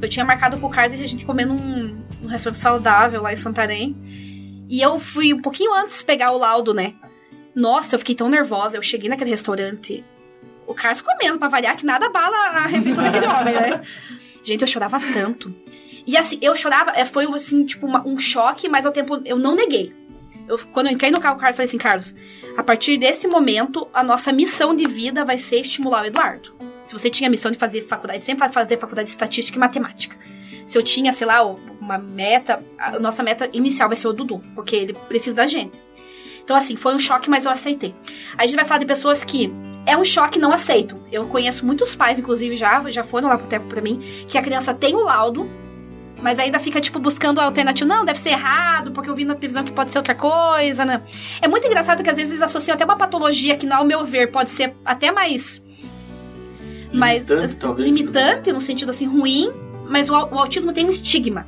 Eu 0.00 0.08
tinha 0.08 0.24
marcado 0.24 0.56
com 0.58 0.66
o 0.66 0.70
Carlos 0.70 0.98
e 0.98 1.02
a 1.02 1.06
gente 1.06 1.24
comendo 1.26 1.52
num, 1.52 1.98
num 2.22 2.28
restaurante 2.28 2.58
saudável 2.60 3.20
lá 3.22 3.32
em 3.32 3.36
Santarém. 3.36 3.96
E 4.68 4.80
eu 4.80 4.98
fui 4.98 5.34
um 5.34 5.42
pouquinho 5.42 5.74
antes 5.74 6.00
pegar 6.00 6.30
o 6.32 6.38
laudo, 6.38 6.72
né? 6.72 6.94
Nossa, 7.54 7.94
eu 7.96 7.98
fiquei 7.98 8.14
tão 8.14 8.28
nervosa. 8.28 8.76
Eu 8.78 8.82
cheguei 8.82 9.10
naquele 9.10 9.30
restaurante, 9.30 10.02
o 10.70 10.74
Carlos 10.74 11.00
comendo, 11.02 11.38
pra 11.38 11.48
variar, 11.48 11.76
que 11.76 11.84
nada 11.84 12.06
abala 12.06 12.36
a 12.36 12.66
refeição 12.68 13.02
daquele 13.02 13.26
homem, 13.26 13.54
né? 13.54 13.80
Gente, 14.44 14.60
eu 14.62 14.66
chorava 14.66 15.00
tanto. 15.12 15.54
E 16.06 16.16
assim, 16.16 16.38
eu 16.40 16.56
chorava, 16.56 16.92
é, 16.92 17.04
foi 17.04 17.26
assim, 17.34 17.64
tipo, 17.64 17.86
uma- 17.86 18.06
um 18.06 18.18
choque, 18.18 18.68
mas 18.68 18.86
ao 18.86 18.92
tempo 18.92 19.20
eu 19.24 19.36
não 19.38 19.54
neguei. 19.54 19.94
Eu, 20.48 20.58
quando 20.72 20.86
eu 20.86 20.92
entrei 20.92 21.10
no 21.10 21.20
carro, 21.20 21.36
o 21.36 21.38
Carlos 21.38 21.56
falei 21.56 21.68
assim, 21.68 21.78
Carlos, 21.78 22.14
a 22.56 22.62
partir 22.62 22.96
desse 22.98 23.28
momento, 23.28 23.86
a 23.92 24.02
nossa 24.02 24.32
missão 24.32 24.74
de 24.74 24.86
vida 24.88 25.24
vai 25.24 25.38
ser 25.38 25.60
estimular 25.60 26.02
o 26.02 26.06
Eduardo. 26.06 26.52
Se 26.86 26.92
você 26.92 27.08
tinha 27.08 27.28
a 27.28 27.30
missão 27.30 27.50
de 27.52 27.58
fazer 27.58 27.82
faculdade, 27.82 28.24
sempre 28.24 28.48
fazer 28.48 28.78
faculdade 28.78 29.06
de 29.06 29.12
estatística 29.12 29.56
e 29.56 29.60
matemática. 29.60 30.16
Se 30.66 30.76
eu 30.76 30.82
tinha, 30.82 31.12
sei 31.12 31.26
lá, 31.26 31.44
uma 31.44 31.98
meta, 31.98 32.58
a 32.78 32.98
nossa 32.98 33.22
meta 33.22 33.48
inicial 33.52 33.88
vai 33.88 33.96
ser 33.96 34.08
o 34.08 34.12
Dudu, 34.12 34.40
porque 34.54 34.74
ele 34.74 34.92
precisa 35.08 35.36
da 35.36 35.46
gente. 35.46 35.78
Então, 36.50 36.58
assim, 36.58 36.74
foi 36.74 36.96
um 36.96 36.98
choque, 36.98 37.30
mas 37.30 37.44
eu 37.44 37.50
aceitei. 37.52 37.94
A 38.36 38.44
gente 38.44 38.56
vai 38.56 38.64
falar 38.64 38.78
de 38.78 38.84
pessoas 38.84 39.22
que 39.22 39.52
é 39.86 39.96
um 39.96 40.04
choque 40.04 40.36
não 40.36 40.52
aceitam. 40.52 40.98
Eu 41.12 41.24
conheço 41.26 41.64
muitos 41.64 41.94
pais, 41.94 42.18
inclusive, 42.18 42.56
já, 42.56 42.82
já 42.90 43.04
foram 43.04 43.28
lá 43.28 43.38
pro 43.38 43.46
tempo 43.46 43.66
pra 43.66 43.80
mim, 43.80 44.00
que 44.26 44.36
a 44.36 44.42
criança 44.42 44.74
tem 44.74 44.96
o 44.96 45.04
laudo, 45.04 45.48
mas 46.20 46.40
ainda 46.40 46.58
fica, 46.58 46.80
tipo, 46.80 46.98
buscando 46.98 47.40
a 47.40 47.44
alternativa. 47.44 47.88
Não, 47.88 48.04
deve 48.04 48.18
ser 48.18 48.30
errado, 48.30 48.90
porque 48.90 49.08
eu 49.08 49.14
vi 49.14 49.24
na 49.24 49.36
televisão 49.36 49.62
que 49.62 49.70
pode 49.70 49.92
ser 49.92 49.98
outra 49.98 50.12
coisa, 50.12 50.84
né? 50.84 51.02
É 51.40 51.46
muito 51.46 51.68
engraçado 51.68 52.02
que 52.02 52.10
às 52.10 52.16
vezes 52.16 52.32
eles 52.32 52.42
associam 52.42 52.74
até 52.74 52.84
uma 52.84 52.96
patologia 52.96 53.56
que, 53.56 53.72
ao 53.72 53.84
meu 53.84 54.04
ver, 54.04 54.32
pode 54.32 54.50
ser 54.50 54.74
até 54.84 55.12
mais. 55.12 55.62
mais 56.92 57.28
Limitante, 57.28 57.56
talvez, 57.58 57.88
limitante, 57.88 58.52
no 58.52 58.60
sentido 58.60 58.90
assim, 58.90 59.06
ruim, 59.06 59.52
mas 59.88 60.10
o, 60.10 60.14
o 60.14 60.36
autismo 60.36 60.72
tem 60.72 60.84
um 60.84 60.90
estigma. 60.90 61.46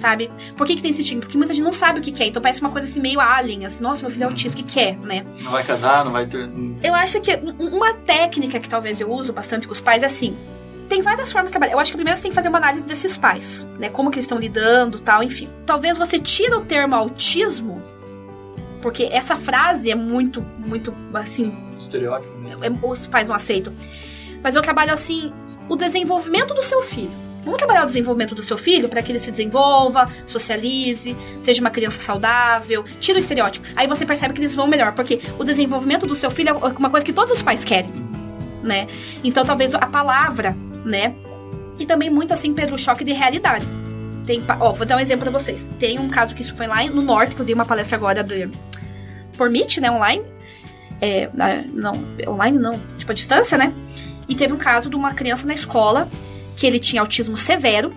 Sabe? 0.00 0.30
Por 0.56 0.66
que, 0.66 0.76
que 0.76 0.80
tem 0.80 0.90
esse 0.92 1.02
estigma? 1.02 1.20
Porque 1.20 1.36
muita 1.36 1.52
gente 1.52 1.62
não 1.62 1.74
sabe 1.74 2.00
o 2.00 2.02
que, 2.02 2.10
que 2.10 2.22
é. 2.22 2.26
Então 2.26 2.40
parece 2.40 2.58
uma 2.62 2.70
coisa 2.70 2.86
assim 2.86 3.00
meio 3.00 3.20
alien, 3.20 3.66
assim, 3.66 3.82
nossa, 3.82 4.00
meu 4.00 4.10
filho 4.10 4.22
é 4.22 4.26
autista, 4.26 4.58
o 4.58 4.62
que, 4.64 4.72
que 4.72 4.80
é, 4.80 4.96
né? 5.02 5.26
Não 5.42 5.50
vai 5.52 5.62
casar, 5.62 6.06
não 6.06 6.12
vai 6.12 6.24
ter. 6.24 6.48
Eu 6.82 6.94
acho 6.94 7.20
que 7.20 7.36
um- 7.36 7.76
uma 7.76 7.92
técnica 7.92 8.58
que 8.58 8.66
talvez 8.66 8.98
eu 8.98 9.10
uso 9.12 9.30
bastante 9.30 9.66
com 9.66 9.74
os 9.74 9.80
pais 9.82 10.02
é 10.02 10.06
assim. 10.06 10.34
Tem 10.88 11.02
várias 11.02 11.30
formas 11.30 11.50
de 11.50 11.52
trabalhar. 11.52 11.74
Eu 11.74 11.78
acho 11.78 11.90
que 11.92 11.96
primeiro 11.98 12.16
você 12.16 12.22
tem 12.22 12.30
que 12.30 12.34
fazer 12.34 12.48
uma 12.48 12.56
análise 12.56 12.86
desses 12.88 13.14
pais, 13.18 13.66
né? 13.78 13.90
Como 13.90 14.10
que 14.10 14.16
eles 14.16 14.24
estão 14.24 14.38
lidando, 14.38 14.98
tal, 14.98 15.22
enfim. 15.22 15.50
Talvez 15.66 15.98
você 15.98 16.18
tire 16.18 16.54
o 16.54 16.62
termo 16.62 16.94
autismo, 16.94 17.78
porque 18.80 19.04
essa 19.12 19.36
frase 19.36 19.90
é 19.90 19.94
muito, 19.94 20.40
muito, 20.58 20.94
assim, 21.12 21.54
Estereótipo, 21.78 22.34
né? 22.38 22.56
é- 22.62 22.86
os 22.86 23.06
pais 23.06 23.28
não 23.28 23.34
aceitam. 23.36 23.72
Mas 24.42 24.56
eu 24.56 24.62
trabalho 24.62 24.92
assim, 24.94 25.30
o 25.68 25.76
desenvolvimento 25.76 26.54
do 26.54 26.62
seu 26.62 26.80
filho. 26.82 27.12
Vamos 27.44 27.58
trabalhar 27.58 27.84
o 27.84 27.86
desenvolvimento 27.86 28.34
do 28.34 28.42
seu 28.42 28.58
filho 28.58 28.88
para 28.88 29.02
que 29.02 29.10
ele 29.10 29.18
se 29.18 29.30
desenvolva, 29.30 30.10
socialize, 30.26 31.16
seja 31.42 31.60
uma 31.60 31.70
criança 31.70 32.00
saudável, 32.00 32.84
tira 33.00 33.18
o 33.18 33.20
estereótipo. 33.20 33.66
Aí 33.74 33.86
você 33.86 34.04
percebe 34.04 34.34
que 34.34 34.40
eles 34.40 34.54
vão 34.54 34.66
melhor, 34.66 34.92
porque 34.92 35.20
o 35.38 35.44
desenvolvimento 35.44 36.06
do 36.06 36.14
seu 36.14 36.30
filho 36.30 36.50
é 36.50 36.52
uma 36.52 36.90
coisa 36.90 37.04
que 37.04 37.12
todos 37.12 37.36
os 37.36 37.42
pais 37.42 37.64
querem, 37.64 37.90
né? 38.62 38.86
Então 39.24 39.44
talvez 39.44 39.74
a 39.74 39.86
palavra, 39.86 40.54
né? 40.84 41.14
E 41.78 41.86
também 41.86 42.10
muito 42.10 42.32
assim 42.34 42.52
pelo 42.52 42.78
choque 42.78 43.04
de 43.04 43.12
realidade. 43.12 43.66
Tem, 44.26 44.42
ó, 44.60 44.72
vou 44.72 44.86
dar 44.86 44.96
um 44.96 45.00
exemplo 45.00 45.22
pra 45.22 45.32
vocês. 45.32 45.70
Tem 45.78 45.98
um 45.98 46.08
caso 46.08 46.34
que 46.34 46.42
isso 46.42 46.54
foi 46.54 46.66
lá 46.66 46.84
no 46.84 47.00
norte, 47.00 47.34
que 47.34 47.40
eu 47.40 47.46
dei 47.46 47.54
uma 47.54 47.64
palestra 47.64 47.96
agora 47.96 48.22
do 48.22 48.34
por 49.36 49.48
Meet, 49.48 49.78
né, 49.78 49.90
online. 49.90 50.22
É, 51.00 51.30
não, 51.72 51.94
online 52.28 52.58
não, 52.58 52.78
tipo 52.98 53.10
a 53.10 53.14
distância, 53.14 53.56
né? 53.56 53.72
E 54.28 54.36
teve 54.36 54.52
um 54.52 54.58
caso 54.58 54.90
de 54.90 54.96
uma 54.96 55.12
criança 55.12 55.46
na 55.46 55.54
escola 55.54 56.06
que 56.60 56.66
ele 56.66 56.78
tinha 56.78 57.00
autismo 57.00 57.38
severo, 57.38 57.90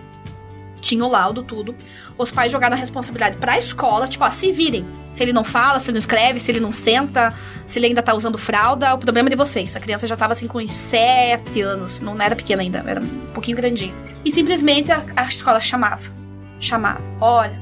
tinha 0.80 1.04
o 1.04 1.10
laudo, 1.10 1.42
tudo. 1.42 1.74
Os 2.16 2.30
pais 2.30 2.50
jogaram 2.50 2.74
a 2.74 2.78
responsabilidade 2.78 3.36
pra 3.36 3.58
escola, 3.58 4.08
tipo, 4.08 4.24
ó, 4.24 4.30
se 4.30 4.50
virem. 4.52 4.86
Se 5.12 5.22
ele 5.22 5.34
não 5.34 5.44
fala, 5.44 5.78
se 5.80 5.90
ele 5.90 5.96
não 5.96 5.98
escreve, 5.98 6.40
se 6.40 6.50
ele 6.50 6.60
não 6.60 6.72
senta, 6.72 7.34
se 7.66 7.78
ele 7.78 7.88
ainda 7.88 8.02
tá 8.02 8.14
usando 8.14 8.38
fralda, 8.38 8.94
o 8.94 8.98
problema 8.98 9.28
é 9.28 9.30
de 9.30 9.36
vocês. 9.36 9.76
A 9.76 9.80
criança 9.80 10.06
já 10.06 10.16
tava 10.16 10.32
assim 10.32 10.46
com 10.46 10.58
uns 10.60 10.72
sete 10.72 11.60
anos, 11.60 12.00
não 12.00 12.18
era 12.18 12.34
pequena 12.34 12.62
ainda, 12.62 12.82
era 12.86 13.02
um 13.02 13.26
pouquinho 13.34 13.54
grandinho. 13.56 13.94
E 14.24 14.32
simplesmente 14.32 14.90
a, 14.90 15.04
a 15.14 15.24
escola 15.26 15.60
chamava. 15.60 16.10
Chamava. 16.58 17.02
Olha, 17.20 17.60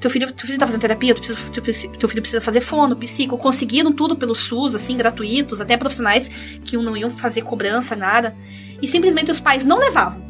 teu 0.00 0.10
filho, 0.10 0.30
teu 0.32 0.46
filho 0.46 0.58
tá 0.58 0.66
fazendo 0.66 0.82
terapia, 0.82 1.14
tu 1.14 1.22
precisa- 1.22 1.38
tu 1.50 1.62
teu 1.62 2.08
filho 2.10 2.20
precisa 2.20 2.42
fazer 2.42 2.60
fono, 2.60 2.94
psico. 2.94 3.38
Conseguiram 3.38 3.90
tudo 3.90 4.14
pelo 4.16 4.34
SUS, 4.34 4.74
assim, 4.74 4.98
gratuitos, 4.98 5.62
até 5.62 5.78
profissionais 5.78 6.28
que 6.62 6.76
não 6.76 6.94
iam 6.94 7.10
fazer 7.10 7.40
cobrança, 7.40 7.96
nada. 7.96 8.34
E 8.80 8.86
simplesmente 8.86 9.30
os 9.30 9.40
pais 9.40 9.64
não 9.64 9.78
levavam. 9.78 10.22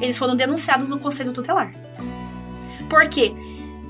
Eles 0.00 0.16
foram 0.16 0.36
denunciados 0.36 0.88
no 0.88 0.98
conselho 0.98 1.32
tutelar. 1.32 1.72
Por 2.88 3.08
quê? 3.08 3.32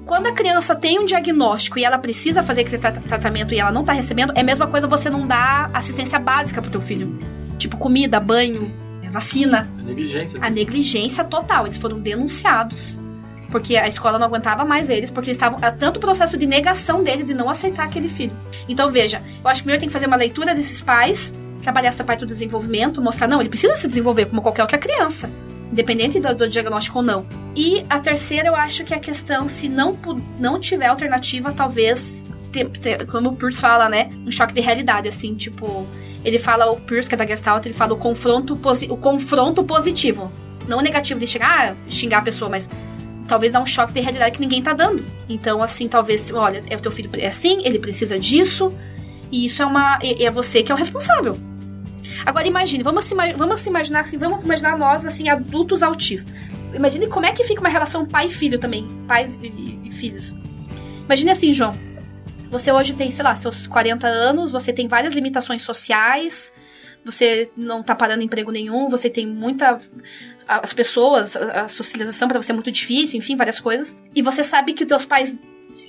Quando 0.06 0.26
a 0.26 0.32
criança 0.32 0.74
tem 0.74 0.98
um 0.98 1.04
diagnóstico 1.04 1.78
e 1.78 1.84
ela 1.84 1.98
precisa 1.98 2.42
fazer 2.42 2.62
aquele 2.62 2.78
tra- 2.78 2.92
tratamento 2.92 3.52
e 3.52 3.60
ela 3.60 3.70
não 3.70 3.84
tá 3.84 3.92
recebendo, 3.92 4.32
é 4.34 4.40
a 4.40 4.44
mesma 4.44 4.66
coisa 4.66 4.86
você 4.86 5.10
não 5.10 5.26
dar 5.26 5.70
assistência 5.74 6.18
básica 6.18 6.62
pro 6.62 6.70
teu 6.70 6.80
filho. 6.80 7.18
Tipo 7.58 7.76
comida, 7.76 8.18
banho, 8.18 8.72
vacina. 9.12 9.68
A 9.78 9.82
negligência. 9.82 10.40
A 10.42 10.48
negligência 10.48 11.24
total. 11.24 11.66
Eles 11.66 11.76
foram 11.76 12.00
denunciados. 12.00 13.00
Porque 13.50 13.76
a 13.76 13.88
escola 13.88 14.18
não 14.18 14.26
aguentava 14.26 14.64
mais 14.64 14.90
eles, 14.90 15.10
porque 15.10 15.30
eles 15.30 15.36
estavam. 15.36 15.58
há 15.62 15.70
Tanto 15.70 15.96
o 15.96 16.00
processo 16.00 16.36
de 16.36 16.46
negação 16.46 17.02
deles 17.02 17.26
de 17.26 17.34
não 17.34 17.48
aceitar 17.48 17.84
aquele 17.84 18.08
filho. 18.08 18.32
Então, 18.68 18.90
veja, 18.90 19.22
eu 19.42 19.48
acho 19.48 19.60
que 19.60 19.64
primeiro 19.64 19.80
tem 19.80 19.88
que 19.88 19.92
fazer 19.92 20.06
uma 20.06 20.16
leitura 20.16 20.54
desses 20.54 20.80
pais, 20.82 21.32
trabalhar 21.62 21.88
essa 21.88 22.04
parte 22.04 22.20
do 22.20 22.26
desenvolvimento, 22.26 23.02
mostrar, 23.02 23.28
não, 23.28 23.40
ele 23.40 23.48
precisa 23.48 23.76
se 23.76 23.88
desenvolver 23.88 24.26
como 24.26 24.42
qualquer 24.42 24.62
outra 24.62 24.78
criança. 24.78 25.30
Independente 25.70 26.18
do, 26.18 26.34
do 26.34 26.48
diagnóstico 26.48 26.98
ou 26.98 27.04
não. 27.04 27.26
E 27.54 27.84
a 27.90 27.98
terceira, 27.98 28.48
eu 28.48 28.56
acho 28.56 28.84
que 28.84 28.94
é 28.94 28.96
a 28.96 29.00
questão, 29.00 29.48
se 29.48 29.68
não, 29.68 29.96
não 30.38 30.58
tiver 30.58 30.86
alternativa, 30.86 31.52
talvez, 31.52 32.26
ter- 32.52 32.68
ter- 32.70 33.06
como 33.06 33.30
o 33.30 33.36
Pierce 33.36 33.60
fala, 33.60 33.88
né? 33.88 34.08
Um 34.26 34.30
choque 34.30 34.54
de 34.54 34.60
realidade, 34.60 35.08
assim, 35.08 35.34
tipo. 35.34 35.86
Ele 36.24 36.38
fala, 36.38 36.70
o 36.70 36.80
Pierce, 36.80 37.08
que 37.08 37.14
é 37.14 37.18
da 37.18 37.26
Gestalt, 37.26 37.64
ele 37.66 37.74
fala 37.74 37.92
o 37.92 37.96
confronto, 37.96 38.54
o 38.54 38.96
confronto 38.96 39.62
positivo. 39.62 40.32
Não 40.66 40.78
o 40.78 40.82
negativo 40.82 41.20
de 41.20 41.26
chegar, 41.26 41.72
ah, 41.72 41.90
xingar 41.90 42.18
a 42.18 42.22
pessoa, 42.22 42.50
mas 42.50 42.68
talvez 43.26 43.52
dar 43.52 43.60
um 43.60 43.66
choque 43.66 43.92
de 43.92 44.00
realidade 44.00 44.32
que 44.32 44.40
ninguém 44.40 44.62
tá 44.62 44.72
dando. 44.72 45.04
Então, 45.28 45.62
assim, 45.62 45.86
talvez, 45.86 46.32
olha, 46.32 46.62
é 46.68 46.76
o 46.76 46.80
teu 46.80 46.90
filho 46.90 47.10
é 47.14 47.26
assim, 47.26 47.60
ele 47.64 47.78
precisa 47.78 48.18
disso, 48.18 48.72
e 49.30 49.46
isso 49.46 49.62
é 49.62 49.66
uma. 49.66 49.98
É 50.02 50.24
é 50.24 50.30
você 50.30 50.62
que 50.62 50.70
é 50.72 50.74
o 50.74 50.78
responsável. 50.78 51.38
Agora 52.26 52.46
imagine, 52.46 52.82
vamos 52.82 53.08
vamos 53.36 53.66
imaginar 53.66 54.00
assim, 54.00 54.18
vamos 54.18 54.42
imaginar 54.44 54.76
nós, 54.76 55.06
assim, 55.06 55.28
adultos 55.28 55.82
autistas. 55.82 56.52
Imagine 56.74 57.06
como 57.06 57.26
é 57.26 57.32
que 57.32 57.44
fica 57.44 57.60
uma 57.60 57.68
relação 57.68 58.04
pai 58.06 58.26
e 58.26 58.30
filho 58.30 58.58
também, 58.58 58.86
pais 59.06 59.38
e, 59.42 59.46
e- 59.46 59.80
e 59.86 59.90
filhos. 59.90 60.34
Imagine 61.04 61.30
assim, 61.30 61.52
João. 61.52 61.74
Você 62.50 62.72
hoje 62.72 62.94
tem, 62.94 63.10
sei 63.10 63.24
lá, 63.24 63.36
seus 63.36 63.66
40 63.66 64.06
anos, 64.06 64.50
você 64.50 64.72
tem 64.72 64.88
várias 64.88 65.14
limitações 65.14 65.62
sociais, 65.62 66.50
você 67.04 67.50
não 67.56 67.82
tá 67.82 67.94
parando 67.94 68.22
emprego 68.22 68.50
nenhum, 68.50 68.88
você 68.88 69.08
tem 69.10 69.26
muita. 69.26 69.78
As 70.46 70.72
pessoas, 70.72 71.36
a 71.36 71.68
socialização 71.68 72.26
pra 72.26 72.40
você 72.40 72.52
é 72.52 72.54
muito 72.54 72.70
difícil, 72.72 73.18
enfim, 73.18 73.36
várias 73.36 73.60
coisas. 73.60 73.96
E 74.14 74.22
você 74.22 74.42
sabe 74.42 74.72
que 74.72 74.82
os 74.82 74.88
teus 74.88 75.04
pais, 75.04 75.36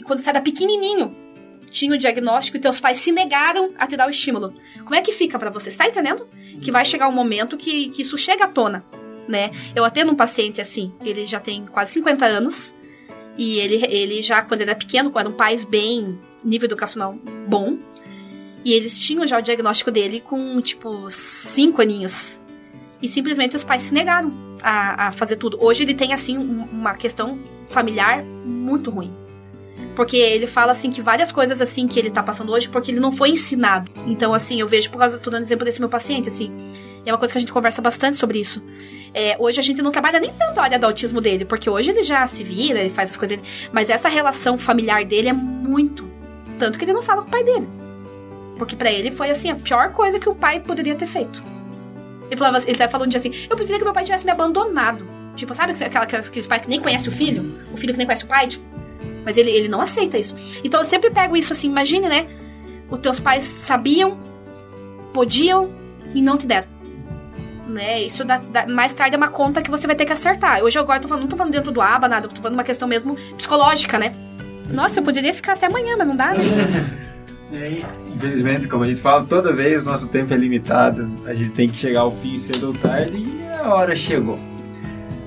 quando 0.04 0.20
você 0.20 0.30
era 0.30 0.42
pequenininho, 0.42 1.16
tinham 1.70 1.96
o 1.96 1.98
diagnóstico 1.98 2.58
e 2.58 2.60
teus 2.60 2.80
pais 2.80 2.98
se 3.00 3.12
negaram 3.12 3.70
a 3.78 3.86
te 3.88 3.96
dar 3.98 4.08
o 4.08 4.12
estímulo. 4.12 4.54
Como 4.84 4.96
é 4.96 5.02
que 5.02 5.12
fica 5.12 5.38
pra 5.40 5.50
você? 5.50 5.70
Você 5.72 5.78
tá 5.78 5.88
entendendo? 5.88 6.28
Que 6.62 6.72
vai 6.72 6.84
chegar 6.86 7.08
um 7.08 7.12
momento 7.12 7.56
que, 7.58 7.90
que 7.90 8.02
isso 8.02 8.18
chega 8.18 8.46
à 8.46 8.48
tona, 8.48 8.84
né? 9.28 9.52
Eu 9.76 9.86
atendo 9.86 10.12
um 10.12 10.16
paciente 10.16 10.60
assim, 10.62 10.92
ele 11.04 11.26
já 11.26 11.40
tem 11.40 11.66
quase 11.66 11.94
50 11.94 12.26
anos. 12.26 12.74
E 13.38 13.58
ele, 13.60 13.86
ele 13.86 14.22
já, 14.22 14.42
quando 14.42 14.62
era 14.62 14.76
pequeno, 14.76 15.12
eram 15.18 15.32
pais 15.32 15.64
bem. 15.64 16.20
nível 16.44 16.66
educacional 16.68 17.18
bom. 17.48 17.78
E 18.66 18.74
eles 18.74 19.00
tinham 19.00 19.26
já 19.26 19.40
o 19.40 19.42
diagnóstico 19.42 19.90
dele 19.90 20.20
com, 20.20 20.60
tipo, 20.62 21.10
5 21.10 21.82
aninhos. 21.82 22.42
E 23.02 23.08
simplesmente 23.08 23.56
os 23.56 23.64
pais 23.64 23.84
se 23.84 23.94
negaram 23.94 24.30
a, 24.62 25.08
a 25.08 25.12
fazer 25.14 25.38
tudo. 25.38 25.58
Hoje 25.62 25.84
ele 25.84 25.94
tem, 25.94 26.12
assim, 26.12 26.38
um- 26.38 26.66
uma 26.66 26.94
questão 26.96 27.40
familiar 27.70 28.22
muito 28.24 28.90
ruim. 28.92 29.14
Porque 30.00 30.16
ele 30.16 30.48
fala, 30.48 30.72
assim, 30.72 30.90
que 30.90 31.02
várias 31.02 31.30
coisas, 31.30 31.62
assim, 31.62 31.86
que 31.86 32.00
ele 32.00 32.10
tá 32.10 32.24
passando 32.24 32.54
hoje, 32.54 32.70
porque 32.70 32.90
ele 32.90 33.02
não 33.02 33.12
foi 33.12 33.32
ensinado. 33.32 33.92
Então, 34.08 34.34
assim, 34.34 34.58
eu 34.58 34.66
vejo 34.66 34.90
por 34.90 34.98
causa, 34.98 35.18
tô 35.18 35.30
dando 35.30 35.42
exemplo 35.42 35.66
desse 35.66 35.82
meu 35.82 35.90
paciente, 35.90 36.30
assim. 36.30 36.50
É 37.06 37.12
uma 37.12 37.18
coisa 37.18 37.34
que 37.34 37.38
a 37.38 37.42
gente 37.42 37.52
conversa 37.52 37.82
bastante 37.82 38.16
sobre 38.16 38.40
isso. 38.40 38.64
É, 39.14 39.36
hoje 39.38 39.60
a 39.60 39.62
gente 39.62 39.82
não 39.82 39.92
trabalha 39.92 40.18
nem 40.22 40.32
tanto 40.32 40.58
a 40.58 40.64
área 40.64 40.80
do 40.80 40.86
autismo 40.86 41.20
dele, 41.20 41.44
porque 41.44 41.70
hoje 41.70 41.92
ele 41.92 42.02
já 42.02 42.26
se 42.28 42.46
vira, 42.46 42.80
ele 42.80 42.90
faz 42.90 43.12
as 43.12 43.18
coisas. 43.18 43.40
Mas 43.74 43.90
essa 43.90 44.08
relação 44.08 44.58
familiar 44.58 45.04
dele 45.04 45.28
é 45.28 45.34
muito. 45.34 46.10
Tanto 46.58 46.80
que 46.80 46.86
ele 46.86 46.94
não 46.94 47.02
fala 47.02 47.24
com 47.24 47.28
o 47.28 47.32
pai 47.32 47.44
dele. 47.44 47.68
Porque 48.58 48.78
para 48.78 48.90
ele 48.90 49.12
foi 49.12 49.30
assim 49.30 49.52
a 49.52 49.56
pior 49.56 49.92
coisa 49.92 50.18
que 50.18 50.30
o 50.30 50.34
pai 50.34 50.62
poderia 50.62 50.96
ter 50.96 51.08
feito. 51.08 51.44
Ele 52.28 52.38
falava, 52.38 52.64
ele 52.66 52.76
até 52.76 52.88
falou 52.88 53.06
um 53.06 53.10
dia 53.10 53.20
assim: 53.20 53.34
"Eu 53.50 53.58
preferia 53.58 53.80
que 53.80 53.84
meu 53.84 53.94
pai 53.94 54.06
tivesse 54.06 54.24
me 54.24 54.32
abandonado". 54.32 55.06
Tipo, 55.36 55.54
sabe 55.54 55.74
aqueles 55.74 56.48
pais 56.48 56.62
que 56.62 56.70
nem 56.70 56.80
conhece 56.80 57.10
o 57.10 57.12
filho, 57.12 57.52
o 57.74 57.76
filho 57.76 57.92
que 57.92 57.98
nem 57.98 58.08
conhece 58.08 58.24
o 58.24 58.28
pai, 58.28 58.48
tipo, 58.48 58.79
mas 59.26 59.38
ele, 59.38 59.50
ele 59.52 59.68
não 59.68 59.82
aceita 59.82 60.18
isso. 60.18 60.36
Então 60.64 60.80
eu 60.80 60.86
sempre 60.86 61.10
pego 61.12 61.36
isso 61.38 61.54
assim, 61.54 61.68
imagine, 61.68 62.08
né? 62.08 62.28
Os 62.90 63.00
teus 63.00 63.20
pais 63.20 63.44
sabiam, 63.44 64.18
podiam 65.14 65.70
e 66.14 66.22
não 66.22 66.38
te 66.38 66.46
deram. 66.48 66.68
Né? 67.68 68.02
Isso 68.02 68.26
dá, 68.26 68.38
dá- 68.52 68.66
mais 68.68 68.94
tarde 68.94 69.14
é 69.14 69.18
uma 69.18 69.28
conta 69.28 69.62
que 69.62 69.70
você 69.70 69.86
vai 69.86 69.96
ter 69.96 70.06
que 70.06 70.14
acertar. 70.14 70.64
Hoje 70.64 70.80
agora 70.80 70.98
eu 70.98 71.02
tô 71.04 71.08
falando, 71.08 71.22
não 71.24 71.30
tô 71.30 71.38
falando 71.38 71.54
dentro 71.54 71.72
do 71.72 71.82
aba, 71.82 72.08
nada, 72.08 72.26
eu 72.26 72.30
tô 72.32 72.42
falando 72.42 72.56
uma 72.58 72.64
questão 72.64 72.88
mesmo 72.88 73.16
psicológica, 73.38 74.00
né? 74.00 74.14
Nossa, 74.72 75.00
eu 75.00 75.04
poderia 75.04 75.34
ficar 75.34 75.54
até 75.54 75.68
amanhã, 75.68 75.96
mas 75.98 76.08
não 76.08 76.16
dá, 76.16 76.34
né? 76.34 76.44
Infelizmente, 78.16 78.68
como 78.68 78.84
a 78.84 78.90
gente 78.90 79.02
fala, 79.02 79.24
toda 79.24 79.56
vez 79.56 79.84
nosso 79.86 80.08
tempo 80.10 80.34
é 80.34 80.38
limitado. 80.38 81.10
A 81.26 81.34
gente 81.34 81.50
tem 81.50 81.68
que 81.70 81.78
chegar 81.78 82.02
ao 82.02 82.12
fim 82.12 82.38
cedo 82.38 82.68
ou 82.68 82.74
tarde 82.74 83.18
e 83.18 83.44
a 83.64 83.74
hora 83.74 83.96
chegou. 83.96 84.40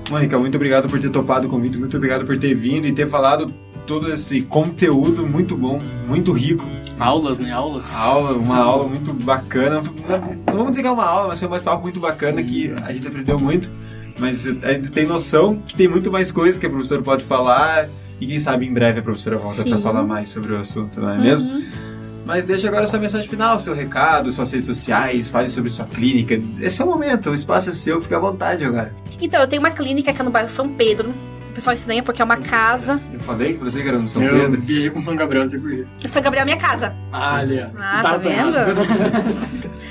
Mônica, 0.09 0.37
muito 0.37 0.55
obrigado 0.55 0.87
por 0.89 0.99
ter 0.99 1.09
topado 1.09 1.47
o 1.47 1.49
convite, 1.49 1.77
muito 1.77 1.95
obrigado 1.97 2.25
por 2.25 2.37
ter 2.37 2.53
vindo 2.53 2.85
e 2.87 2.91
ter 2.93 3.07
falado 3.07 3.53
todo 3.85 4.11
esse 4.11 4.41
conteúdo 4.41 5.25
muito 5.25 5.55
bom, 5.55 5.81
muito 6.07 6.31
rico. 6.31 6.65
Aulas, 6.99 7.39
né? 7.39 7.51
Aulas. 7.51 7.93
Aula, 7.93 8.33
uma 8.33 8.57
aula 8.57 8.87
muito 8.87 9.13
bacana. 9.13 9.81
Não 10.47 10.53
vamos 10.53 10.71
dizer 10.71 10.83
que 10.83 10.87
é 10.87 10.91
uma 10.91 11.05
aula, 11.05 11.29
mas 11.29 11.39
foi 11.39 11.47
um 11.47 11.51
bate-papo 11.51 11.81
muito 11.81 11.99
bacana 11.99 12.41
que 12.43 12.73
a 12.83 12.93
gente 12.93 13.07
aprendeu 13.07 13.39
muito. 13.39 13.71
Mas 14.19 14.47
a 14.47 14.73
gente 14.73 14.91
tem 14.91 15.05
noção 15.05 15.57
que 15.67 15.75
tem 15.75 15.87
muito 15.87 16.11
mais 16.11 16.31
coisas 16.31 16.59
que 16.59 16.65
a 16.65 16.69
professora 16.69 17.01
pode 17.01 17.23
falar. 17.25 17.89
E 18.21 18.27
quem 18.27 18.39
sabe 18.39 18.65
em 18.65 18.73
breve 18.73 18.99
a 18.99 19.03
professora 19.03 19.37
volta 19.37 19.63
para 19.63 19.81
falar 19.81 20.03
mais 20.03 20.29
sobre 20.29 20.53
o 20.53 20.57
assunto, 20.57 21.01
não 21.01 21.09
é 21.09 21.17
mesmo? 21.17 21.49
Uhum. 21.49 21.93
Mas 22.25 22.45
deixa 22.45 22.69
agora 22.69 22.87
sua 22.87 22.99
mensagem 22.99 23.27
final, 23.27 23.59
seu 23.59 23.73
recado, 23.73 24.31
suas 24.31 24.49
redes 24.51 24.67
sociais, 24.67 25.29
fale 25.29 25.49
sobre 25.49 25.69
sua 25.69 25.85
clínica. 25.85 26.39
Esse 26.61 26.81
é 26.81 26.85
o 26.85 26.87
momento, 26.87 27.31
o 27.31 27.33
espaço 27.33 27.69
é 27.69 27.73
seu, 27.73 28.01
fica 28.01 28.15
à 28.15 28.19
vontade 28.19 28.63
agora. 28.63 28.93
Então, 29.19 29.41
eu 29.41 29.47
tenho 29.47 29.61
uma 29.61 29.71
clínica 29.71 30.11
é 30.11 30.23
no 30.23 30.31
bairro 30.31 30.47
São 30.47 30.69
Pedro. 30.69 31.13
O 31.53 31.55
pessoal 31.55 31.75
estranha 31.75 32.01
porque 32.01 32.19
é 32.19 32.25
uma 32.25 32.37
casa. 32.37 32.99
Eu 33.13 33.19
falei 33.19 33.53
pra 33.53 33.69
você 33.69 33.83
que 33.83 33.87
era 33.87 33.99
no 33.99 34.07
São 34.07 34.23
eu 34.23 34.39
Pedro. 34.39 34.59
viajei 34.59 34.89
com 34.89 34.99
São 34.99 35.15
Gabriel, 35.15 35.43
não 35.43 35.49
sei 35.49 35.59
por 35.59 35.69
quê. 35.69 35.85
O 36.03 36.07
São 36.07 36.19
Gabriel 36.19 36.41
é 36.41 36.45
minha 36.45 36.57
casa. 36.57 36.95
Ah, 37.11 37.35
ali, 37.35 37.61
ó. 37.61 37.67
Ah, 37.79 38.01
tá 38.01 38.17
vendo? 38.17 39.63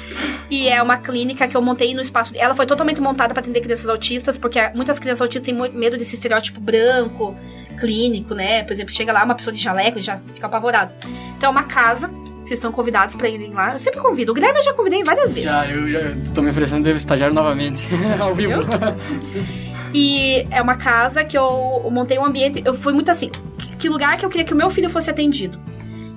E 0.51 0.69
é 0.69 0.83
uma 0.83 0.99
clínica 0.99 1.49
que 1.49 1.57
eu 1.57 1.63
montei 1.63 1.95
no 1.95 2.03
espaço. 2.03 2.33
Ela 2.37 2.55
foi 2.55 2.67
totalmente 2.67 3.01
montada 3.01 3.33
para 3.33 3.41
atender 3.41 3.61
crianças 3.63 3.89
autistas, 3.89 4.37
porque 4.37 4.61
muitas 4.75 4.99
crianças 4.99 5.23
autistas 5.23 5.47
têm 5.47 5.55
muito 5.55 5.75
medo 5.75 5.97
desse 5.97 6.15
estereótipo 6.15 6.61
branco, 6.61 7.35
clínico, 7.81 8.35
né? 8.35 8.63
Por 8.65 8.73
exemplo, 8.75 8.93
chega 8.93 9.13
lá 9.13 9.25
uma 9.25 9.35
pessoa 9.35 9.55
de 9.55 9.59
jaleco 9.63 9.99
e 9.99 10.03
já 10.03 10.21
fica 10.35 10.47
apavorados. 10.47 10.99
Então 11.39 11.49
é 11.49 11.51
uma 11.51 11.63
casa, 11.63 12.09
vocês 12.41 12.59
estão 12.59 12.71
convidados 12.71 13.15
para 13.15 13.29
irem 13.31 13.55
lá. 13.55 13.73
Eu 13.73 13.79
sempre 13.79 14.01
convido. 14.01 14.33
O 14.33 14.35
Guilherme 14.35 14.59
eu 14.59 14.65
já 14.65 14.75
convidei 14.75 15.03
várias 15.03 15.33
vezes. 15.33 15.51
Já, 15.51 15.65
eu 15.71 15.89
já 15.91 16.33
tô 16.35 16.43
me 16.43 16.51
oferecendo 16.51 16.85
de 16.85 16.91
estagiário 16.99 17.35
novamente. 17.35 17.83
Ao 18.21 18.35
vivo. 18.35 18.61
E 19.95 20.47
é 20.51 20.61
uma 20.63 20.77
casa 20.77 21.25
que 21.25 21.37
eu 21.37 21.89
montei 21.91 22.19
um 22.19 22.25
ambiente. 22.25 22.63
Eu 22.65 22.75
fui 22.75 22.93
muito 22.93 23.11
assim. 23.11 23.31
que- 23.79 23.89
lugar 23.89 24.17
que 24.17 24.25
eu 24.25 24.31
queria 24.31 24.47
que 24.47 24.55
o 24.55 24.57
meu 24.57 24.71
filho 24.71 24.89
fosse 24.89 25.11
atendido? 25.11 25.59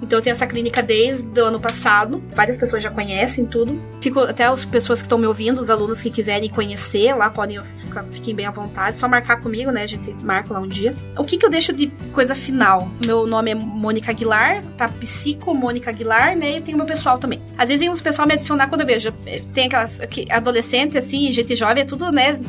Então 0.02 0.20
eu 0.20 0.22
tenho 0.22 0.34
essa 0.36 0.46
clínica 0.46 0.84
desde 0.84 1.42
o 1.42 1.46
ano 1.46 1.60
passado. 1.60 2.22
Várias 2.36 2.58
pessoas 2.60 2.84
já 2.84 2.92
conhecem 2.92 3.44
tudo. 3.46 3.82
Fico 4.02 4.20
até 4.20 4.44
as 4.46 4.64
pessoas 4.64 5.00
que 5.02 5.06
estão 5.06 5.18
me 5.18 5.26
ouvindo, 5.26 5.60
os 5.60 5.70
alunos 5.70 6.00
que 6.00 6.12
quiserem 6.12 6.48
conhecer 6.48 7.16
lá, 7.16 7.28
podem 7.30 7.60
ficar, 7.80 8.04
fiquem 8.12 8.36
bem 8.36 8.46
à 8.46 8.52
vontade. 8.52 8.98
Só 8.98 9.08
marcar 9.08 9.42
comigo, 9.42 9.72
né? 9.72 9.82
A 9.82 9.88
gente 9.88 10.12
marca 10.24 10.54
lá 10.54 10.60
um 10.60 10.68
dia. 10.68 10.94
O 11.18 11.24
que, 11.24 11.38
que 11.38 11.46
eu 11.46 11.50
deixo 11.50 11.74
de 11.74 11.88
coisa 12.14 12.36
final? 12.36 12.88
Meu 13.04 13.26
nome 13.26 13.50
é 13.52 13.56
Mônica 13.56 14.12
Aguilar, 14.12 14.64
tá? 14.78 14.88
Psico 14.88 15.56
Mônica 15.56 15.90
Aguilar, 15.90 16.36
né? 16.38 16.52
E 16.52 16.56
eu 16.58 16.62
tenho 16.62 16.78
meu 16.78 16.86
pessoal 16.86 17.18
também. 17.18 17.42
Às 17.58 17.70
vezes 17.70 17.80
vem 17.80 17.90
os 17.90 18.02
pessoal 18.02 18.28
me 18.28 18.34
adicionar 18.36 18.68
quando 18.68 18.82
eu 18.82 18.88
vejo. 18.88 19.12
eh, 19.26 19.42
Tem 19.56 19.66
aquelas. 19.68 19.98
que 20.10 20.32
adolescente, 20.32 20.98
assim, 21.00 21.32
gente 21.32 21.56
jovem, 21.56 21.82
é 21.82 21.86
tudo, 21.86 22.12
né? 22.12 22.40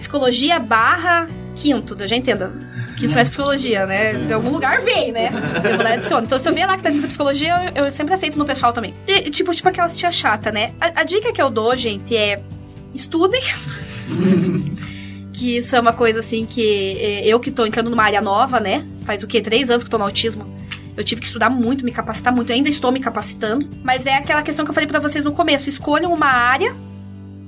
Psicologia 0.00 0.58
barra 0.58 1.28
quinto, 1.54 1.94
eu 1.98 2.08
já 2.08 2.16
entendo. 2.16 2.50
Quinto 2.96 3.14
de 3.14 3.30
psicologia, 3.30 3.86
né? 3.86 4.14
De 4.14 4.32
algum 4.32 4.50
lugar 4.50 4.80
vem, 4.82 5.12
né? 5.12 5.30
Eu 5.64 5.76
vou 5.76 5.84
lá 5.84 5.92
adiciono. 5.92 6.26
Então, 6.26 6.38
se 6.38 6.48
eu 6.48 6.54
ver 6.54 6.66
lá 6.66 6.76
que 6.76 6.82
tá 6.82 6.88
escrito 6.88 7.08
psicologia, 7.08 7.72
eu, 7.74 7.84
eu 7.86 7.92
sempre 7.92 8.14
aceito 8.14 8.38
no 8.38 8.44
pessoal 8.44 8.72
também. 8.72 8.94
E, 9.06 9.30
tipo, 9.30 9.54
tipo 9.54 9.68
aquelas 9.68 9.94
tia 9.94 10.10
chata, 10.10 10.50
né? 10.50 10.72
A, 10.80 11.00
a 11.00 11.04
dica 11.04 11.32
que 11.32 11.40
eu 11.40 11.50
dou, 11.50 11.76
gente, 11.76 12.16
é 12.16 12.42
estudem. 12.94 13.40
que 15.32 15.56
isso 15.56 15.74
é 15.74 15.80
uma 15.80 15.92
coisa 15.92 16.20
assim 16.20 16.44
que 16.44 16.98
eh, 17.00 17.26
eu 17.26 17.40
que 17.40 17.50
tô 17.50 17.64
entrando 17.64 17.88
numa 17.88 18.02
área 18.02 18.20
nova, 18.20 18.60
né? 18.60 18.86
Faz 19.04 19.22
o 19.22 19.26
quê? 19.26 19.40
Três 19.40 19.70
anos 19.70 19.82
que 19.82 19.88
eu 19.88 19.92
tô 19.92 19.98
no 19.98 20.04
autismo. 20.04 20.58
Eu 20.96 21.04
tive 21.04 21.20
que 21.22 21.26
estudar 21.26 21.48
muito, 21.48 21.84
me 21.84 21.92
capacitar 21.92 22.34
muito. 22.34 22.50
Eu 22.50 22.56
ainda 22.56 22.68
estou 22.68 22.92
me 22.92 23.00
capacitando. 23.00 23.66
Mas 23.82 24.04
é 24.04 24.14
aquela 24.14 24.42
questão 24.42 24.64
que 24.64 24.70
eu 24.70 24.74
falei 24.74 24.86
pra 24.86 24.98
vocês 24.98 25.24
no 25.24 25.32
começo. 25.32 25.68
Escolham 25.68 26.12
uma 26.12 26.26
área 26.26 26.74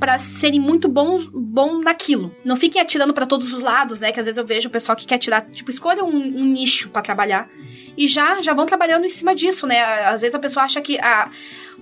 para 0.03 0.19
serem 0.19 0.59
muito 0.59 0.89
bons 0.89 1.31
bom 1.33 1.79
naquilo. 1.79 2.35
Não 2.45 2.57
fiquem 2.57 2.83
atirando 2.83 3.15
para 3.15 3.25
todos 3.25 3.53
os 3.53 3.63
lados, 3.63 4.01
né? 4.01 4.11
Que 4.11 4.19
às 4.19 4.27
vezes 4.27 4.37
eu 4.37 4.45
vejo 4.45 4.69
o 4.69 4.73
pessoal 4.73 4.97
que 4.97 5.07
quer 5.07 5.17
tirar, 5.17 5.43
tipo, 5.43 5.71
escolha 5.71 6.03
um, 6.03 6.09
um 6.11 6.45
nicho 6.45 6.89
para 6.89 7.03
trabalhar 7.03 7.49
e 7.97 8.09
já 8.09 8.43
já 8.43 8.53
vão 8.53 8.67
trabalhando 8.67 9.05
em 9.05 9.09
cima 9.09 9.33
disso, 9.33 9.65
né? 9.65 9.81
Às 9.81 10.23
vezes 10.23 10.35
a 10.35 10.41
pessoa 10.41 10.65
acha 10.65 10.81
que 10.81 10.99
a 10.99 11.31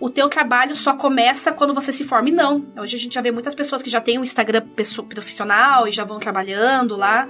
o 0.01 0.09
teu 0.09 0.28
trabalho 0.28 0.74
só 0.74 0.94
começa 0.94 1.53
quando 1.53 1.74
você 1.74 1.92
se 1.92 2.05
forma. 2.05 2.30
E 2.30 2.32
não. 2.32 2.64
Hoje 2.76 2.96
a 2.96 2.98
gente 2.98 3.14
já 3.14 3.20
vê 3.20 3.30
muitas 3.30 3.55
pessoas 3.55 3.82
que 3.82 3.90
já 3.90 4.01
têm 4.01 4.18
um 4.18 4.24
Instagram 4.24 4.62
profissional 5.09 5.86
e 5.86 5.92
já 5.92 6.05
vão 6.05 6.18
trabalhando 6.18 6.96
lá. 6.96 7.28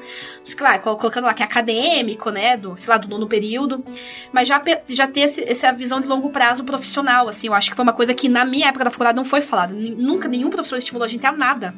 Claro, 0.56 0.80
colo- 0.80 0.96
colocando 0.96 1.24
lá 1.24 1.34
que 1.34 1.42
é 1.42 1.44
acadêmico, 1.46 2.30
né? 2.30 2.56
Do, 2.56 2.76
sei 2.76 2.88
lá, 2.90 2.96
do 2.96 3.08
nono 3.08 3.26
período. 3.26 3.84
Mas 4.32 4.46
já, 4.48 4.62
já 4.88 5.06
ter 5.06 5.20
esse- 5.22 5.42
essa 5.42 5.72
visão 5.72 6.00
de 6.00 6.06
longo 6.06 6.30
prazo 6.30 6.62
profissional, 6.64 7.28
assim. 7.28 7.48
Eu 7.48 7.54
acho 7.54 7.70
que 7.70 7.76
foi 7.76 7.82
uma 7.82 7.92
coisa 7.92 8.14
que 8.14 8.28
na 8.28 8.44
minha 8.44 8.68
época 8.68 8.84
da 8.84 8.90
faculdade 8.90 9.16
não 9.16 9.24
foi 9.24 9.40
falado. 9.40 9.74
N- 9.74 9.96
Nunca 9.96 10.28
nenhum 10.28 10.50
professor 10.50 10.76
estimulou 10.78 11.04
a 11.04 11.08
gente 11.08 11.26
a 11.26 11.32
nada. 11.32 11.74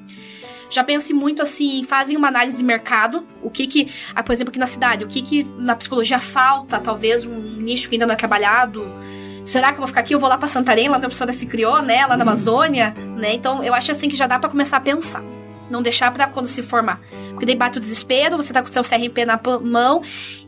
Já 0.70 0.82
pense 0.82 1.12
muito 1.12 1.42
assim, 1.42 1.84
fazem 1.84 2.16
uma 2.16 2.28
análise 2.28 2.56
de 2.56 2.62
mercado, 2.64 3.26
o 3.42 3.50
que 3.50 3.66
que, 3.66 3.92
ah, 4.14 4.22
por 4.22 4.32
exemplo, 4.32 4.50
aqui 4.50 4.58
na 4.58 4.66
cidade, 4.66 5.04
o 5.04 5.06
que 5.08 5.20
que 5.20 5.44
na 5.58 5.76
psicologia 5.76 6.18
falta, 6.18 6.80
talvez 6.80 7.26
um 7.26 7.38
nicho 7.40 7.88
que 7.90 7.94
ainda 7.96 8.06
não 8.06 8.14
é 8.14 8.16
trabalhado. 8.16 8.82
Será 9.44 9.68
que 9.68 9.74
eu 9.74 9.78
vou 9.78 9.88
ficar 9.88 10.00
aqui? 10.00 10.14
Eu 10.14 10.20
vou 10.20 10.28
lá 10.28 10.38
pra 10.38 10.48
Santarém, 10.48 10.88
lá 10.88 10.96
onde 10.96 11.06
a 11.06 11.08
pessoa 11.08 11.32
se 11.32 11.46
criou, 11.46 11.82
né? 11.82 12.06
Lá 12.06 12.16
na 12.16 12.22
Amazônia, 12.22 12.94
né? 13.16 13.34
Então, 13.34 13.62
eu 13.62 13.74
acho 13.74 13.92
assim 13.92 14.08
que 14.08 14.16
já 14.16 14.26
dá 14.26 14.38
pra 14.38 14.48
começar 14.48 14.76
a 14.76 14.80
pensar. 14.80 15.22
Não 15.70 15.80
deixar 15.82 16.12
pra 16.12 16.26
quando 16.26 16.48
se 16.48 16.62
formar. 16.62 17.00
Porque 17.30 17.46
daí 17.46 17.56
bate 17.56 17.78
o 17.78 17.80
desespero, 17.80 18.36
você 18.36 18.52
tá 18.52 18.62
com 18.62 18.68
o 18.68 18.72
seu 18.72 18.82
CRP 18.82 19.24
na 19.24 19.40
mão, 19.62 20.02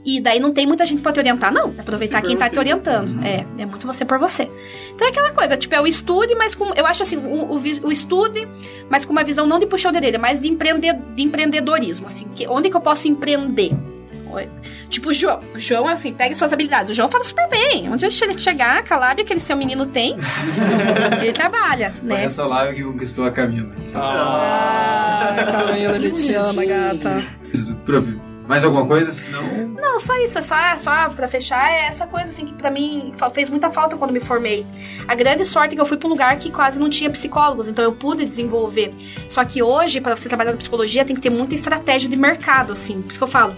e 0.05 0.21
daí 0.21 0.39
não 0.39 0.53
tem 0.53 0.67
muita 0.67 0.85
gente 0.85 1.01
pra 1.01 1.13
te 1.13 1.19
orientar, 1.19 1.53
não. 1.53 1.75
É 1.77 1.81
aproveitar 1.81 2.21
Você 2.21 2.27
quem 2.29 2.37
tá 2.37 2.45
você. 2.45 2.53
te 2.53 2.59
orientando. 2.59 3.25
É, 3.25 3.47
é 3.59 3.67
muito 3.67 3.87
você 3.87 4.05
por 4.05 4.19
você. 4.19 4.51
Então 4.95 5.07
é 5.07 5.11
aquela 5.11 5.33
coisa, 5.33 5.57
tipo, 5.57 5.75
é 5.75 5.81
o 5.81 5.87
estude, 5.87 6.35
mas 6.35 6.55
com. 6.55 6.73
Eu 6.75 6.85
acho 6.85 7.03
assim, 7.03 7.17
o, 7.17 7.55
o, 7.55 7.57
o 7.57 7.93
estude, 7.93 8.47
mas 8.91 9.05
com 9.05 9.13
uma 9.13 9.25
visão 9.25 9.47
não 9.47 9.59
de 9.59 9.67
puxão 9.67 9.91
de 9.91 9.97
orelha, 9.97 10.19
mas 10.19 10.41
de, 10.41 10.49
empreender, 10.49 10.95
de 11.15 11.23
empreendedorismo. 11.23 12.07
Assim, 12.07 12.27
que, 12.37 12.47
onde 12.47 12.69
que 12.69 12.77
eu 12.77 12.81
posso 12.81 13.09
empreender? 13.09 13.73
Tipo 14.89 15.11
o 15.11 15.13
João. 15.13 15.41
O 15.55 15.59
João, 15.59 15.89
assim, 15.89 16.13
pegue 16.13 16.35
suas 16.35 16.53
habilidades. 16.53 16.91
O 16.91 16.95
João 16.95 17.09
fala 17.09 17.25
super 17.25 17.49
bem. 17.49 17.91
Onde 17.91 18.05
ele 18.05 18.39
chegar, 18.39 18.85
a 18.89 18.97
lábia 18.97 19.25
que 19.25 19.33
ele 19.33 19.41
seu 19.41 19.57
menino 19.57 19.87
tem, 19.87 20.17
ele 21.21 21.33
trabalha, 21.33 21.95
Foi 21.99 22.09
né? 22.09 22.25
essa 22.25 22.45
live 22.45 22.75
que 22.77 22.83
conquistou 22.83 23.25
a 23.27 23.31
Camila. 23.31 23.75
Ah, 23.95 25.35
Camila, 25.67 25.97
ele 25.97 26.11
te 26.11 26.35
ama, 26.35 26.65
gata. 26.65 27.25
Mais 28.47 28.63
alguma 28.63 28.87
coisa? 28.87 29.11
Senão. 29.11 29.43
Não, 29.69 29.99
só 29.99 30.17
isso, 30.23 30.39
é 30.39 30.43
só, 30.43 30.57
só 30.77 31.09
pra 31.11 31.27
fechar, 31.27 31.73
é 31.73 31.87
essa 31.87 32.07
coisa 32.07 32.29
assim 32.29 32.47
que 32.47 32.55
pra 32.55 32.71
mim 32.71 33.13
fez 33.33 33.49
muita 33.49 33.71
falta 33.71 33.97
quando 33.97 34.13
me 34.13 34.21
formei. 34.21 34.67
A 35.09 35.15
grande 35.15 35.45
sorte 35.47 35.73
é 35.73 35.75
que 35.77 35.81
eu 35.81 35.87
fui 35.87 35.97
pra 35.97 36.07
um 36.07 36.11
lugar 36.11 36.37
que 36.39 36.51
quase 36.51 36.79
não 36.79 36.91
tinha 36.91 37.09
psicólogos, 37.09 37.69
então 37.69 37.83
eu 37.83 37.93
pude 37.93 38.25
desenvolver. 38.25 38.93
Só 39.31 39.45
que 39.47 39.63
hoje, 39.63 40.01
pra 40.01 40.15
você 40.15 40.29
trabalhar 40.29 40.53
na 40.53 40.59
psicologia, 40.59 41.05
tem 41.07 41.17
que 41.17 41.23
ter 41.23 41.31
muita 41.31 41.55
estratégia 41.55 42.09
de 42.09 42.17
mercado, 42.17 42.73
assim, 42.75 43.01
por 43.01 43.11
isso 43.11 43.19
que 43.19 43.25
eu 43.25 43.29
falo. 43.29 43.57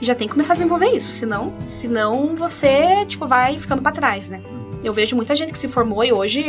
E 0.00 0.04
já 0.04 0.14
tem 0.14 0.26
que 0.26 0.32
começar 0.34 0.52
a 0.52 0.56
desenvolver 0.56 0.90
isso, 0.90 1.12
senão, 1.12 1.52
senão 1.66 2.34
você, 2.36 3.04
tipo, 3.06 3.26
vai 3.26 3.58
ficando 3.58 3.80
pra 3.82 3.92
trás, 3.92 4.28
né? 4.28 4.40
Eu 4.82 4.92
vejo 4.92 5.16
muita 5.16 5.34
gente 5.34 5.52
que 5.52 5.58
se 5.58 5.68
formou 5.68 6.04
e 6.04 6.12
hoje, 6.12 6.42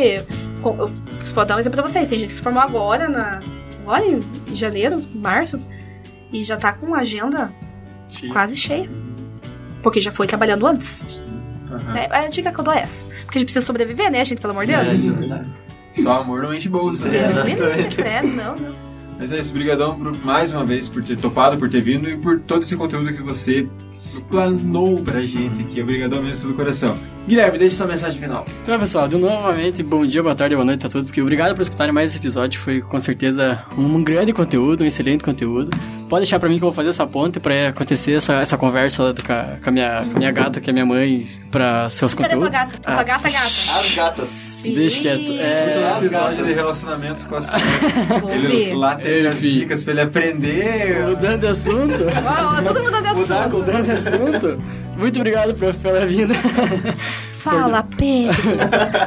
eu 0.64 0.90
vou 1.34 1.46
dar 1.46 1.56
um 1.56 1.60
exemplo 1.60 1.80
pra 1.80 1.88
vocês, 1.88 2.10
tem 2.10 2.20
gente 2.20 2.30
que 2.30 2.36
se 2.36 2.42
formou 2.42 2.62
agora, 2.62 3.08
na, 3.08 3.42
agora 3.84 4.04
em 4.06 4.22
janeiro, 4.56 5.02
março, 5.14 5.60
e 6.34 6.44
já 6.44 6.58
tá 6.58 6.74
com 6.74 6.94
agenda 6.94 7.54
Sim. 8.10 8.30
quase 8.30 8.56
cheia. 8.56 8.90
Porque 9.82 10.02
já 10.02 10.12
foi 10.12 10.26
trabalhando 10.28 10.66
antes. 10.66 11.06
Aham. 11.72 11.98
É, 11.98 12.18
a 12.26 12.28
dica 12.28 12.52
que 12.52 12.60
eu 12.60 12.64
dou 12.64 12.74
é 12.74 12.82
essa. 12.82 13.06
Porque 13.26 13.38
a 13.38 13.40
gente 13.40 13.46
precisa 13.46 13.66
sobreviver, 13.66 14.12
né, 14.12 14.26
gente? 14.26 14.42
Pelo 14.42 14.52
amor 14.52 14.66
de 14.66 14.74
Deus. 14.74 14.88
É, 14.88 14.94
isso 14.96 15.10
é 15.10 15.14
verdade. 15.14 15.48
Só 15.92 16.22
amor 16.22 16.44
não 16.44 16.54
enche 16.54 16.68
bolsa. 16.68 17.06
né? 17.06 17.18
É. 17.18 17.52
Exatamente. 17.52 17.96
credo, 17.96 18.28
não, 18.28 18.56
não. 18.56 18.76
Mas 19.18 19.32
é 19.32 19.40
isso, 19.40 19.54
brigadão 19.54 19.98
por, 19.98 20.18
mais 20.26 20.52
uma 20.52 20.66
vez 20.66 20.90
por 20.90 21.04
ter 21.04 21.18
topado, 21.18 21.58
por 21.58 21.70
ter 21.70 21.82
vindo 21.82 22.10
e 22.10 22.18
por 22.18 22.40
todo 22.42 22.62
esse 22.64 22.76
conteúdo 22.76 23.14
que 23.14 23.22
você 23.22 23.68
explanou 23.90 25.02
pra 25.02 25.22
gente 25.22 25.62
aqui. 25.62 25.82
Obrigadão 25.82 26.22
mesmo 26.22 26.50
do 26.52 26.56
coração. 26.56 26.98
Guilherme, 27.28 27.58
deixa 27.58 27.78
sua 27.78 27.88
mensagem 27.88 28.20
final. 28.20 28.46
Então, 28.62 28.78
pessoal, 28.78 29.08
de 29.08 29.18
novamente, 29.18 29.82
bom 29.82 30.06
dia, 30.06 30.22
boa 30.22 30.36
tarde, 30.36 30.54
boa 30.54 30.66
noite 30.66 30.86
a 30.86 30.90
todos. 30.90 31.10
Que 31.10 31.22
obrigado 31.22 31.56
por 31.56 31.62
escutarem 31.62 31.94
mais 31.94 32.12
esse 32.12 32.20
episódio. 32.20 32.60
Foi 32.60 32.82
com 32.82 33.00
certeza 33.00 33.64
um 33.78 34.04
grande 34.04 34.32
conteúdo, 34.32 34.84
um 34.84 34.88
excelente 34.88 35.24
conteúdo. 35.24 35.72
Pode 36.08 36.22
deixar 36.22 36.40
pra 36.40 36.48
mim 36.50 36.58
que 36.60 36.64
eu 36.64 36.68
vou 36.68 36.74
fazer 36.74 36.90
essa 36.90 37.08
ponte 37.08 37.40
pra 37.40 37.70
acontecer 37.70 38.12
essa, 38.12 38.34
essa 38.36 38.58
conversa 38.58 39.14
com 39.26 39.34
a, 39.34 39.44
com 39.64 39.70
a 39.70 39.72
minha, 39.72 40.04
minha 40.04 40.32
gata, 40.32 40.62
que 40.62 40.70
é 40.70 40.74
minha 40.74 40.86
mãe, 40.86 41.26
pra 41.50 41.90
seus 41.90 42.14
Cadê 42.14 42.36
tua 42.36 42.46
conteúdos. 42.46 42.60
gata? 42.60 42.80
Tua 42.80 43.04
gata, 43.04 43.30
gata. 43.30 43.46
As 43.80 43.96
gatas. 43.96 44.55
Deixa 44.74 45.02
quieto. 45.02 45.22
É, 45.42 45.94
um 45.94 45.98
episódio 46.06 46.46
de 46.46 46.54
relacionamentos 46.54 47.26
com 47.26 47.36
a 47.36 47.40
Ele 48.34 48.48
ver. 48.48 48.74
lá 48.76 48.96
teve 48.96 49.28
as 49.28 49.42
dicas 49.42 49.84
pra 49.84 49.94
ele 49.94 50.02
aprender. 50.02 51.06
mudando 51.08 51.40
de 51.42 51.48
assunto. 51.48 52.06
Ó, 52.26 52.58
ó, 52.58 52.62
todo 52.62 52.82
mundo 52.84 53.02
de 53.02 53.14
Mudar, 53.14 53.40
assunto. 53.42 53.58
mudando 53.58 53.84
de 53.86 53.92
assunto. 53.92 54.58
Muito 54.98 55.18
obrigado, 55.20 55.54
prof, 55.54 55.78
pela 55.80 56.06
vinda. 56.06 56.34
Fala, 57.34 57.84
Pedro. 57.84 58.34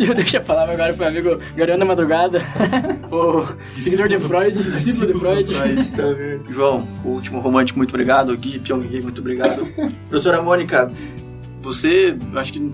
E 0.00 0.04
eu 0.06 0.14
deixo 0.14 0.36
a 0.36 0.40
palavra 0.40 0.74
agora 0.74 0.94
pro 0.94 1.00
meu 1.00 1.08
amigo 1.08 1.38
Gariana 1.56 1.84
Madrugada, 1.84 2.40
o 3.10 3.44
seguidor 3.74 4.06
de 4.08 4.20
Freud, 4.20 4.62
discípulo 4.62 5.12
de 5.12 5.18
Freud. 5.18 5.88
Tá 5.90 6.02
vendo? 6.16 6.52
João, 6.52 6.86
o 7.04 7.08
último 7.08 7.40
romântico, 7.40 7.78
muito 7.78 7.90
obrigado. 7.90 8.36
Gui, 8.36 8.60
Pyong 8.60 8.82
Gui, 8.86 9.00
muito 9.00 9.20
obrigado. 9.20 9.66
professora 10.08 10.40
Mônica, 10.40 10.88
você, 11.62 12.16
acho 12.36 12.52
que 12.52 12.70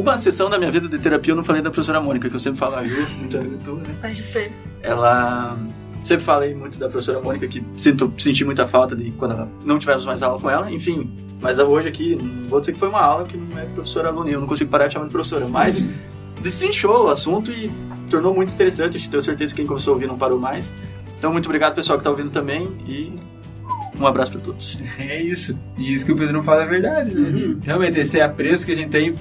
uma 0.00 0.18
sessão 0.18 0.48
da 0.48 0.58
minha 0.58 0.70
vida 0.70 0.88
de 0.88 0.98
terapia 0.98 1.32
eu 1.32 1.36
não 1.36 1.44
falei 1.44 1.62
da 1.62 1.70
professora 1.70 2.00
Mônica, 2.00 2.28
que 2.28 2.36
eu 2.36 2.40
sempre 2.40 2.58
falo, 2.58 2.76
a 2.76 2.86
Ju, 2.86 3.06
muito 3.18 3.36
amigo 3.36 3.58
tu, 3.64 3.74
né? 3.74 3.94
Pode 4.00 4.22
ser. 4.22 4.52
Ela. 4.82 5.56
Sempre 6.04 6.24
falei 6.24 6.54
muito 6.54 6.78
da 6.78 6.88
professora 6.88 7.20
Mônica, 7.20 7.46
que 7.48 7.62
sinto, 7.76 8.10
senti 8.18 8.44
muita 8.44 8.66
falta 8.66 8.96
de 8.96 9.10
quando 9.12 9.32
ela 9.32 9.48
não 9.64 9.78
tivemos 9.78 10.06
mais 10.06 10.22
aula 10.22 10.40
com 10.40 10.48
ela, 10.48 10.70
enfim. 10.70 11.10
Mas 11.40 11.58
hoje 11.58 11.88
aqui, 11.88 12.16
não 12.16 12.48
vou 12.48 12.60
dizer 12.60 12.72
que 12.72 12.78
foi 12.78 12.88
uma 12.88 13.00
aula 13.00 13.24
que 13.24 13.36
não 13.36 13.58
é 13.58 13.64
professora 13.66 14.08
aluna, 14.08 14.30
eu 14.30 14.40
não 14.40 14.46
consigo 14.46 14.70
parar 14.70 14.86
de 14.86 14.94
chamar 14.94 15.06
de 15.06 15.12
professora, 15.12 15.46
mas 15.46 15.84
destrinchou 16.40 17.06
o 17.06 17.08
assunto 17.08 17.50
e 17.52 17.70
tornou 18.08 18.34
muito 18.34 18.54
interessante. 18.54 18.96
Acho 18.96 19.04
que 19.04 19.10
tenho 19.10 19.22
certeza 19.22 19.54
que 19.54 19.60
quem 19.60 19.66
começou 19.66 19.92
a 19.92 19.94
ouvir 19.94 20.06
não 20.06 20.16
parou 20.16 20.38
mais. 20.38 20.74
Então, 21.18 21.32
muito 21.32 21.46
obrigado, 21.46 21.74
pessoal 21.74 21.98
que 21.98 22.02
está 22.02 22.10
ouvindo 22.10 22.30
também, 22.30 22.68
e 22.86 23.12
um 24.00 24.06
abraço 24.06 24.30
para 24.30 24.40
todos. 24.40 24.80
É 24.98 25.20
isso. 25.20 25.58
E 25.76 25.92
isso 25.92 26.06
que 26.06 26.12
o 26.12 26.16
Pedro 26.16 26.32
não 26.32 26.44
fala 26.44 26.62
é 26.62 26.66
verdade, 26.66 27.14
né? 27.14 27.56
Realmente, 27.62 27.98
esse 27.98 28.18
é 28.18 28.22
apreço 28.22 28.64
que 28.64 28.72
a 28.72 28.76
gente 28.76 28.90
tem 28.90 29.14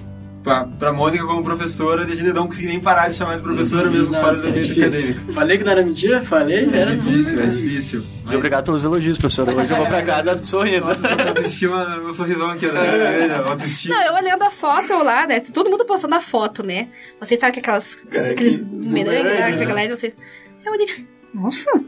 pra, 0.47 0.63
pra 0.79 0.93
Mônica 0.93 1.25
como 1.25 1.43
professora, 1.43 2.05
de 2.05 2.13
a 2.13 2.15
gente 2.15 2.31
não 2.31 2.47
conseguir 2.47 2.67
nem 2.67 2.79
parar 2.79 3.09
de 3.09 3.15
chamar 3.15 3.35
de 3.35 3.43
professora 3.43 3.89
mesmo 3.89 4.07
Exato, 4.07 4.23
fora 4.23 4.37
do 4.37 4.45
é 4.45 4.49
ambiente 4.49 4.67
difícil. 4.73 5.09
acadêmico. 5.09 5.31
Falei 5.33 5.57
que 5.57 5.63
não 5.65 5.71
era 5.73 5.83
mentira? 5.83 6.21
Falei, 6.21 6.69
É 6.71 6.77
era 6.77 6.95
difícil, 6.95 7.43
é 7.43 7.47
difícil. 7.47 8.03
E 8.31 8.35
obrigado 8.35 8.63
pelos 8.65 8.83
elogios, 8.85 9.17
professora. 9.17 9.53
Hoje 9.53 9.69
eu 9.69 9.75
vou 9.77 9.85
para 9.87 10.01
casa 10.03 10.45
sorrindo. 10.45 10.85
Nossa, 10.85 11.05
autoestima, 11.27 11.99
meu 11.99 12.13
sorrisão 12.13 12.49
aqui, 12.49 12.65
né? 12.67 13.35
autoestima. 13.45 13.95
Não, 13.95 14.03
eu 14.05 14.13
olhando 14.13 14.43
a 14.43 14.49
foto 14.49 15.03
lá, 15.03 15.27
né? 15.27 15.41
Todo 15.41 15.69
mundo 15.69 15.83
postando 15.83 16.15
a 16.15 16.21
foto, 16.21 16.65
né? 16.65 16.87
Você 17.19 17.35
sabe 17.35 17.51
que 17.53 17.59
aquelas, 17.59 18.05
aqueles 18.31 18.57
bumerangue 18.57 19.17
lá, 19.17 19.23
bumerangue, 19.23 19.57
que 19.57 19.63
a 19.63 19.65
galera, 19.65 19.95
você... 19.95 20.13
Eu 20.65 20.71
olhei... 20.71 20.87
Nossa, 21.33 21.69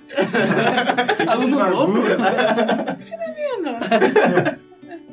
Aluno 1.28 1.70
novo? 1.70 2.04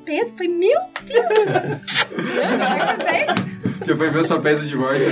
Pedro, 0.06 0.32
foi 0.36 0.48
meu 0.48 0.80
Deus! 1.04 1.26
Já 3.86 3.94
foi 3.96 4.10
ver 4.10 4.20
os 4.20 4.26
papéis 4.28 4.60
do 4.60 4.66
divórcio. 4.66 5.06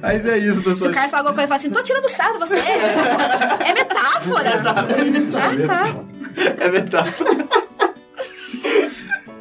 Mas 0.00 0.26
é 0.26 0.38
isso, 0.38 0.56
Se 0.58 0.62
pessoal. 0.62 0.90
o 0.90 0.94
cara 0.94 1.08
fala 1.08 1.28
alguma 1.28 1.34
coisa, 1.34 1.48
fala 1.48 1.58
assim, 1.58 1.70
tô 1.70 1.82
tirando 1.82 2.08
sarro, 2.08 2.38
você 2.38 2.54
é, 2.58 3.70
é 3.70 3.74
metáfora. 3.74 4.50
Ah, 4.60 5.66
tá. 5.66 6.64
É 6.64 6.68
metáfora. 6.68 7.61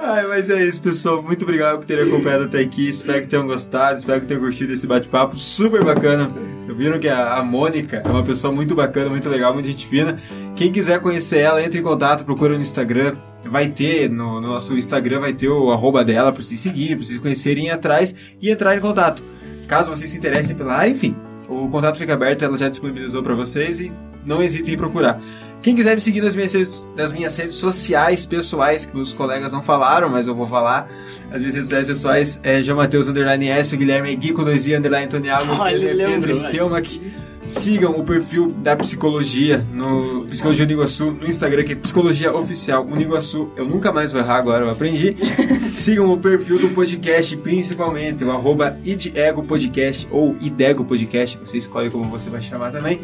Ai, 0.03 0.25
mas 0.25 0.49
é 0.49 0.63
isso, 0.63 0.81
pessoal. 0.81 1.21
Muito 1.21 1.43
obrigado 1.43 1.77
por 1.77 1.85
terem 1.85 2.07
acompanhado 2.07 2.45
até 2.45 2.59
aqui. 2.59 2.89
Espero 2.89 3.21
que 3.21 3.27
tenham 3.27 3.45
gostado, 3.45 3.99
espero 3.99 4.19
que 4.19 4.25
tenham 4.25 4.41
curtido 4.41 4.73
esse 4.73 4.87
bate-papo 4.87 5.37
super 5.37 5.83
bacana. 5.83 6.27
Viram 6.75 6.97
que 6.97 7.07
a, 7.07 7.43
Mônica 7.43 8.01
é 8.03 8.07
uma 8.07 8.23
pessoa 8.23 8.51
muito 8.51 8.73
bacana, 8.73 9.11
muito 9.11 9.29
legal, 9.29 9.53
muito 9.53 9.67
gente 9.67 9.85
fina. 9.85 10.19
Quem 10.55 10.71
quiser 10.71 10.99
conhecer 10.99 11.37
ela, 11.37 11.63
entre 11.63 11.79
em 11.79 11.83
contato, 11.83 12.25
procura 12.25 12.55
no 12.55 12.61
Instagram. 12.61 13.15
Vai 13.45 13.67
ter, 13.67 14.09
no, 14.09 14.41
no 14.41 14.47
nosso 14.47 14.75
Instagram, 14.75 15.19
vai 15.19 15.33
ter 15.33 15.49
o 15.49 15.71
arroba 15.71 16.03
dela 16.03 16.31
pra 16.31 16.41
vocês 16.41 16.59
seguirem, 16.59 16.97
pra 16.97 17.05
vocês 17.05 17.19
conhecerem 17.19 17.69
atrás 17.69 18.15
e 18.41 18.49
entrar 18.49 18.75
em 18.75 18.79
contato. 18.79 19.23
Caso 19.67 19.95
vocês 19.95 20.09
se 20.09 20.17
interessem 20.17 20.55
pela 20.55 20.73
área, 20.73 20.89
enfim, 20.89 21.15
o 21.47 21.69
contato 21.69 21.97
fica 21.99 22.15
aberto, 22.15 22.43
ela 22.43 22.57
já 22.57 22.69
disponibilizou 22.69 23.21
pra 23.21 23.35
vocês 23.35 23.79
e 23.79 23.91
não 24.25 24.41
hesitem 24.41 24.73
em 24.73 24.77
procurar. 24.77 25.21
Quem 25.61 25.75
quiser 25.75 25.93
me 25.93 26.01
seguir 26.01 26.21
nas 26.21 26.35
minhas, 26.35 26.53
redes, 26.53 26.87
nas 26.95 27.11
minhas 27.11 27.37
redes 27.37 27.53
sociais 27.55 28.25
pessoais, 28.25 28.85
que 28.85 28.95
meus 28.95 29.13
colegas 29.13 29.51
não 29.51 29.61
falaram, 29.61 30.09
mas 30.09 30.27
eu 30.27 30.33
vou 30.33 30.47
falar. 30.47 30.89
As 31.31 31.39
minhas 31.39 31.53
redes 31.53 31.69
sociais 31.69 31.85
pessoais 31.87 32.39
é 32.41 32.63
João 32.63 32.77
Matheus 32.77 33.07
Underline 33.07 33.47
S, 33.49 33.73
o 33.75 33.77
Guilherme 33.77 34.11
é 34.11 34.15
Gui 34.15 34.33
com 34.33 34.43
dois 34.43 34.65
I, 34.67 34.75
Underline 34.75 35.07
Toniago, 35.07 35.53
Olha, 35.53 35.77
Pedro, 35.77 35.87
é 35.87 36.05
Pedro 36.05 36.11
lembrou, 36.11 36.33
Stelmach. 36.35 37.01
Sigam 37.47 37.99
o 37.99 38.03
perfil 38.03 38.51
da 38.51 38.75
Psicologia 38.75 39.65
no 39.73 40.25
Psicologia 40.25 40.65
Uniguaçu 40.65 41.11
no 41.11 41.27
Instagram, 41.27 41.63
que 41.63 41.73
é 41.73 41.75
Psicologia 41.75 42.33
Oficial 42.35 42.85
Uniguaçu. 42.85 43.51
Eu 43.55 43.65
nunca 43.65 43.91
mais 43.91 44.11
vou 44.11 44.21
errar 44.21 44.37
agora, 44.37 44.65
eu 44.65 44.69
aprendi. 44.69 45.17
Sigam 45.73 46.11
o 46.11 46.17
perfil 46.17 46.59
do 46.59 46.69
podcast, 46.69 47.35
principalmente, 47.37 48.23
o 48.23 48.31
arroba 48.31 48.77
Idego 48.83 49.43
Podcast 49.43 50.07
ou 50.11 50.35
Idego 50.41 50.83
Podcast, 50.83 51.37
você 51.37 51.57
escolhe 51.57 51.89
como 51.89 52.05
você 52.05 52.29
vai 52.29 52.41
chamar 52.41 52.71
também. 52.71 52.99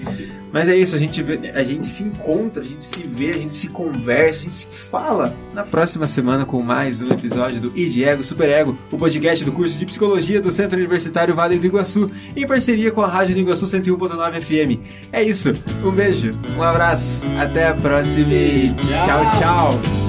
Mas 0.52 0.70
é 0.70 0.76
isso, 0.76 0.96
a 0.96 1.00
gente, 1.00 1.24
a 1.54 1.64
gente 1.64 1.86
se 1.86 2.04
encontra, 2.04 2.62
a 2.62 2.66
gente 2.66 2.84
se 2.84 3.04
vê, 3.04 3.32
a 3.32 3.38
gente 3.38 3.54
se 3.54 3.68
conversa, 3.70 4.42
a 4.42 4.44
gente 4.44 4.56
se 4.56 4.68
fala 4.68 5.36
na 5.54 5.64
próxima 5.64 6.08
semana 6.08 6.46
com 6.46 6.62
mais 6.62 7.02
um 7.02 7.12
episódio 7.12 7.62
do 7.62 7.78
Idiego 7.78 8.24
Super 8.24 8.50
Ego, 8.50 8.78
o 8.92 8.98
podcast 8.98 9.44
do 9.44 9.52
curso 9.52 9.78
de 9.78 9.86
Psicologia 9.86 10.42
do 10.42 10.52
Centro 10.52 10.78
Universitário 10.78 11.34
Vale 11.34 11.58
do 11.58 11.66
Iguaçu, 11.66 12.10
em 12.36 12.46
parceria 12.46 12.92
com 12.92 13.02
a 13.02 13.08
Rádio 13.08 13.36
do 13.36 13.42
Iguaçu 13.42 13.66
101.9 13.66 14.27
FM. 14.34 14.80
É 15.12 15.24
isso, 15.24 15.54
um 15.84 15.92
beijo, 15.92 16.36
um 16.58 16.64
abraço, 16.64 17.26
até 17.40 17.68
a 17.68 17.74
próxima 17.74 18.34
e 18.34 18.74
tchau, 19.06 19.32
tchau. 19.38 20.07